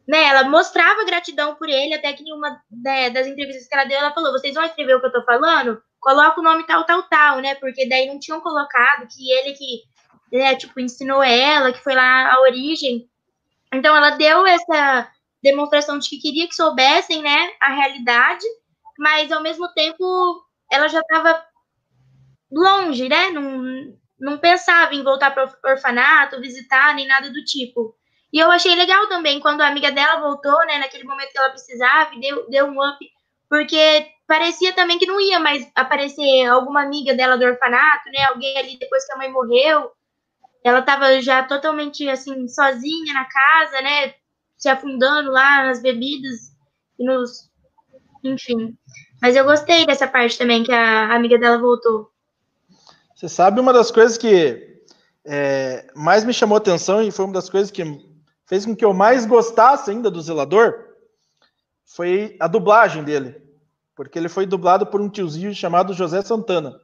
né, 0.08 0.24
ela 0.24 0.44
mostrava 0.44 1.04
gratidão 1.04 1.56
por 1.56 1.68
ele, 1.68 1.94
até 1.94 2.14
que 2.14 2.24
em 2.24 2.34
uma 2.34 2.62
né, 2.72 3.10
das 3.10 3.28
entrevistas 3.28 3.68
que 3.68 3.76
ela 3.76 3.86
deu, 3.86 3.98
ela 3.98 4.14
falou: 4.14 4.32
"Vocês 4.32 4.54
vão 4.54 4.64
escrever 4.64 4.96
o 4.96 5.02
que 5.02 5.08
eu 5.08 5.12
tô 5.12 5.24
falando? 5.24 5.82
Coloca 6.00 6.40
o 6.40 6.44
nome 6.44 6.66
tal, 6.66 6.86
tal, 6.86 7.04
tal, 7.04 7.40
né? 7.42 7.56
Porque 7.56 7.88
daí 7.90 8.08
não 8.08 8.20
tinham 8.20 8.40
colocado 8.40 9.08
que 9.08 9.32
ele 9.32 9.54
que, 9.54 9.84
né, 10.32 10.56
tipo, 10.56 10.80
ensinou 10.80 11.24
ela, 11.24 11.74
que 11.74 11.84
foi 11.84 11.96
lá 11.96 12.34
a 12.34 12.42
origem. 12.42 13.10
Então, 13.74 13.96
ela 13.96 14.12
deu 14.12 14.46
essa 14.46 15.10
demonstração 15.44 16.00
de 16.00 16.10
que 16.10 16.20
queria 16.20 16.48
que 16.48 16.56
soubessem, 16.56 17.22
né, 17.22 17.52
a 17.62 17.74
realidade, 17.74 18.46
mas 18.98 19.32
ao 19.32 19.42
mesmo 19.42 19.68
tempo 19.74 20.44
ela 20.72 20.88
já 20.88 21.00
estava 21.00 21.46
longe, 22.52 23.08
né? 23.10 23.30
Não, 23.30 23.64
não 24.20 24.38
pensava 24.38 24.94
em 24.94 25.04
voltar 25.04 25.32
para 25.32 25.46
o 25.46 25.70
orfanato, 25.70 26.40
visitar, 26.42 26.94
nem 26.96 27.08
nada 27.08 27.30
do 27.30 27.44
tipo. 27.44 27.96
E 28.36 28.40
eu 28.40 28.52
achei 28.52 28.76
legal 28.76 29.08
também 29.08 29.40
quando 29.40 29.62
a 29.62 29.68
amiga 29.68 29.92
dela 29.92 30.20
voltou, 30.20 30.58
né, 30.66 30.78
naquele 30.78 31.06
momento 31.06 31.32
que 31.32 31.38
ela 31.38 31.52
precisava, 31.52 32.12
deu, 32.20 32.50
deu 32.50 32.66
um 32.66 32.86
up, 32.86 32.98
porque 33.50 34.12
parecia 34.28 34.74
também 34.74 34.98
que 34.98 35.06
não 35.06 35.22
ia 35.22 35.40
mais 35.40 35.72
aparecer 35.74 36.46
alguma 36.46 36.82
amiga 36.84 37.14
dela 37.14 37.38
do 37.38 37.46
orfanato, 37.46 38.10
né, 38.10 38.26
alguém 38.26 38.58
ali 38.58 38.78
depois 38.78 39.06
que 39.06 39.14
a 39.14 39.18
mãe 39.18 39.32
morreu. 39.32 39.90
Ela 40.66 40.80
estava 40.80 41.22
já 41.22 41.44
totalmente, 41.44 42.10
assim, 42.10 42.48
sozinha 42.48 43.14
na 43.14 43.24
casa, 43.24 43.82
né, 43.82 44.16
se 44.58 44.68
afundando 44.68 45.32
lá 45.32 45.64
nas 45.64 45.82
bebidas 45.82 46.52
e 47.00 47.06
nos... 47.06 47.50
Enfim. 48.26 48.76
Mas 49.22 49.36
eu 49.36 49.46
gostei 49.46 49.86
dessa 49.86 50.08
parte 50.08 50.38
também, 50.38 50.64
que 50.64 50.72
a 50.72 51.16
amiga 51.16 51.38
dela 51.38 51.58
voltou. 51.58 52.10
Você 53.16 53.30
sabe 53.30 53.60
uma 53.60 53.72
das 53.72 53.92
coisas 53.92 54.18
que 54.18 54.82
é, 55.24 55.88
mais 55.96 56.26
me 56.26 56.34
chamou 56.34 56.58
atenção 56.58 57.02
e 57.02 57.12
foi 57.12 57.26
uma 57.26 57.34
das 57.34 57.50
coisas 57.50 57.72
que 57.72 57.84
fez 58.46 58.66
com 58.66 58.76
que 58.76 58.84
eu 58.84 58.94
mais 58.94 59.26
gostasse 59.26 59.90
ainda 59.90 60.12
do 60.12 60.22
Zelador 60.22 60.74
foi 61.86 62.36
a 62.40 62.48
dublagem 62.48 63.04
dele. 63.04 63.42
Porque 63.96 64.20
ele 64.20 64.28
foi 64.28 64.46
dublado 64.46 64.86
por 64.86 65.00
um 65.00 65.10
tiozinho 65.10 65.54
chamado 65.56 65.94
José 65.94 66.22
Santana. 66.22 66.78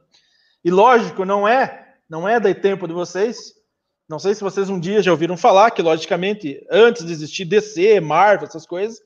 E 0.64 0.70
lógico, 0.70 1.24
não 1.24 1.46
é, 1.46 1.96
não 2.08 2.26
é 2.26 2.40
da 2.40 2.54
tempo 2.54 2.86
de 2.86 2.94
vocês, 2.94 3.54
não 4.08 4.18
sei 4.18 4.34
se 4.34 4.42
vocês 4.42 4.70
um 4.70 4.78
dia 4.78 5.02
já 5.02 5.10
ouviram 5.10 5.36
falar 5.36 5.70
que, 5.70 5.82
logicamente, 5.82 6.64
antes 6.70 7.04
de 7.04 7.12
existir 7.12 7.44
DC, 7.44 8.00
Marvel, 8.00 8.46
essas 8.46 8.66
coisas, 8.66 9.00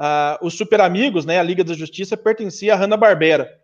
uh, 0.00 0.44
os 0.44 0.54
Super 0.54 0.80
Amigos, 0.80 1.26
né, 1.26 1.38
a 1.38 1.42
Liga 1.42 1.62
da 1.62 1.74
Justiça, 1.74 2.16
pertencia 2.16 2.72
a 2.72 2.76
Hanna-Barbera. 2.76 3.60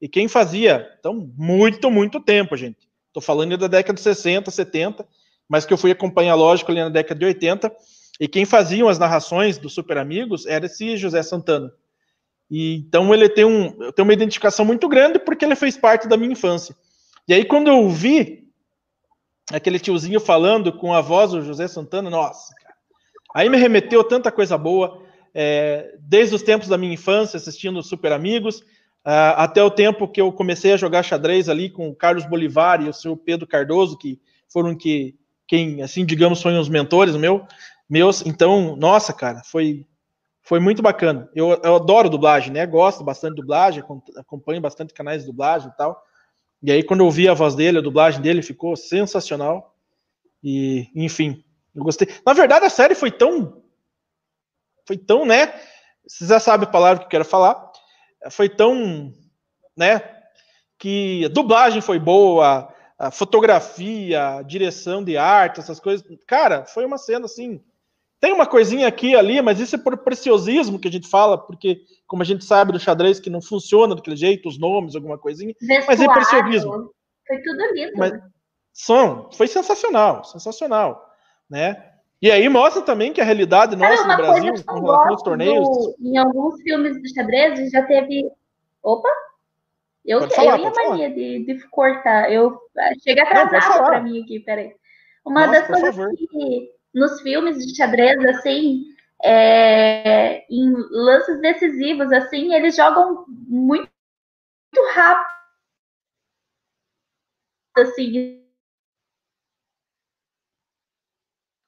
E 0.00 0.08
quem 0.08 0.26
fazia, 0.26 0.88
então, 0.98 1.30
muito, 1.36 1.90
muito 1.90 2.20
tempo, 2.20 2.56
gente. 2.56 2.88
Estou 3.06 3.22
falando 3.22 3.56
da 3.56 3.68
década 3.68 3.94
de 3.94 4.00
60, 4.00 4.50
70, 4.50 5.06
mas 5.48 5.64
que 5.64 5.72
eu 5.72 5.78
fui 5.78 5.90
acompanhar, 5.90 6.34
lógico, 6.34 6.70
ali 6.70 6.80
na 6.80 6.88
década 6.88 7.18
de 7.18 7.26
80. 7.26 7.72
E 8.20 8.28
quem 8.28 8.44
faziam 8.44 8.88
as 8.88 8.98
narrações 8.98 9.58
dos 9.58 9.72
Super 9.72 9.98
Amigos 9.98 10.44
era 10.46 10.66
esse 10.66 10.96
José 10.96 11.22
Santana. 11.22 11.72
E, 12.50 12.76
então 12.76 13.12
ele 13.12 13.28
tem, 13.28 13.44
um, 13.44 13.92
tem 13.92 14.02
uma 14.02 14.12
identificação 14.12 14.64
muito 14.64 14.88
grande 14.88 15.18
porque 15.18 15.44
ele 15.44 15.56
fez 15.56 15.76
parte 15.76 16.08
da 16.08 16.16
minha 16.16 16.32
infância. 16.32 16.74
E 17.26 17.34
aí, 17.34 17.44
quando 17.44 17.68
eu 17.68 17.88
vi 17.88 18.48
aquele 19.52 19.78
tiozinho 19.78 20.20
falando 20.20 20.72
com 20.72 20.94
a 20.94 21.00
voz 21.00 21.32
do 21.32 21.42
José 21.42 21.68
Santana, 21.68 22.08
nossa, 22.08 22.54
cara, 22.54 22.74
aí 23.34 23.48
me 23.48 23.56
remeteu 23.56 24.02
tanta 24.04 24.30
coisa 24.32 24.56
boa, 24.56 25.02
é, 25.40 25.94
desde 26.00 26.34
os 26.34 26.42
tempos 26.42 26.66
da 26.66 26.76
minha 26.76 26.94
infância, 26.94 27.36
assistindo 27.36 27.80
Super 27.80 28.10
Amigos, 28.10 28.58
uh, 29.06 29.36
até 29.36 29.62
o 29.62 29.70
tempo 29.70 30.08
que 30.08 30.20
eu 30.20 30.32
comecei 30.32 30.72
a 30.72 30.76
jogar 30.76 31.04
xadrez 31.04 31.48
ali 31.48 31.70
com 31.70 31.88
o 31.88 31.94
Carlos 31.94 32.26
Bolivar 32.26 32.82
e 32.82 32.88
o 32.88 32.92
seu 32.92 33.16
Pedro 33.16 33.46
Cardoso, 33.46 33.96
que 33.96 34.20
foram 34.48 34.76
que, 34.76 35.14
quem, 35.46 35.80
assim, 35.80 36.04
digamos, 36.04 36.42
foram 36.42 36.58
os 36.58 36.68
mentores 36.68 37.14
meu, 37.14 37.46
meus. 37.88 38.26
Então, 38.26 38.74
nossa, 38.74 39.12
cara, 39.12 39.40
foi 39.44 39.86
foi 40.42 40.58
muito 40.58 40.82
bacana. 40.82 41.30
Eu, 41.36 41.50
eu 41.62 41.76
adoro 41.76 42.10
dublagem, 42.10 42.52
né? 42.52 42.66
Gosto 42.66 43.04
bastante 43.04 43.36
de 43.36 43.42
dublagem, 43.42 43.84
acompanho 44.16 44.60
bastante 44.60 44.92
canais 44.92 45.20
de 45.20 45.26
dublagem 45.28 45.68
e 45.68 45.76
tal. 45.76 46.02
E 46.60 46.72
aí, 46.72 46.82
quando 46.82 47.04
eu 47.04 47.10
vi 47.12 47.28
a 47.28 47.34
voz 47.34 47.54
dele, 47.54 47.78
a 47.78 47.82
dublagem 47.82 48.20
dele 48.20 48.42
ficou 48.42 48.74
sensacional. 48.74 49.76
E, 50.42 50.88
enfim, 50.96 51.44
eu 51.76 51.84
gostei. 51.84 52.08
Na 52.26 52.32
verdade, 52.32 52.64
a 52.64 52.70
série 52.70 52.96
foi 52.96 53.12
tão. 53.12 53.67
Foi 54.88 54.96
tão, 54.96 55.26
né? 55.26 55.54
Vocês 56.06 56.30
já 56.30 56.40
sabem 56.40 56.66
a 56.66 56.70
palavra 56.70 57.00
que 57.00 57.04
eu 57.04 57.10
quero 57.10 57.24
falar. 57.24 57.70
Foi 58.30 58.48
tão. 58.48 59.12
né? 59.76 60.02
Que 60.78 61.26
a 61.26 61.28
dublagem 61.28 61.82
foi 61.82 61.98
boa, 61.98 62.72
a 62.98 63.10
fotografia, 63.10 64.38
a 64.38 64.42
direção 64.42 65.04
de 65.04 65.18
arte, 65.18 65.60
essas 65.60 65.78
coisas. 65.78 66.04
Cara, 66.26 66.64
foi 66.64 66.86
uma 66.86 66.96
cena 66.96 67.26
assim 67.26 67.62
tem 68.20 68.32
uma 68.32 68.46
coisinha 68.46 68.88
aqui 68.88 69.14
ali, 69.14 69.40
mas 69.40 69.60
isso 69.60 69.76
é 69.76 69.78
por 69.78 69.96
preciosismo 69.98 70.78
que 70.78 70.88
a 70.88 70.90
gente 70.90 71.08
fala, 71.08 71.38
porque, 71.38 71.82
como 72.04 72.20
a 72.20 72.24
gente 72.24 72.44
sabe 72.44 72.72
do 72.72 72.80
xadrez, 72.80 73.20
que 73.20 73.30
não 73.30 73.40
funciona 73.40 73.94
daquele 73.94 74.16
jeito, 74.16 74.48
os 74.48 74.58
nomes, 74.58 74.96
alguma 74.96 75.16
coisinha. 75.16 75.54
Vestuário, 75.60 75.86
mas 75.86 76.00
é 76.00 76.12
preciosismo. 76.12 76.92
Foi 77.26 77.42
tudo 77.42 77.74
lindo. 77.74 77.92
Mas, 77.96 78.12
som, 78.72 79.30
foi 79.32 79.46
sensacional, 79.46 80.24
sensacional, 80.24 81.14
né? 81.48 81.87
E 82.20 82.30
aí 82.30 82.48
mostra 82.48 82.82
também 82.82 83.12
que 83.12 83.20
a 83.20 83.24
realidade 83.24 83.76
nossa 83.76 84.06
no 84.06 84.16
Brasil, 84.16 84.54
com 84.64 84.80
relação 84.80 85.08
aos 85.08 85.22
torneios. 85.22 85.68
Do, 85.68 85.96
em 86.00 86.18
alguns 86.18 86.60
filmes 86.62 87.00
do 87.00 87.08
xadrez 87.14 87.70
já 87.70 87.82
teve. 87.82 88.28
Opa! 88.82 89.08
Eu, 90.04 90.20
pode 90.20 90.34
falar, 90.34 90.58
eu 90.58 90.64
ia 90.64 90.72
mania 90.72 91.10
de, 91.10 91.44
de, 91.44 91.68
cortar. 91.68 92.32
Eu 92.32 92.58
chega 93.02 93.22
atrasado 93.22 93.84
para 93.84 94.00
mim 94.00 94.22
aqui, 94.22 94.40
peraí. 94.40 94.74
Uma 95.24 95.46
nossa, 95.46 95.60
das 95.60 95.66
coisas 95.68 95.94
favor. 95.94 96.10
que 96.16 96.72
nos 96.94 97.20
filmes 97.20 97.58
de 97.58 97.76
xadrez, 97.76 98.18
assim, 98.24 98.84
é, 99.22 100.44
em 100.50 100.72
lances 100.90 101.40
decisivos, 101.40 102.10
assim, 102.12 102.54
eles 102.54 102.74
jogam 102.74 103.26
muito, 103.28 103.90
muito 104.74 104.94
rápido, 104.94 105.28
assim. 107.76 108.47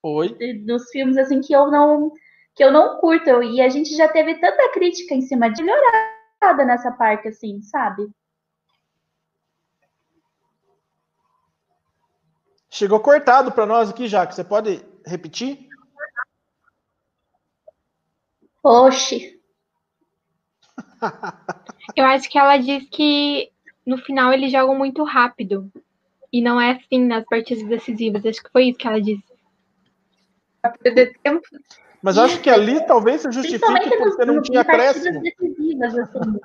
Oi? 0.03 0.37
Nos 0.65 0.91
filmes, 0.91 1.17
assim, 1.19 1.41
que 1.41 1.53
eu 1.53 1.71
não 1.71 2.13
que 2.55 2.65
eu 2.65 2.73
não 2.73 2.99
curto. 2.99 3.43
E 3.43 3.61
a 3.61 3.69
gente 3.69 3.95
já 3.97 4.09
teve 4.09 4.35
tanta 4.37 4.71
crítica 4.73 5.15
em 5.15 5.23
cima 5.23 5.51
de 5.51 5.63
melhorada 5.63 6.65
nessa 6.65 6.91
parte, 6.91 7.29
assim, 7.29 7.61
sabe? 7.63 8.09
Chegou 12.69 13.01
cortado 13.01 13.51
para 13.51 13.67
nós 13.67 13.91
aqui, 13.91 14.07
já 14.07 14.27
que 14.27 14.35
você 14.35 14.45
pode 14.45 14.85
repetir? 15.05 15.69
Oxi. 18.63 19.41
Eu 21.97 22.05
acho 22.05 22.29
que 22.29 22.39
ela 22.39 22.57
diz 22.57 22.89
que 22.91 23.51
no 23.85 23.99
final 23.99 24.33
eles 24.33 24.53
jogam 24.53 24.77
muito 24.77 25.03
rápido. 25.03 25.71
E 26.33 26.41
não 26.41 26.61
é 26.61 26.73
assim 26.73 27.05
nas 27.07 27.25
partidas 27.25 27.67
decisivas. 27.67 28.25
Acho 28.25 28.43
que 28.43 28.53
foi 28.53 28.69
isso 28.69 28.79
que 28.79 28.87
ela 28.87 29.01
disse. 29.01 29.30
Mas 32.03 32.17
acho 32.17 32.41
que 32.41 32.49
ali 32.49 32.85
talvez 32.87 33.23
se 33.23 33.31
justifique 33.31 33.97
porque 33.99 34.25
não 34.25 34.41
tinha 34.41 34.63
acréscimo. 34.63 35.21
Decisivas, 35.21 35.99
assim. 35.99 36.41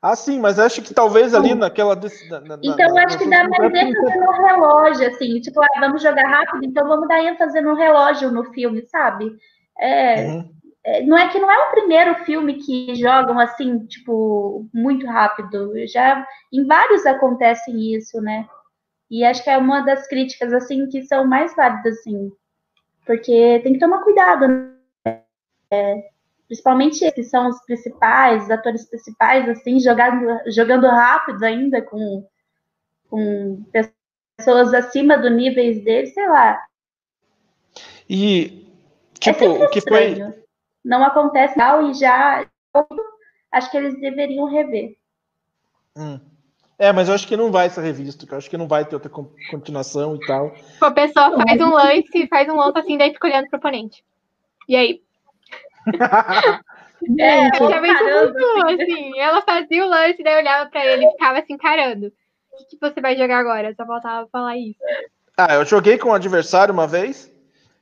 Ah, 0.00 0.14
sim, 0.14 0.38
mas 0.38 0.58
acho 0.58 0.82
que 0.82 0.94
talvez 0.94 1.34
ali 1.34 1.54
naquela. 1.54 1.96
Na, 1.96 2.40
na, 2.40 2.58
então, 2.62 2.94
na, 2.94 3.04
acho 3.04 3.18
que 3.18 3.28
dá 3.28 3.48
mais 3.48 3.74
ênfase 3.74 4.18
no 4.18 4.30
relógio, 4.30 5.08
assim. 5.08 5.40
Tipo, 5.40 5.60
ah, 5.60 5.80
vamos 5.80 6.00
jogar 6.00 6.28
rápido, 6.28 6.64
então 6.64 6.86
vamos 6.86 7.08
dar 7.08 7.24
ênfase 7.24 7.60
no 7.60 7.74
relógio 7.74 8.30
no 8.30 8.44
filme, 8.52 8.82
sabe? 8.86 9.36
É, 9.78 10.26
uhum. 10.26 10.50
é, 10.84 11.02
não 11.02 11.18
é 11.18 11.28
que 11.28 11.40
não 11.40 11.50
é 11.50 11.58
o 11.58 11.70
primeiro 11.70 12.14
filme 12.24 12.54
que 12.54 12.94
jogam 12.94 13.40
assim, 13.40 13.84
tipo, 13.86 14.68
muito 14.72 15.06
rápido. 15.06 15.72
Já 15.88 16.24
em 16.52 16.64
vários 16.66 17.04
acontece 17.04 17.72
isso, 17.72 18.20
né? 18.20 18.46
E 19.10 19.24
acho 19.24 19.42
que 19.42 19.50
é 19.50 19.56
uma 19.56 19.80
das 19.82 20.06
críticas, 20.08 20.52
assim, 20.52 20.88
que 20.88 21.02
são 21.04 21.26
mais 21.26 21.54
válidas, 21.54 21.98
assim. 21.98 22.32
Porque 23.04 23.60
tem 23.62 23.72
que 23.74 23.78
tomar 23.78 24.02
cuidado, 24.02 24.48
né? 24.48 25.22
É, 25.70 26.10
principalmente 26.46 27.10
que 27.12 27.22
são 27.22 27.48
os 27.48 27.60
principais, 27.64 28.44
os 28.44 28.50
atores 28.50 28.88
principais, 28.88 29.48
assim, 29.48 29.78
jogando, 29.80 30.40
jogando 30.50 30.86
rápido 30.86 31.42
ainda 31.44 31.82
com, 31.82 32.26
com 33.08 33.64
pessoas 34.38 34.74
acima 34.74 35.16
do 35.18 35.30
níveis 35.30 35.82
deles, 35.84 36.12
sei 36.14 36.28
lá. 36.28 36.60
E, 38.08 38.68
tipo, 39.18 39.44
é 39.44 39.48
o 39.48 39.70
que 39.70 39.78
estranho. 39.78 40.32
foi. 40.32 40.44
Não 40.84 41.02
acontece 41.02 41.56
tal 41.56 41.90
e 41.90 41.94
já. 41.94 42.46
Acho 43.50 43.70
que 43.70 43.76
eles 43.76 44.00
deveriam 44.00 44.46
rever. 44.46 44.96
Hum. 45.96 46.20
É, 46.78 46.92
mas 46.92 47.08
eu 47.08 47.14
acho 47.14 47.26
que 47.26 47.36
não 47.36 47.50
vai 47.50 47.70
ser 47.70 47.80
revisto, 47.80 48.26
eu 48.30 48.36
acho 48.36 48.50
que 48.50 48.56
não 48.56 48.68
vai 48.68 48.84
ter 48.84 48.94
outra 48.94 49.10
continuação 49.50 50.14
e 50.16 50.26
tal. 50.26 50.54
A 50.80 50.90
pessoa 50.90 51.34
faz 51.34 51.60
um 51.60 51.70
lance, 51.72 52.26
faz 52.28 52.48
um 52.48 52.56
lance 52.56 52.78
assim, 52.78 52.98
daí 52.98 53.12
fica 53.14 53.26
olhando 53.26 53.48
pro 53.48 53.58
oponente. 53.58 54.04
E 54.68 54.76
aí? 54.76 55.02
é, 57.18 57.42
muito, 57.58 58.82
assim, 58.82 59.18
ela 59.18 59.40
fazia 59.40 59.86
o 59.86 59.88
lance, 59.88 60.22
daí 60.22 60.36
olhava 60.36 60.68
pra 60.68 60.84
ele 60.84 61.06
e 61.06 61.10
ficava 61.12 61.38
assim, 61.38 61.54
encarando. 61.54 62.12
O 62.52 62.56
que, 62.58 62.76
que 62.76 62.80
você 62.80 63.00
vai 63.00 63.16
jogar 63.16 63.38
agora? 63.38 63.74
Só 63.74 63.86
faltava 63.86 64.28
falar 64.28 64.58
isso. 64.58 64.78
Ah, 65.36 65.54
eu 65.54 65.64
joguei 65.64 65.96
com 65.96 66.10
um 66.10 66.14
adversário 66.14 66.74
uma 66.74 66.86
vez, 66.86 67.32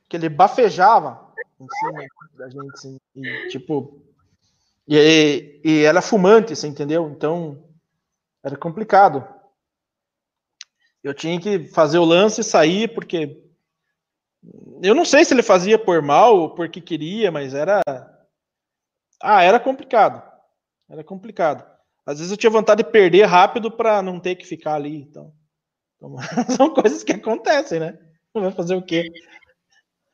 que 0.07 0.15
ele 0.15 0.29
bafejava 0.29 1.19
em 1.59 1.67
cima 1.67 2.03
da 2.37 2.49
gente, 2.49 2.73
assim, 2.73 2.97
e, 3.13 3.47
tipo... 3.49 3.99
E, 4.87 5.59
e 5.63 5.83
era 5.83 6.01
fumante, 6.01 6.55
você 6.55 6.67
entendeu? 6.67 7.09
Então, 7.09 7.64
era 8.45 8.55
complicado. 8.55 9.27
Eu 11.03 11.15
tinha 11.15 11.39
que 11.39 11.67
fazer 11.69 11.97
o 11.97 12.05
lance 12.05 12.41
e 12.41 12.43
sair, 12.43 12.93
porque 12.93 13.43
eu 14.83 14.93
não 14.93 15.03
sei 15.03 15.25
se 15.25 15.33
ele 15.33 15.41
fazia 15.41 15.79
por 15.79 16.01
mal 16.03 16.37
ou 16.37 16.53
porque 16.53 16.79
queria, 16.79 17.31
mas 17.31 17.55
era. 17.55 17.81
Ah, 19.21 19.41
era 19.41 19.59
complicado. 19.59 20.21
Era 20.87 21.03
complicado. 21.03 21.65
Às 22.05 22.19
vezes 22.19 22.31
eu 22.31 22.37
tinha 22.37 22.51
vontade 22.51 22.83
de 22.83 22.91
perder 22.91 23.25
rápido 23.25 23.71
para 23.71 24.03
não 24.03 24.19
ter 24.19 24.35
que 24.35 24.45
ficar 24.45 24.75
ali. 24.75 25.01
Então, 25.01 25.33
então 25.95 26.15
são 26.55 26.71
coisas 26.71 27.03
que 27.03 27.13
acontecem, 27.13 27.79
né? 27.79 27.97
Vai 28.31 28.51
fazer 28.51 28.75
o 28.75 28.85
quê? 28.85 29.11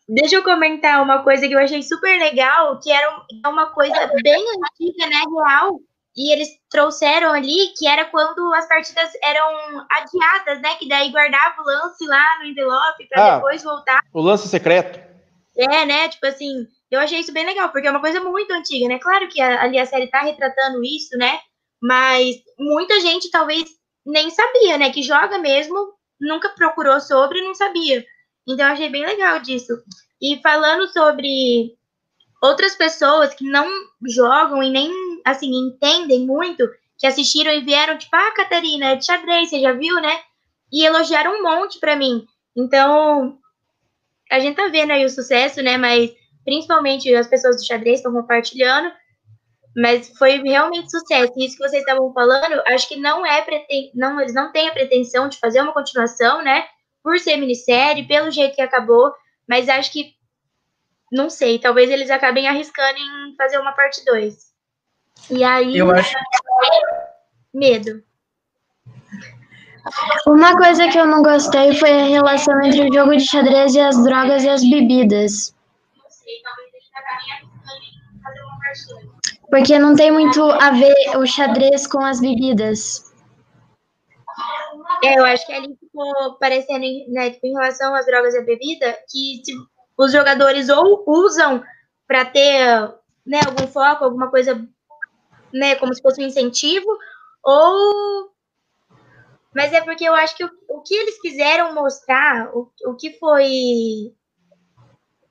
Deixa 0.07 0.35
eu 0.35 0.43
comentar 0.43 1.01
uma 1.03 1.23
coisa 1.23 1.47
que 1.47 1.53
eu 1.53 1.59
achei 1.59 1.83
super 1.83 2.17
legal, 2.17 2.79
que 2.79 2.91
era 2.91 3.25
uma 3.45 3.73
coisa 3.73 4.11
bem 4.23 4.43
antiga, 4.43 5.07
né, 5.07 5.15
real, 5.15 5.79
e 6.15 6.33
eles 6.33 6.49
trouxeram 6.69 7.31
ali 7.31 7.73
que 7.77 7.87
era 7.87 8.05
quando 8.05 8.53
as 8.53 8.67
partidas 8.67 9.11
eram 9.23 9.85
adiadas, 9.89 10.61
né? 10.61 10.75
Que 10.75 10.87
daí 10.87 11.09
guardava 11.11 11.61
o 11.61 11.65
lance 11.65 12.05
lá 12.05 12.39
no 12.39 12.45
envelope 12.45 13.07
para 13.07 13.25
ah, 13.25 13.35
depois 13.35 13.63
voltar. 13.63 14.01
O 14.13 14.21
lance 14.21 14.47
secreto. 14.47 14.99
É, 15.57 15.85
né? 15.85 16.09
Tipo 16.09 16.27
assim, 16.27 16.67
eu 16.89 16.99
achei 16.99 17.19
isso 17.19 17.31
bem 17.31 17.45
legal, 17.45 17.69
porque 17.69 17.87
é 17.87 17.91
uma 17.91 18.01
coisa 18.01 18.19
muito 18.19 18.51
antiga, 18.51 18.87
né? 18.87 18.99
Claro 18.99 19.27
que 19.29 19.41
a, 19.41 19.63
ali 19.63 19.79
a 19.79 19.85
série 19.85 20.07
tá 20.07 20.21
retratando 20.21 20.83
isso, 20.83 21.17
né? 21.17 21.39
Mas 21.81 22.37
muita 22.59 22.99
gente 22.99 23.31
talvez 23.31 23.63
nem 24.05 24.29
sabia, 24.29 24.77
né? 24.77 24.91
Que 24.91 25.01
joga 25.01 25.37
mesmo, 25.37 25.93
nunca 26.19 26.49
procurou 26.49 26.99
sobre 26.99 27.39
e 27.39 27.43
não 27.43 27.55
sabia. 27.55 28.05
Então 28.47 28.65
eu 28.65 28.73
achei 28.73 28.89
bem 28.89 29.05
legal 29.05 29.39
disso. 29.39 29.73
E 30.21 30.39
falando 30.41 30.87
sobre 30.87 31.77
outras 32.41 32.75
pessoas 32.75 33.33
que 33.33 33.45
não 33.45 33.67
jogam 34.07 34.61
e 34.63 34.69
nem, 34.69 34.91
assim, 35.25 35.51
entendem 35.53 36.25
muito, 36.25 36.67
que 36.97 37.07
assistiram 37.07 37.51
e 37.51 37.61
vieram, 37.61 37.97
tipo, 37.97 38.15
ah, 38.15 38.33
Catarina, 38.35 38.87
é 38.87 38.95
de 38.95 39.05
xadrez, 39.05 39.49
você 39.49 39.59
já 39.59 39.73
viu, 39.73 39.95
né? 39.95 40.19
e 40.71 40.85
elogiaram 40.85 41.35
um 41.35 41.43
monte 41.43 41.79
para 41.79 41.95
mim. 41.95 42.25
Então, 42.55 43.37
a 44.31 44.39
gente 44.39 44.55
tá 44.55 44.67
vendo 44.69 44.91
aí 44.91 45.03
o 45.03 45.09
sucesso, 45.09 45.61
né? 45.61 45.77
Mas 45.77 46.11
principalmente 46.45 47.13
as 47.13 47.27
pessoas 47.27 47.57
do 47.57 47.65
xadrez 47.65 47.99
estão 47.99 48.13
compartilhando. 48.13 48.91
Mas 49.75 50.09
foi 50.17 50.41
realmente 50.41 50.89
sucesso. 50.89 51.33
E 51.37 51.45
isso 51.45 51.57
que 51.57 51.67
vocês 51.67 51.81
estavam 51.81 52.11
falando, 52.13 52.61
acho 52.67 52.87
que 52.87 52.97
não 52.97 53.25
é 53.25 53.41
preten... 53.41 53.91
não 53.93 54.19
eles 54.19 54.33
não 54.33 54.51
têm 54.51 54.69
a 54.69 54.73
pretensão 54.73 55.29
de 55.29 55.37
fazer 55.37 55.61
uma 55.61 55.73
continuação, 55.73 56.41
né? 56.41 56.65
Por 57.03 57.19
ser 57.19 57.37
minissérie, 57.37 58.07
pelo 58.07 58.31
jeito 58.31 58.55
que 58.55 58.61
acabou, 58.61 59.13
mas 59.47 59.67
acho 59.69 59.91
que 59.91 60.13
não 61.11 61.29
sei, 61.29 61.59
talvez 61.59 61.89
eles 61.89 62.09
acabem 62.09 62.47
arriscando 62.47 62.97
em 62.97 63.35
fazer 63.35 63.57
uma 63.59 63.73
parte 63.73 64.03
2. 64.05 64.50
E 65.31 65.43
aí 65.43 65.77
Eu 65.77 65.89
acho 65.91 66.13
medo. 67.53 68.03
Uma 70.27 70.55
coisa 70.57 70.87
que 70.89 70.97
eu 70.97 71.07
não 71.07 71.23
gostei 71.23 71.73
foi 71.75 71.89
a 71.89 72.05
relação 72.05 72.61
entre 72.61 72.89
o 72.89 72.93
jogo 72.93 73.15
de 73.15 73.25
xadrez 73.25 73.73
e 73.73 73.79
as 73.79 74.03
drogas 74.03 74.43
e 74.43 74.49
as 74.49 74.61
bebidas. 74.61 75.55
Não 75.97 76.09
sei, 76.09 76.41
talvez 76.43 76.73
eles 76.73 76.87
acabem 76.93 77.31
arriscando 77.33 77.81
em 78.13 78.21
fazer 78.21 78.41
uma 78.41 78.59
parte 78.59 78.87
2. 78.89 79.49
Porque 79.49 79.79
não 79.79 79.95
tem 79.95 80.11
muito 80.11 80.43
a 80.43 80.71
ver 80.71 81.17
o 81.17 81.25
xadrez 81.25 81.87
com 81.87 81.99
as 82.03 82.19
bebidas. 82.19 83.11
É, 85.03 85.17
eu 85.17 85.25
acho 85.25 85.45
que 85.47 85.53
ali 85.53 85.75
ficou 85.79 86.35
parecendo, 86.39 86.85
né, 87.07 87.31
tipo, 87.31 87.47
em 87.47 87.53
relação 87.53 87.95
às 87.95 88.05
drogas 88.05 88.35
e 88.35 88.37
à 88.37 88.41
bebida, 88.41 88.97
que 89.09 89.41
se 89.43 89.53
os 89.97 90.11
jogadores 90.11 90.69
ou 90.69 91.03
usam 91.07 91.63
para 92.07 92.25
ter 92.25 92.93
né, 93.25 93.39
algum 93.45 93.67
foco, 93.67 94.03
alguma 94.03 94.29
coisa, 94.29 94.63
né, 95.53 95.75
como 95.75 95.93
se 95.93 96.01
fosse 96.01 96.21
um 96.21 96.27
incentivo, 96.27 96.87
ou. 97.43 98.31
Mas 99.53 99.73
é 99.73 99.81
porque 99.81 100.05
eu 100.05 100.13
acho 100.13 100.35
que 100.37 100.45
o, 100.45 100.51
o 100.69 100.81
que 100.81 100.95
eles 100.95 101.19
quiseram 101.19 101.73
mostrar, 101.73 102.55
o, 102.55 102.71
o 102.85 102.95
que 102.95 103.17
foi. 103.19 104.13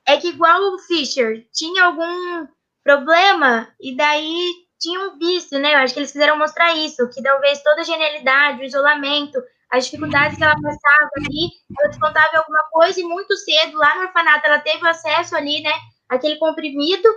É 0.06 0.16
que, 0.16 0.28
igual 0.28 0.60
o 0.74 0.78
Fischer, 0.80 1.46
tinha 1.52 1.84
algum 1.84 2.46
problema 2.82 3.68
e 3.80 3.96
daí 3.96 4.52
tinha 4.78 5.00
um 5.00 5.18
vício, 5.18 5.58
né? 5.58 5.74
Eu 5.74 5.78
acho 5.78 5.94
que 5.94 6.00
eles 6.00 6.12
quiseram 6.12 6.38
mostrar 6.38 6.74
isso, 6.74 7.08
que 7.10 7.22
talvez 7.22 7.62
toda 7.62 7.82
a 7.82 7.84
genialidade, 7.84 8.60
o 8.60 8.64
isolamento, 8.64 9.38
as 9.70 9.84
dificuldades 9.84 10.36
que 10.36 10.42
ela 10.42 10.54
passava 10.54 11.10
ali, 11.16 11.50
ela 11.78 11.88
descontava 11.88 12.38
alguma 12.38 12.62
coisa 12.70 13.00
e 13.00 13.04
muito 13.04 13.36
cedo, 13.36 13.76
lá 13.76 13.94
no 13.96 14.02
orfanato, 14.02 14.46
ela 14.46 14.58
teve 14.58 14.86
acesso 14.88 15.36
ali, 15.36 15.62
né, 15.62 15.72
aquele 16.08 16.36
comprimido, 16.36 17.08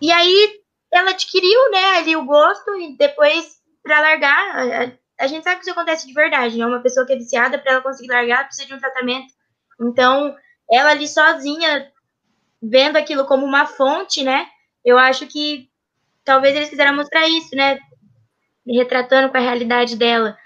e 0.00 0.12
aí 0.12 0.59
ela 0.92 1.10
adquiriu, 1.10 1.70
né, 1.70 1.98
ali 1.98 2.16
o 2.16 2.24
gosto, 2.24 2.74
e 2.76 2.96
depois, 2.96 3.60
para 3.82 4.00
largar, 4.00 4.56
a, 4.58 5.24
a, 5.24 5.26
gente 5.26 5.44
sabe 5.44 5.56
que 5.56 5.62
isso 5.62 5.70
acontece 5.70 6.06
de 6.06 6.12
verdade, 6.12 6.58
né, 6.58 6.66
uma 6.66 6.82
pessoa 6.82 7.06
que 7.06 7.12
é 7.12 7.16
viciada, 7.16 7.58
para 7.58 7.72
ela 7.72 7.82
conseguir 7.82 8.08
largar, 8.08 8.46
precisa 8.46 8.66
de 8.66 8.74
um 8.74 8.80
tratamento, 8.80 9.32
então, 9.80 10.36
ela 10.70 10.90
ali 10.90 11.08
sozinha, 11.08 11.90
vendo 12.62 12.96
aquilo 12.96 13.24
como 13.26 13.46
uma 13.46 13.66
fonte, 13.66 14.22
né, 14.22 14.46
eu 14.84 14.98
acho 14.98 15.26
que 15.26 15.68
talvez 16.24 16.54
eles 16.56 16.70
quiseram 16.70 16.94
mostrar 16.96 17.28
isso, 17.28 17.54
né, 17.54 17.78
retratando 18.66 19.30
com 19.30 19.36
a 19.36 19.40
realidade 19.40 19.96
dela, 19.96 20.36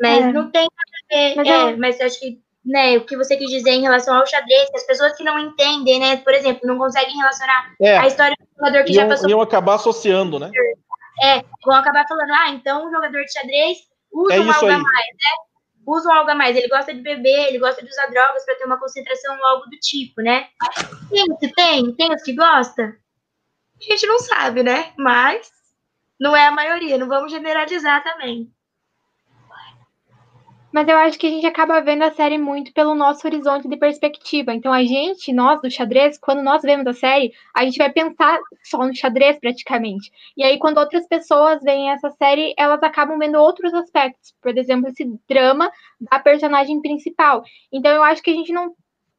mas 0.00 0.24
é. 0.24 0.32
não 0.32 0.50
tem 0.50 0.62
nada 0.62 0.98
a 1.02 1.16
ver. 1.16 1.36
Mas, 1.36 1.48
é, 1.48 1.72
eu... 1.72 1.78
mas 1.78 2.00
eu 2.00 2.06
acho 2.06 2.20
que 2.20 2.40
né, 2.68 2.98
o 2.98 3.04
que 3.04 3.16
você 3.16 3.36
quis 3.36 3.50
dizer 3.50 3.70
em 3.70 3.80
relação 3.80 4.14
ao 4.14 4.26
xadrez, 4.26 4.68
as 4.74 4.86
pessoas 4.86 5.16
que 5.16 5.24
não 5.24 5.38
entendem, 5.38 5.98
né, 5.98 6.18
por 6.18 6.34
exemplo, 6.34 6.66
não 6.66 6.76
conseguem 6.76 7.16
relacionar 7.16 7.72
é. 7.80 7.96
a 7.96 8.06
história 8.06 8.36
do 8.38 8.56
jogador 8.56 8.84
que 8.84 8.92
iam, 8.92 9.02
já 9.02 9.08
passou. 9.08 9.30
Iam 9.30 9.40
acabar 9.40 9.74
associando, 9.74 10.38
né? 10.38 10.50
É, 11.22 11.42
vão 11.64 11.74
acabar 11.74 12.06
falando, 12.06 12.30
ah, 12.30 12.50
então 12.50 12.86
o 12.86 12.90
jogador 12.90 13.24
de 13.24 13.32
xadrez 13.32 13.78
usa 14.12 14.34
é 14.34 14.40
um 14.40 14.52
algo 14.52 14.66
a 14.66 14.78
mais, 14.78 14.82
né? 14.82 15.48
Usa 15.86 16.08
um 16.10 16.12
algo 16.12 16.30
a 16.30 16.34
mais. 16.34 16.56
Ele 16.56 16.68
gosta 16.68 16.92
de 16.92 17.00
beber, 17.00 17.48
ele 17.48 17.58
gosta 17.58 17.82
de 17.82 17.90
usar 17.90 18.06
drogas 18.08 18.44
para 18.44 18.56
ter 18.56 18.66
uma 18.66 18.78
concentração 18.78 19.36
ou 19.36 19.46
algo 19.46 19.64
do 19.64 19.78
tipo, 19.78 20.20
né? 20.20 20.48
Tem 21.08 21.24
os 21.32 21.38
que 21.38 21.48
tem, 21.54 21.92
tem 21.94 22.14
os 22.14 22.22
que 22.22 22.34
gosta. 22.34 22.82
A 22.82 23.92
gente 23.92 24.06
não 24.06 24.18
sabe, 24.18 24.62
né? 24.62 24.92
Mas 24.98 25.50
não 26.20 26.36
é 26.36 26.46
a 26.46 26.52
maioria, 26.52 26.98
não 26.98 27.08
vamos 27.08 27.32
generalizar 27.32 28.04
também. 28.04 28.52
Mas 30.70 30.86
eu 30.86 30.96
acho 30.98 31.18
que 31.18 31.26
a 31.26 31.30
gente 31.30 31.46
acaba 31.46 31.80
vendo 31.80 32.02
a 32.02 32.12
série 32.12 32.36
muito 32.36 32.72
pelo 32.74 32.94
nosso 32.94 33.26
horizonte 33.26 33.66
de 33.66 33.76
perspectiva. 33.76 34.52
Então, 34.52 34.70
a 34.70 34.84
gente, 34.84 35.32
nós 35.32 35.62
do 35.62 35.70
xadrez, 35.70 36.18
quando 36.18 36.42
nós 36.42 36.60
vemos 36.62 36.86
a 36.86 36.92
série, 36.92 37.32
a 37.56 37.64
gente 37.64 37.78
vai 37.78 37.90
pensar 37.90 38.38
só 38.62 38.86
no 38.86 38.94
xadrez 38.94 39.38
praticamente. 39.38 40.12
E 40.36 40.44
aí, 40.44 40.58
quando 40.58 40.78
outras 40.78 41.06
pessoas 41.08 41.62
veem 41.62 41.90
essa 41.90 42.10
série, 42.10 42.54
elas 42.58 42.82
acabam 42.82 43.18
vendo 43.18 43.38
outros 43.38 43.72
aspectos. 43.72 44.34
Por 44.42 44.56
exemplo, 44.58 44.88
esse 44.88 45.04
drama 45.26 45.70
da 45.98 46.18
personagem 46.18 46.82
principal. 46.82 47.42
Então, 47.72 47.90
eu 47.90 48.02
acho 48.02 48.22
que 48.22 48.30
a 48.30 48.34
gente 48.34 48.52
não 48.52 48.74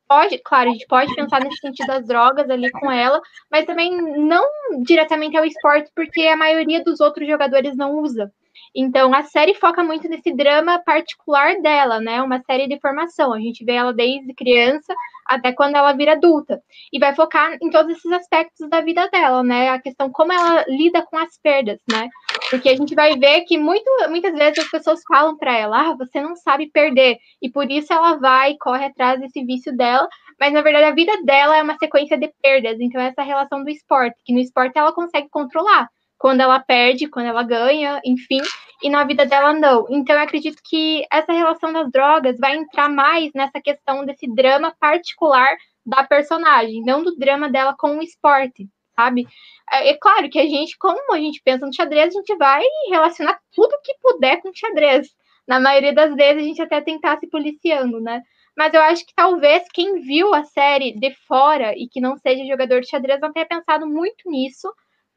pode, 0.07 0.39
claro, 0.39 0.69
a 0.69 0.73
gente 0.73 0.87
pode 0.87 1.13
pensar 1.15 1.39
nesse 1.43 1.57
sentido 1.57 1.87
das 1.87 2.05
drogas 2.07 2.49
ali 2.49 2.71
com 2.71 2.91
ela, 2.91 3.21
mas 3.49 3.65
também 3.65 3.95
não 4.17 4.43
diretamente 4.83 5.37
ao 5.37 5.45
esporte, 5.45 5.91
porque 5.95 6.21
a 6.23 6.35
maioria 6.35 6.83
dos 6.83 6.99
outros 6.99 7.27
jogadores 7.27 7.75
não 7.77 7.99
usa. 7.99 8.31
Então, 8.75 9.13
a 9.13 9.23
série 9.23 9.55
foca 9.55 9.83
muito 9.83 10.07
nesse 10.07 10.33
drama 10.33 10.79
particular 10.79 11.59
dela, 11.61 11.99
né? 11.99 12.21
Uma 12.21 12.41
série 12.43 12.67
de 12.67 12.79
formação. 12.79 13.33
A 13.33 13.39
gente 13.39 13.63
vê 13.65 13.73
ela 13.73 13.93
desde 13.93 14.33
criança 14.33 14.93
até 15.25 15.51
quando 15.51 15.75
ela 15.75 15.93
vira 15.93 16.13
adulta. 16.13 16.61
E 16.91 16.99
vai 16.99 17.13
focar 17.15 17.57
em 17.61 17.69
todos 17.69 17.95
esses 17.95 18.11
aspectos 18.11 18.67
da 18.69 18.81
vida 18.81 19.07
dela, 19.09 19.43
né? 19.43 19.69
A 19.69 19.79
questão 19.79 20.09
como 20.11 20.33
ela 20.33 20.65
lida 20.67 21.03
com 21.03 21.17
as 21.17 21.37
perdas, 21.37 21.79
né? 21.89 22.09
Porque 22.49 22.69
a 22.69 22.75
gente 22.75 22.95
vai 22.95 23.17
ver 23.17 23.41
que 23.41 23.57
muito, 23.57 23.89
muitas 24.09 24.33
vezes 24.33 24.59
as 24.59 24.71
pessoas 24.71 25.01
falam 25.07 25.37
para 25.37 25.55
ela, 25.55 25.91
ah, 25.91 25.95
você 25.95 26.19
não 26.21 26.35
sabe 26.35 26.71
perder. 26.71 27.17
E 27.41 27.49
por 27.49 27.69
isso 27.69 27.93
ela 27.93 28.15
vai 28.15 28.51
e 28.51 28.57
corre 28.57 28.85
atrás 28.85 29.19
desse 29.19 29.43
vício 29.43 29.75
dela. 29.75 30.07
Mas, 30.39 30.53
na 30.53 30.61
verdade, 30.61 30.85
a 30.85 30.95
vida 30.95 31.11
dela 31.23 31.57
é 31.57 31.63
uma 31.63 31.77
sequência 31.77 32.17
de 32.17 32.31
perdas. 32.41 32.79
Então, 32.79 33.01
essa 33.01 33.21
relação 33.21 33.63
do 33.63 33.69
esporte, 33.69 34.15
que 34.25 34.33
no 34.33 34.39
esporte 34.39 34.77
ela 34.77 34.93
consegue 34.93 35.27
controlar 35.29 35.89
quando 36.19 36.41
ela 36.41 36.59
perde, 36.59 37.07
quando 37.07 37.27
ela 37.27 37.43
ganha, 37.43 38.01
enfim, 38.03 38.41
e 38.83 38.89
na 38.89 39.05
vida 39.05 39.25
dela 39.25 39.53
não. 39.53 39.87
Então 39.89 40.15
eu 40.15 40.21
acredito 40.21 40.61
que 40.63 41.05
essa 41.09 41.31
relação 41.31 41.71
das 41.71 41.89
drogas 41.89 42.37
vai 42.37 42.57
entrar 42.57 42.89
mais 42.89 43.31
nessa 43.33 43.61
questão 43.61 44.05
desse 44.05 44.27
drama 44.27 44.75
particular 44.77 45.55
da 45.85 46.03
personagem, 46.03 46.83
não 46.83 47.03
do 47.03 47.15
drama 47.15 47.49
dela 47.49 47.73
com 47.77 47.97
o 47.97 48.03
esporte, 48.03 48.67
sabe? 48.95 49.25
É, 49.71 49.91
é 49.91 49.97
claro 49.97 50.29
que 50.29 50.37
a 50.37 50.45
gente, 50.45 50.77
como 50.77 51.13
a 51.13 51.17
gente 51.17 51.41
pensa 51.43 51.65
no 51.65 51.73
xadrez, 51.73 52.13
a 52.13 52.19
gente 52.19 52.35
vai 52.35 52.63
relacionar 52.89 53.39
tudo 53.55 53.79
que 53.81 53.95
puder 54.01 54.41
com 54.41 54.53
xadrez. 54.53 55.07
Na 55.47 55.59
maioria 55.59 55.93
das 55.93 56.13
vezes 56.13 56.43
a 56.43 56.45
gente 56.45 56.61
até 56.61 56.81
tentar 56.81 57.17
se 57.17 57.27
policiando, 57.27 58.01
né? 58.01 58.21
Mas 58.57 58.73
eu 58.73 58.81
acho 58.81 59.05
que 59.05 59.15
talvez 59.15 59.63
quem 59.73 60.01
viu 60.01 60.33
a 60.33 60.43
série 60.43 60.91
de 60.99 61.15
fora 61.27 61.73
e 61.77 61.87
que 61.87 62.01
não 62.01 62.17
seja 62.17 62.45
jogador 62.45 62.81
de 62.81 62.89
xadrez 62.89 63.21
não 63.21 63.31
tenha 63.31 63.45
pensado 63.45 63.87
muito 63.87 64.29
nisso, 64.29 64.69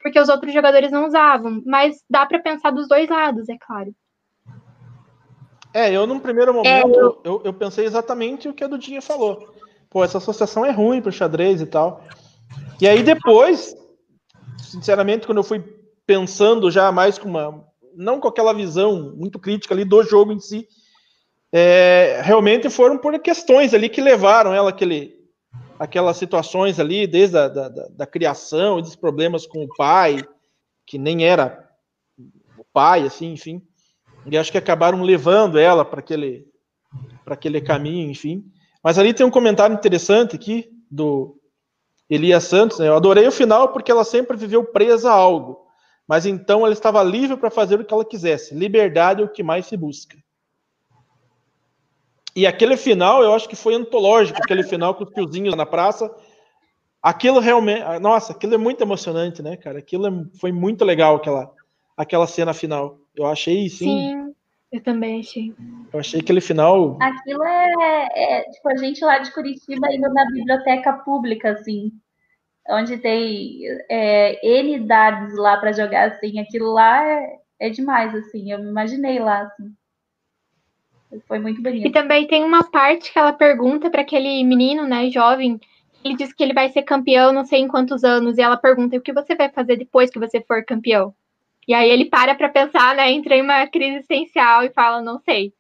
porque 0.03 0.21
os 0.21 0.29
outros 0.29 0.53
jogadores 0.53 0.91
não 0.91 1.07
usavam. 1.07 1.63
Mas 1.65 1.97
dá 2.11 2.27
para 2.27 2.41
pensar 2.41 2.71
dos 2.71 2.89
dois 2.89 3.09
lados, 3.09 3.49
é 3.49 3.57
claro. 3.59 3.95
É, 5.73 5.91
eu 5.91 6.07
num 6.07 6.21
primeiro 6.21 6.53
momento, 6.53 6.99
é, 6.99 7.01
eu... 7.01 7.21
Eu, 7.25 7.43
eu... 7.45 7.53
pensei 7.55 7.87
exatamente 7.87 8.49
o 8.49 8.53
que 8.53 8.65
a 8.65 8.69
Dudinha 8.69 9.01
falou. 9.01 9.55
Pô, 9.89 10.05
essa 10.05 10.19
associação 10.19 10.67
é 10.67 10.71
ruim 10.71 11.01
pro 11.01 11.13
xadrez 11.13 11.61
e 11.61 11.67
tal. 11.67 12.05
E 12.81 12.87
aí 12.87 13.03
depois, 13.03 13.75
sinceramente, 14.59 15.27
quando 15.27 15.39
eu 15.39 15.45
fui 15.45 15.63
pensando 16.07 16.71
já 16.71 16.91
mais 16.93 17.19
com 17.19 17.29
uma. 17.29 17.65
Não 17.95 18.19
com 18.19 18.29
aquela 18.29 18.53
visão 18.53 19.15
muito 19.15 19.39
crítica 19.39 19.75
ali 19.75 19.85
do 19.85 20.03
jogo 20.03 20.33
em 20.33 20.41
si, 20.41 20.67
é, 21.53 22.23
realmente 22.25 22.71
foram 22.71 22.97
por 22.97 23.19
questões 23.19 23.75
ali 23.75 23.91
que 23.91 24.01
levaram 24.01 24.55
ela 24.55 24.71
aquele, 24.71 25.15
aquelas 25.83 26.17
situações 26.17 26.79
ali, 26.79 27.09
desde 27.09 27.37
a 27.37 27.49
da, 27.49 27.69
da, 27.69 27.89
da 27.89 28.07
criação 28.07 28.79
e 28.79 28.83
dos 28.83 28.95
problemas 28.95 29.49
com 29.49 29.65
o 29.65 29.75
pai, 29.77 30.23
que 30.87 30.97
nem 30.97 31.25
era 31.25 31.69
o 32.57 32.65
pai, 32.73 33.05
assim, 33.05 33.33
enfim. 33.33 33.61
E 34.25 34.39
acho 34.39 34.53
que 34.53 34.59
acabaram 34.59 35.03
levando 35.03 35.59
ela 35.59 35.85
para 35.85 35.99
aquele, 35.99 36.47
aquele 37.27 37.61
caminho, 37.61 38.09
enfim. 38.09 38.45
Mas 38.81 38.97
ali 38.97 39.13
tem 39.13 39.27
um 39.27 39.31
comentário 39.31 39.75
interessante 39.75 40.37
aqui 40.37 40.71
do 40.89 41.37
Elias 42.09 42.45
Santos. 42.45 42.79
Né? 42.79 42.87
Eu 42.87 42.95
adorei 42.95 43.27
o 43.27 43.33
final 43.33 43.73
porque 43.73 43.91
ela 43.91 44.05
sempre 44.05 44.37
viveu 44.37 44.65
presa 44.65 45.11
a 45.11 45.15
algo. 45.15 45.67
Mas 46.07 46.27
então 46.27 46.61
ela 46.61 46.73
estava 46.73 47.03
livre 47.03 47.37
para 47.37 47.51
fazer 47.51 47.81
o 47.81 47.85
que 47.85 47.93
ela 47.93 48.05
quisesse. 48.05 48.55
Liberdade 48.55 49.21
é 49.21 49.25
o 49.25 49.33
que 49.33 49.43
mais 49.43 49.67
se 49.67 49.77
busca. 49.77 50.17
E 52.35 52.47
aquele 52.47 52.77
final, 52.77 53.23
eu 53.23 53.35
acho 53.35 53.49
que 53.49 53.57
foi 53.57 53.75
antológico, 53.75 54.39
aquele 54.43 54.63
final 54.63 54.95
com 54.95 55.05
os 55.05 55.11
tiozinhos 55.11 55.55
na 55.55 55.67
praça. 55.67 56.11
Aquilo 57.03 57.41
realmente. 57.41 57.83
Nossa, 58.01 58.33
aquilo 58.33 58.55
é 58.55 58.59
muito 58.59 58.81
emocionante, 58.81 59.43
né, 59.43 59.57
cara? 59.57 59.81
Aquilo 59.81 60.07
é, 60.07 60.11
foi 60.39 60.53
muito 60.53 60.85
legal, 60.85 61.17
aquela, 61.17 61.53
aquela 61.97 62.27
cena 62.27 62.55
final. 62.55 62.99
Eu 63.15 63.27
achei, 63.27 63.69
sim. 63.69 63.87
Sim, 63.87 64.35
eu 64.71 64.83
também 64.83 65.21
achei. 65.21 65.53
Eu 65.93 66.01
achei 66.01 66.21
aquele 66.21 66.41
final. 66.41 66.97
Aquilo 67.03 67.45
é, 67.45 68.09
é 68.15 68.51
tipo 68.51 68.69
a 68.69 68.77
gente 68.77 69.05
lá 69.05 69.19
de 69.19 69.33
Curitiba 69.33 69.93
indo 69.93 70.09
na 70.13 70.25
biblioteca 70.27 70.93
pública, 70.95 71.51
assim. 71.51 71.91
Onde 72.71 72.97
tem 72.97 73.61
é, 73.91 74.39
N 74.61 74.87
dados 74.87 75.37
lá 75.37 75.59
para 75.59 75.73
jogar, 75.73 76.13
assim. 76.13 76.39
Aquilo 76.39 76.73
lá 76.73 77.05
é, 77.05 77.39
é 77.59 77.69
demais, 77.69 78.15
assim. 78.15 78.51
Eu 78.53 78.61
me 78.61 78.71
imaginei 78.71 79.19
lá, 79.19 79.43
assim. 79.43 79.75
Foi 81.27 81.39
muito 81.39 81.63
bonito. 81.63 81.87
E 81.87 81.93
também 81.93 82.27
tem 82.27 82.45
uma 82.45 82.65
parte 82.65 83.13
que 83.13 83.19
ela 83.19 83.33
pergunta 83.33 83.91
para 83.91 84.03
aquele 84.03 84.43
menino, 84.45 84.87
né, 84.87 85.11
jovem, 85.11 85.61
ele 86.05 86.17
diz 86.17 86.33
que 86.33 86.43
ele 86.43 86.53
vai 86.53 86.69
ser 86.69 86.83
campeão 86.83 87.33
não 87.33 87.45
sei 87.45 87.61
em 87.61 87.69
quantos 87.69 88.03
anos, 88.03 88.39
e 88.39 88.43
ela 88.43 88.57
pergunta: 88.57 88.97
o 88.97 89.01
que 89.01 89.13
você 89.13 89.35
vai 89.35 89.49
fazer 89.49 89.77
depois 89.77 90.11
que 90.11 90.19
você 90.19 90.41
for 90.41 90.65
campeão? 90.65 91.15
E 91.67 91.75
aí 91.75 91.89
ele 91.89 92.07
para 92.07 92.35
para 92.35 92.49
pensar, 92.49 92.95
né, 92.95 93.11
entra 93.13 93.37
em 93.37 93.43
uma 93.43 93.67
crise 93.67 93.97
existencial 93.97 94.65
e 94.65 94.71
fala: 94.71 95.01
não 95.01 95.19
sei. 95.21 95.53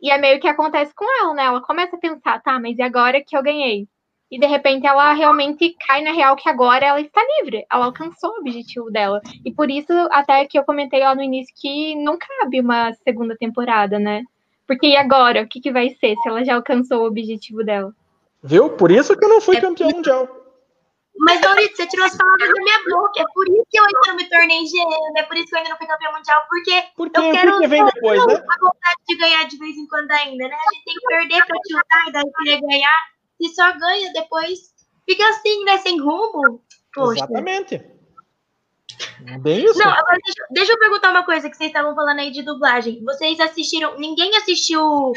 E 0.00 0.10
é 0.10 0.18
meio 0.18 0.40
que 0.40 0.46
acontece 0.46 0.94
com 0.94 1.04
ela, 1.20 1.34
né? 1.34 1.44
Ela 1.44 1.60
começa 1.60 1.96
a 1.96 1.98
pensar: 1.98 2.40
tá, 2.42 2.58
mas 2.60 2.78
e 2.78 2.82
agora 2.82 3.22
que 3.22 3.36
eu 3.36 3.42
ganhei? 3.42 3.88
E 4.30 4.38
de 4.38 4.46
repente 4.46 4.86
ela 4.86 5.14
realmente 5.14 5.74
cai 5.86 6.02
na 6.02 6.12
real 6.12 6.36
que 6.36 6.48
agora 6.48 6.84
ela 6.86 7.00
está 7.00 7.20
livre, 7.38 7.64
ela 7.72 7.86
alcançou 7.86 8.30
o 8.30 8.40
objetivo 8.40 8.90
dela. 8.90 9.22
E 9.44 9.52
por 9.52 9.70
isso, 9.70 9.92
até 10.12 10.44
que 10.44 10.58
eu 10.58 10.64
comentei 10.64 11.00
lá 11.00 11.14
no 11.14 11.22
início 11.22 11.54
que 11.56 11.96
não 11.96 12.18
cabe 12.18 12.60
uma 12.60 12.92
segunda 12.92 13.34
temporada, 13.36 13.98
né? 13.98 14.22
Porque 14.68 14.86
e 14.86 14.96
agora? 14.96 15.42
O 15.42 15.48
que, 15.48 15.62
que 15.62 15.72
vai 15.72 15.88
ser 15.98 16.14
se 16.14 16.28
ela 16.28 16.44
já 16.44 16.54
alcançou 16.54 17.02
o 17.02 17.06
objetivo 17.06 17.64
dela? 17.64 17.90
Viu? 18.44 18.68
Por 18.76 18.90
isso 18.90 19.16
que 19.16 19.24
eu 19.24 19.28
não 19.30 19.40
fui 19.40 19.56
é 19.56 19.60
campeão 19.62 19.88
mundial. 19.88 20.28
Mas, 21.20 21.40
Maurício, 21.40 21.74
você 21.74 21.86
tirou 21.86 22.06
as 22.06 22.16
palavras 22.16 22.48
da 22.48 22.62
minha 22.62 22.78
boca. 22.84 23.20
É 23.20 23.24
por 23.34 23.48
isso 23.48 23.66
que 23.68 23.78
eu 23.78 23.82
ainda 23.82 24.00
não 24.06 24.16
me 24.16 24.28
tornei 24.28 24.58
engenheiro. 24.58 25.12
É 25.16 25.22
por 25.22 25.36
isso 25.36 25.46
que 25.46 25.54
eu 25.54 25.58
ainda 25.58 25.70
não 25.70 25.78
fui 25.78 25.86
campeão 25.86 26.12
mundial. 26.12 26.44
Porque 26.48 26.84
porque, 26.94 27.18
eu 27.18 27.32
quero 27.32 27.50
porque 27.52 27.66
vem 27.66 27.84
depois, 27.86 28.26
né? 28.26 28.34
a 28.34 28.58
vontade 28.60 29.00
de 29.08 29.16
ganhar 29.16 29.44
de 29.48 29.58
vez 29.58 29.76
em 29.76 29.86
quando 29.88 30.10
ainda, 30.12 30.46
né? 30.46 30.54
A 30.54 30.74
gente 30.74 30.84
tem 30.84 30.94
que 30.94 31.06
perder 31.06 31.46
pra 31.46 31.56
tiltar 31.66 32.08
e 32.08 32.12
daí 32.12 32.32
querer 32.44 32.60
ganhar. 32.60 32.98
Se 33.40 33.54
só 33.54 33.72
ganha 33.72 34.12
depois, 34.12 34.58
fica 35.08 35.28
assim, 35.28 35.64
né? 35.64 35.78
Sem 35.78 35.98
rumo. 35.98 36.62
Poxa. 36.94 37.24
Exatamente. 37.24 37.97
Bem 39.40 39.64
isso. 39.64 39.78
Não, 39.78 39.90
agora 39.90 40.18
deixa, 40.24 40.46
deixa, 40.50 40.72
eu 40.72 40.78
perguntar 40.78 41.10
uma 41.10 41.24
coisa 41.24 41.48
que 41.48 41.56
vocês 41.56 41.68
estavam 41.68 41.94
falando 41.94 42.18
aí 42.20 42.30
de 42.30 42.42
dublagem. 42.42 43.02
Vocês 43.04 43.38
assistiram. 43.40 43.98
Ninguém 43.98 44.36
assistiu 44.36 45.12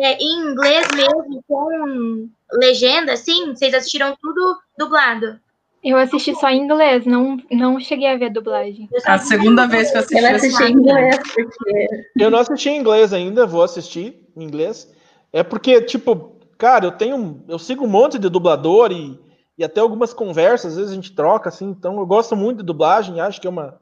é, 0.00 0.16
em 0.18 0.50
inglês 0.50 0.86
mesmo, 0.94 1.42
com 1.46 2.28
legenda, 2.52 3.12
assim? 3.12 3.54
Vocês 3.54 3.74
assistiram 3.74 4.16
tudo 4.20 4.58
dublado? 4.78 5.38
Eu 5.82 5.96
assisti 5.96 6.32
só 6.36 6.48
em 6.48 6.62
inglês, 6.62 7.04
não, 7.04 7.38
não 7.50 7.80
cheguei 7.80 8.06
a 8.06 8.16
ver 8.16 8.26
a 8.26 8.32
dublagem. 8.32 8.88
A 9.04 9.18
segunda 9.18 9.66
vez 9.66 9.90
que 9.90 9.96
eu 9.96 10.00
assisti. 10.00 10.24
Eu 10.24 10.36
assisti 10.36 10.62
em 10.62 10.72
inglês, 10.72 11.18
porque. 11.34 11.88
Eu 12.16 12.30
não 12.30 12.38
assisti 12.38 12.68
em 12.68 12.78
inglês 12.78 13.12
ainda, 13.12 13.46
vou 13.46 13.64
assistir 13.64 14.28
em 14.36 14.44
inglês. 14.44 14.88
É 15.32 15.42
porque, 15.42 15.82
tipo, 15.82 16.36
cara, 16.56 16.84
eu 16.84 16.92
tenho. 16.92 17.42
Eu 17.48 17.58
sigo 17.58 17.84
um 17.84 17.88
monte 17.88 18.16
de 18.16 18.28
dublador 18.28 18.92
e, 18.92 19.18
e 19.62 19.64
até 19.64 19.80
algumas 19.80 20.12
conversas, 20.12 20.72
às 20.72 20.76
vezes 20.76 20.90
a 20.90 20.94
gente 20.96 21.14
troca, 21.14 21.48
assim, 21.48 21.66
então 21.66 21.96
eu 21.98 22.04
gosto 22.04 22.34
muito 22.34 22.58
de 22.58 22.64
dublagem, 22.64 23.20
acho 23.20 23.40
que 23.40 23.46
é 23.46 23.50
uma. 23.50 23.80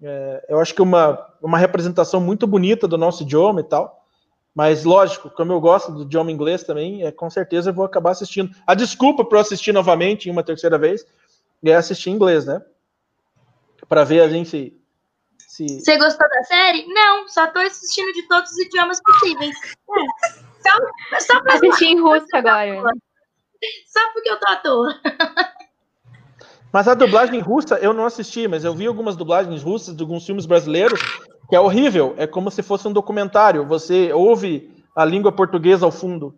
É, 0.00 0.46
eu 0.48 0.60
acho 0.60 0.72
que 0.72 0.80
é 0.80 0.84
uma, 0.84 1.34
uma 1.42 1.58
representação 1.58 2.20
muito 2.20 2.46
bonita 2.46 2.86
do 2.86 2.96
nosso 2.96 3.24
idioma 3.24 3.60
e 3.60 3.64
tal. 3.64 4.06
Mas, 4.54 4.84
lógico, 4.84 5.28
como 5.30 5.52
eu 5.52 5.60
gosto 5.60 5.90
do 5.90 6.02
idioma 6.02 6.30
inglês 6.30 6.62
também, 6.62 7.04
é, 7.04 7.10
com 7.10 7.28
certeza 7.28 7.70
eu 7.70 7.74
vou 7.74 7.84
acabar 7.84 8.12
assistindo. 8.12 8.54
A 8.64 8.72
desculpa 8.72 9.24
para 9.24 9.38
eu 9.38 9.42
assistir 9.42 9.72
novamente, 9.72 10.28
em 10.28 10.32
uma 10.32 10.44
terceira 10.44 10.78
vez, 10.78 11.04
é 11.64 11.74
assistir 11.74 12.10
em 12.10 12.12
inglês, 12.12 12.46
né? 12.46 12.62
Para 13.88 14.04
ver 14.04 14.20
a 14.20 14.28
gente 14.28 14.80
se. 15.48 15.80
Você 15.80 15.98
gostou 15.98 16.28
da 16.28 16.44
série? 16.44 16.86
Não, 16.86 17.28
só 17.28 17.48
tô 17.48 17.58
assistindo 17.58 18.12
de 18.12 18.28
todos 18.28 18.52
os 18.52 18.58
idiomas 18.58 19.00
possíveis. 19.02 19.56
É. 19.58 20.44
Só, 20.62 21.20
só 21.20 21.42
pra 21.42 21.54
Assisti 21.54 21.86
em 21.86 22.00
russo 22.00 22.28
agora. 22.32 22.94
Só 23.86 24.12
porque 24.12 24.30
eu 24.30 24.38
tô 24.38 24.48
à 24.48 24.56
toa. 24.56 24.94
Mas 26.72 26.88
a 26.88 26.94
dublagem 26.94 27.38
russa 27.38 27.76
eu 27.76 27.92
não 27.92 28.04
assisti, 28.04 28.48
mas 28.48 28.64
eu 28.64 28.74
vi 28.74 28.86
algumas 28.86 29.14
dublagens 29.14 29.62
russas 29.62 29.94
de 29.94 30.02
alguns 30.02 30.26
filmes 30.26 30.44
brasileiros 30.44 31.00
que 31.48 31.54
é 31.54 31.60
horrível. 31.60 32.14
É 32.16 32.26
como 32.26 32.50
se 32.50 32.62
fosse 32.62 32.88
um 32.88 32.92
documentário. 32.92 33.64
Você 33.66 34.12
ouve 34.12 34.70
a 34.94 35.04
língua 35.04 35.30
portuguesa 35.30 35.86
ao 35.86 35.92
fundo. 35.92 36.34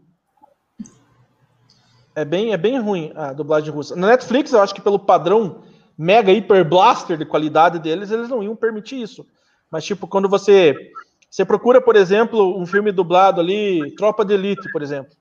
É 2.15 2.25
bem, 2.25 2.53
é 2.53 2.57
bem 2.57 2.79
ruim 2.79 3.13
a 3.15 3.33
dublagem 3.33 3.71
russa. 3.71 3.97
Na 3.97 4.09
Netflix, 4.09 4.53
eu 4.53 4.61
acho 4.61 4.75
que 4.75 4.81
pelo 4.81 4.99
padrão 4.99 5.63
mega 5.97 6.33
hiper 6.33 6.69
blaster 6.69 7.17
de 7.17 7.25
qualidade 7.25 7.79
deles, 7.79 8.11
eles 8.11 8.29
não 8.29 8.43
iam 8.43 8.55
permitir 8.55 9.01
isso. 9.01 9.27
Mas, 9.71 9.85
tipo, 9.85 10.07
quando 10.07 10.29
você, 10.29 10.75
você 11.31 11.45
procura, 11.45 11.81
por 11.81 11.97
exemplo, 11.97 12.59
um 12.59 12.67
filme 12.67 12.93
dublado 12.93 13.41
ali, 13.41 13.95
Tropa 13.97 14.25
de 14.25 14.35
Elite, 14.35 14.71
por 14.71 14.83
exemplo. 14.83 15.13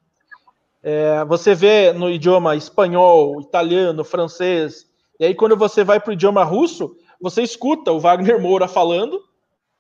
É, 0.88 1.26
você 1.26 1.56
vê 1.56 1.92
no 1.92 2.12
idioma 2.12 2.56
espanhol, 2.56 3.42
italiano, 3.42 4.04
francês, 4.04 4.86
e 5.20 5.26
aí 5.26 5.34
quando 5.34 5.58
você 5.58 5.84
vai 5.84 6.00
para 6.00 6.12
o 6.12 6.14
idioma 6.14 6.44
russo, 6.44 6.96
você 7.20 7.42
escuta 7.42 7.92
o 7.92 8.00
Wagner 8.00 8.40
Moura 8.40 8.68
falando, 8.68 9.20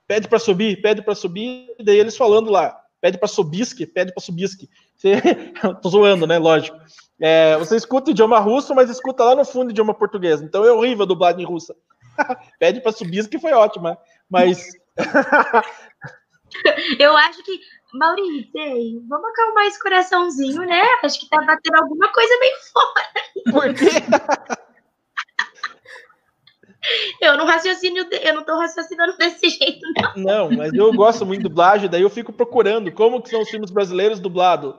pede 0.07 0.27
para 0.27 0.39
subir, 0.39 0.81
pede 0.81 1.03
para 1.03 1.13
subir, 1.13 1.67
e 1.77 1.83
daí 1.83 1.99
eles 1.99 2.17
falando 2.17 2.49
lá, 2.49 2.75
pede 2.99 3.19
para 3.19 3.27
subisque, 3.27 3.85
pede 3.85 4.11
para 4.11 4.23
subisque. 4.23 4.67
Você... 4.95 5.21
Tô 5.79 5.89
zoando, 5.89 6.25
né? 6.25 6.39
Lógico. 6.39 6.75
É, 7.21 7.55
você 7.57 7.75
escuta 7.75 8.09
o 8.09 8.11
idioma 8.11 8.39
russo, 8.39 8.73
mas 8.73 8.89
escuta 8.89 9.23
lá 9.23 9.35
no 9.35 9.45
fundo 9.45 9.67
o 9.67 9.71
idioma 9.71 9.93
português. 9.93 10.41
Então 10.41 10.65
é 10.65 10.71
horrível 10.71 11.03
a 11.03 11.07
dublagem 11.07 11.45
russa. 11.45 11.75
pede 12.57 12.81
para 12.81 12.91
subisque 12.91 13.37
foi 13.37 13.53
ótima, 13.53 13.95
mas. 14.27 14.71
Eu 16.97 17.17
acho 17.17 17.43
que, 17.43 17.59
Maurício, 17.97 19.05
vamos 19.07 19.29
acalmar 19.29 19.65
esse 19.65 19.81
coraçãozinho, 19.81 20.61
né? 20.61 20.81
Acho 21.03 21.19
que 21.19 21.29
tá 21.29 21.41
batendo 21.41 21.75
alguma 21.75 22.11
coisa 22.11 22.39
bem 22.39 22.53
fora. 22.73 23.05
Por 23.51 23.73
quê? 23.73 24.65
Eu 27.19 27.37
não 27.37 27.45
raciocínio, 27.45 28.07
eu 28.11 28.35
não 28.35 28.43
tô 28.43 28.57
raciocinando 28.57 29.17
desse 29.17 29.49
jeito, 29.49 29.81
não. 29.95 30.23
Não, 30.23 30.51
mas 30.55 30.71
eu 30.73 30.93
gosto 30.93 31.25
muito 31.25 31.41
de 31.41 31.49
dublagem, 31.49 31.89
daí 31.89 32.01
eu 32.01 32.09
fico 32.09 32.31
procurando 32.31 32.91
como 32.91 33.21
que 33.21 33.29
são 33.29 33.41
os 33.41 33.49
filmes 33.49 33.71
brasileiros 33.71 34.19
dublados. 34.19 34.75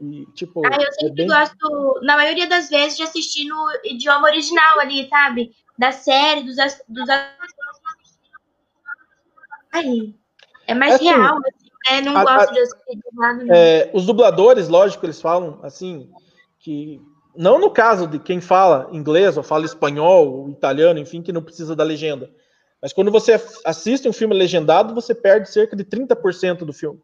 E, 0.00 0.26
tipo, 0.34 0.66
ah, 0.66 0.76
eu 0.80 0.92
sempre 0.92 1.22
é 1.22 1.26
bem... 1.26 1.26
gosto, 1.26 2.00
na 2.02 2.16
maioria 2.16 2.48
das 2.48 2.68
vezes, 2.68 2.96
de 2.96 3.02
assistir 3.02 3.44
no 3.46 3.68
idioma 3.84 4.28
original 4.28 4.78
ali, 4.80 5.08
sabe? 5.08 5.52
Da 5.78 5.92
série, 5.92 6.42
dos. 6.42 6.56
dos... 6.88 7.08
Aí. 9.72 10.14
É 10.66 10.74
mais 10.74 10.94
assim, 10.94 11.06
real, 11.06 11.38
assim, 11.38 11.67
né? 11.86 12.00
Não 12.00 12.16
a, 12.16 12.24
gosto 12.24 12.52
de 12.52 12.60
assistir 12.60 12.98
dublado. 13.04 13.52
É, 13.52 13.90
os 13.92 14.06
dubladores, 14.06 14.68
lógico, 14.68 15.04
eles 15.06 15.20
falam 15.20 15.58
assim, 15.62 16.10
que 16.58 17.00
não 17.36 17.58
no 17.58 17.70
caso 17.70 18.06
de 18.06 18.18
quem 18.18 18.40
fala 18.40 18.88
inglês 18.92 19.36
ou 19.36 19.42
fala 19.42 19.64
espanhol 19.64 20.32
ou 20.32 20.50
italiano, 20.50 20.98
enfim, 20.98 21.22
que 21.22 21.32
não 21.32 21.42
precisa 21.42 21.76
da 21.76 21.84
legenda. 21.84 22.30
Mas 22.80 22.92
quando 22.92 23.10
você 23.10 23.40
assiste 23.64 24.08
um 24.08 24.12
filme 24.12 24.34
legendado, 24.34 24.94
você 24.94 25.14
perde 25.14 25.50
cerca 25.50 25.76
de 25.76 25.84
30% 25.84 26.58
do 26.58 26.72
filme. 26.72 27.00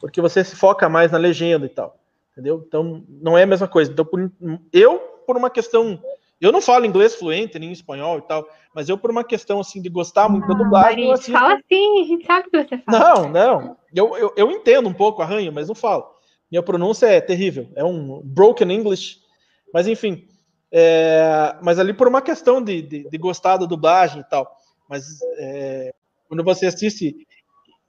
Porque 0.00 0.20
você 0.20 0.44
se 0.44 0.54
foca 0.54 0.88
mais 0.88 1.12
na 1.12 1.18
legenda 1.18 1.66
e 1.66 1.68
tal. 1.68 1.98
Entendeu? 2.32 2.62
Então, 2.66 3.04
não 3.08 3.36
é 3.36 3.42
a 3.42 3.46
mesma 3.46 3.66
coisa. 3.66 3.90
Então, 3.90 4.04
por, 4.04 4.30
eu, 4.72 4.98
por 5.26 5.36
uma 5.36 5.50
questão. 5.50 6.00
Eu 6.40 6.52
não 6.52 6.60
falo 6.60 6.84
inglês 6.84 7.14
fluente, 7.14 7.58
nem 7.58 7.72
espanhol 7.72 8.18
e 8.18 8.22
tal, 8.22 8.46
mas 8.74 8.88
eu, 8.88 8.98
por 8.98 9.10
uma 9.10 9.24
questão 9.24 9.60
assim 9.60 9.80
de 9.80 9.88
gostar 9.88 10.28
muito 10.28 10.46
da 10.46 10.54
dublagem. 10.54 11.10
Assisto... 11.10 11.32
Fala 11.32 11.54
assim, 11.54 12.00
a 12.00 12.04
gente 12.04 12.26
sabe 12.26 12.48
o 12.48 12.50
que 12.50 12.68
você 12.68 12.78
fala. 12.78 12.98
Não, 12.98 13.28
não. 13.28 13.76
Eu, 13.94 14.16
eu, 14.16 14.32
eu 14.36 14.50
entendo 14.50 14.88
um 14.88 14.92
pouco 14.92 15.22
arranho, 15.22 15.52
mas 15.52 15.68
não 15.68 15.74
falo. 15.74 16.06
Minha 16.50 16.62
pronúncia 16.62 17.06
é 17.06 17.20
terrível. 17.20 17.68
É 17.74 17.82
um 17.82 18.20
broken 18.22 18.70
English 18.70 19.24
mas 19.72 19.86
enfim, 19.86 20.26
é, 20.72 21.56
mas 21.62 21.78
ali 21.78 21.92
por 21.92 22.08
uma 22.08 22.22
questão 22.22 22.62
de, 22.62 22.82
de, 22.82 23.08
de, 23.10 23.18
gostar 23.18 23.56
da 23.56 23.66
dublagem 23.66 24.20
e 24.20 24.24
tal. 24.24 24.50
Mas 24.88 25.04
é, 25.36 25.94
quando 26.28 26.42
você 26.42 26.66
assiste. 26.66 27.14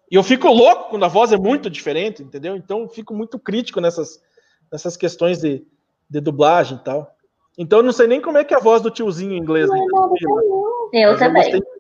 E 0.10 0.16
eu 0.16 0.24
fico 0.24 0.48
louco 0.50 0.90
quando 0.90 1.06
a 1.06 1.08
voz 1.08 1.32
é 1.32 1.38
muito 1.38 1.70
diferente, 1.70 2.24
entendeu? 2.24 2.56
Então 2.56 2.82
eu 2.82 2.90
fico 2.90 3.14
muito 3.14 3.38
crítico 3.40 3.80
nessas, 3.80 4.22
nessas 4.72 4.98
questões 4.98 5.40
de, 5.40 5.66
de 6.10 6.20
dublagem 6.20 6.78
e 6.78 6.84
tal. 6.84 7.16
Então 7.58 7.80
eu 7.80 7.84
não 7.84 7.92
sei 7.92 8.08
nem 8.08 8.22
como 8.22 8.38
é 8.38 8.44
que 8.44 8.54
é 8.54 8.58
a 8.58 8.62
voz 8.62 8.82
do 8.82 8.92
tiozinho 8.92 9.34
em 9.34 9.38
inglês. 9.38 9.70
Né? 9.70 9.80
Eu 10.94 11.18
também. 11.18 11.54
Eu 11.54 11.78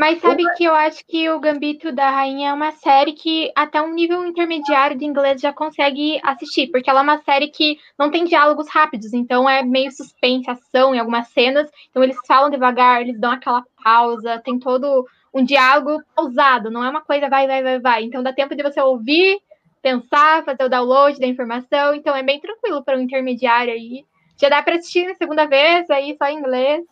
mas 0.00 0.18
sabe 0.18 0.42
que 0.56 0.64
eu 0.64 0.74
acho 0.74 1.04
que 1.06 1.28
o 1.28 1.38
Gambito 1.38 1.92
da 1.92 2.08
Rainha 2.08 2.48
é 2.48 2.54
uma 2.54 2.72
série 2.72 3.12
que 3.12 3.52
até 3.54 3.82
um 3.82 3.92
nível 3.92 4.24
intermediário 4.24 4.96
de 4.96 5.04
inglês 5.04 5.42
já 5.42 5.52
consegue 5.52 6.18
assistir, 6.22 6.68
porque 6.68 6.88
ela 6.88 7.00
é 7.00 7.02
uma 7.02 7.18
série 7.18 7.48
que 7.48 7.78
não 7.98 8.10
tem 8.10 8.24
diálogos 8.24 8.66
rápidos, 8.70 9.12
então 9.12 9.46
é 9.46 9.62
meio 9.62 9.92
suspense, 9.92 10.48
ação 10.48 10.94
em 10.94 10.98
algumas 10.98 11.28
cenas, 11.28 11.70
então 11.90 12.02
eles 12.02 12.16
falam 12.26 12.48
devagar, 12.48 13.02
eles 13.02 13.20
dão 13.20 13.30
aquela 13.30 13.62
pausa, 13.84 14.40
tem 14.42 14.58
todo 14.58 15.06
um 15.34 15.44
diálogo 15.44 16.02
pausado, 16.16 16.70
não 16.70 16.82
é 16.82 16.88
uma 16.88 17.02
coisa 17.02 17.28
vai, 17.28 17.46
vai, 17.46 17.62
vai, 17.62 17.78
vai. 17.78 18.04
Então 18.04 18.22
dá 18.22 18.32
tempo 18.32 18.56
de 18.56 18.62
você 18.62 18.80
ouvir, 18.80 19.38
pensar, 19.82 20.44
fazer 20.44 20.64
o 20.64 20.68
download 20.68 21.18
da 21.18 21.26
informação, 21.26 21.94
então 21.94 22.14
é 22.14 22.22
bem 22.22 22.40
tranquilo 22.40 22.82
para 22.84 22.96
um 22.96 23.02
intermediário 23.02 23.72
aí. 23.72 24.04
Já 24.36 24.48
dá 24.48 24.62
para 24.62 24.76
assistir 24.76 25.06
na 25.06 25.14
segunda 25.14 25.46
vez, 25.46 25.88
aí 25.90 26.16
só 26.16 26.28
em 26.28 26.38
inglês. 26.38 26.84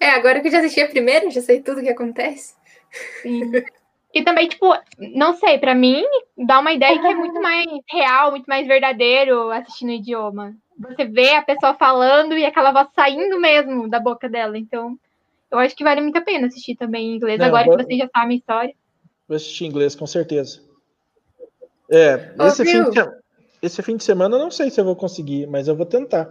É, 0.00 0.10
agora 0.10 0.40
que 0.40 0.48
eu 0.48 0.52
já 0.52 0.58
assisti 0.58 0.80
a 0.80 0.88
primeira, 0.88 1.30
já 1.30 1.40
sei 1.40 1.60
tudo 1.60 1.80
o 1.80 1.82
que 1.82 1.88
acontece. 1.88 2.54
Sim. 3.22 3.52
E 4.14 4.22
também, 4.22 4.48
tipo, 4.48 4.66
não 4.98 5.34
sei, 5.34 5.58
para 5.58 5.74
mim, 5.74 6.02
dá 6.38 6.58
uma 6.58 6.72
ideia 6.72 6.98
que 6.98 7.06
é 7.06 7.14
muito 7.14 7.40
mais 7.40 7.66
real, 7.90 8.30
muito 8.30 8.46
mais 8.46 8.66
verdadeiro 8.66 9.50
assistir 9.50 9.84
no 9.84 9.92
idioma. 9.92 10.54
Você 10.78 11.04
vê 11.04 11.34
a 11.34 11.42
pessoa 11.42 11.74
falando 11.74 12.36
e 12.36 12.44
aquela 12.44 12.72
voz 12.72 12.88
saindo 12.94 13.38
mesmo 13.38 13.88
da 13.88 14.00
boca 14.00 14.28
dela. 14.28 14.56
Então, 14.56 14.98
eu 15.50 15.58
acho 15.58 15.76
que 15.76 15.84
vale 15.84 16.00
muito 16.00 16.16
a 16.16 16.22
pena 16.22 16.46
assistir 16.46 16.76
também 16.76 17.10
em 17.10 17.16
inglês, 17.16 17.38
não, 17.38 17.46
agora 17.46 17.64
que 17.64 17.84
você 17.84 17.96
já 17.96 18.08
sabe 18.08 18.34
a 18.34 18.36
história. 18.36 18.74
Vou 19.28 19.36
assistir 19.36 19.64
em 19.64 19.68
inglês, 19.68 19.94
com 19.94 20.06
certeza. 20.06 20.62
É, 21.90 22.34
Ô, 22.38 22.46
esse 22.46 22.64
fim, 22.64 22.82
esse 23.62 23.82
fim 23.82 23.96
de 23.96 24.04
semana 24.04 24.36
eu 24.36 24.40
não 24.40 24.50
sei 24.50 24.70
se 24.70 24.80
eu 24.80 24.84
vou 24.84 24.96
conseguir, 24.96 25.46
mas 25.46 25.68
eu 25.68 25.76
vou 25.76 25.86
tentar. 25.86 26.28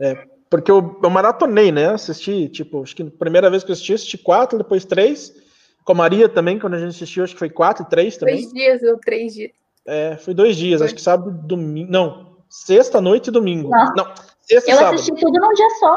É, 0.00 0.26
porque 0.48 0.70
eu, 0.70 0.98
eu 1.02 1.10
maratonei, 1.10 1.72
né? 1.72 1.88
Assisti, 1.88 2.48
tipo, 2.48 2.82
acho 2.82 2.94
que 2.94 3.02
a 3.02 3.10
primeira 3.10 3.48
vez 3.50 3.64
que 3.64 3.70
eu 3.70 3.74
assisti, 3.74 3.94
assisti 3.94 4.18
quatro, 4.18 4.58
depois 4.58 4.84
três. 4.84 5.34
Com 5.84 5.92
a 5.92 5.96
Maria 5.96 6.28
também, 6.28 6.58
quando 6.58 6.74
a 6.74 6.78
gente 6.78 6.90
assistiu, 6.90 7.24
acho 7.24 7.32
que 7.32 7.38
foi 7.38 7.50
quatro 7.50 7.84
e 7.84 7.88
três 7.88 8.16
também. 8.16 8.36
Dois 8.36 8.52
dias 8.52 8.82
ou 8.82 8.98
três 8.98 9.34
dias. 9.34 9.50
É, 9.84 10.16
foi 10.16 10.32
dois 10.32 10.56
dias, 10.56 10.78
Foi. 10.78 10.86
acho 10.86 10.94
que 10.94 11.02
sábado 11.02 11.30
e 11.30 11.46
domingo. 11.48 11.90
Não, 11.90 12.36
sexta 12.48 13.00
noite 13.00 13.28
e 13.28 13.30
domingo. 13.32 13.68
Nossa. 13.68 13.92
Não, 13.96 14.14
sexta 14.40 14.70
Eu 14.70 14.76
sábado. 14.76 14.94
assisti 14.94 15.14
tudo 15.14 15.40
num 15.40 15.54
dia 15.54 15.70
só. 15.80 15.96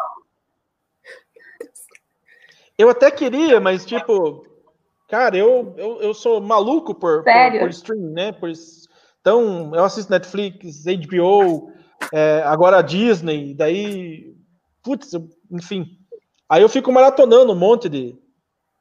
Eu 2.78 2.90
até 2.90 3.12
queria, 3.12 3.60
mas 3.60 3.86
tipo, 3.86 4.46
cara, 5.08 5.38
eu, 5.38 5.74
eu, 5.78 6.02
eu 6.02 6.14
sou 6.14 6.42
maluco 6.42 6.94
por, 6.94 7.24
por, 7.24 7.60
por 7.60 7.70
streaming, 7.70 8.14
né? 8.14 8.32
Por, 8.32 8.52
então, 9.22 9.74
eu 9.74 9.84
assisto 9.84 10.12
Netflix, 10.12 10.84
HBO, 10.86 11.72
é, 12.14 12.44
agora 12.46 12.78
a 12.78 12.82
Disney, 12.82 13.54
daí, 13.54 14.36
putz, 14.84 15.12
enfim. 15.52 15.98
Aí 16.48 16.62
eu 16.62 16.70
fico 16.70 16.92
maratonando 16.92 17.52
um 17.52 17.58
monte 17.58 17.90
de. 17.90 18.16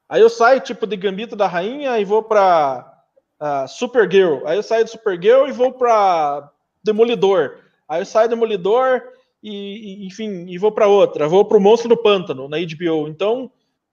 Aí 0.08 0.20
eu 0.20 0.28
saio, 0.28 0.60
tipo, 0.60 0.86
de 0.86 0.96
Gambito 0.96 1.34
da 1.34 1.46
Rainha 1.46 1.98
e 1.98 2.04
vou 2.04 2.22
pra 2.22 2.94
ah, 3.40 3.66
Supergirl. 3.66 4.46
Aí 4.46 4.56
eu 4.56 4.62
saio 4.62 4.84
de 4.84 4.90
Supergirl 4.90 5.46
e 5.48 5.52
vou 5.52 5.72
pra 5.72 6.50
Demolidor. 6.84 7.58
Aí 7.88 8.02
eu 8.02 8.06
saio 8.06 8.28
do 8.28 8.34
Demolidor 8.34 9.02
e, 9.42 10.04
e, 10.04 10.06
enfim, 10.06 10.46
e 10.48 10.58
vou 10.58 10.72
pra 10.72 10.86
outra. 10.86 11.26
Vou 11.26 11.44
pro 11.44 11.60
Monstro 11.60 11.88
do 11.88 11.96
Pântano, 11.96 12.48
na 12.48 12.58
HBO. 12.58 13.08
Então, 13.08 13.50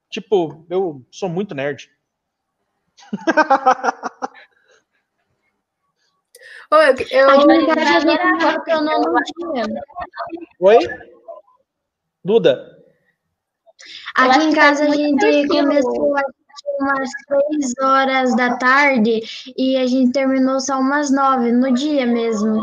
tipo, 0.09 0.65
eu 0.69 1.01
sou 1.09 1.29
muito 1.29 1.55
nerd. 1.55 1.89
Ô, 6.71 6.75
eu, 6.75 6.95
eu- 7.11 7.29
Aqui 7.29 7.51
em 7.51 7.65
vai 7.65 7.75
casa 7.75 7.97
a 7.97 7.99
gente 7.99 8.09
adorar 8.21 8.37
maratonou 8.37 8.99
no 9.01 9.53
dia. 9.53 9.63
Oi? 10.59 10.79
Duda? 12.23 12.77
Eu 14.17 14.31
Aqui 14.31 14.43
em 14.43 14.49
que 14.51 14.55
casa 14.55 14.83
a 14.85 14.89
gente 14.89 15.47
começou 15.47 16.15
a 16.15 16.19
assistir 16.21 16.77
umas 16.79 17.09
6 17.49 17.73
horas 17.81 18.35
da 18.35 18.55
tarde 18.57 19.21
e 19.57 19.75
a 19.77 19.87
gente 19.87 20.11
terminou 20.13 20.59
só 20.59 20.79
umas 20.79 21.11
9, 21.11 21.51
no 21.51 21.73
dia 21.73 22.05
mesmo. 22.05 22.61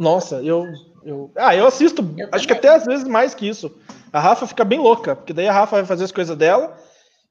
Nossa, 0.00 0.42
eu, 0.42 0.64
eu. 1.04 1.30
Ah, 1.36 1.54
eu 1.54 1.66
assisto, 1.66 2.02
Eu 2.18 2.28
acho 2.32 2.46
que 2.46 2.52
até 2.52 2.68
às 2.70 2.84
vezes 2.84 3.06
mais 3.06 3.34
que 3.34 3.48
isso. 3.48 3.76
A 4.12 4.18
Rafa 4.20 4.46
fica 4.46 4.64
bem 4.64 4.78
louca, 4.78 5.14
porque 5.14 5.32
daí 5.32 5.46
a 5.48 5.52
Rafa 5.52 5.76
vai 5.76 5.84
fazer 5.84 6.04
as 6.04 6.12
coisas 6.12 6.36
dela. 6.36 6.76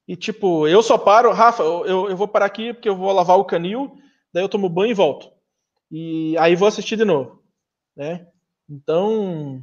E, 0.08 0.14
tipo, 0.16 0.68
eu 0.68 0.82
só 0.82 0.96
paro, 0.96 1.32
Rafa, 1.32 1.62
eu, 1.62 2.08
eu- 2.10 2.16
vou 2.16 2.28
parar 2.28 2.46
aqui 2.46 2.72
porque 2.72 2.88
eu 2.88 2.96
vou 2.96 3.10
lavar 3.12 3.38
o 3.38 3.44
canil, 3.44 3.92
daí 4.32 4.42
eu 4.44 4.48
tomo 4.48 4.68
banho 4.68 4.90
e 4.92 4.94
volto. 4.94 5.30
E 5.90 6.36
aí 6.38 6.54
vou 6.54 6.68
assistir 6.68 6.96
de 6.96 7.04
novo. 7.04 7.42
Né? 7.96 8.26
Então. 8.68 9.60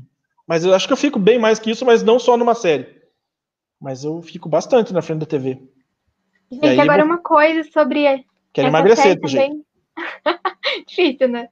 Mas 0.48 0.66
eu 0.66 0.74
acho 0.74 0.88
que 0.88 0.94
eu 0.94 0.98
fico 0.98 1.18
bem 1.20 1.40
mais 1.40 1.60
que 1.60 1.72
isso, 1.72 1.86
mas 1.86 2.04
não 2.04 2.20
só 2.20 2.36
numa 2.36 2.56
série. 2.56 3.02
Mas 3.80 4.04
eu 4.04 4.22
fico 4.22 4.50
bastante 4.50 4.94
na 4.94 5.02
frente 5.02 5.20
da 5.20 5.26
TV. 5.26 5.62
Gente, 6.52 6.80
agora 6.80 7.04
vou- 7.04 7.14
uma 7.14 7.18
coisa 7.22 7.64
sobre 7.72 8.04
Quero 8.54 8.68
essa 8.68 8.68
emagrecer 8.68 9.04
série 9.04 9.20
do 9.20 9.28
jeito. 9.28 9.66
Difícil, 10.88 11.28
né? 11.30 11.50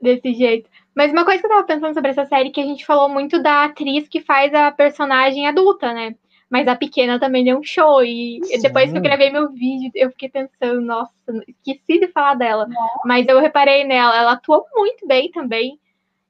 Desse 0.00 0.32
jeito. 0.34 0.68
Mas 0.94 1.12
uma 1.12 1.24
coisa 1.24 1.40
que 1.40 1.46
eu 1.46 1.50
tava 1.50 1.66
pensando 1.66 1.94
sobre 1.94 2.10
essa 2.10 2.26
série 2.26 2.48
é 2.48 2.52
que 2.52 2.60
a 2.60 2.64
gente 2.64 2.84
falou 2.86 3.08
muito 3.08 3.42
da 3.42 3.64
atriz 3.64 4.08
que 4.08 4.20
faz 4.20 4.52
a 4.54 4.70
personagem 4.72 5.46
adulta, 5.46 5.92
né? 5.92 6.14
Mas 6.50 6.66
a 6.66 6.74
pequena 6.74 7.20
também 7.20 7.44
deu 7.44 7.58
um 7.58 7.62
show. 7.62 8.02
E 8.02 8.40
Sim. 8.42 8.60
depois 8.60 8.90
que 8.90 8.98
eu 8.98 9.02
gravei 9.02 9.30
meu 9.30 9.50
vídeo, 9.50 9.92
eu 9.94 10.10
fiquei 10.10 10.28
pensando, 10.28 10.80
nossa, 10.80 11.12
esqueci 11.46 12.00
de 12.00 12.08
falar 12.08 12.34
dela. 12.34 12.66
Mas 13.04 13.26
eu 13.28 13.38
reparei 13.40 13.84
nela, 13.84 14.18
ela 14.18 14.32
atuou 14.32 14.66
muito 14.74 15.06
bem 15.06 15.30
também. 15.30 15.78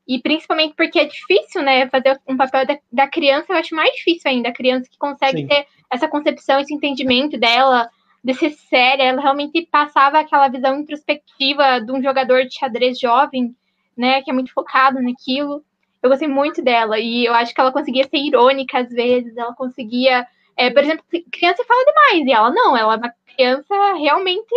E 0.06 0.20
principalmente 0.20 0.74
porque 0.76 0.98
é 0.98 1.04
difícil, 1.06 1.62
né? 1.62 1.88
Fazer 1.88 2.20
um 2.28 2.36
papel 2.36 2.66
da, 2.66 2.78
da 2.92 3.08
criança, 3.08 3.46
eu 3.48 3.56
acho 3.56 3.74
mais 3.74 3.94
difícil 3.94 4.30
ainda. 4.30 4.50
A 4.50 4.52
criança 4.52 4.90
que 4.90 4.98
consegue 4.98 5.42
Sim. 5.42 5.46
ter 5.46 5.66
essa 5.90 6.06
concepção, 6.06 6.60
esse 6.60 6.74
entendimento 6.74 7.38
dela, 7.38 7.88
de 8.22 8.34
ser 8.34 8.50
séria. 8.50 9.04
Ela 9.04 9.22
realmente 9.22 9.66
passava 9.70 10.18
aquela 10.18 10.48
visão 10.48 10.80
introspectiva 10.80 11.80
de 11.80 11.92
um 11.92 12.02
jogador 12.02 12.44
de 12.44 12.54
xadrez 12.54 12.98
jovem, 12.98 13.54
né? 13.96 14.20
Que 14.20 14.30
é 14.30 14.34
muito 14.34 14.52
focado 14.52 15.00
naquilo. 15.00 15.64
Eu 16.02 16.08
gostei 16.10 16.28
muito 16.28 16.62
dela. 16.62 16.98
E 16.98 17.24
eu 17.26 17.34
acho 17.34 17.54
que 17.54 17.60
ela 17.60 17.72
conseguia 17.72 18.04
ser 18.04 18.16
irônica 18.16 18.78
às 18.78 18.88
vezes. 18.90 19.36
Ela 19.36 19.54
conseguia. 19.54 20.26
é, 20.56 20.70
por 20.70 20.82
exemplo, 20.82 21.04
criança 21.32 21.64
fala 21.64 21.84
demais. 21.84 22.26
E 22.26 22.32
ela 22.32 22.50
não, 22.50 22.76
ela 22.76 22.94
é 22.94 22.96
uma 22.96 23.14
criança 23.34 23.94
realmente 23.94 24.54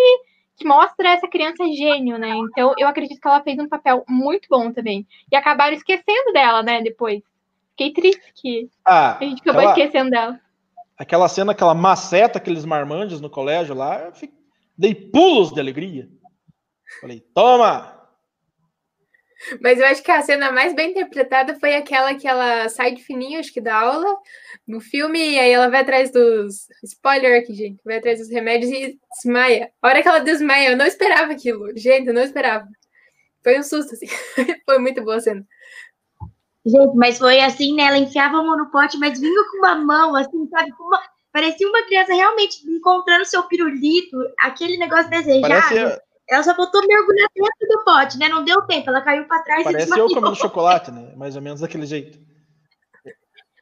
que 0.55 0.65
mostra 0.67 1.09
essa 1.09 1.27
criança 1.27 1.65
gênio, 1.75 2.17
né? 2.17 2.29
Então 2.29 2.73
eu 2.77 2.87
acredito 2.87 3.19
que 3.19 3.27
ela 3.27 3.41
fez 3.41 3.57
um 3.59 3.67
papel 3.67 4.03
muito 4.07 4.47
bom 4.49 4.71
também. 4.71 5.05
E 5.31 5.35
acabaram 5.35 5.73
esquecendo 5.75 6.31
dela, 6.31 6.61
né, 6.61 6.81
depois. 6.81 7.21
Fiquei 7.71 7.91
triste 7.91 8.21
que 8.35 8.69
Ah, 8.85 9.17
a 9.19 9.23
gente 9.23 9.41
acabou 9.41 9.61
aquela, 9.61 9.71
esquecendo 9.79 10.11
dela. 10.11 10.39
aquela 10.97 11.27
cena, 11.27 11.51
aquela 11.53 11.73
maceta, 11.73 12.37
aqueles 12.37 12.65
marmanjos 12.65 13.19
no 13.19 13.29
colégio 13.31 13.73
lá, 13.73 13.99
eu 14.05 14.13
fi- 14.13 14.31
dei 14.77 14.93
pulos 14.93 15.51
de 15.51 15.59
alegria. 15.59 16.07
Falei, 17.01 17.19
toma! 17.33 17.92
Mas 19.61 19.79
eu 19.79 19.85
acho 19.85 20.03
que 20.03 20.11
a 20.11 20.21
cena 20.21 20.51
mais 20.51 20.73
bem 20.73 20.91
interpretada 20.91 21.57
foi 21.59 21.75
aquela 21.75 22.13
que 22.15 22.27
ela 22.27 22.69
sai 22.69 22.93
de 22.93 23.03
fininho, 23.03 23.39
acho 23.39 23.53
que 23.53 23.61
da 23.61 23.75
aula, 23.75 24.15
no 24.67 24.79
filme, 24.79 25.19
e 25.19 25.39
aí 25.39 25.51
ela 25.51 25.69
vai 25.69 25.81
atrás 25.81 26.11
dos. 26.11 26.67
Spoiler 26.83 27.41
aqui, 27.41 27.53
gente. 27.53 27.81
Vai 27.83 27.97
atrás 27.97 28.19
dos 28.19 28.29
remédios 28.29 28.71
e 28.71 28.99
desmaia. 29.15 29.71
A 29.81 29.87
hora 29.87 30.01
que 30.01 30.07
ela 30.07 30.19
desmaia, 30.19 30.71
eu 30.71 30.77
não 30.77 30.85
esperava 30.85 31.31
aquilo. 31.31 31.75
Gente, 31.77 32.07
eu 32.07 32.13
não 32.13 32.23
esperava. 32.23 32.67
Foi 33.43 33.59
um 33.59 33.63
susto, 33.63 33.93
assim. 33.93 34.07
foi 34.65 34.79
muito 34.79 35.03
boa 35.03 35.17
a 35.17 35.21
cena. 35.21 35.45
Gente, 36.65 36.95
mas 36.95 37.17
foi 37.17 37.41
assim, 37.41 37.75
né? 37.75 37.83
Ela 37.83 37.97
enfiava 37.97 38.37
a 38.37 38.43
mão 38.43 38.57
no 38.57 38.71
pote, 38.71 38.97
mas 38.97 39.19
vinha 39.19 39.43
com 39.51 39.57
uma 39.57 39.75
mão, 39.75 40.15
assim, 40.15 40.47
sabe? 40.49 40.71
Com 40.71 40.83
uma... 40.83 41.01
Parecia 41.31 41.67
uma 41.67 41.83
criança 41.85 42.13
realmente 42.13 42.57
encontrando 42.69 43.25
seu 43.25 43.43
pirulito, 43.43 44.17
aquele 44.39 44.77
negócio 44.77 45.09
desejado. 45.09 45.41
Parece, 45.41 46.01
Ela 46.29 46.43
só 46.43 46.55
faltou 46.55 46.81
mergulhar 46.87 47.27
dentro 47.35 47.67
do 47.67 47.83
pote, 47.83 48.17
né? 48.17 48.29
Não 48.29 48.43
deu 48.45 48.61
tempo, 48.63 48.89
ela 48.89 49.01
caiu 49.01 49.27
pra 49.27 49.41
trás 49.43 49.61
e 49.61 49.63
parece 49.63 49.99
eu 49.99 50.07
comendo 50.07 50.35
chocolate, 50.35 50.89
né? 50.91 51.13
Mais 51.15 51.35
ou 51.35 51.41
menos 51.41 51.59
daquele 51.61 51.85
jeito. 51.85 52.17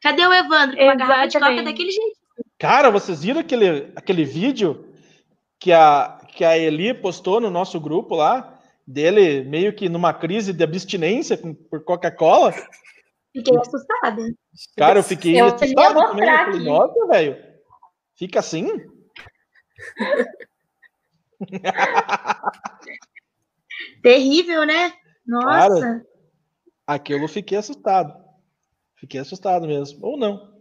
Cadê 0.01 0.25
o 0.25 0.33
Evandro? 0.33 0.77
Com 0.77 0.89
a 0.89 0.95
garrafa 0.95 1.27
de 1.27 1.39
coca 1.39 1.63
daquele 1.63 1.91
jeito. 1.91 2.19
Cara, 2.59 2.89
vocês 2.91 3.23
viram 3.23 3.39
aquele, 3.39 3.91
aquele 3.95 4.23
vídeo 4.23 4.93
que 5.59 5.71
a, 5.71 6.19
que 6.29 6.43
a 6.45 6.57
Eli 6.57 6.93
postou 6.93 7.39
no 7.41 7.49
nosso 7.49 7.79
grupo 7.79 8.15
lá? 8.15 8.59
Dele 8.85 9.43
meio 9.43 9.73
que 9.73 9.87
numa 9.87 10.13
crise 10.13 10.51
de 10.53 10.63
abstinência 10.63 11.37
com- 11.37 11.53
por 11.53 11.83
Coca-Cola? 11.83 12.51
Fiquei 13.31 13.57
assustada. 13.57 14.21
Cara, 14.75 14.99
eu 14.99 15.03
fiquei 15.03 15.39
Eu 15.39 15.45
assustado 15.45 15.95
também. 16.09 16.29
Eu 16.29 16.45
falei, 16.45 16.63
nossa, 16.65 17.07
velho. 17.07 17.37
Fica 18.17 18.39
assim? 18.39 18.67
Terrível, 24.01 24.65
né? 24.65 24.93
Nossa. 25.25 25.81
Cara. 25.81 26.05
Aquilo 26.87 27.25
eu 27.25 27.29
fiquei 27.29 27.57
assustado. 27.57 28.13
Fiquei 28.95 29.19
assustado 29.19 29.67
mesmo. 29.67 30.05
Ou 30.05 30.17
não. 30.17 30.51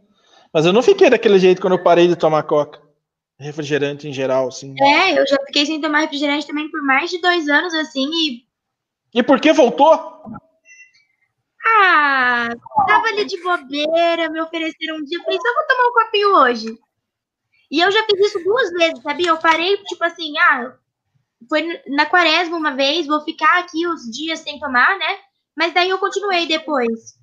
Mas 0.53 0.67
eu 0.67 0.73
não 0.73 0.83
fiquei 0.83 1.11
daquele 1.11 1.39
jeito 1.39 1.61
quando 1.61 1.75
eu 1.75 1.83
parei 1.83 2.09
de 2.09 2.17
tomar 2.17 2.43
coca. 2.43 2.81
Refrigerante 3.39 4.07
em 4.07 4.13
geral, 4.13 4.49
assim. 4.49 4.75
É, 4.81 5.19
eu 5.19 5.27
já 5.27 5.37
fiquei 5.47 5.65
sem 5.65 5.81
tomar 5.81 6.01
refrigerante 6.01 6.47
também 6.47 6.71
por 6.71 6.83
mais 6.83 7.11
de 7.11 7.21
dois 7.21 7.49
anos, 7.49 7.73
assim, 7.75 8.09
e. 8.13 8.45
E 9.15 9.23
por 9.23 9.41
que 9.41 9.53
voltou? 9.53 9.89
Ah, 11.67 12.49
tava 12.87 13.09
ali 13.09 13.25
de 13.25 13.43
bobeira, 13.43 14.31
me 14.31 14.41
ofereceram 14.41 14.97
um 14.97 15.05
dia, 15.05 15.19
eu 15.19 15.23
falei, 15.23 15.39
só 15.39 15.55
vou 15.55 15.67
tomar 15.67 15.89
um 15.89 15.93
copinho 15.93 16.37
hoje. 16.37 16.79
E 17.71 17.81
eu 17.81 17.91
já 17.91 18.05
fiz 18.05 18.27
isso 18.27 18.43
duas 18.43 18.71
vezes, 18.71 19.03
sabia? 19.03 19.29
Eu 19.29 19.39
parei, 19.39 19.77
tipo 19.85 20.03
assim, 20.05 20.37
ah, 20.39 20.75
foi 21.49 21.81
na 21.87 22.07
quaresma 22.07 22.57
uma 22.57 22.75
vez, 22.75 23.07
vou 23.07 23.21
ficar 23.21 23.61
aqui 23.61 23.87
os 23.87 24.03
dias 24.11 24.41
sem 24.41 24.59
tomar, 24.59 24.99
né? 24.99 25.19
Mas 25.57 25.73
daí 25.73 25.89
eu 25.89 25.99
continuei 25.99 26.47
depois. 26.47 27.15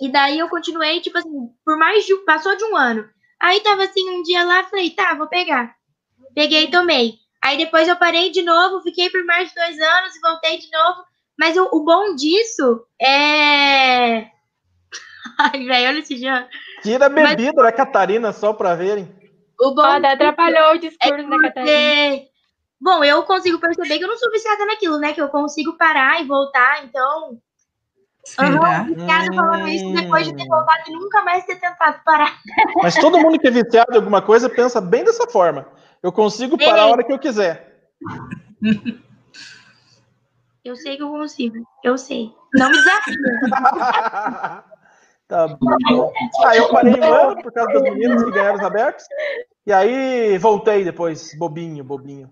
E 0.00 0.08
daí 0.10 0.38
eu 0.38 0.48
continuei, 0.48 1.00
tipo 1.00 1.18
assim, 1.18 1.48
por 1.64 1.76
mais 1.76 2.04
de. 2.04 2.14
Passou 2.24 2.56
de 2.56 2.64
um 2.64 2.76
ano. 2.76 3.08
Aí 3.40 3.60
tava 3.60 3.84
assim, 3.84 4.08
um 4.10 4.22
dia 4.22 4.44
lá, 4.44 4.64
falei, 4.64 4.90
tá, 4.90 5.14
vou 5.14 5.28
pegar. 5.28 5.74
Peguei 6.34 6.64
e 6.64 6.70
tomei. 6.70 7.14
Aí 7.42 7.56
depois 7.56 7.88
eu 7.88 7.96
parei 7.96 8.30
de 8.30 8.42
novo, 8.42 8.82
fiquei 8.82 9.08
por 9.10 9.24
mais 9.24 9.48
de 9.48 9.54
dois 9.54 9.78
anos 9.78 10.16
e 10.16 10.20
voltei 10.20 10.58
de 10.58 10.70
novo. 10.70 11.02
Mas 11.38 11.56
o, 11.56 11.68
o 11.72 11.84
bom 11.84 12.14
disso 12.14 12.84
é. 13.00 14.26
Ai, 15.38 15.64
velho, 15.64 15.88
olha 15.88 15.98
esse 16.00 16.16
já. 16.16 16.48
Tira 16.82 17.06
a 17.06 17.08
bebida 17.08 17.62
da 17.62 17.72
Catarina 17.72 18.32
só 18.32 18.52
pra 18.52 18.74
verem. 18.74 19.08
O 19.60 19.74
bom 19.74 19.82
Pode 19.82 20.06
atrapalhou 20.06 20.72
o 20.72 20.74
é 20.74 20.78
discurso 20.78 21.28
da 21.28 21.38
Catarina. 21.38 22.22
Bom, 22.80 23.02
eu 23.02 23.24
consigo 23.24 23.58
perceber 23.58 23.98
que 23.98 24.04
eu 24.04 24.08
não 24.08 24.16
sou 24.16 24.30
viciada 24.30 24.64
naquilo, 24.66 24.98
né? 24.98 25.12
Que 25.12 25.20
eu 25.20 25.28
consigo 25.28 25.76
parar 25.76 26.22
e 26.22 26.26
voltar, 26.26 26.84
então. 26.84 27.40
Aham, 28.38 28.84
viciado 28.84 29.34
falando 29.34 29.68
isso 29.68 29.92
depois 29.92 30.26
de 30.26 30.36
ter 30.36 30.44
Hum. 30.44 30.48
voltado 30.48 30.82
e 30.86 30.92
nunca 30.92 31.24
mais 31.24 31.44
ter 31.44 31.56
tentado 31.56 32.04
parar. 32.04 32.38
Mas 32.82 32.94
todo 32.96 33.18
mundo 33.18 33.38
que 33.38 33.48
é 33.48 33.50
viciado 33.50 33.92
em 33.92 33.96
alguma 33.96 34.22
coisa 34.22 34.48
pensa 34.48 34.80
bem 34.80 35.02
dessa 35.02 35.26
forma. 35.26 35.66
Eu 36.02 36.12
consigo 36.12 36.56
parar 36.56 36.82
a 36.82 36.86
hora 36.86 37.02
que 37.02 37.12
eu 37.12 37.18
quiser. 37.18 37.90
Eu 40.64 40.76
sei 40.76 40.96
que 40.96 41.02
eu 41.02 41.10
consigo. 41.10 41.66
Eu 41.82 41.98
sei. 41.98 42.32
Não 42.54 42.70
me 42.70 42.76
desafia. 42.76 43.16
tá 45.28 45.48
bom. 45.48 46.12
Ah, 46.44 46.56
eu 46.56 46.68
parei 46.70 46.94
um 46.94 47.04
ano 47.04 47.42
por 47.42 47.52
causa 47.52 47.72
das 47.74 47.82
meninas 47.82 48.24
que 48.24 48.30
ganharam 48.30 48.56
os 48.56 48.64
abertos. 48.64 49.04
E 49.66 49.72
aí 49.72 50.38
voltei 50.38 50.82
depois, 50.82 51.36
bobinho, 51.38 51.84
bobinho. 51.84 52.30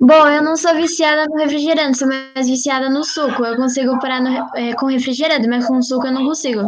Bom, 0.00 0.28
eu 0.28 0.42
não 0.42 0.56
sou 0.56 0.74
viciada 0.74 1.26
no 1.26 1.36
refrigerante, 1.36 1.98
sou 1.98 2.08
mais 2.08 2.48
viciada 2.48 2.88
no 2.88 3.04
suco. 3.04 3.44
Eu 3.44 3.56
consigo 3.56 3.98
parar 3.98 4.20
no 4.20 4.30
é, 4.56 4.74
com 4.74 4.86
refrigerante, 4.86 5.48
mas 5.48 5.66
com 5.66 5.82
suco 5.82 6.06
eu 6.06 6.12
não 6.12 6.24
consigo. 6.24 6.62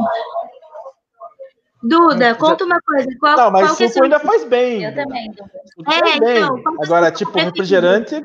Duda, 1.83 2.35
conta 2.35 2.65
uma 2.65 2.81
coisa. 2.81 3.09
Qual, 3.21 3.37
Não, 3.37 3.51
mas 3.53 3.71
qual 3.71 3.87
é 3.87 3.89
suco 3.89 4.05
ainda 4.05 4.19
faz 4.19 4.45
bem. 4.45 4.83
Eu 4.83 4.95
também, 4.95 5.31
Duda. 5.31 5.51
É, 5.95 6.19
bem. 6.19 6.39
então, 6.43 6.59
é 6.59 6.85
Agora, 6.85 7.13
tipo, 7.13 7.31
preferido? 7.31 7.57
refrigerante 7.57 8.25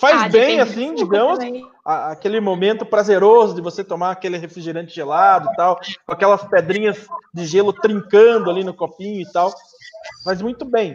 faz 0.00 0.22
Ah, 0.24 0.28
bem, 0.28 0.60
assim, 0.60 0.94
digamos, 0.94 1.38
a- 1.84 2.10
aquele 2.10 2.40
momento 2.40 2.84
prazeroso 2.84 3.54
de 3.54 3.60
você 3.60 3.82
tomar 3.84 4.10
aquele 4.12 4.36
refrigerante 4.38 4.94
gelado 4.94 5.48
e 5.52 5.56
tal, 5.56 5.78
com 6.06 6.12
aquelas 6.12 6.42
pedrinhas 6.44 7.06
de 7.32 7.46
gelo 7.46 7.72
trincando 7.72 8.50
ali 8.50 8.62
no 8.64 8.74
copinho 8.74 9.20
e 9.22 9.32
tal. 9.32 9.52
Faz 10.24 10.40
muito 10.42 10.64
bem. 10.64 10.94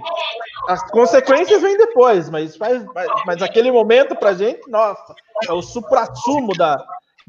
As 0.68 0.84
consequências 0.92 1.62
vêm 1.62 1.78
depois, 1.78 2.30
mas, 2.30 2.56
faz, 2.56 2.84
mas, 2.94 3.08
mas 3.26 3.42
aquele 3.42 3.72
momento 3.72 4.16
pra 4.16 4.34
gente, 4.34 4.70
nossa, 4.70 5.14
é 5.48 5.52
o 5.52 5.62
supra-sumo 5.62 6.54
da, 6.56 6.78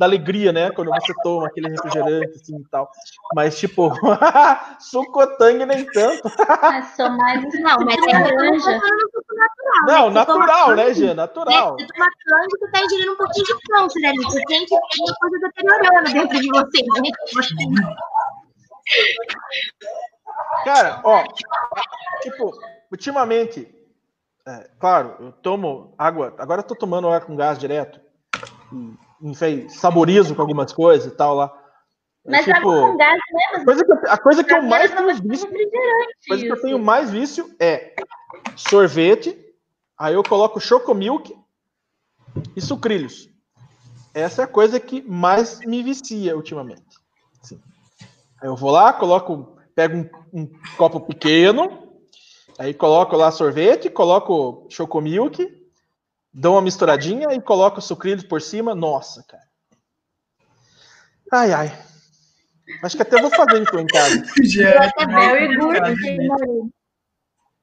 da 0.03 0.07
alegria, 0.07 0.53
né? 0.53 0.71
Quando 0.73 0.91
você 0.91 1.13
toma 1.23 1.47
aquele 1.47 1.69
refrigerante 1.69 2.37
assim 2.37 2.59
e 2.59 2.65
tal. 2.69 2.91
Mas, 3.35 3.57
tipo, 3.57 3.89
suco 4.81 5.25
tangue 5.39 5.65
nem 5.65 5.87
tanto. 5.87 6.29
Mas 6.61 6.97
sou 6.97 7.09
mais 7.11 7.41
Não, 7.61 7.77
mas 7.85 7.97
é 8.09 8.19
laranja. 8.19 8.81
Não, 9.87 10.11
né? 10.11 10.25
Toma 10.25 10.47
natural, 10.47 10.75
né, 10.75 10.93
Gê? 10.95 11.15
Natural. 11.15 11.77
Né? 11.77 11.87
Você 11.87 11.87
toma 11.87 12.11
tangue, 12.27 12.59
você 12.59 12.71
tá 12.73 12.85
ingerindo 12.85 13.13
um 13.13 13.17
pouquinho 13.17 13.47
de 13.47 13.55
câncer 13.69 14.07
ali. 14.07 14.25
Você 14.25 14.43
sente 14.49 14.75
uma 14.75 15.15
coisa 15.21 15.39
deteriorando 15.39 16.13
dentro 16.13 16.41
de 16.41 16.49
você. 16.49 16.83
Né? 17.71 17.95
Cara, 20.65 21.01
ó, 21.05 21.23
tipo, 22.23 22.53
ultimamente, 22.91 23.73
é, 24.47 24.69
claro, 24.81 25.17
eu 25.21 25.33
tomo 25.33 25.95
água, 25.97 26.35
agora 26.39 26.61
eu 26.61 26.67
tô 26.67 26.75
tomando 26.75 27.09
água 27.09 27.21
com 27.21 27.37
gás 27.37 27.59
direto, 27.59 28.01
e, 28.73 28.97
enfim, 29.23 29.69
saborizo 29.69 30.35
com 30.35 30.43
algumas 30.43 30.73
coisas 30.73 31.13
e 31.13 31.17
tal 31.17 31.35
lá. 31.35 31.53
É, 32.25 32.31
Mas 32.31 32.45
tipo, 32.45 32.57
água 32.57 32.91
com 32.91 32.97
gás, 32.97 33.21
né? 33.33 33.61
a 33.61 33.65
coisa 33.65 33.85
que 33.85 33.93
eu, 33.93 33.99
a 34.07 34.19
coisa 34.19 34.45
que 34.45 34.55
eu 34.55 34.63
mais 34.63 34.91
tenho 34.91 35.15
vício, 35.15 35.49
refrigerante. 35.49 36.17
a 36.25 36.29
coisa 36.29 36.45
que 36.45 36.53
eu 36.53 36.61
tenho 36.61 36.79
mais 36.79 37.11
vício 37.11 37.55
é 37.59 37.95
sorvete, 38.57 39.37
aí 39.99 40.15
eu 40.15 40.23
coloco 40.23 40.61
chocomilk 40.61 41.37
e 42.57 42.61
sucrilhos. 42.61 43.29
Essa 44.15 44.43
é 44.43 44.45
a 44.45 44.49
coisa 44.49 44.79
que 44.79 45.03
mais 45.03 45.61
me 45.61 45.83
vicia 45.83 46.37
ultimamente. 46.37 46.83
Assim. 47.43 47.61
Aí 48.41 48.49
eu 48.49 48.57
vou 48.57 48.71
lá, 48.71 48.93
coloco, 48.93 49.57
pego 49.75 49.97
um, 50.33 50.43
um 50.43 50.53
copo 50.77 51.01
pequeno, 51.01 51.89
aí 52.59 52.75
coloco 52.75 53.17
lá 53.17 53.31
sorvete, 53.31 53.91
coloco 53.91 54.67
chocomilk, 54.69 55.62
dou 56.33 56.55
uma 56.55 56.63
misturadinha 56.63 57.33
e 57.33 57.41
coloco 57.41 57.81
sucrilhos 57.81 58.25
por 58.25 58.41
cima. 58.41 58.75
Nossa, 58.75 59.25
cara. 59.25 59.43
Ai, 61.33 61.53
ai. 61.53 61.79
Acho 62.83 62.97
que 62.97 63.03
até 63.03 63.21
vou 63.21 63.31
fazer 63.31 63.63
isso 63.63 63.79
em 63.79 63.87
casa. 63.87 64.23
Já, 64.45 64.85
até 64.87 65.07
very 65.07 65.57
good. 65.57 66.73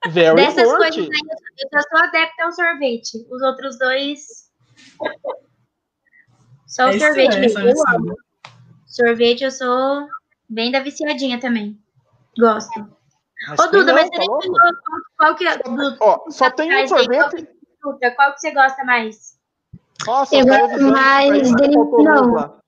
Very 0.09 0.35
Dessas 0.35 0.63
forte. 0.63 0.79
coisas 0.79 1.09
aí, 1.09 1.69
eu 1.73 1.81
sou 1.81 1.99
adepta 1.99 2.43
ao 2.45 2.51
sorvete. 2.51 3.27
Os 3.29 3.41
outros 3.41 3.77
dois. 3.77 4.49
Só 6.65 6.85
o 6.85 6.89
É 6.89 6.99
sorvete 6.99 7.29
estranho 7.29 7.39
mesmo. 7.39 7.59
essa 7.59 7.91
Eu 7.91 7.95
amo. 7.95 8.15
Sorvete 8.85 9.43
eu 9.43 9.51
sou 9.51 10.07
bem 10.47 10.71
da 10.71 10.79
viciadinha 10.79 11.39
também. 11.39 11.79
Gosto. 12.37 12.87
Mas 13.47 13.59
Ô, 13.59 13.67
Duda, 13.67 13.85
não, 13.85 13.93
mas 13.93 14.09
tá 14.09 14.17
você 14.17 14.25
falou 14.25 14.41
qual, 15.17 15.35
que 15.35 15.47
é. 15.47 15.57
Do, 15.57 15.97
Ó, 15.99 16.29
só 16.29 16.49
tem 16.51 16.69
um 16.71 16.83
Atrás 16.83 16.91
aí, 16.91 17.07
qual 17.07 17.29
sorvete. 17.29 17.58
Fruta, 17.81 18.11
qual 18.11 18.33
que 18.33 18.39
você 18.39 18.51
gosta 18.51 18.83
mais? 18.83 19.37
Nossa, 20.05 20.35
Eu 20.35 20.45
tava 20.45 20.67
gosto 20.67 20.81
mais 20.83 21.51
de 21.51 21.67
limão. 21.67 22.33
lá. 22.33 22.59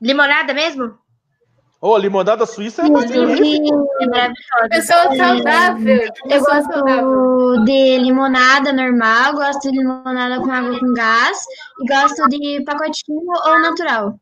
Limonada 0.00 0.54
mesmo? 0.54 0.98
Ô, 1.80 1.96
limonada 1.96 2.44
suíça 2.44 2.82
é 2.82 2.86
Eu 2.86 2.90
magnífica. 2.90 3.76
É. 4.14 4.68
Pessoa 4.68 5.14
saudável. 5.16 6.08
Eu 6.28 6.40
saudável. 6.40 7.04
gosto 7.04 7.64
de 7.64 7.98
limonada 7.98 8.72
normal, 8.72 9.34
gosto 9.34 9.70
de 9.70 9.78
limonada 9.78 10.40
com 10.40 10.50
água 10.50 10.78
com 10.78 10.92
gás 10.92 11.38
e 11.80 11.86
gosto 11.86 12.28
de 12.28 12.64
pacotinho 12.64 13.30
ou 13.46 13.60
natural. 13.60 14.18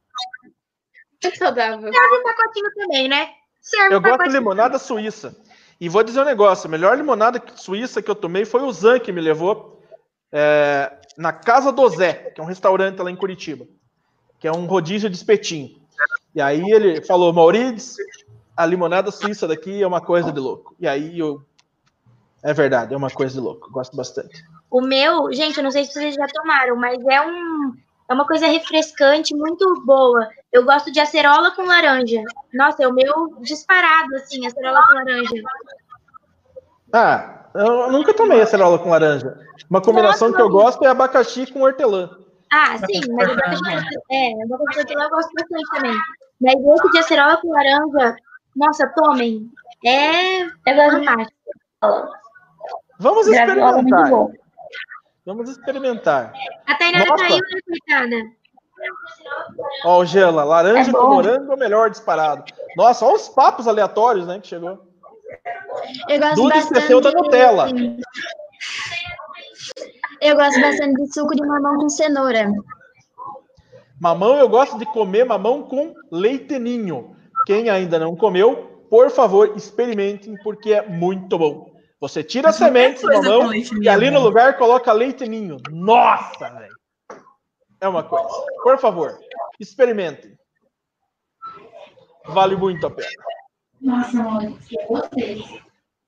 Saudável. 1.35 1.93
Serve 1.93 2.19
um 2.19 2.23
pacotinho 2.23 2.75
também, 2.75 3.09
né? 3.09 3.31
Serve 3.63 3.95
Eu 3.95 3.99
um 3.99 4.03
gosto 4.03 4.25
de 4.25 4.33
limonada 4.33 4.79
suíça. 4.79 5.35
E 5.81 5.89
vou 5.89 6.03
dizer 6.03 6.21
um 6.21 6.25
negócio: 6.25 6.67
a 6.67 6.71
melhor 6.71 6.97
limonada 6.97 7.43
suíça 7.57 8.03
que 8.03 8.11
eu 8.11 8.15
tomei 8.15 8.45
foi 8.45 8.63
o 8.63 8.73
Zan 8.73 8.99
que 8.99 9.13
me 9.13 9.21
levou 9.21 9.81
é, 10.33 10.93
na 11.17 11.33
Casa 11.33 11.73
do 11.73 11.89
Zé, 11.89 12.13
que 12.13 12.41
é 12.41 12.45
um 12.45 12.47
restaurante 12.47 13.01
lá 13.01 13.11
em 13.11 13.17
Curitiba, 13.17 13.67
que 14.39 14.49
é 14.49 14.53
um 14.53 14.67
rodízio 14.67 15.11
de 15.11 15.17
espetinho. 15.17 15.77
E 16.35 16.41
aí 16.41 16.71
ele 16.71 17.03
falou: 17.03 17.33
Maurides, 17.33 17.97
a 18.57 18.65
limonada 18.65 19.11
suíça 19.11 19.47
daqui 19.47 19.83
é 19.83 19.87
uma 19.87 20.01
coisa 20.01 20.33
de 20.33 20.41
louco. 20.41 20.75
E 20.79 20.87
aí 20.87 21.19
eu. 21.19 21.43
É 22.43 22.53
verdade, 22.53 22.95
é 22.95 22.97
uma 22.97 23.11
coisa 23.11 23.35
de 23.35 23.41
louco. 23.41 23.71
Gosto 23.71 23.97
bastante. 23.97 24.45
O 24.71 24.81
meu, 24.81 25.33
gente, 25.33 25.57
eu 25.57 25.65
não 25.65 25.71
sei 25.71 25.85
se 25.85 25.93
vocês 25.93 26.15
já 26.15 26.27
tomaram, 26.29 26.77
mas 26.77 26.99
é 27.07 27.21
um 27.21 27.73
é 28.09 28.15
uma 28.15 28.27
coisa 28.27 28.47
refrescante, 28.47 29.35
muito 29.35 29.83
boa. 29.85 30.29
Eu 30.57 30.65
gosto 30.65 30.91
de 30.91 30.99
acerola 30.99 31.51
com 31.51 31.67
laranja. 31.67 32.23
Nossa, 32.55 32.83
é 32.83 32.89
o 32.89 32.93
meu 32.95 33.37
disparado, 33.43 34.17
assim, 34.17 34.47
acerola 34.47 34.81
com 34.87 34.95
laranja. 34.95 35.43
Ah, 36.95 37.45
eu 37.55 37.93
nunca 37.93 38.15
tomei 38.15 38.41
acerola 38.41 38.79
com 38.79 38.89
laranja. 38.89 39.39
Uma 39.69 39.83
combinação 39.83 40.29
Nossa, 40.29 40.37
que 40.39 40.43
eu 40.43 40.49
gosto 40.49 40.83
é 40.83 40.89
abacaxi 40.89 41.53
com 41.53 41.61
hortelã. 41.61 42.09
Ah, 42.51 42.79
sim, 42.79 43.03
mas 43.13 43.29
eu 43.29 43.37
gosto 43.37 43.65
de, 43.65 43.99
é, 44.11 44.33
eu 44.33 44.49
gosto 44.49 44.87
de 44.87 44.95
eu 44.95 45.11
gosto 45.11 45.31
bastante 45.35 45.69
também. 45.75 45.99
Mas 46.41 46.55
esse 46.55 46.91
de 46.91 46.99
acerola 47.01 47.37
com 47.37 47.51
laranja, 47.51 48.17
nossa, 48.57 48.91
tomem. 48.97 49.51
É 49.85 50.43
de 50.43 50.53
fantástico. 50.65 51.33
Vamos 52.99 53.27
muito 53.27 53.39
experimentar. 53.39 54.29
Vamos 55.27 55.51
experimentar. 55.51 56.33
A 56.67 56.75
Tainara 56.77 57.05
Nossa. 57.05 57.25
caiu, 57.25 57.41
né, 57.41 57.61
coitada? 57.69 58.37
Ó, 59.85 60.01
o 60.01 60.05
Gela, 60.05 60.45
laranja 60.45 60.91
É 60.91 60.93
com 60.93 61.07
morango 61.09 61.53
é 61.53 61.55
o 61.55 61.59
melhor 61.59 61.91
disparado. 61.91 62.45
Nossa, 62.77 63.05
olha 63.05 63.17
os 63.17 63.29
papos 63.29 63.67
aleatórios, 63.67 64.27
né, 64.27 64.39
que 64.41 64.47
chegou. 64.47 64.79
Eu 66.09 66.19
gosto 66.19 66.35
Duda 66.37 66.55
bastante. 66.55 66.75
esqueceu 66.75 67.01
da 67.01 67.11
Nutella. 67.13 67.69
Eu 70.21 70.37
gosto 70.37 70.61
bastante 70.61 70.95
de 70.95 71.13
suco 71.13 71.35
de 71.35 71.47
mamão 71.47 71.77
com 71.79 71.89
cenoura. 71.89 72.51
Mamão, 74.01 74.37
eu 74.37 74.49
gosto 74.49 74.79
de 74.79 74.87
comer 74.87 75.25
mamão 75.25 75.63
com 75.63 75.95
leite 76.11 76.59
ninho. 76.59 77.17
Quem 77.47 77.71
ainda 77.71 77.99
não 77.99 78.17
comeu, 78.17 78.85
por 78.91 79.11
favor, 79.11 79.53
experimentem, 79.57 80.37
porque 80.43 80.73
é 80.73 80.87
muito 80.87 81.39
bom. 81.39 81.71
Você 82.01 82.23
tira 82.23 82.51
qualquer 82.51 82.67
sementes 82.67 83.03
do 83.03 83.09
mamão 83.09 83.55
e 83.55 83.89
ali 83.89 84.11
no 84.11 84.21
bom. 84.21 84.27
lugar 84.27 84.59
coloca 84.59 84.93
leite 84.93 85.27
ninho. 85.27 85.57
Nossa, 85.71 86.51
velho. 86.51 86.76
É 87.81 87.89
uma 87.89 88.03
coisa. 88.03 88.29
Por 88.63 88.79
favor, 88.79 89.19
experimentem. 89.61 90.37
Vale 92.27 92.57
muito 92.57 92.87
a 92.87 92.91
pena. 92.91 93.09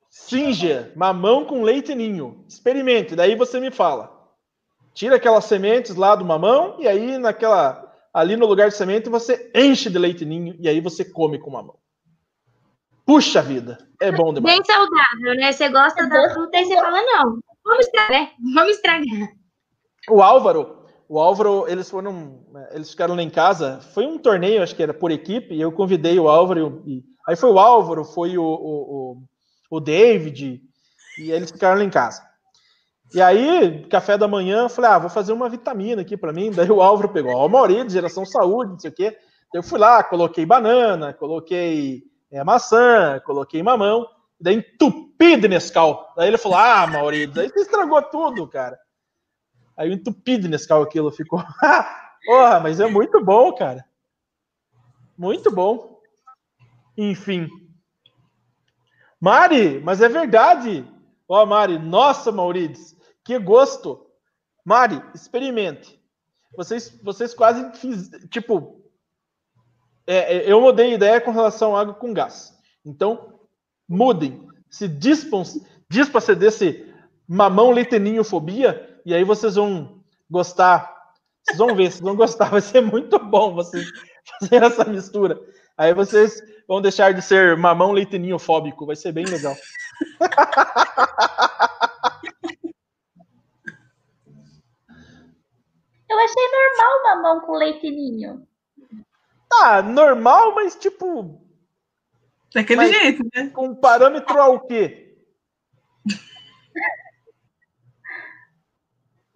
Singer, 0.09 0.93
mamão 0.97 1.45
com 1.45 1.62
leite 1.62 1.95
ninho. 1.95 2.45
Experimente, 2.49 3.15
daí 3.15 3.36
você 3.36 3.61
me 3.61 3.70
fala. 3.70 4.19
Tira 4.95 5.16
aquelas 5.16 5.45
sementes 5.45 5.95
lá 5.95 6.15
do 6.16 6.24
mamão 6.24 6.77
e 6.81 6.89
aí 6.89 7.19
naquela 7.19 7.86
ali 8.12 8.36
no 8.36 8.47
lugar 8.47 8.69
de 8.69 8.74
semente 8.74 9.09
você 9.09 9.51
enche 9.55 9.89
de 9.89 9.99
leite 9.99 10.24
ninho 10.24 10.57
e 10.59 10.69
aí 10.69 10.81
você 10.81 11.05
come 11.05 11.39
com 11.39 11.51
mamão. 11.51 11.77
Puxa 13.07 13.40
vida, 13.40 13.78
é 14.01 14.11
bom 14.11 14.35
demais. 14.35 14.57
Bem 14.57 14.65
saudável, 14.65 15.35
né? 15.36 15.53
Você 15.53 15.69
gosta 15.69 16.07
da 16.09 16.31
fruta 16.31 16.59
e 16.59 16.65
você 16.65 16.74
fala, 16.74 17.01
não, 17.01 17.39
vamos 17.65 17.86
estragar, 17.86 18.11
né? 18.11 18.31
Vamos 18.55 18.77
estragar. 18.77 19.28
O 20.11 20.20
Álvaro, 20.20 20.77
o 21.09 21.18
Álvaro, 21.18 21.66
eles 21.66 21.89
foram, 21.89 22.40
eles 22.70 22.90
ficaram 22.90 23.14
lá 23.14 23.22
em 23.22 23.30
casa. 23.30 23.80
Foi 23.94 24.06
um 24.06 24.18
torneio, 24.18 24.62
acho 24.62 24.76
que 24.76 24.82
era 24.82 24.93
por 24.93 25.10
equipe. 25.10 25.55
E 25.55 25.60
eu 25.60 25.72
convidei 25.72 26.18
o 26.18 26.28
Álvaro. 26.28 26.82
E, 26.86 27.02
aí 27.26 27.35
foi 27.35 27.51
o 27.51 27.59
Álvaro, 27.59 28.05
foi 28.05 28.36
o, 28.36 28.44
o, 28.44 29.22
o, 29.70 29.80
David. 29.80 30.60
E 31.18 31.32
eles 31.32 31.51
ficaram 31.51 31.78
lá 31.78 31.85
em 31.85 31.90
casa. 31.90 32.22
E 33.14 33.22
aí, 33.22 33.86
café 33.89 34.18
da 34.18 34.28
manhã, 34.28 34.68
falei, 34.68 34.90
ah, 34.90 34.98
vou 34.98 35.09
fazer 35.09 35.32
uma 35.32 35.48
vitamina 35.48 36.02
aqui 36.02 36.14
para 36.14 36.32
mim. 36.32 36.51
Daí 36.52 36.70
o 36.70 36.82
Álvaro 36.82 37.09
pegou, 37.09 37.35
ó, 37.35 37.48
Mauri, 37.48 37.85
de 37.85 37.93
geração 37.94 38.26
saúde, 38.26 38.72
não 38.72 38.78
sei 38.78 38.90
o 38.90 38.94
quê. 38.94 39.16
Eu 39.55 39.62
fui 39.62 39.78
lá, 39.78 40.05
coloquei 40.05 40.44
banana, 40.44 41.14
coloquei 41.14 42.02
é, 42.30 42.44
maçã, 42.44 43.18
coloquei 43.24 43.62
mamão, 43.62 44.06
daí 44.39 44.56
entupi 44.56 45.39
de 45.39 45.48
Nescau. 45.48 46.12
Daí 46.14 46.28
ele 46.28 46.36
falou, 46.36 46.59
ah, 46.59 46.86
Maurício, 46.86 47.32
daí 47.32 47.48
você 47.48 47.60
estragou 47.60 48.02
tudo, 48.02 48.47
cara. 48.47 48.78
Aí 49.78 49.88
eu 49.88 49.94
entupi 49.94 50.36
de 50.36 50.48
Nescau 50.48 50.82
aquilo, 50.82 51.10
ficou... 51.12 51.40
Porra, 52.26 52.60
mas 52.60 52.80
é 52.80 52.86
muito 52.86 53.24
bom, 53.24 53.55
cara. 53.55 53.84
Muito 55.16 55.50
bom. 55.50 56.00
Enfim. 56.96 57.48
Mari, 59.20 59.80
mas 59.80 60.00
é 60.00 60.09
verdade. 60.09 60.84
Ó, 61.28 61.46
Mari, 61.46 61.78
nossa, 61.78 62.32
Maurício, 62.32 62.98
que 63.24 63.38
gosto. 63.38 64.06
Mari, 64.64 65.00
experimente. 65.14 65.98
Vocês, 66.56 66.98
vocês 67.02 67.32
quase 67.32 67.70
fiz, 67.78 68.10
tipo, 68.30 68.82
é, 70.06 70.38
é, 70.38 70.52
eu 70.52 70.60
mudei 70.60 70.94
ideia 70.94 71.20
com 71.20 71.30
relação 71.30 71.76
à 71.76 71.82
água 71.82 71.94
com 71.94 72.12
gás. 72.12 72.59
Então, 72.84 73.40
mudem. 73.88 74.48
Se 74.70 74.88
dispam, 74.88 75.42
dispa 75.88 76.20
ser 76.20 76.36
desse 76.36 76.86
mamão 77.26 77.70
leiteninho 77.70 78.24
fobia, 78.24 78.88
e 79.09 79.14
aí 79.14 79.24
vocês 79.24 79.55
vão 79.55 80.05
gostar. 80.30 81.14
Vocês 81.43 81.56
vão 81.56 81.74
ver, 81.74 81.90
vocês 81.90 82.02
vão 82.02 82.14
gostar. 82.14 82.51
Vai 82.52 82.60
ser 82.60 82.82
muito 82.82 83.18
bom 83.18 83.55
vocês 83.55 83.86
fazer 84.39 84.62
essa 84.62 84.85
mistura. 84.85 85.40
Aí 85.78 85.94
vocês 85.94 86.39
vão 86.68 86.82
deixar 86.82 87.14
de 87.14 87.22
ser 87.22 87.56
mamão 87.56 87.93
leiteninho 87.93 88.39
fóbico. 88.39 88.85
Vai 88.85 88.97
ser 88.97 89.12
bem 89.12 89.24
legal. 89.24 89.56
Eu 96.10 96.18
achei 96.18 96.48
normal 96.52 97.02
mamão 97.05 97.40
com 97.47 97.52
leitinho. 97.52 98.47
Tá, 99.48 99.80
normal, 99.80 100.55
mas 100.55 100.76
tipo. 100.76 101.40
Daquele 102.55 102.76
mas 102.76 102.90
jeito, 102.90 103.24
né? 103.35 103.48
Com 103.48 103.74
parâmetro 103.74 104.39
ao 104.39 104.60
quê? 104.66 105.07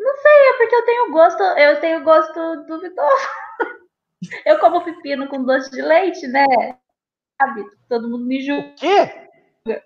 Não 0.03 0.17
sei, 0.17 0.33
é 0.33 0.57
porque 0.57 0.75
eu 0.75 0.85
tenho 0.85 1.13
gosto, 1.13 1.43
eu 1.43 1.81
tenho 1.81 2.05
gosto 2.05 2.67
duvidoso. 2.67 3.29
Eu 4.47 4.61
como 4.61 4.85
pepino 4.85 5.27
com 5.27 5.43
doce 5.43 5.69
de 5.73 5.83
leite, 5.83 6.29
né? 6.29 6.47
Sabe? 7.41 7.65
Todo 7.89 8.09
mundo 8.09 8.25
me 8.25 8.41
julga. 8.41 8.69
O 8.69 8.75
quê? 8.77 9.29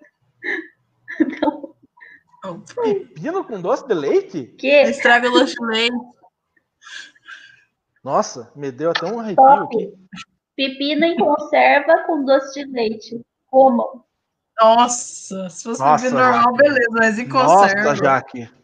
Então... 1.19 1.75
Pepino 2.75 3.43
com 3.43 3.59
doce 3.59 3.87
de 3.87 3.93
leite? 3.93 4.55
Que? 4.59 4.83
Estraga 4.83 5.27
o 5.27 5.31
doce 5.31 5.55
de 5.55 5.65
leite. 5.65 5.97
Nossa, 8.03 8.51
me 8.55 8.71
deu 8.71 8.91
até 8.91 9.05
um 9.05 9.19
arrepio 9.19 9.43
aqui. 9.43 9.93
Pepino 10.55 11.03
em 11.03 11.17
conserva 11.17 12.03
com 12.05 12.23
doce 12.23 12.53
de 12.53 12.71
leite. 12.71 13.21
Comam. 13.47 14.03
Nossa, 14.59 15.49
se 15.49 15.63
fosse 15.63 15.81
Nossa, 15.81 16.03
pepino 16.03 16.19
normal, 16.21 16.53
beleza, 16.53 16.87
mas 16.91 17.19
em 17.19 17.27
conserva. 17.27 17.83
Nossa, 17.83 17.95
Jaque. 17.95 18.56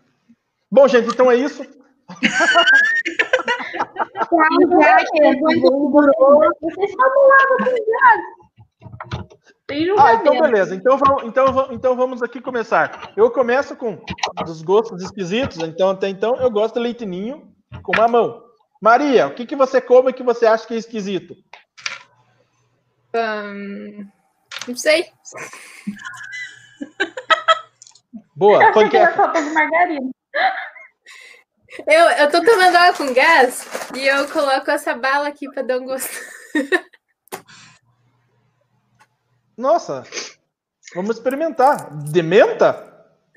Bom, 0.74 0.88
gente, 0.88 1.08
então 1.08 1.30
é 1.30 1.36
isso. 1.36 1.64
Ah, 10.00 10.16
então 10.16 10.42
beleza. 10.42 10.74
Então 10.74 11.00
então, 11.26 11.68
então 11.70 11.96
vamos 11.96 12.24
aqui 12.24 12.42
começar. 12.42 13.14
Eu 13.16 13.30
começo 13.30 13.76
com 13.76 14.04
os 14.44 14.64
gostos 14.64 15.04
esquisitos. 15.04 15.60
Então, 15.60 15.92
até 15.92 16.10
então, 16.10 16.38
eu 16.38 16.50
gosto 16.50 16.74
de 16.74 16.80
leitinho 16.80 17.54
com 17.84 17.96
mamão. 17.96 18.42
Maria, 18.82 19.28
o 19.28 19.36
que, 19.36 19.46
que 19.46 19.56
você 19.56 19.80
come 19.80 20.12
que 20.12 20.24
você 20.24 20.48
acha 20.48 20.66
que 20.66 20.74
é 20.74 20.78
esquisito? 20.78 21.36
Um, 23.16 24.08
não 24.68 24.76
sei. 24.76 25.06
Boa, 28.36 28.72
panqueca. 28.72 29.34
margarina. 29.54 30.10
Eu, 31.88 32.10
eu 32.10 32.32
tô 32.32 32.44
tomando 32.44 32.76
água 32.76 32.98
com 32.98 33.14
gás 33.14 33.66
e 33.96 34.08
eu 34.08 34.28
coloco 34.30 34.70
essa 34.70 34.94
bala 34.94 35.28
aqui 35.28 35.50
para 35.52 35.64
dar 35.64 35.80
um 35.80 35.86
gosto. 35.86 36.10
Nossa, 39.58 40.04
vamos 40.94 41.18
experimentar. 41.18 41.90
De 42.12 42.22
menta? 42.22 42.92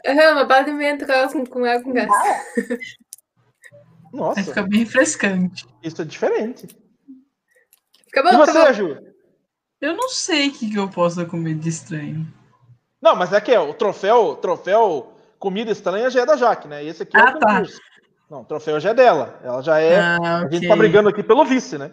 Uhum, 0.07 0.33
uma 0.33 0.45
bala 0.45 0.65
de 0.65 0.73
menta 0.73 1.07
com, 1.29 1.47
com 1.47 1.65
água 1.65 1.83
com 1.83 1.93
gás. 1.93 2.11
Nossa. 4.13 4.43
Fica 4.45 4.63
bem 4.63 4.81
refrescante. 4.81 5.67
Isso 5.83 6.03
é 6.03 6.05
diferente. 6.05 6.69
Fica 8.05 8.23
bom, 8.23 8.31
e 8.31 8.37
você, 8.37 8.75
Ju? 8.75 8.99
Eu 9.81 9.95
não 9.95 10.09
sei 10.09 10.49
o 10.49 10.53
que, 10.53 10.71
que 10.71 10.79
eu 10.79 10.89
posso 10.89 11.25
comer 11.27 11.55
de 11.55 11.69
estranho. 11.69 12.27
Não, 13.01 13.15
mas 13.15 13.33
é 13.33 13.41
que 13.41 13.53
é, 13.53 13.61
o 13.61 13.75
troféu, 13.75 14.37
troféu 14.37 15.16
comida 15.39 15.71
estranha 15.71 16.11
já 16.11 16.23
é 16.23 16.27
da 16.27 16.37
Jaque, 16.37 16.69
né? 16.69 16.85
Esse 16.85 17.03
aqui 17.03 17.17
é 17.17 17.21
ah, 17.21 17.35
o 17.35 17.39
Tá. 17.39 17.63
Não, 18.31 18.41
o 18.43 18.45
troféu 18.45 18.81
já 18.81 18.91
é 18.91 18.95
dela. 18.95 19.41
Ela 19.43 19.63
já 19.63 19.79
é. 19.79 20.01
Ah, 20.01 20.43
okay. 20.45 20.59
A 20.59 20.61
gente 20.61 20.69
tá 20.69 20.77
brigando 20.77 21.09
aqui 21.09 21.23
pelo 21.23 21.45
vice, 21.45 21.79
né? 21.79 21.93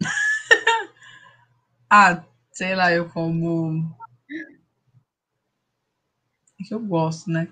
ah, 1.90 2.22
sei 2.52 2.74
lá, 2.74 2.92
eu 2.92 3.08
como. 3.08 3.96
É 6.60 6.64
que 6.64 6.74
eu 6.74 6.80
gosto, 6.80 7.30
né? 7.30 7.48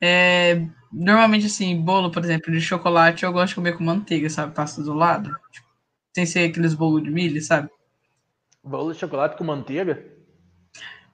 É, 0.00 0.66
normalmente, 0.92 1.46
assim, 1.46 1.80
bolo, 1.80 2.10
por 2.10 2.24
exemplo, 2.24 2.52
de 2.52 2.60
chocolate, 2.60 3.24
eu 3.24 3.32
gosto 3.32 3.50
de 3.50 3.54
comer 3.54 3.76
com 3.76 3.84
manteiga, 3.84 4.28
sabe? 4.28 4.54
Passa 4.54 4.82
do 4.82 4.92
lado. 4.92 5.30
Tipo, 5.52 5.68
sem 6.14 6.26
ser 6.26 6.50
aqueles 6.50 6.74
bolos 6.74 7.04
de 7.04 7.10
milho, 7.10 7.40
sabe? 7.40 7.70
Bolo 8.64 8.92
de 8.92 8.98
chocolate 8.98 9.36
com 9.36 9.44
manteiga? 9.44 10.17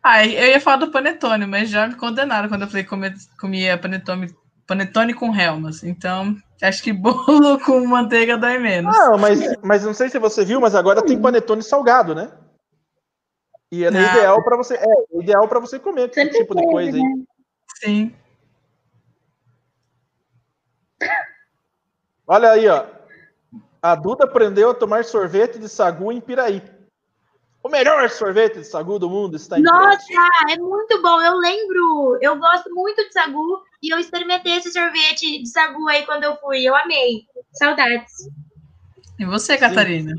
Ah, 0.06 0.22
eu 0.26 0.48
ia 0.48 0.60
falar 0.60 0.76
do 0.76 0.90
panetone, 0.90 1.46
mas 1.46 1.70
já 1.70 1.88
me 1.88 1.94
condenaram 1.94 2.46
quando 2.46 2.60
eu 2.60 2.68
falei 2.68 2.84
que 2.84 2.90
comia, 2.90 3.14
comia 3.40 3.78
panetone, 3.78 4.36
panetone 4.66 5.14
com 5.14 5.34
helmas. 5.34 5.82
Então, 5.82 6.36
acho 6.60 6.82
que 6.82 6.92
bolo 6.92 7.58
com 7.64 7.86
manteiga 7.86 8.36
dói 8.36 8.58
menos. 8.58 8.94
Ah, 8.94 9.16
mas, 9.16 9.40
mas 9.62 9.82
não 9.82 9.94
sei 9.94 10.10
se 10.10 10.18
você 10.18 10.44
viu, 10.44 10.60
mas 10.60 10.74
agora 10.74 11.00
tem 11.00 11.18
panetone 11.18 11.62
salgado, 11.62 12.14
né? 12.14 12.30
E 13.72 13.82
é 13.82 13.88
ideal 13.88 14.44
para 14.44 14.58
você, 14.58 14.74
é 14.74 15.18
ideal 15.18 15.48
para 15.48 15.58
você 15.58 15.78
comer 15.78 16.10
esse 16.10 16.38
tipo 16.38 16.54
de 16.54 16.66
coisa 16.66 16.98
aí. 16.98 17.02
Né? 17.02 17.24
Sim. 17.78 18.14
Olha 22.26 22.50
aí, 22.50 22.68
ó. 22.68 22.84
A 23.80 23.94
Duda 23.94 24.24
aprendeu 24.24 24.68
a 24.68 24.74
tomar 24.74 25.02
sorvete 25.02 25.58
de 25.58 25.68
sagu 25.68 26.12
em 26.12 26.20
Piraí. 26.20 26.62
O 27.64 27.68
melhor 27.70 28.10
sorvete 28.10 28.58
de 28.58 28.64
sagu 28.64 28.98
do 28.98 29.08
mundo 29.08 29.36
está 29.36 29.58
em 29.58 29.62
Nossa, 29.62 30.04
é 30.50 30.58
muito 30.58 31.00
bom. 31.00 31.18
Eu 31.22 31.38
lembro. 31.38 32.18
Eu 32.20 32.36
gosto 32.36 32.68
muito 32.74 33.02
de 33.02 33.10
sagu 33.10 33.62
e 33.82 33.88
eu 33.88 33.98
experimentei 33.98 34.58
esse 34.58 34.70
sorvete 34.70 35.42
de 35.42 35.48
sagu 35.48 35.88
aí 35.88 36.04
quando 36.04 36.24
eu 36.24 36.36
fui. 36.36 36.62
Eu 36.62 36.76
amei. 36.76 37.26
Saudades. 37.54 38.28
E 39.18 39.24
você, 39.24 39.56
Catarina? 39.56 40.14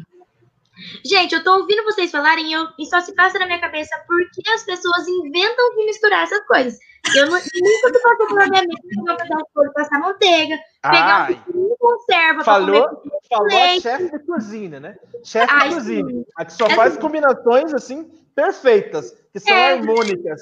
Gente, 1.06 1.34
eu 1.34 1.44
tô 1.44 1.58
ouvindo 1.58 1.84
vocês 1.84 2.12
falarem 2.12 2.50
e, 2.50 2.54
eu, 2.54 2.68
e 2.78 2.86
só 2.86 3.00
se 3.02 3.14
passa 3.16 3.40
na 3.40 3.46
minha 3.46 3.60
cabeça 3.60 3.96
por 4.08 4.20
que 4.32 4.50
as 4.50 4.64
pessoas 4.64 5.08
inventam 5.08 5.76
de 5.76 5.86
misturar 5.86 6.24
essas 6.24 6.46
coisas. 6.46 6.78
Eu 7.16 7.28
não, 7.28 7.34
nunca 7.34 7.92
me 7.92 8.00
passou 8.02 8.28
pela 8.28 8.48
minha 8.48 8.62
mente 8.64 8.82
pegar 8.82 9.16
pegar 9.16 9.38
um 9.38 9.46
couro, 9.54 9.74
passar 9.74 10.00
manteiga, 10.00 10.58
pegar 10.82 11.28
Ai. 11.28 11.42
um 11.54 11.76
conserva 11.78 12.44
falou, 12.44 13.04
falou 13.30 13.64
a 13.64 13.80
chefe 13.80 14.12
de 14.12 14.20
cozinha, 14.20 14.80
né? 14.80 14.98
Chefe 15.24 15.54
de 15.54 15.76
cozinha. 15.76 16.06
Sim. 16.06 16.26
A 16.36 16.46
que 16.46 16.54
só 16.54 16.66
é 16.66 16.76
faz 16.76 16.98
combinações 16.98 17.74
assim 17.74 18.12
perfeitas, 18.34 19.16
que 19.32 19.40
são 19.40 19.54
é. 19.54 19.74
harmônicas, 19.74 20.42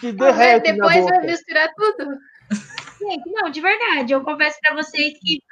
que 0.00 0.12
derretem 0.12 0.74
Depois 0.74 1.04
vai 1.04 1.26
misturar 1.26 1.70
tudo. 1.74 2.16
Gente, 3.00 3.30
não, 3.30 3.50
de 3.50 3.60
verdade, 3.60 4.12
eu 4.12 4.22
confesso 4.22 4.58
pra 4.62 4.74
vocês 4.74 5.18
que 5.20 5.42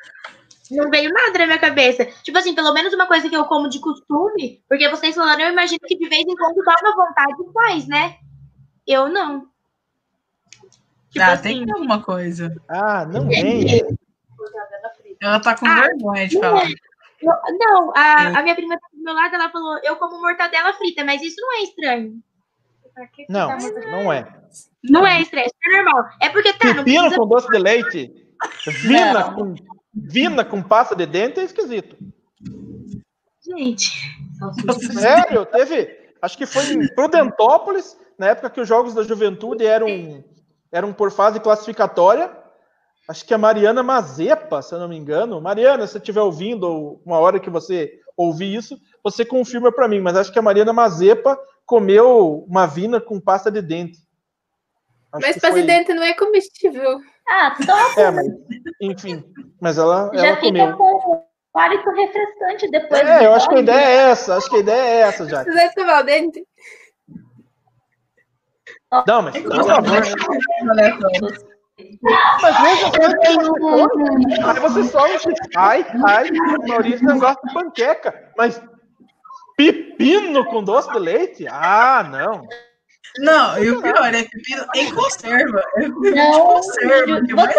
não 0.77 0.91
veio 0.91 1.13
nada 1.13 1.39
na 1.39 1.47
minha 1.47 1.59
cabeça. 1.59 2.07
Tipo 2.23 2.39
assim, 2.39 2.55
pelo 2.55 2.73
menos 2.73 2.93
uma 2.93 3.07
coisa 3.07 3.29
que 3.29 3.37
eu 3.37 3.45
como 3.45 3.69
de 3.69 3.81
costume, 3.81 4.63
porque 4.69 4.89
vocês 4.89 5.15
falando, 5.15 5.41
eu 5.41 5.51
imagino 5.51 5.81
que 5.87 5.97
de 5.97 6.09
vez 6.09 6.23
em 6.23 6.37
quando 6.37 6.63
dá 6.65 6.77
uma 6.83 7.07
vontade 7.07 7.53
faz, 7.53 7.87
né? 7.87 8.17
Eu 8.87 9.09
não. 9.09 9.47
Tipo 11.11 11.25
ah, 11.25 11.33
assim, 11.33 11.65
tem 11.65 11.73
alguma 11.73 12.03
coisa. 12.03 12.55
Ah, 12.69 13.07
não 13.07 13.29
vem. 13.29 13.83
Ela 15.23 15.41
tá 15.41 15.57
com 15.57 15.67
ah, 15.67 15.81
vergonha 15.81 16.29
de 16.29 16.39
falar. 16.39 16.69
Não, 17.23 17.93
a, 17.97 18.39
a, 18.39 18.43
minha 18.43 18.55
prima 18.55 18.79
tá 18.79 18.89
do 18.93 19.03
meu 19.03 19.15
lado, 19.15 19.35
ela 19.35 19.49
falou, 19.51 19.79
eu 19.83 19.97
como 19.97 20.21
mortadela 20.21 20.73
frita, 20.75 21.05
mas 21.05 21.23
isso 21.23 21.41
não 21.41 21.53
é 21.55 21.63
estranho. 21.63 22.23
Não, 23.29 23.49
não 23.91 24.13
é. 24.13 24.27
Não 24.83 25.07
é 25.07 25.23
estranho, 25.23 25.47
é 25.47 25.77
normal. 25.77 26.09
É 26.21 26.29
porque 26.29 26.53
tá. 26.53 26.75
Pepino 26.75 27.15
com 27.15 27.27
doce 27.27 27.49
de 27.49 27.59
leite, 27.59 28.13
vina 28.83 29.33
com, 29.33 29.55
vina 29.95 30.45
com 30.45 30.63
pasta 30.63 30.95
de 30.95 31.07
dente 31.07 31.41
é 31.41 31.45
esquisito. 31.45 31.97
Gente. 33.43 33.91
Sério, 34.93 35.47
teve. 35.47 36.05
Acho 36.21 36.39
que 36.39 36.47
foi 36.47 36.65
em 36.73 36.89
Prudentópolis, 36.95 37.97
na 38.19 38.29
época 38.29 38.51
que 38.51 38.61
os 38.61 38.69
Jogos 38.69 38.95
da 38.95 39.03
Juventude 39.03 39.67
eram 39.67 40.25
eram 40.75 40.93
por 40.93 41.13
fase 41.13 41.39
classificatória. 41.39 42.37
acho 43.09 43.25
que 43.25 43.33
a 43.33 43.39
Mariana 43.39 43.81
Mazepa, 43.81 44.61
se 44.61 44.75
eu 44.75 44.81
não 44.81 44.89
me 44.89 44.97
engano. 44.97 45.41
Mariana, 45.41 45.87
se 45.87 45.99
estiver 45.99 46.21
ouvindo, 46.21 47.01
uma 47.07 47.19
hora 47.19 47.39
que 47.39 47.49
você 47.49 47.93
ouvir 48.17 48.57
isso, 48.57 48.77
você 49.03 49.25
confirma 49.25 49.71
para 49.71 49.87
mim, 49.87 50.01
mas 50.01 50.17
acho 50.17 50.33
que 50.33 50.39
a 50.39 50.43
Mariana 50.43 50.73
Mazepa 50.73 51.39
comeu 51.65 52.45
uma 52.49 52.67
vina 52.67 53.01
com 53.01 53.21
pasta 53.21 53.53
de 53.53 53.63
dente. 53.63 53.99
Acho 55.13 55.27
mas 55.27 55.39
pasta 55.39 55.61
de 55.61 55.67
dente 55.67 55.95
não 55.95 56.03
é 56.03 56.15
comestível. 56.15 56.99
Ah, 57.29 57.55
top! 57.65 58.01
É, 58.01 58.11
mas, 58.11 58.27
enfim, 58.91 59.25
mas 59.61 59.79
ela, 59.79 60.11
Já 60.15 60.27
ela 60.27 60.37
fica 60.37 60.47
comeu. 60.47 60.77
com 60.77 61.25
hálito 61.55 61.91
refrescante 61.91 62.71
depois. 62.71 63.01
É, 63.01 63.27
eu 63.27 63.35
acho 63.35 63.49
que 63.49 63.55
a 63.55 63.61
ideia 63.61 63.85
é 63.85 64.11
essa, 64.11 64.37
acho 64.37 64.51
que 64.51 64.57
a 64.57 64.61
ideia 64.61 64.83
é 64.83 65.01
essa, 65.09 65.29
já. 65.29 65.45
Você 65.45 65.53
vai 65.53 65.67
escovar 65.67 66.01
o 66.01 66.05
dente? 66.05 66.47
Não, 69.07 69.23
mas 69.23 69.39
por 69.39 69.65
favor. 69.65 69.85
Mas 72.41 72.61
veja, 72.61 72.87
eu 73.03 73.19
tenho... 73.21 74.49
aí 74.49 74.61
você 74.61 74.85
só 74.85 75.05
ai, 75.57 75.85
ai, 76.07 76.31
Maurício 76.69 77.05
não 77.05 77.19
gosta 77.19 77.45
de 77.47 77.53
panqueca, 77.53 78.33
mas 78.37 78.63
pepino 79.57 80.45
com 80.47 80.63
doce 80.63 80.91
de 80.93 80.99
leite? 80.99 81.47
Ah, 81.49 82.07
não. 82.09 82.47
Não, 83.19 83.59
e 83.63 83.71
o 83.71 83.81
pior 83.81 84.13
é 84.15 84.25
pepino 84.25 84.67
em 84.75 84.93
conserva. 84.95 85.63
É 85.77 85.89
não, 85.89 86.47
conserva, 86.47 87.25
que 87.25 87.33
é 87.33 87.35
mais 87.35 87.55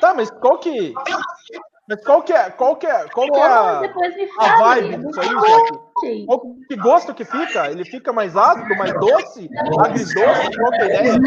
Tá, 0.00 0.14
mas 0.14 0.30
qual 0.30 0.58
que 0.58 0.94
mas 1.86 2.02
qual 2.02 2.22
que 2.22 2.32
é, 2.32 2.50
qual 2.50 2.76
que 2.76 2.86
é, 2.86 3.08
qual 3.08 3.30
que 3.30 3.38
é 3.38 3.42
a, 3.42 3.80
a 4.38 4.56
vibe 4.58 4.96
disso 5.04 5.20
aí, 5.20 5.28
Jaque? 5.28 6.26
Qual 6.26 6.40
que 6.66 6.76
gosto 6.76 7.14
que 7.14 7.24
fica? 7.26 7.70
Ele 7.70 7.84
fica 7.84 8.10
mais 8.10 8.34
ácido, 8.34 8.74
mais 8.76 8.92
doce, 8.94 9.50
agridoce? 9.78 10.56
Qual 10.56 10.70
que 10.70 10.76
é 10.76 10.82
a 10.82 10.86
ideia? 10.86 11.18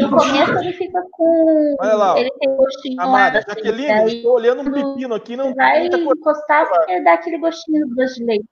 No 0.00 0.10
começo 0.10 0.58
ele 0.58 0.72
fica 0.72 1.00
com. 1.12 1.76
Olha 1.78 1.94
lá, 1.94 2.18
ele 2.18 2.30
tem 2.40 2.56
gostinho 2.56 3.00
Amada, 3.00 3.38
lá. 3.38 3.54
Jaqueline, 3.54 4.16
estou 4.16 4.34
olhando 4.34 4.62
um 4.62 4.72
pepino 4.72 5.14
aqui, 5.14 5.36
não 5.36 5.54
vai 5.54 5.86
encostar 5.86 6.68
porque 6.68 7.00
dá 7.02 7.12
aquele 7.14 7.38
gostinho 7.38 7.86
do 7.86 7.94
doce 7.94 8.16
de 8.16 8.24
leite. 8.24 8.44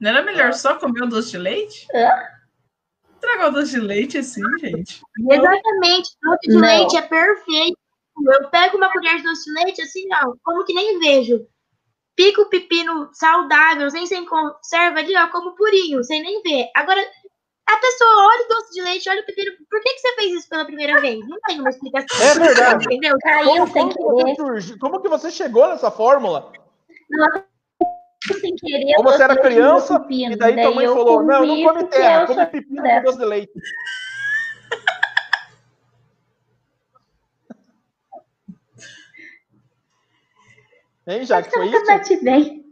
Não 0.00 0.10
era 0.10 0.22
melhor 0.22 0.54
só 0.54 0.76
comer 0.76 1.02
o 1.02 1.08
doce 1.08 1.32
de 1.32 1.38
leite? 1.38 1.86
Hã? 1.94 2.35
Estragar 3.36 3.48
o 3.48 3.52
doce 3.52 3.72
de 3.72 3.80
leite 3.80 4.18
assim, 4.18 4.42
gente. 4.58 5.02
Exatamente. 5.30 6.10
Doce 6.22 6.48
de 6.48 6.54
não. 6.54 6.60
leite 6.60 6.96
é 6.96 7.02
perfeito. 7.02 7.78
Eu 8.18 8.48
pego 8.48 8.78
uma 8.78 8.90
colher 8.90 9.16
de 9.18 9.22
doce 9.22 9.44
de 9.44 9.52
leite 9.52 9.82
assim, 9.82 10.04
ó, 10.12 10.32
como 10.42 10.64
que 10.64 10.72
nem 10.72 10.98
vejo. 10.98 11.46
Pico 12.16 12.42
o 12.42 12.48
pepino 12.48 13.10
saudável, 13.12 13.90
sem 13.90 14.06
sem 14.06 14.24
conserva 14.24 15.00
ali, 15.00 15.14
ó, 15.14 15.28
como 15.28 15.54
purinho, 15.54 16.02
sem 16.02 16.22
nem 16.22 16.42
ver. 16.42 16.70
Agora, 16.74 16.98
a 17.66 17.76
pessoa 17.76 18.26
olha 18.26 18.44
o 18.44 18.48
doce 18.48 18.72
de 18.72 18.82
leite, 18.82 19.10
olha 19.10 19.20
o 19.20 19.26
pepino. 19.26 19.52
Por 19.70 19.82
que, 19.82 19.92
que 19.92 20.00
você 20.00 20.14
fez 20.14 20.32
isso 20.32 20.48
pela 20.48 20.64
primeira 20.64 20.98
vez? 20.98 21.18
Não 21.28 21.38
tem 21.46 21.60
uma 21.60 21.68
explicação. 21.68 22.22
É 22.22 22.34
verdade. 22.34 22.84
Entendeu? 22.88 23.18
Caiu 23.20 23.48
como, 23.48 23.66
sem 23.66 23.92
como. 23.92 24.60
Que 24.60 24.78
como 24.78 25.02
que 25.02 25.08
você 25.10 25.30
chegou 25.30 25.68
nessa 25.68 25.90
fórmula? 25.90 26.52
Não, 27.10 27.44
sem 28.34 28.54
querer. 28.56 28.94
Ou 28.98 29.04
você 29.04 29.22
era 29.22 29.40
criança 29.40 30.00
pepino, 30.00 30.32
e 30.32 30.36
daí, 30.36 30.54
daí 30.54 30.64
tua 30.64 30.74
mãe 30.74 30.86
falou: 30.86 31.22
Não, 31.22 31.46
não 31.46 31.62
come 31.62 31.84
terra, 31.84 32.26
come 32.26 32.46
pepino 32.46 32.82
com 32.82 33.02
doce 33.02 33.18
de 33.18 33.24
leite. 33.24 33.52
Hein, 41.06 41.24
já 41.24 41.40
que 41.40 41.50
foi 41.50 41.68
isso? 41.68 41.86
Bate 41.86 42.16
bem. 42.24 42.64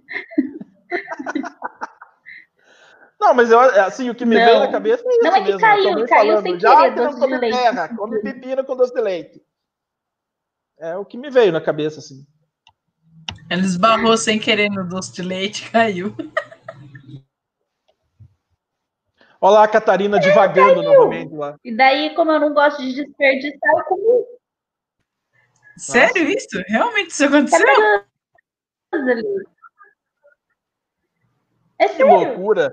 Não, 3.20 3.32
mas 3.32 3.50
eu, 3.50 3.58
assim, 3.60 4.10
o 4.10 4.14
que 4.14 4.26
me 4.26 4.36
não. 4.36 4.44
veio 4.44 4.58
na 4.58 4.70
cabeça 4.70 5.02
é 5.06 5.08
isso 5.08 5.22
Não, 5.22 5.30
é 5.30 5.40
que 5.40 5.46
mesmo. 5.46 5.60
caiu, 5.60 5.84
caiu 5.94 6.08
falando, 6.08 6.42
sem 6.42 6.60
já 6.60 6.76
querer, 6.76 6.90
que 6.90 6.96
doce 6.96 7.18
come 7.20 7.34
de 7.34 7.40
leite. 7.40 7.58
terra, 7.58 7.96
come 7.96 8.18
pepino 8.20 8.64
com 8.64 8.76
doce 8.76 8.92
de 8.92 9.00
leite. 9.00 9.42
É 10.78 10.96
o 10.96 11.04
que 11.04 11.16
me 11.16 11.30
veio 11.30 11.52
na 11.52 11.60
cabeça, 11.60 12.00
assim. 12.00 12.26
Ela 13.50 13.62
esbarrou 13.62 14.16
sem 14.16 14.38
querer 14.38 14.70
no 14.70 14.88
doce 14.88 15.12
de 15.12 15.22
leite, 15.22 15.70
caiu. 15.70 16.14
Olha 19.40 19.54
lá 19.54 19.64
a 19.64 19.68
Catarina 19.68 20.18
divagando 20.18 20.82
novamente 20.82 21.34
lá. 21.34 21.56
E 21.62 21.76
daí, 21.76 22.14
como 22.14 22.32
eu 22.32 22.40
não 22.40 22.54
gosto 22.54 22.80
de 22.80 22.94
desperdiçar, 22.94 23.74
eu 23.76 23.84
comi. 23.84 24.24
Sério 25.76 26.24
Nossa. 26.24 26.36
isso? 26.36 26.62
Realmente 26.66 27.10
isso 27.10 27.24
aconteceu? 27.26 27.66
É 31.78 31.88
que 31.88 31.94
sério. 31.96 32.06
loucura. 32.06 32.72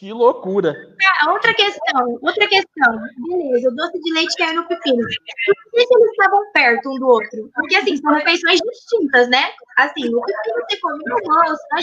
Que 0.00 0.14
loucura. 0.14 0.74
Ah, 1.20 1.30
outra 1.30 1.52
questão, 1.52 2.18
outra 2.22 2.48
questão. 2.48 2.98
Beleza, 3.18 3.68
o 3.68 3.76
doce 3.76 4.00
de 4.00 4.14
leite 4.14 4.34
caiu 4.38 4.62
no 4.62 4.66
pepino. 4.66 4.96
Por 4.96 5.06
que, 5.06 5.94
eles 5.94 6.10
estavam 6.12 6.52
perto 6.54 6.90
um 6.90 6.98
do 6.98 7.06
outro? 7.06 7.50
Porque, 7.54 7.76
assim, 7.76 7.98
são 7.98 8.14
refeições 8.14 8.60
distintas, 8.62 9.28
né? 9.28 9.50
Assim, 9.76 10.08
o 10.08 10.22
pepino 10.22 10.64
você 10.66 10.80
come 10.80 11.04
no 11.04 11.16
almoço, 11.16 11.62
né? 11.72 11.82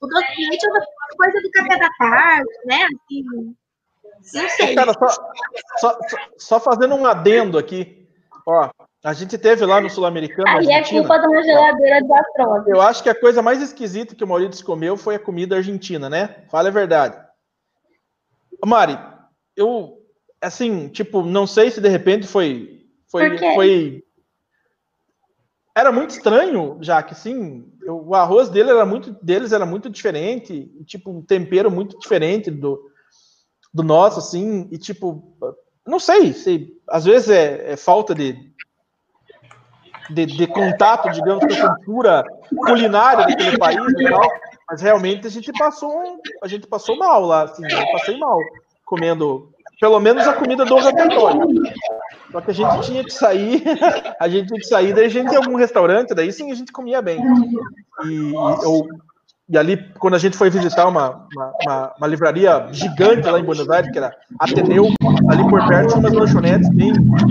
o 0.00 0.06
doce 0.06 0.36
de 0.36 0.48
leite 0.48 0.64
é 0.64 0.70
uma 0.70 0.80
coisa 1.16 1.42
do 1.42 1.50
café 1.50 1.76
da 1.76 1.90
tarde, 1.98 2.50
né? 2.66 2.84
Assim, 2.84 3.24
não 4.32 4.48
sei. 4.48 4.74
Cara, 4.76 4.92
só, 4.92 5.08
só, 5.78 5.98
só 6.38 6.60
fazendo 6.60 6.94
um 6.94 7.04
adendo 7.04 7.58
aqui. 7.58 8.08
Ó, 8.46 8.70
a 9.02 9.12
gente 9.12 9.36
teve 9.36 9.66
lá 9.66 9.80
no 9.80 9.90
Sul-Americano. 9.90 10.48
Aí 10.56 10.70
é 10.70 10.84
culpa 10.84 11.18
de 11.18 11.26
uma 11.26 11.42
geladeira 11.42 12.00
desastrosa. 12.00 12.64
Eu 12.68 12.80
acho 12.80 13.02
que 13.02 13.10
a 13.10 13.20
coisa 13.20 13.42
mais 13.42 13.60
esquisita 13.60 14.14
que 14.14 14.22
o 14.22 14.28
Maurício 14.28 14.64
comeu 14.64 14.96
foi 14.96 15.16
a 15.16 15.18
comida 15.18 15.56
argentina, 15.56 16.08
né? 16.08 16.44
Fala 16.48 16.68
a 16.68 16.72
verdade. 16.72 17.25
Mari, 18.64 18.98
eu, 19.56 19.98
assim, 20.40 20.88
tipo, 20.88 21.22
não 21.22 21.46
sei 21.46 21.70
se 21.70 21.80
de 21.80 21.88
repente 21.88 22.26
foi. 22.26 22.86
Foi. 23.08 23.38
foi 23.38 24.02
era 25.76 25.92
muito 25.92 26.10
estranho, 26.10 26.78
já 26.80 27.02
que 27.02 27.14
sim, 27.14 27.70
o 27.86 28.14
arroz 28.14 28.48
dele 28.48 28.70
era 28.70 28.86
muito, 28.86 29.12
deles 29.22 29.52
era 29.52 29.66
muito 29.66 29.90
diferente, 29.90 30.72
tipo, 30.86 31.10
um 31.10 31.20
tempero 31.20 31.70
muito 31.70 31.98
diferente 31.98 32.50
do, 32.50 32.80
do 33.74 33.82
nosso, 33.82 34.20
assim, 34.20 34.66
e 34.72 34.78
tipo, 34.78 35.36
não 35.86 36.00
sei, 36.00 36.32
se 36.32 36.74
às 36.88 37.04
vezes 37.04 37.28
é, 37.28 37.72
é 37.72 37.76
falta 37.76 38.14
de, 38.14 38.38
de, 40.08 40.24
de, 40.24 40.46
contato, 40.46 41.10
digamos, 41.10 41.44
com 41.44 41.62
a 41.62 41.76
cultura 41.76 42.24
culinária 42.64 43.26
daquele 43.26 43.58
país 43.58 43.92
e 43.98 44.08
tal, 44.08 44.30
mas 44.68 44.80
realmente 44.80 45.26
a 45.26 45.30
gente 45.30 45.52
passou, 45.52 46.20
a 46.42 46.48
gente 46.48 46.66
passou 46.66 46.96
mal 46.96 47.22
lá, 47.22 47.42
assim, 47.42 47.62
eu 47.64 47.92
passei 47.92 48.18
mal 48.18 48.38
comendo, 48.84 49.48
pelo 49.80 50.00
menos 50.00 50.26
a 50.26 50.32
comida 50.32 50.64
do 50.64 50.76
refeitório. 50.76 51.40
Só 52.32 52.40
que 52.40 52.50
a 52.50 52.54
gente 52.54 52.80
tinha 52.82 53.04
que 53.04 53.12
sair, 53.12 53.62
a 54.18 54.28
gente 54.28 54.48
tinha 54.48 54.60
que 54.60 54.66
sair, 54.66 54.92
daí 54.92 55.06
a 55.06 55.10
gente 55.10 55.32
ia 55.32 55.38
algum 55.38 55.56
restaurante, 55.56 56.14
daí 56.14 56.32
sim 56.32 56.50
a 56.50 56.54
gente 56.54 56.72
comia 56.72 57.00
bem. 57.00 57.20
E, 58.04 58.32
eu, 58.34 58.86
e 59.48 59.56
ali, 59.56 59.76
quando 59.98 60.14
a 60.14 60.18
gente 60.18 60.36
foi 60.36 60.50
visitar 60.50 60.88
uma, 60.88 61.26
uma, 61.34 61.52
uma, 61.62 61.94
uma, 61.98 62.06
livraria 62.06 62.66
gigante 62.72 63.28
lá 63.28 63.38
em 63.38 63.44
Buenos 63.44 63.70
Aires, 63.70 63.90
que 63.90 63.98
era 63.98 64.14
Ateneu, 64.40 64.88
ali 65.30 65.48
por 65.48 65.66
perto, 65.68 65.88
tinha 65.88 66.00
umas 66.00 66.12
lanchonetes 66.12 66.68
bem, 66.70 66.92
umas 66.92 67.22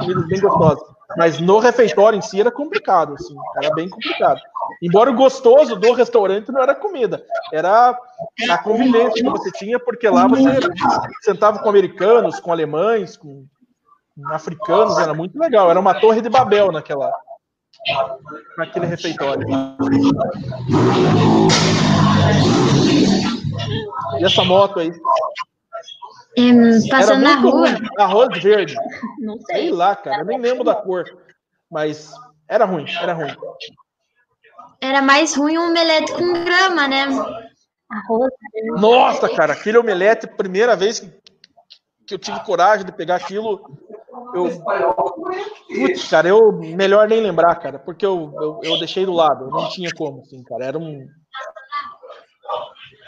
comidas 0.00 0.26
bem 0.26 0.40
gostosas. 0.40 0.97
Mas 1.16 1.40
no 1.40 1.58
refeitório 1.58 2.18
em 2.18 2.22
si 2.22 2.40
era 2.40 2.50
complicado, 2.50 3.14
assim, 3.14 3.34
era 3.62 3.74
bem 3.74 3.88
complicado. 3.88 4.40
Embora 4.82 5.10
o 5.10 5.14
gostoso 5.14 5.74
do 5.74 5.92
restaurante 5.92 6.52
não 6.52 6.62
era 6.62 6.74
comida, 6.74 7.24
era 7.52 7.98
a 8.50 8.58
convivência 8.58 9.22
que 9.22 9.30
você 9.30 9.50
tinha, 9.52 9.78
porque 9.78 10.08
lá 10.08 10.28
você 10.28 10.60
sentava 11.22 11.60
com 11.60 11.68
americanos, 11.68 12.38
com 12.40 12.52
alemães, 12.52 13.16
com 13.16 13.46
africanos, 14.26 14.98
era 14.98 15.14
muito 15.14 15.38
legal. 15.38 15.70
Era 15.70 15.80
uma 15.80 15.98
torre 15.98 16.20
de 16.20 16.28
Babel 16.28 16.70
naquela, 16.70 17.10
naquele 18.58 18.86
refeitório. 18.86 19.46
E 24.18 24.24
essa 24.24 24.44
moto 24.44 24.80
aí? 24.80 24.92
Hum, 26.38 26.88
passando 26.88 27.22
na 27.22 27.36
rua. 27.36 27.70
Ruim. 27.70 27.88
Arroz 27.98 28.42
verde. 28.42 28.74
Não 29.18 29.38
sei. 29.40 29.56
Sei 29.62 29.70
lá, 29.70 29.96
cara. 29.96 30.22
Eu 30.22 30.26
nem 30.26 30.38
lembro 30.38 30.64
da 30.64 30.74
cor. 30.74 31.04
Mas 31.70 32.12
era 32.48 32.64
ruim, 32.64 32.86
era 33.00 33.12
ruim. 33.12 33.34
Era 34.80 35.02
mais 35.02 35.34
ruim 35.36 35.58
um 35.58 35.70
omelete 35.70 36.12
com 36.12 36.32
grama, 36.44 36.88
né? 36.88 37.06
Arroz. 37.90 38.30
Nossa, 38.80 39.28
cara, 39.28 39.52
aquele 39.52 39.78
omelete, 39.78 40.26
primeira 40.26 40.76
vez 40.76 41.00
que, 41.00 41.10
que 42.06 42.14
eu 42.14 42.18
tive 42.18 42.38
coragem 42.44 42.86
de 42.86 42.92
pegar 42.92 43.16
aquilo, 43.16 43.60
eu. 44.34 44.48
Putz, 45.68 46.08
cara, 46.08 46.28
eu 46.28 46.52
melhor 46.52 47.08
nem 47.08 47.20
lembrar, 47.20 47.54
cara, 47.56 47.78
porque 47.78 48.04
eu, 48.04 48.32
eu, 48.40 48.60
eu 48.62 48.78
deixei 48.78 49.04
do 49.04 49.12
lado, 49.12 49.46
eu 49.46 49.50
não 49.50 49.68
tinha 49.68 49.90
como, 49.94 50.20
assim, 50.20 50.42
cara. 50.44 50.64
Era 50.64 50.78
um. 50.78 51.06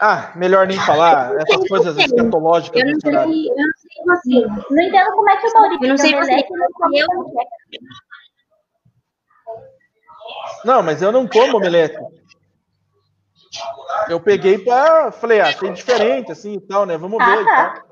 Ah, 0.00 0.32
melhor 0.34 0.66
nem 0.66 0.78
falar 0.78 1.36
essas 1.36 1.68
coisas 1.68 1.96
escatológicas. 1.98 2.80
Eu 2.80 2.90
não, 2.90 3.00
sei, 3.00 3.10
eu 3.10 3.66
não 3.66 3.74
sei 3.76 4.04
você. 4.06 4.46
Não 4.70 4.82
entendo 4.82 5.12
como 5.12 5.28
é 5.28 5.36
que 5.36 5.46
o 5.46 5.52
Maurício. 5.52 5.84
Eu 5.84 5.88
não 5.88 5.98
sei 5.98 6.14
você. 6.14 6.46
Eu, 6.94 7.06
não, 10.64 10.82
mas 10.82 11.02
eu 11.02 11.12
não 11.12 11.26
como 11.26 11.58
omelete. 11.58 11.98
eu 14.08 14.20
peguei 14.20 14.58
para 14.58 15.12
falei, 15.12 15.40
ah, 15.40 15.48
achei 15.48 15.70
diferente 15.70 16.32
assim 16.32 16.54
e 16.54 16.60
tal, 16.60 16.86
né? 16.86 16.96
Vamos 16.96 17.18
ver 17.18 17.38
Ah, 17.38 17.42
e 17.42 17.44
tá. 17.44 17.70
tal. 17.74 17.90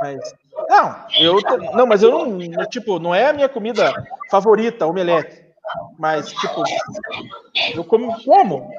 Mas 0.00 0.34
não, 0.68 0.96
eu 1.18 1.40
não, 1.74 1.86
mas 1.86 2.02
eu 2.02 2.10
não, 2.10 2.38
tipo, 2.66 2.98
não 2.98 3.14
é 3.14 3.28
a 3.28 3.32
minha 3.32 3.48
comida 3.48 3.92
favorita, 4.30 4.86
omelete. 4.86 5.44
Mas 5.98 6.30
tipo, 6.30 6.62
eu 7.74 7.84
como, 7.84 8.22
como 8.24 8.70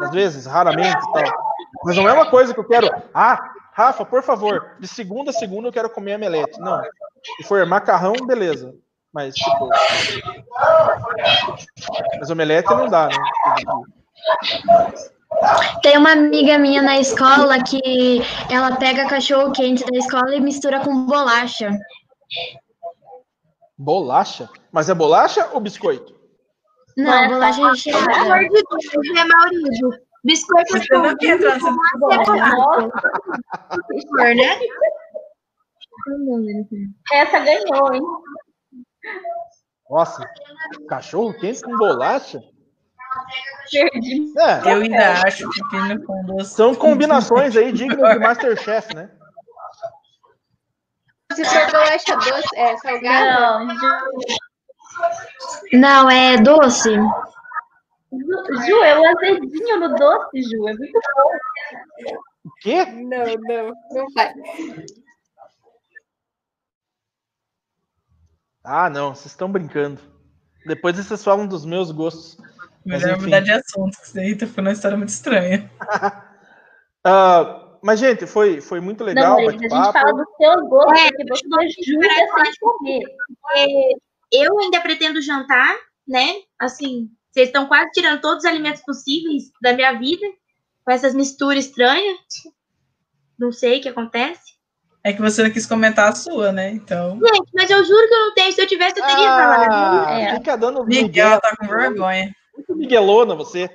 às 0.00 0.10
vezes, 0.10 0.46
raramente 0.46 0.96
e 0.96 1.12
tal. 1.12 1.32
Mas 1.84 1.96
não 1.96 2.08
é 2.08 2.12
uma 2.12 2.30
coisa 2.30 2.52
que 2.54 2.60
eu 2.60 2.66
quero, 2.66 2.88
ah, 3.14 3.52
Rafa, 3.72 4.04
por 4.04 4.22
favor, 4.22 4.76
de 4.80 4.88
segunda 4.88 5.30
a 5.30 5.34
segunda 5.34 5.68
eu 5.68 5.72
quero 5.72 5.88
comer 5.90 6.16
omelete. 6.16 6.58
Não. 6.58 6.82
Se 7.36 7.44
for 7.44 7.64
macarrão, 7.64 8.14
beleza. 8.26 8.74
Mas 9.12 9.34
tipo, 9.34 9.68
mas 12.18 12.28
omelete 12.28 12.68
não 12.70 12.88
dá, 12.88 13.06
né? 13.06 13.16
Tem 15.82 15.96
uma 15.96 16.12
amiga 16.12 16.58
minha 16.58 16.82
na 16.82 16.98
escola 16.98 17.62
que 17.62 18.20
ela 18.50 18.76
pega 18.76 19.08
cachorro 19.08 19.52
quente 19.52 19.84
da 19.84 19.96
escola 19.96 20.34
e 20.34 20.40
mistura 20.40 20.80
com 20.80 21.06
bolacha. 21.06 21.70
Bolacha? 23.76 24.48
Mas 24.72 24.88
é 24.88 24.94
bolacha 24.94 25.48
ou 25.52 25.60
biscoito? 25.60 26.17
Não, 26.98 27.28
bolacha 27.28 27.58
Pelo 27.58 27.70
recheada. 27.70 28.20
amor 28.20 28.38
de 28.40 28.48
Deus, 28.48 29.14
né, 29.14 29.24
Maurício? 29.24 29.90
Biscoito 30.24 30.72
Você 30.78 30.92
não 30.98 31.16
quer 31.16 31.36
entrar 31.36 31.54
nessa 31.54 31.70
né? 34.34 34.60
Essa 37.12 37.38
ganhou, 37.40 37.94
hein? 37.94 38.02
Nossa, 39.88 40.28
cachorro 40.88 41.32
quente 41.38 41.62
com 41.62 41.76
bolacha? 41.76 42.40
Perdi. 43.70 44.32
É, 44.38 44.72
Eu 44.72 44.82
ainda 44.82 45.12
acho 45.26 45.48
que 45.48 45.68
pino 45.70 46.04
com 46.04 46.24
doce. 46.26 46.54
são 46.54 46.74
combinações 46.74 47.56
aí 47.56 47.72
dignas 47.72 48.12
de 48.12 48.18
Masterchef, 48.18 48.94
né? 48.94 49.10
Se 51.32 51.44
for 51.44 51.70
bolacha 51.70 52.16
doce, 52.16 52.56
é 52.56 52.76
salgada? 52.78 53.40
Não, 53.40 53.66
Não, 55.72 56.10
é 56.10 56.36
doce. 56.38 56.90
Ju, 58.10 58.82
é 58.84 58.98
o 58.98 59.06
azedinho 59.06 59.80
no 59.80 59.94
doce, 59.94 60.42
Ju. 60.42 60.68
É 60.68 60.74
muito 60.74 61.00
bom. 61.16 62.18
O 62.44 62.50
quê? 62.60 62.84
Não, 62.86 63.24
não, 63.24 63.72
não 63.92 64.06
vai. 64.14 64.32
Ah, 68.64 68.90
não, 68.90 69.14
vocês 69.14 69.32
estão 69.32 69.50
brincando. 69.50 70.00
Depois 70.66 70.96
vocês 70.96 71.22
falam 71.24 71.46
dos 71.46 71.64
meus 71.64 71.90
gostos. 71.90 72.36
Mas, 72.84 73.02
Melhor 73.02 73.16
enfim. 73.16 73.24
mudar 73.26 73.40
de 73.40 73.52
assunto, 73.52 73.98
que 73.98 74.06
isso 74.06 74.18
aí 74.18 74.36
tá 74.36 74.46
foi 74.46 74.62
uma 74.62 74.72
história 74.72 74.96
muito 74.96 75.10
estranha. 75.10 75.70
Ah, 77.04 77.78
mas, 77.80 78.00
gente, 78.00 78.26
foi, 78.26 78.60
foi 78.60 78.80
muito 78.80 79.04
legal 79.04 79.36
não, 79.36 79.42
o 79.42 79.46
Marisa, 79.46 79.76
a 79.76 79.82
gente 79.84 79.92
fala 79.92 80.12
dos 80.12 80.36
seus 80.36 80.68
gostos, 80.68 81.00
É, 81.00 81.06
eu 81.06 81.26
você 81.28 82.26
falar 82.28 82.44
sem 82.44 82.54
comer. 82.60 83.02
É, 83.56 83.92
eu 84.32 84.58
ainda 84.58 84.80
pretendo 84.80 85.20
jantar, 85.20 85.76
né? 86.06 86.36
Assim, 86.58 87.08
vocês 87.32 87.48
estão 87.48 87.66
quase 87.66 87.90
tirando 87.92 88.20
todos 88.20 88.44
os 88.44 88.50
alimentos 88.50 88.82
possíveis 88.82 89.44
da 89.62 89.72
minha 89.72 89.92
vida 89.98 90.26
com 90.84 90.92
essas 90.92 91.14
misturas 91.14 91.66
estranhas. 91.66 92.18
Não 93.38 93.52
sei 93.52 93.78
o 93.78 93.82
que 93.82 93.88
acontece. 93.88 94.58
É 95.04 95.12
que 95.12 95.20
você 95.20 95.42
não 95.42 95.50
quis 95.50 95.64
comentar 95.64 96.08
a 96.08 96.14
sua, 96.14 96.50
né? 96.50 96.70
Então. 96.70 97.18
Gente, 97.18 97.50
mas 97.54 97.70
eu 97.70 97.84
juro 97.84 98.08
que 98.08 98.14
eu 98.14 98.20
não 98.20 98.34
tenho. 98.34 98.52
Se 98.52 98.60
eu 98.60 98.66
tivesse, 98.66 98.98
eu 98.98 99.06
teria 99.06 99.28
falado. 99.28 99.72
Ah, 99.72 100.20
É. 100.20 100.34
fica 100.36 100.56
dando 100.56 100.84
Miguel 100.84 101.04
Miguel. 101.04 101.40
tá 101.40 101.56
com 101.56 101.66
vergonha. 101.66 102.34
Muito 102.54 102.74
miguelona 102.74 103.34
você. 103.34 103.70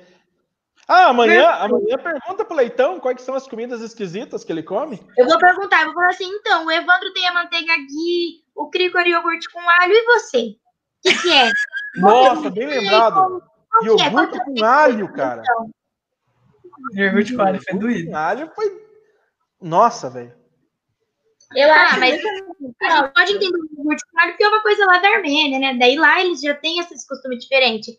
Ah, 0.86 1.06
amanhã, 1.06 1.48
amanhã 1.48 1.96
pergunta 1.96 2.44
pro 2.44 2.54
Leitão 2.54 3.00
quais 3.00 3.22
são 3.22 3.34
as 3.34 3.48
comidas 3.48 3.80
esquisitas 3.80 4.44
que 4.44 4.52
ele 4.52 4.62
come. 4.62 5.00
Eu 5.16 5.26
vou 5.26 5.38
perguntar, 5.38 5.80
eu 5.80 5.86
vou 5.86 5.94
falar 5.94 6.08
assim, 6.08 6.28
então, 6.28 6.66
o 6.66 6.70
Evandro 6.70 7.10
tem 7.14 7.26
a 7.26 7.32
manteiga 7.32 7.72
ghee, 7.74 8.43
o 8.54 8.68
Crico 8.70 8.98
é 8.98 9.08
iogurte 9.08 9.50
com 9.50 9.60
alho, 9.60 9.92
e 9.92 10.04
você? 10.04 10.38
O 10.38 11.02
que, 11.02 11.22
que 11.22 11.32
é? 11.32 11.50
Nossa, 11.96 12.50
bem 12.50 12.66
lembrado. 12.66 13.42
É? 13.82 13.86
Iogurte 13.86 14.38
é? 14.38 14.44
com 14.44 14.64
alho, 14.64 15.12
cara. 15.12 15.42
Iogurte 16.94 17.34
com 17.34 17.42
alho 17.42 17.60
foi 17.62 17.74
Iogurte 17.74 17.94
doído. 17.94 18.10
com 18.10 18.16
alho 18.16 18.50
foi. 18.54 18.84
Nossa, 19.60 20.10
velho. 20.10 20.34
Eu 21.54 21.70
Ah, 21.72 21.82
acho 21.82 22.00
mas 22.00 22.14
a 22.14 22.16
gente 22.16 23.12
pode 23.14 23.32
entender 23.34 23.58
o 23.58 23.68
iogurte 23.78 24.02
com 24.10 24.18
alho 24.20 24.32
porque 24.32 24.44
é 24.44 24.48
uma 24.48 24.62
coisa 24.62 24.84
lá 24.86 24.98
da 24.98 25.08
Armênia, 25.08 25.58
né? 25.58 25.78
Daí 25.78 25.96
lá 25.96 26.20
eles 26.20 26.40
já 26.40 26.54
têm 26.54 26.78
esses 26.80 27.06
costumes 27.06 27.42
diferentes. 27.44 27.96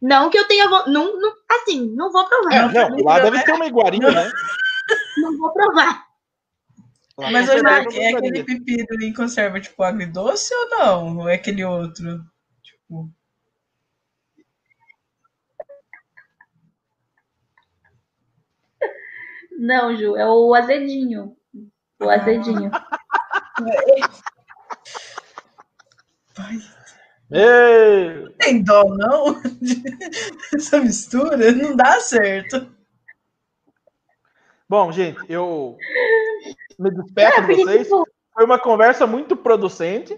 Não 0.00 0.30
que 0.30 0.38
eu 0.38 0.46
tenha. 0.48 0.68
vo- 0.68 0.88
Não, 0.90 1.18
não, 1.20 1.32
assim, 1.50 1.88
não 1.94 2.10
vou 2.10 2.24
provar. 2.28 2.54
É, 2.74 2.88
não, 2.88 2.96
lá 3.04 3.18
deve 3.20 3.42
ter 3.44 3.52
uma 3.52 3.66
iguarinha, 3.66 4.10
né? 4.10 4.30
Não 5.18 5.36
vou 5.38 5.52
provar. 5.52 6.06
Mas 7.18 7.46
certeza 7.46 7.98
é, 8.00 8.04
é 8.04 8.10
aquele 8.14 8.38
iguarinha. 8.40 8.44
pepino 8.44 9.02
em 9.02 9.12
conserva 9.12 9.60
tipo 9.60 9.82
agridoce 9.82 10.54
ou 10.54 10.68
não? 10.70 11.18
Ou 11.18 11.28
é 11.28 11.34
aquele 11.34 11.64
outro? 11.64 12.24
Tipo, 12.62 13.10
Não, 19.58 19.96
Ju, 19.96 20.16
é 20.16 20.24
o 20.24 20.54
azedinho. 20.54 21.36
O 22.00 22.08
azedinho. 22.08 22.70
Ei, 27.30 28.28
tem 28.38 28.62
dó, 28.62 28.84
não? 28.96 29.42
Essa 30.54 30.80
mistura 30.80 31.52
não 31.52 31.76
dá 31.76 32.00
certo. 32.00 32.77
Bom, 34.68 34.92
gente, 34.92 35.18
eu 35.28 35.76
me 36.78 36.90
despeço 36.90 37.40
de 37.46 37.54
vocês. 37.54 37.82
tipo, 37.88 38.06
Foi 38.34 38.44
uma 38.44 38.58
conversa 38.58 39.06
muito 39.06 39.36
producente, 39.36 40.16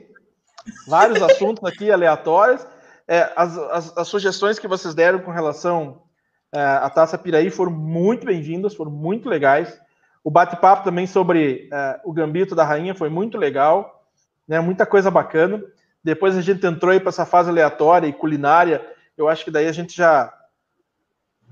vários 0.86 1.22
assuntos 1.22 1.62
aqui 1.64 1.90
aleatórios. 1.90 2.66
É, 3.06 3.32
as, 3.36 3.56
as- 3.56 3.97
as 3.98 4.09
sugestões 4.09 4.59
que 4.59 4.68
vocês 4.68 4.94
deram 4.94 5.20
com 5.20 5.31
relação 5.31 6.02
é, 6.52 6.60
à 6.60 6.90
Taça 6.90 7.16
Piraí 7.16 7.51
foram 7.51 7.72
muito 7.72 8.27
bem-vindas, 8.27 8.74
foram 8.74 8.90
muito 8.90 9.28
legais. 9.28 9.81
O 10.22 10.31
bate-papo 10.31 10.85
também 10.85 11.06
sobre 11.06 11.68
é, 11.72 12.01
o 12.05 12.12
Gambito 12.12 12.55
da 12.55 12.64
Rainha 12.64 12.94
foi 12.94 13.09
muito 13.09 13.39
legal, 13.39 14.05
né? 14.47 14.60
muita 14.60 14.85
coisa 14.85 15.10
bacana. 15.10 15.62
Depois 16.02 16.36
a 16.36 16.40
gente 16.40 16.66
entrou 16.66 16.90
aí 16.93 16.98
para 17.01 17.10
essa 17.10 17.24
fase 17.24 17.51
aleatória 17.51 18.06
e 18.09 18.12
culinária. 18.12 18.85
Eu 19.16 19.28
acho 19.28 19.44
que 19.44 19.51
daí 19.51 19.66
a 19.68 19.72
gente 19.72 19.97
já. 19.97 20.32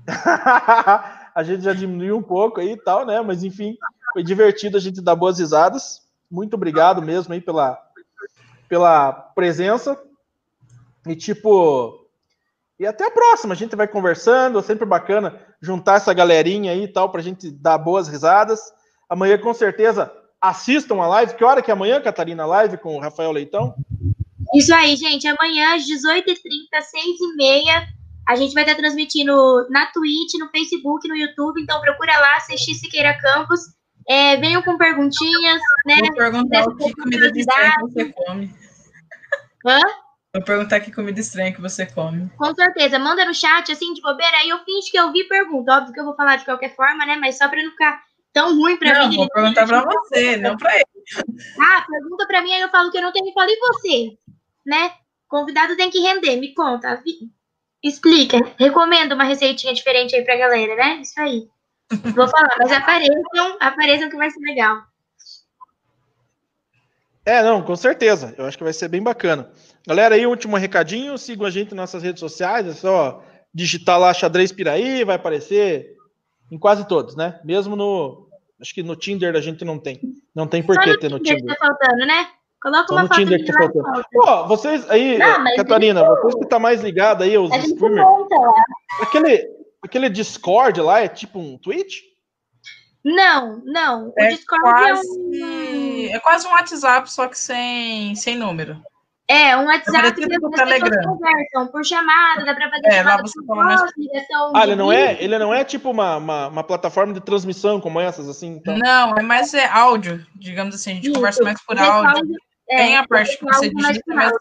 a 1.33 1.43
gente 1.43 1.63
já 1.63 1.73
diminuiu 1.73 2.17
um 2.17 2.23
pouco 2.23 2.59
aí 2.59 2.71
e 2.71 2.77
tal, 2.77 3.05
né? 3.05 3.21
Mas 3.21 3.43
enfim, 3.43 3.77
foi 4.13 4.23
divertido 4.23 4.77
a 4.77 4.79
gente 4.79 5.01
dar 5.01 5.15
boas 5.15 5.39
risadas. 5.39 6.01
Muito 6.29 6.53
obrigado 6.55 7.01
mesmo 7.01 7.33
aí 7.33 7.41
pela, 7.41 7.81
pela 8.67 9.11
presença. 9.11 9.99
E 11.07 11.15
tipo, 11.15 12.07
e 12.79 12.85
até 12.85 13.05
a 13.05 13.11
próxima. 13.11 13.53
A 13.53 13.57
gente 13.57 13.75
vai 13.75 13.87
conversando, 13.87 14.59
é 14.59 14.61
sempre 14.61 14.85
bacana 14.85 15.39
juntar 15.61 15.95
essa 15.95 16.13
galerinha 16.13 16.71
aí 16.71 16.83
e 16.83 16.87
tal 16.87 17.09
pra 17.11 17.21
gente 17.21 17.51
dar 17.51 17.77
boas 17.77 18.07
risadas. 18.07 18.59
Amanhã 19.09 19.37
com 19.37 19.53
certeza 19.53 20.11
assistam 20.41 21.01
a 21.01 21.07
live. 21.07 21.33
Que 21.33 21.43
hora 21.43 21.61
que 21.61 21.69
é 21.69 21.73
amanhã, 21.73 22.01
Catarina, 22.01 22.45
live 22.45 22.77
com 22.77 22.95
o 22.95 22.99
Rafael 22.99 23.31
Leitão? 23.31 23.75
Isso 24.53 24.73
aí, 24.73 24.95
gente. 24.95 25.27
Amanhã, 25.27 25.75
às 25.75 25.83
18h30, 25.83 26.33
6h30, 26.79 27.87
a 28.29 28.35
gente 28.35 28.53
vai 28.53 28.61
estar 28.63 28.75
transmitindo 28.75 29.33
na 29.71 29.87
Twitch, 29.87 30.35
no 30.39 30.49
Facebook, 30.49 31.07
no 31.07 31.15
YouTube. 31.15 31.63
Então 31.63 31.81
procura 31.81 32.15
lá, 32.19 32.35
assistir 32.35 32.75
Siqueira 32.75 33.19
Campos. 33.19 33.59
É, 34.07 34.37
venham 34.37 34.61
com 34.61 34.77
perguntinhas, 34.77 35.59
né? 35.83 35.95
Vou 35.99 36.15
perguntar 36.15 36.63
o 36.65 36.75
que 36.75 36.93
comida 36.93 37.31
de 37.31 37.39
estranha 37.39 37.73
que 37.73 37.91
você 37.91 38.13
come. 38.13 38.53
Hã? 39.65 39.79
Vou 40.35 40.43
perguntar 40.43 40.79
que 40.79 40.91
comida 40.91 41.19
estranha 41.19 41.51
que 41.51 41.59
você 41.59 41.87
come. 41.87 42.29
Com 42.37 42.53
certeza. 42.53 42.99
Manda 42.99 43.25
no 43.25 43.33
chat, 43.33 43.71
assim, 43.71 43.95
de 43.95 44.01
bobeira. 44.01 44.37
Aí 44.37 44.49
eu 44.49 44.59
finge 44.59 44.91
que 44.91 44.99
eu 44.99 45.11
vi 45.11 45.21
e 45.21 45.27
pergunto. 45.27 45.71
Óbvio 45.71 45.91
que 45.91 45.99
eu 45.99 46.05
vou 46.05 46.15
falar 46.15 46.35
de 46.35 46.45
qualquer 46.45 46.75
forma, 46.75 47.03
né? 47.07 47.15
Mas 47.15 47.39
só 47.39 47.47
pra 47.47 47.63
não 47.63 47.71
ficar 47.71 47.99
tão 48.31 48.55
ruim 48.55 48.77
pra 48.77 48.93
Não, 48.93 49.09
mim. 49.09 49.15
vou 49.15 49.29
perguntar 49.29 49.65
pra 49.65 49.81
você, 49.81 50.37
não 50.37 50.55
pra 50.55 50.75
ele. 50.75 50.85
Ah, 51.59 51.83
pergunta 51.89 52.27
pra 52.27 52.43
mim, 52.43 52.53
aí 52.53 52.61
eu 52.61 52.69
falo 52.69 52.91
que 52.91 52.97
eu 52.99 53.01
não 53.01 53.11
tenho 53.11 53.27
e 53.27 53.33
falo, 53.33 53.49
e 53.49 53.57
você? 53.57 54.17
Né? 54.67 54.91
Convidado 55.27 55.75
tem 55.75 55.89
que 55.89 55.99
render, 55.99 56.37
me 56.37 56.53
conta. 56.53 57.01
Explica. 57.83 58.37
Recomenda 58.57 59.15
uma 59.15 59.23
receitinha 59.23 59.73
diferente 59.73 60.15
aí 60.15 60.23
pra 60.23 60.37
galera, 60.37 60.75
né? 60.75 61.01
Isso 61.01 61.19
aí. 61.19 61.47
Vou 62.15 62.27
falar, 62.27 62.55
mas 62.59 62.71
apareçam, 62.71 63.57
apareçam 63.59 64.09
que 64.09 64.17
vai 64.17 64.29
ser 64.29 64.41
legal. 64.41 64.77
É, 67.25 67.43
não, 67.43 67.61
com 67.61 67.75
certeza. 67.75 68.33
Eu 68.37 68.45
acho 68.45 68.57
que 68.57 68.63
vai 68.63 68.73
ser 68.73 68.87
bem 68.87 69.01
bacana. 69.01 69.51
Galera, 69.87 70.15
aí, 70.15 70.25
último 70.25 70.57
recadinho. 70.57 71.17
Sigam 71.17 71.45
a 71.45 71.49
gente 71.49 71.75
nas 71.75 71.93
nossas 71.93 72.03
redes 72.03 72.19
sociais. 72.19 72.67
É 72.67 72.73
só 72.73 73.23
digitar 73.53 73.99
lá 73.99 74.13
xadrez 74.13 74.51
Piraí, 74.51 75.03
vai 75.03 75.15
aparecer 75.15 75.95
em 76.51 76.57
quase 76.57 76.87
todos, 76.87 77.15
né? 77.15 77.39
Mesmo 77.43 77.75
no. 77.75 78.27
Acho 78.59 78.73
que 78.73 78.83
no 78.83 78.95
Tinder 78.95 79.35
a 79.35 79.41
gente 79.41 79.63
não 79.63 79.79
tem. 79.79 80.01
Não 80.35 80.47
tem 80.47 80.61
por 80.61 80.79
que 80.79 80.97
ter 80.97 81.09
no 81.09 81.19
Tinder 81.19 81.55
tá 81.55 81.67
faltando, 81.67 82.05
né? 82.05 82.29
Coloca 82.61 82.91
uma 82.93 83.07
foto 83.07 83.15
Tinder 83.15 83.45
que. 83.45 83.81
Pô, 84.11 84.47
vocês 84.47 84.89
aí, 84.89 85.17
Não, 85.17 85.39
mas 85.39 85.55
Catarina, 85.55 86.01
isso- 86.01 86.15
vocês 86.21 86.35
que 86.35 86.45
tá 86.47 86.59
mais 86.59 86.81
ligado 86.81 87.23
aí 87.23 87.37
gente 87.37 87.73
streamers, 87.73 88.05
aquele, 89.01 89.49
aquele 89.81 90.09
Discord 90.09 90.81
lá 90.81 90.99
é 91.01 91.07
tipo 91.07 91.39
um 91.39 91.57
Twitch? 91.57 91.99
Não, 93.03 93.61
não. 93.65 94.09
O 94.09 94.13
É 94.17 94.27
Discord 94.27 94.61
quase, 94.61 95.07
é 95.41 95.45
um. 96.11 96.15
é 96.15 96.19
quase 96.19 96.47
um 96.47 96.51
WhatsApp, 96.51 97.09
só 97.11 97.27
que 97.27 97.39
sem, 97.39 98.13
sem 98.15 98.35
número. 98.35 98.81
É, 99.31 99.55
um 99.55 99.65
WhatsApp 99.67 100.07
É 100.07 100.11
que 100.11 100.21
o 100.21 100.47
as 100.47 100.51
pessoas 100.51 100.79
Telegram. 100.81 101.03
conversam 101.13 101.67
por 101.67 101.85
chamada, 101.85 102.43
dá 102.43 102.55
pra 102.55 102.69
fazer 102.71 102.81
É, 102.87 102.89
lá 103.03 103.11
chamada 103.11 103.21
você 103.27 103.45
por 103.45 103.55
mais- 103.55 103.79
voz, 103.79 103.91
ligação 103.95 104.51
Ah, 104.55 104.63
ele 104.63 104.75
não 104.75 104.91
é, 104.91 105.23
ele 105.23 105.37
não 105.37 105.53
é 105.53 105.63
tipo 105.63 105.91
uma, 105.91 106.17
uma, 106.17 106.47
uma 106.47 106.63
plataforma 106.63 107.13
de 107.13 107.21
transmissão 107.21 107.79
como 107.79 107.99
essas, 108.01 108.27
assim, 108.27 108.47
então. 108.55 108.75
Não, 108.75 109.15
é 109.15 109.21
mais 109.21 109.53
é 109.53 109.65
áudio, 109.67 110.25
digamos 110.35 110.73
assim, 110.75 110.91
a 110.91 110.93
gente 110.95 111.05
Isso. 111.05 111.13
conversa 111.15 111.43
mais 111.43 111.61
por 111.63 111.77
O 111.77 111.79
áudio. 111.79 112.35
É, 112.69 112.77
Tem 112.77 112.97
a 112.97 113.07
parte 113.07 113.37
que 113.37 113.45
você 113.45 113.69
digita, 113.69 114.13
mas 114.13 114.31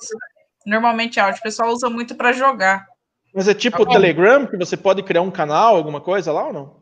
normalmente 0.67 1.19
áudio. 1.19 1.41
O 1.41 1.43
pessoal 1.43 1.71
usa 1.71 1.89
muito 1.89 2.15
para 2.15 2.33
jogar. 2.33 2.87
Mas 3.35 3.49
é 3.49 3.55
tipo 3.55 3.83
o 3.83 3.87
Telegram, 3.87 4.47
que 4.47 4.57
você 4.57 4.77
pode 4.77 5.03
criar 5.03 5.23
um 5.23 5.31
canal, 5.31 5.77
alguma 5.77 6.01
coisa 6.01 6.33
lá 6.33 6.47
ou 6.47 6.53
não? 6.53 6.77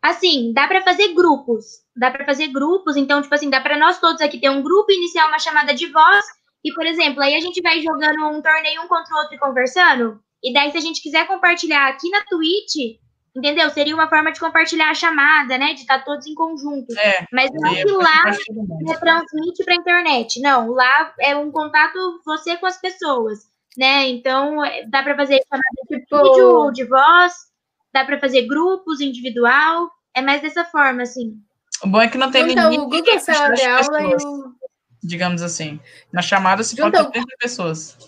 Assim, 0.00 0.52
dá 0.52 0.66
pra 0.66 0.82
fazer 0.82 1.14
grupos. 1.14 1.64
Dá 1.96 2.10
pra 2.10 2.24
fazer 2.24 2.48
grupos, 2.48 2.96
então, 2.96 3.22
tipo 3.22 3.34
assim, 3.34 3.50
dá 3.50 3.60
pra 3.60 3.78
nós 3.78 4.00
todos 4.00 4.20
aqui 4.20 4.40
ter 4.40 4.50
um 4.50 4.62
grupo, 4.62 4.90
iniciar 4.90 5.28
uma 5.28 5.38
chamada 5.38 5.74
de 5.74 5.86
voz, 5.86 6.24
e, 6.64 6.72
por 6.74 6.86
exemplo, 6.86 7.22
aí 7.22 7.34
a 7.34 7.40
gente 7.40 7.60
vai 7.60 7.80
jogando 7.80 8.24
um 8.28 8.40
torneio 8.40 8.82
um 8.82 8.88
contra 8.88 9.14
o 9.14 9.18
outro 9.18 9.34
e 9.34 9.38
conversando, 9.38 10.20
e 10.42 10.52
daí, 10.52 10.72
se 10.72 10.78
a 10.78 10.80
gente 10.80 11.02
quiser 11.02 11.26
compartilhar 11.26 11.88
aqui 11.88 12.08
na 12.10 12.24
Twitch, 12.24 12.98
entendeu? 13.34 13.70
Seria 13.70 13.94
uma 13.94 14.08
forma 14.08 14.32
de 14.32 14.40
compartilhar 14.40 14.90
a 14.90 14.94
chamada, 14.94 15.56
né? 15.58 15.74
De 15.74 15.80
estar 15.80 16.04
todos 16.04 16.26
em 16.26 16.34
conjunto. 16.34 16.96
É, 16.98 17.26
Mas 17.32 17.50
não 17.52 17.70
aí 17.70 17.82
que 17.84 17.90
lá 17.92 18.24
retransmite 18.88 19.64
para 19.64 19.74
internet. 19.74 20.40
Não, 20.40 20.70
lá 20.72 21.12
é 21.20 21.34
um 21.36 21.50
contato 21.50 21.98
você 22.24 22.56
com 22.56 22.66
as 22.66 22.80
pessoas, 22.80 23.40
né? 23.76 24.08
Então 24.08 24.64
é, 24.64 24.84
dá 24.86 25.02
para 25.02 25.16
fazer 25.16 25.40
chamada 25.48 25.64
de 25.90 26.00
Tipo- 26.00 26.22
vídeo 26.22 26.48
ou 26.56 26.72
de 26.72 26.84
voz, 26.84 27.32
dá 27.92 28.04
para 28.04 28.18
fazer 28.20 28.46
grupos 28.46 29.00
individual, 29.00 29.90
é 30.14 30.20
mais 30.22 30.40
dessa 30.42 30.64
forma, 30.64 31.02
assim. 31.02 31.34
O 31.82 31.86
bom 31.88 32.00
é 32.00 32.08
que 32.08 32.18
não 32.18 32.30
tem 32.30 32.48
Junta 32.48 32.62
limite 32.68 32.80
o 32.80 32.84
Google 32.88 33.02
de 33.16 33.18
Sala 33.20 33.54
de 33.54 33.62
Aula 33.64 34.02
e 34.02 34.10
pessoas, 34.12 34.24
o. 34.24 34.54
digamos 35.02 35.42
assim. 35.42 35.80
Na 36.12 36.22
chamada 36.22 36.62
se 36.62 36.76
Junta 36.76 36.98
pode 36.98 37.12
ter 37.12 37.18
o- 37.20 37.24
30 37.24 37.36
pessoas. 37.40 37.98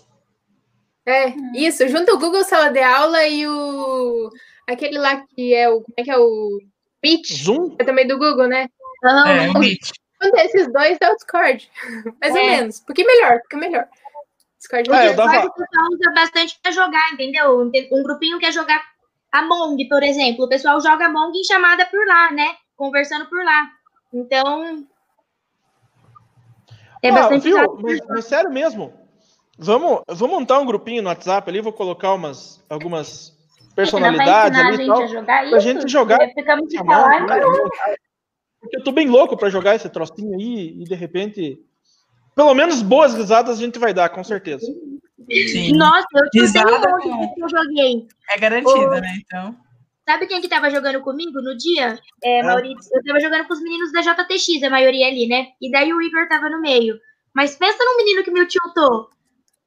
É, 1.07 1.35
isso, 1.55 1.87
junta 1.89 2.15
o 2.15 2.19
Google 2.19 2.45
Sala 2.45 2.71
de 2.71 2.81
Aula 2.83 3.27
e 3.27 3.47
o. 3.47 4.31
Aquele 4.67 4.99
lá 4.99 5.25
que 5.35 5.55
é 5.55 5.69
o. 5.69 5.83
Como 5.83 5.95
é 5.97 6.03
que 6.03 6.11
é 6.11 6.19
o. 6.19 6.59
Meet? 7.03 7.33
Zoom? 7.33 7.77
É 7.79 7.85
também 7.85 8.07
do 8.07 8.19
Google, 8.19 8.47
né? 8.49 8.69
É, 9.05 9.51
o 9.51 9.59
Meet. 9.59 9.91
Junta 10.23 10.45
esses 10.45 10.73
dois 10.73 10.97
é 11.01 11.11
o 11.11 11.15
Discord. 11.17 11.71
Mais 12.21 12.35
ou 12.35 12.41
É. 12.41 12.47
menos. 12.47 12.81
Um 12.81 12.85
pouquinho 12.87 13.07
melhor, 13.09 13.35
um 13.37 13.41
pouquinho 13.41 13.61
melhor. 13.61 13.89
Discord 14.59 14.91
É, 14.91 15.07
é, 15.07 15.13
dava- 15.13 15.47
o 15.47 15.53
pessoal 15.53 15.87
usa 15.93 16.13
bastante 16.15 16.59
para 16.63 16.73
jogar, 16.73 17.13
entendeu? 17.13 17.61
Um 17.61 18.03
grupinho 18.03 18.39
quer 18.39 18.53
jogar 18.53 18.83
Among, 19.31 19.87
por 19.89 20.03
exemplo. 20.03 20.47
O 20.47 20.49
pessoal 20.49 20.81
joga 20.81 21.07
Among 21.07 21.37
em 21.39 21.45
chamada 21.45 21.85
por 21.87 22.07
lá, 22.07 22.31
né? 22.33 22.57
Conversando 22.77 23.27
por 23.27 23.45
lá. 23.45 23.69
Então. 24.13 24.87
É 27.03 27.11
Ah, 27.11 27.13
bastante 27.13 27.43
viu? 27.43 27.59
usado. 27.59 27.79
Mas, 27.83 28.01
mas 28.09 28.25
sério 28.25 28.51
mesmo. 28.51 28.95
Vamos, 29.59 30.01
vamos 30.09 30.37
montar 30.39 30.59
um 30.59 30.67
grupinho 30.67 31.03
no 31.03 31.09
WhatsApp 31.11 31.49
ali, 31.51 31.61
vou 31.61 31.73
colocar 31.73 32.15
umas, 32.15 32.65
algumas 32.69 33.34
personalidades 33.75 34.59
não 34.59 34.65
vai 34.65 34.75
ali 34.75 34.85
e 34.85 34.91
ensinar 34.91 34.93
tal. 34.93 35.03
a 35.03 35.05
gente 35.05 35.05
a 35.05 35.09
jogar 35.09 35.25
pra 35.25 35.59
isso? 35.59 35.61
gente 35.61 35.93
jogar. 35.93 36.19
Ficamos 36.35 36.69
de 36.69 36.77
Chamar, 36.77 37.03
falar, 37.03 37.27
né? 37.27 37.97
Porque 38.61 38.77
eu 38.79 38.85
tô 38.85 38.93
bem 38.93 39.09
louco 39.09 39.37
pra 39.37 39.51
jogar 39.51 39.75
esse 39.75 39.89
trocinho 39.89 40.35
aí 40.39 40.75
e 40.81 40.85
de 40.85 40.95
repente. 40.95 41.59
Pelo 42.35 42.53
menos 42.53 42.83
boas 42.83 43.15
risadas 43.15 43.59
a 43.59 43.61
gente 43.61 43.79
vai 43.79 43.95
dar, 43.95 44.09
com 44.09 44.25
certeza. 44.25 44.67
Sim. 44.67 45.77
Nossa, 45.77 46.07
eu 46.15 46.43
Risada 46.43 46.69
um 46.71 47.13
monte 47.13 47.35
que 47.35 47.45
eu 47.45 47.49
joguei. 47.49 48.09
É 48.31 48.39
garantida, 48.39 49.01
né? 49.01 49.19
Então. 49.25 49.57
Sabe 50.09 50.27
quem 50.27 50.41
que 50.41 50.49
tava 50.49 50.69
jogando 50.71 51.01
comigo 51.01 51.41
no 51.41 51.57
dia? 51.57 51.99
É, 52.23 52.43
Maurício. 52.43 52.91
Eu 52.93 53.05
tava 53.05 53.21
jogando 53.21 53.47
com 53.47 53.55
os 53.55 53.63
meninos 53.63 53.93
da 53.93 54.03
JTX, 54.03 54.63
a 54.65 54.71
maioria 54.71 55.07
ali, 55.07 55.27
né? 55.27 55.49
E 55.63 55.71
daí 55.71 55.93
o 55.93 56.03
Igor 56.03 56.29
tava 56.29 56.51
no 56.51 56.61
meio. 56.61 56.99
Mas 57.33 57.57
pensa 57.57 57.79
num 57.85 57.97
menino 57.97 58.23
que 58.23 58.31
me 58.31 58.45
tiltou. 58.47 59.09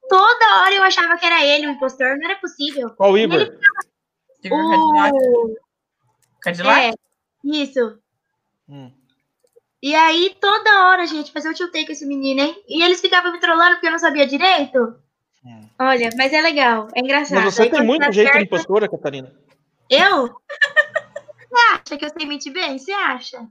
Toda 0.08 0.62
hora 0.62 0.74
eu 0.74 0.82
achava 0.82 1.16
que 1.16 1.26
era 1.26 1.44
ele, 1.44 1.66
o 1.66 1.70
impostor. 1.70 2.16
Não 2.18 2.30
era 2.30 2.36
possível. 2.36 2.90
Qual 2.90 3.12
o 3.12 3.18
Igor? 3.18 3.40
Igor 3.40 3.58
Cadillac. 4.42 5.12
O... 5.14 5.56
Cadillac? 6.40 6.80
É, 6.88 6.92
isso. 7.44 7.98
Hum. 8.68 8.90
E 9.82 9.94
aí, 9.94 10.36
toda 10.40 10.88
hora, 10.88 11.06
gente, 11.06 11.30
mas 11.34 11.44
eu 11.44 11.54
tiltei 11.54 11.86
com 11.86 11.92
esse 11.92 12.04
menino, 12.06 12.40
hein? 12.40 12.62
E 12.68 12.82
eles 12.82 13.00
ficavam 13.00 13.32
me 13.32 13.38
trollando 13.40 13.74
porque 13.74 13.86
eu 13.86 13.92
não 13.92 13.98
sabia 13.98 14.26
direito. 14.26 14.96
Hum. 15.44 15.60
Olha, 15.78 16.10
mas 16.16 16.32
é 16.32 16.40
legal, 16.40 16.88
é 16.94 17.00
engraçado. 17.00 17.44
Mas 17.44 17.54
você 17.54 17.62
Aí 17.62 17.70
tem 17.70 17.82
muito 17.84 18.00
dá 18.04 18.10
jeito 18.10 18.26
de 18.26 18.32
certo- 18.32 18.44
impostora, 18.44 18.88
Catarina. 18.88 19.32
Eu? 19.88 20.26
Você 21.48 21.60
acha 21.72 21.96
que 21.96 22.04
eu 22.04 22.10
sei 22.10 22.26
mentir 22.26 22.52
bem? 22.52 22.78
Você 22.78 22.92
acha? 22.92 23.46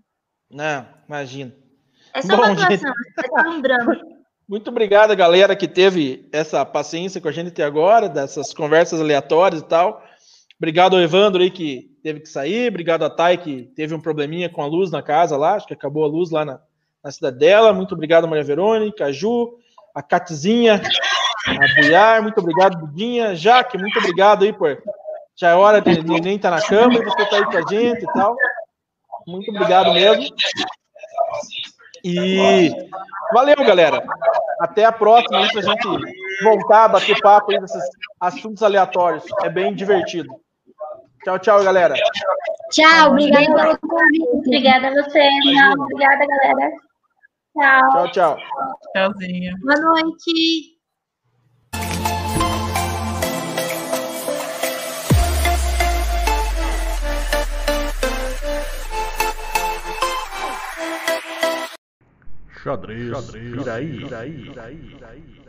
Não, 0.51 0.85
imagina. 1.07 1.55
É 2.13 2.21
só 2.21 2.35
Bom, 2.37 2.43
uma 2.43 2.51
atuação, 2.53 2.93
é 3.17 3.27
só 3.43 3.49
um 3.49 3.61
drama. 3.61 3.95
Muito 4.47 4.69
obrigado, 4.69 5.13
galera, 5.15 5.55
que 5.57 5.67
teve 5.67 6.29
essa 6.31 6.63
paciência 6.65 7.19
com 7.19 7.27
a 7.27 7.31
gente 7.33 7.49
até 7.49 7.63
agora, 7.63 8.07
dessas 8.07 8.53
conversas 8.53 9.01
aleatórias 9.01 9.61
e 9.61 9.65
tal. 9.65 10.06
Obrigado 10.59 10.95
ao 10.95 11.01
Evandro 11.01 11.41
aí 11.41 11.51
que 11.51 11.95
teve 12.01 12.19
que 12.21 12.29
sair. 12.29 12.69
Obrigado 12.69 13.03
a 13.03 13.09
Thay 13.09 13.37
que 13.37 13.63
teve 13.75 13.93
um 13.93 14.01
probleminha 14.01 14.49
com 14.49 14.61
a 14.61 14.65
luz 14.65 14.89
na 14.89 15.03
casa 15.03 15.37
lá. 15.37 15.53
Acho 15.53 15.67
que 15.67 15.73
acabou 15.73 16.03
a 16.03 16.07
luz 16.07 16.31
lá 16.31 16.43
na, 16.43 16.59
na 17.03 17.11
cidade 17.11 17.37
dela. 17.37 17.73
Muito 17.73 17.93
obrigado, 17.93 18.27
Maria 18.27 18.43
Verônica, 18.43 19.05
a 19.05 19.11
Ju, 19.11 19.57
a 19.93 20.01
Catizinha, 20.01 20.81
a 21.47 21.75
Buiar. 21.75 22.23
Muito 22.23 22.39
obrigado, 22.39 22.77
Budinha. 22.79 23.35
Jaque, 23.35 23.77
muito 23.77 23.99
obrigado 23.99 24.43
aí 24.43 24.53
por. 24.53 24.81
Já 25.35 25.49
é 25.49 25.55
hora 25.55 25.79
de 25.79 26.01
neném 26.01 26.37
estar 26.37 26.49
na 26.49 26.61
cama 26.61 26.95
e 26.95 27.03
você 27.03 27.25
tá 27.29 27.35
aí 27.35 27.45
com 27.45 27.57
a 27.57 27.61
gente 27.69 28.03
e 28.03 28.13
tal. 28.13 28.35
Muito 29.27 29.51
obrigado 29.51 29.93
mesmo. 29.93 30.25
E 32.03 32.71
valeu, 33.31 33.55
galera. 33.57 34.03
Até 34.59 34.85
a 34.85 34.91
próxima 34.91 35.37
aí 35.37 35.51
pra 35.51 35.61
gente 35.61 35.87
voltar 36.43 36.85
a 36.85 36.87
bater 36.87 37.19
papo 37.21 37.51
aí 37.51 37.59
desses 37.59 37.83
assuntos 38.19 38.63
aleatórios. 38.63 39.23
É 39.43 39.49
bem 39.49 39.75
divertido. 39.75 40.33
Tchau, 41.27 41.39
tchau, 41.39 41.61
galera. 41.61 41.93
Tchau, 42.71 43.11
obrigada 43.11 43.47
pelo 43.53 43.77
convite. 43.79 44.47
Obrigada 44.47 44.87
a 44.87 44.91
você. 44.91 45.27
Obrigada, 45.77 46.25
galera. 46.25 46.71
Tchau. 47.51 47.89
Tchau, 47.91 48.11
tchau. 48.13 48.37
Tchauzinho. 48.95 49.57
Boa 49.59 49.75
noite. 49.75 50.77
Xadrez, 62.63 63.09
Xadrez 63.11 63.51
Piraí. 63.51 65.46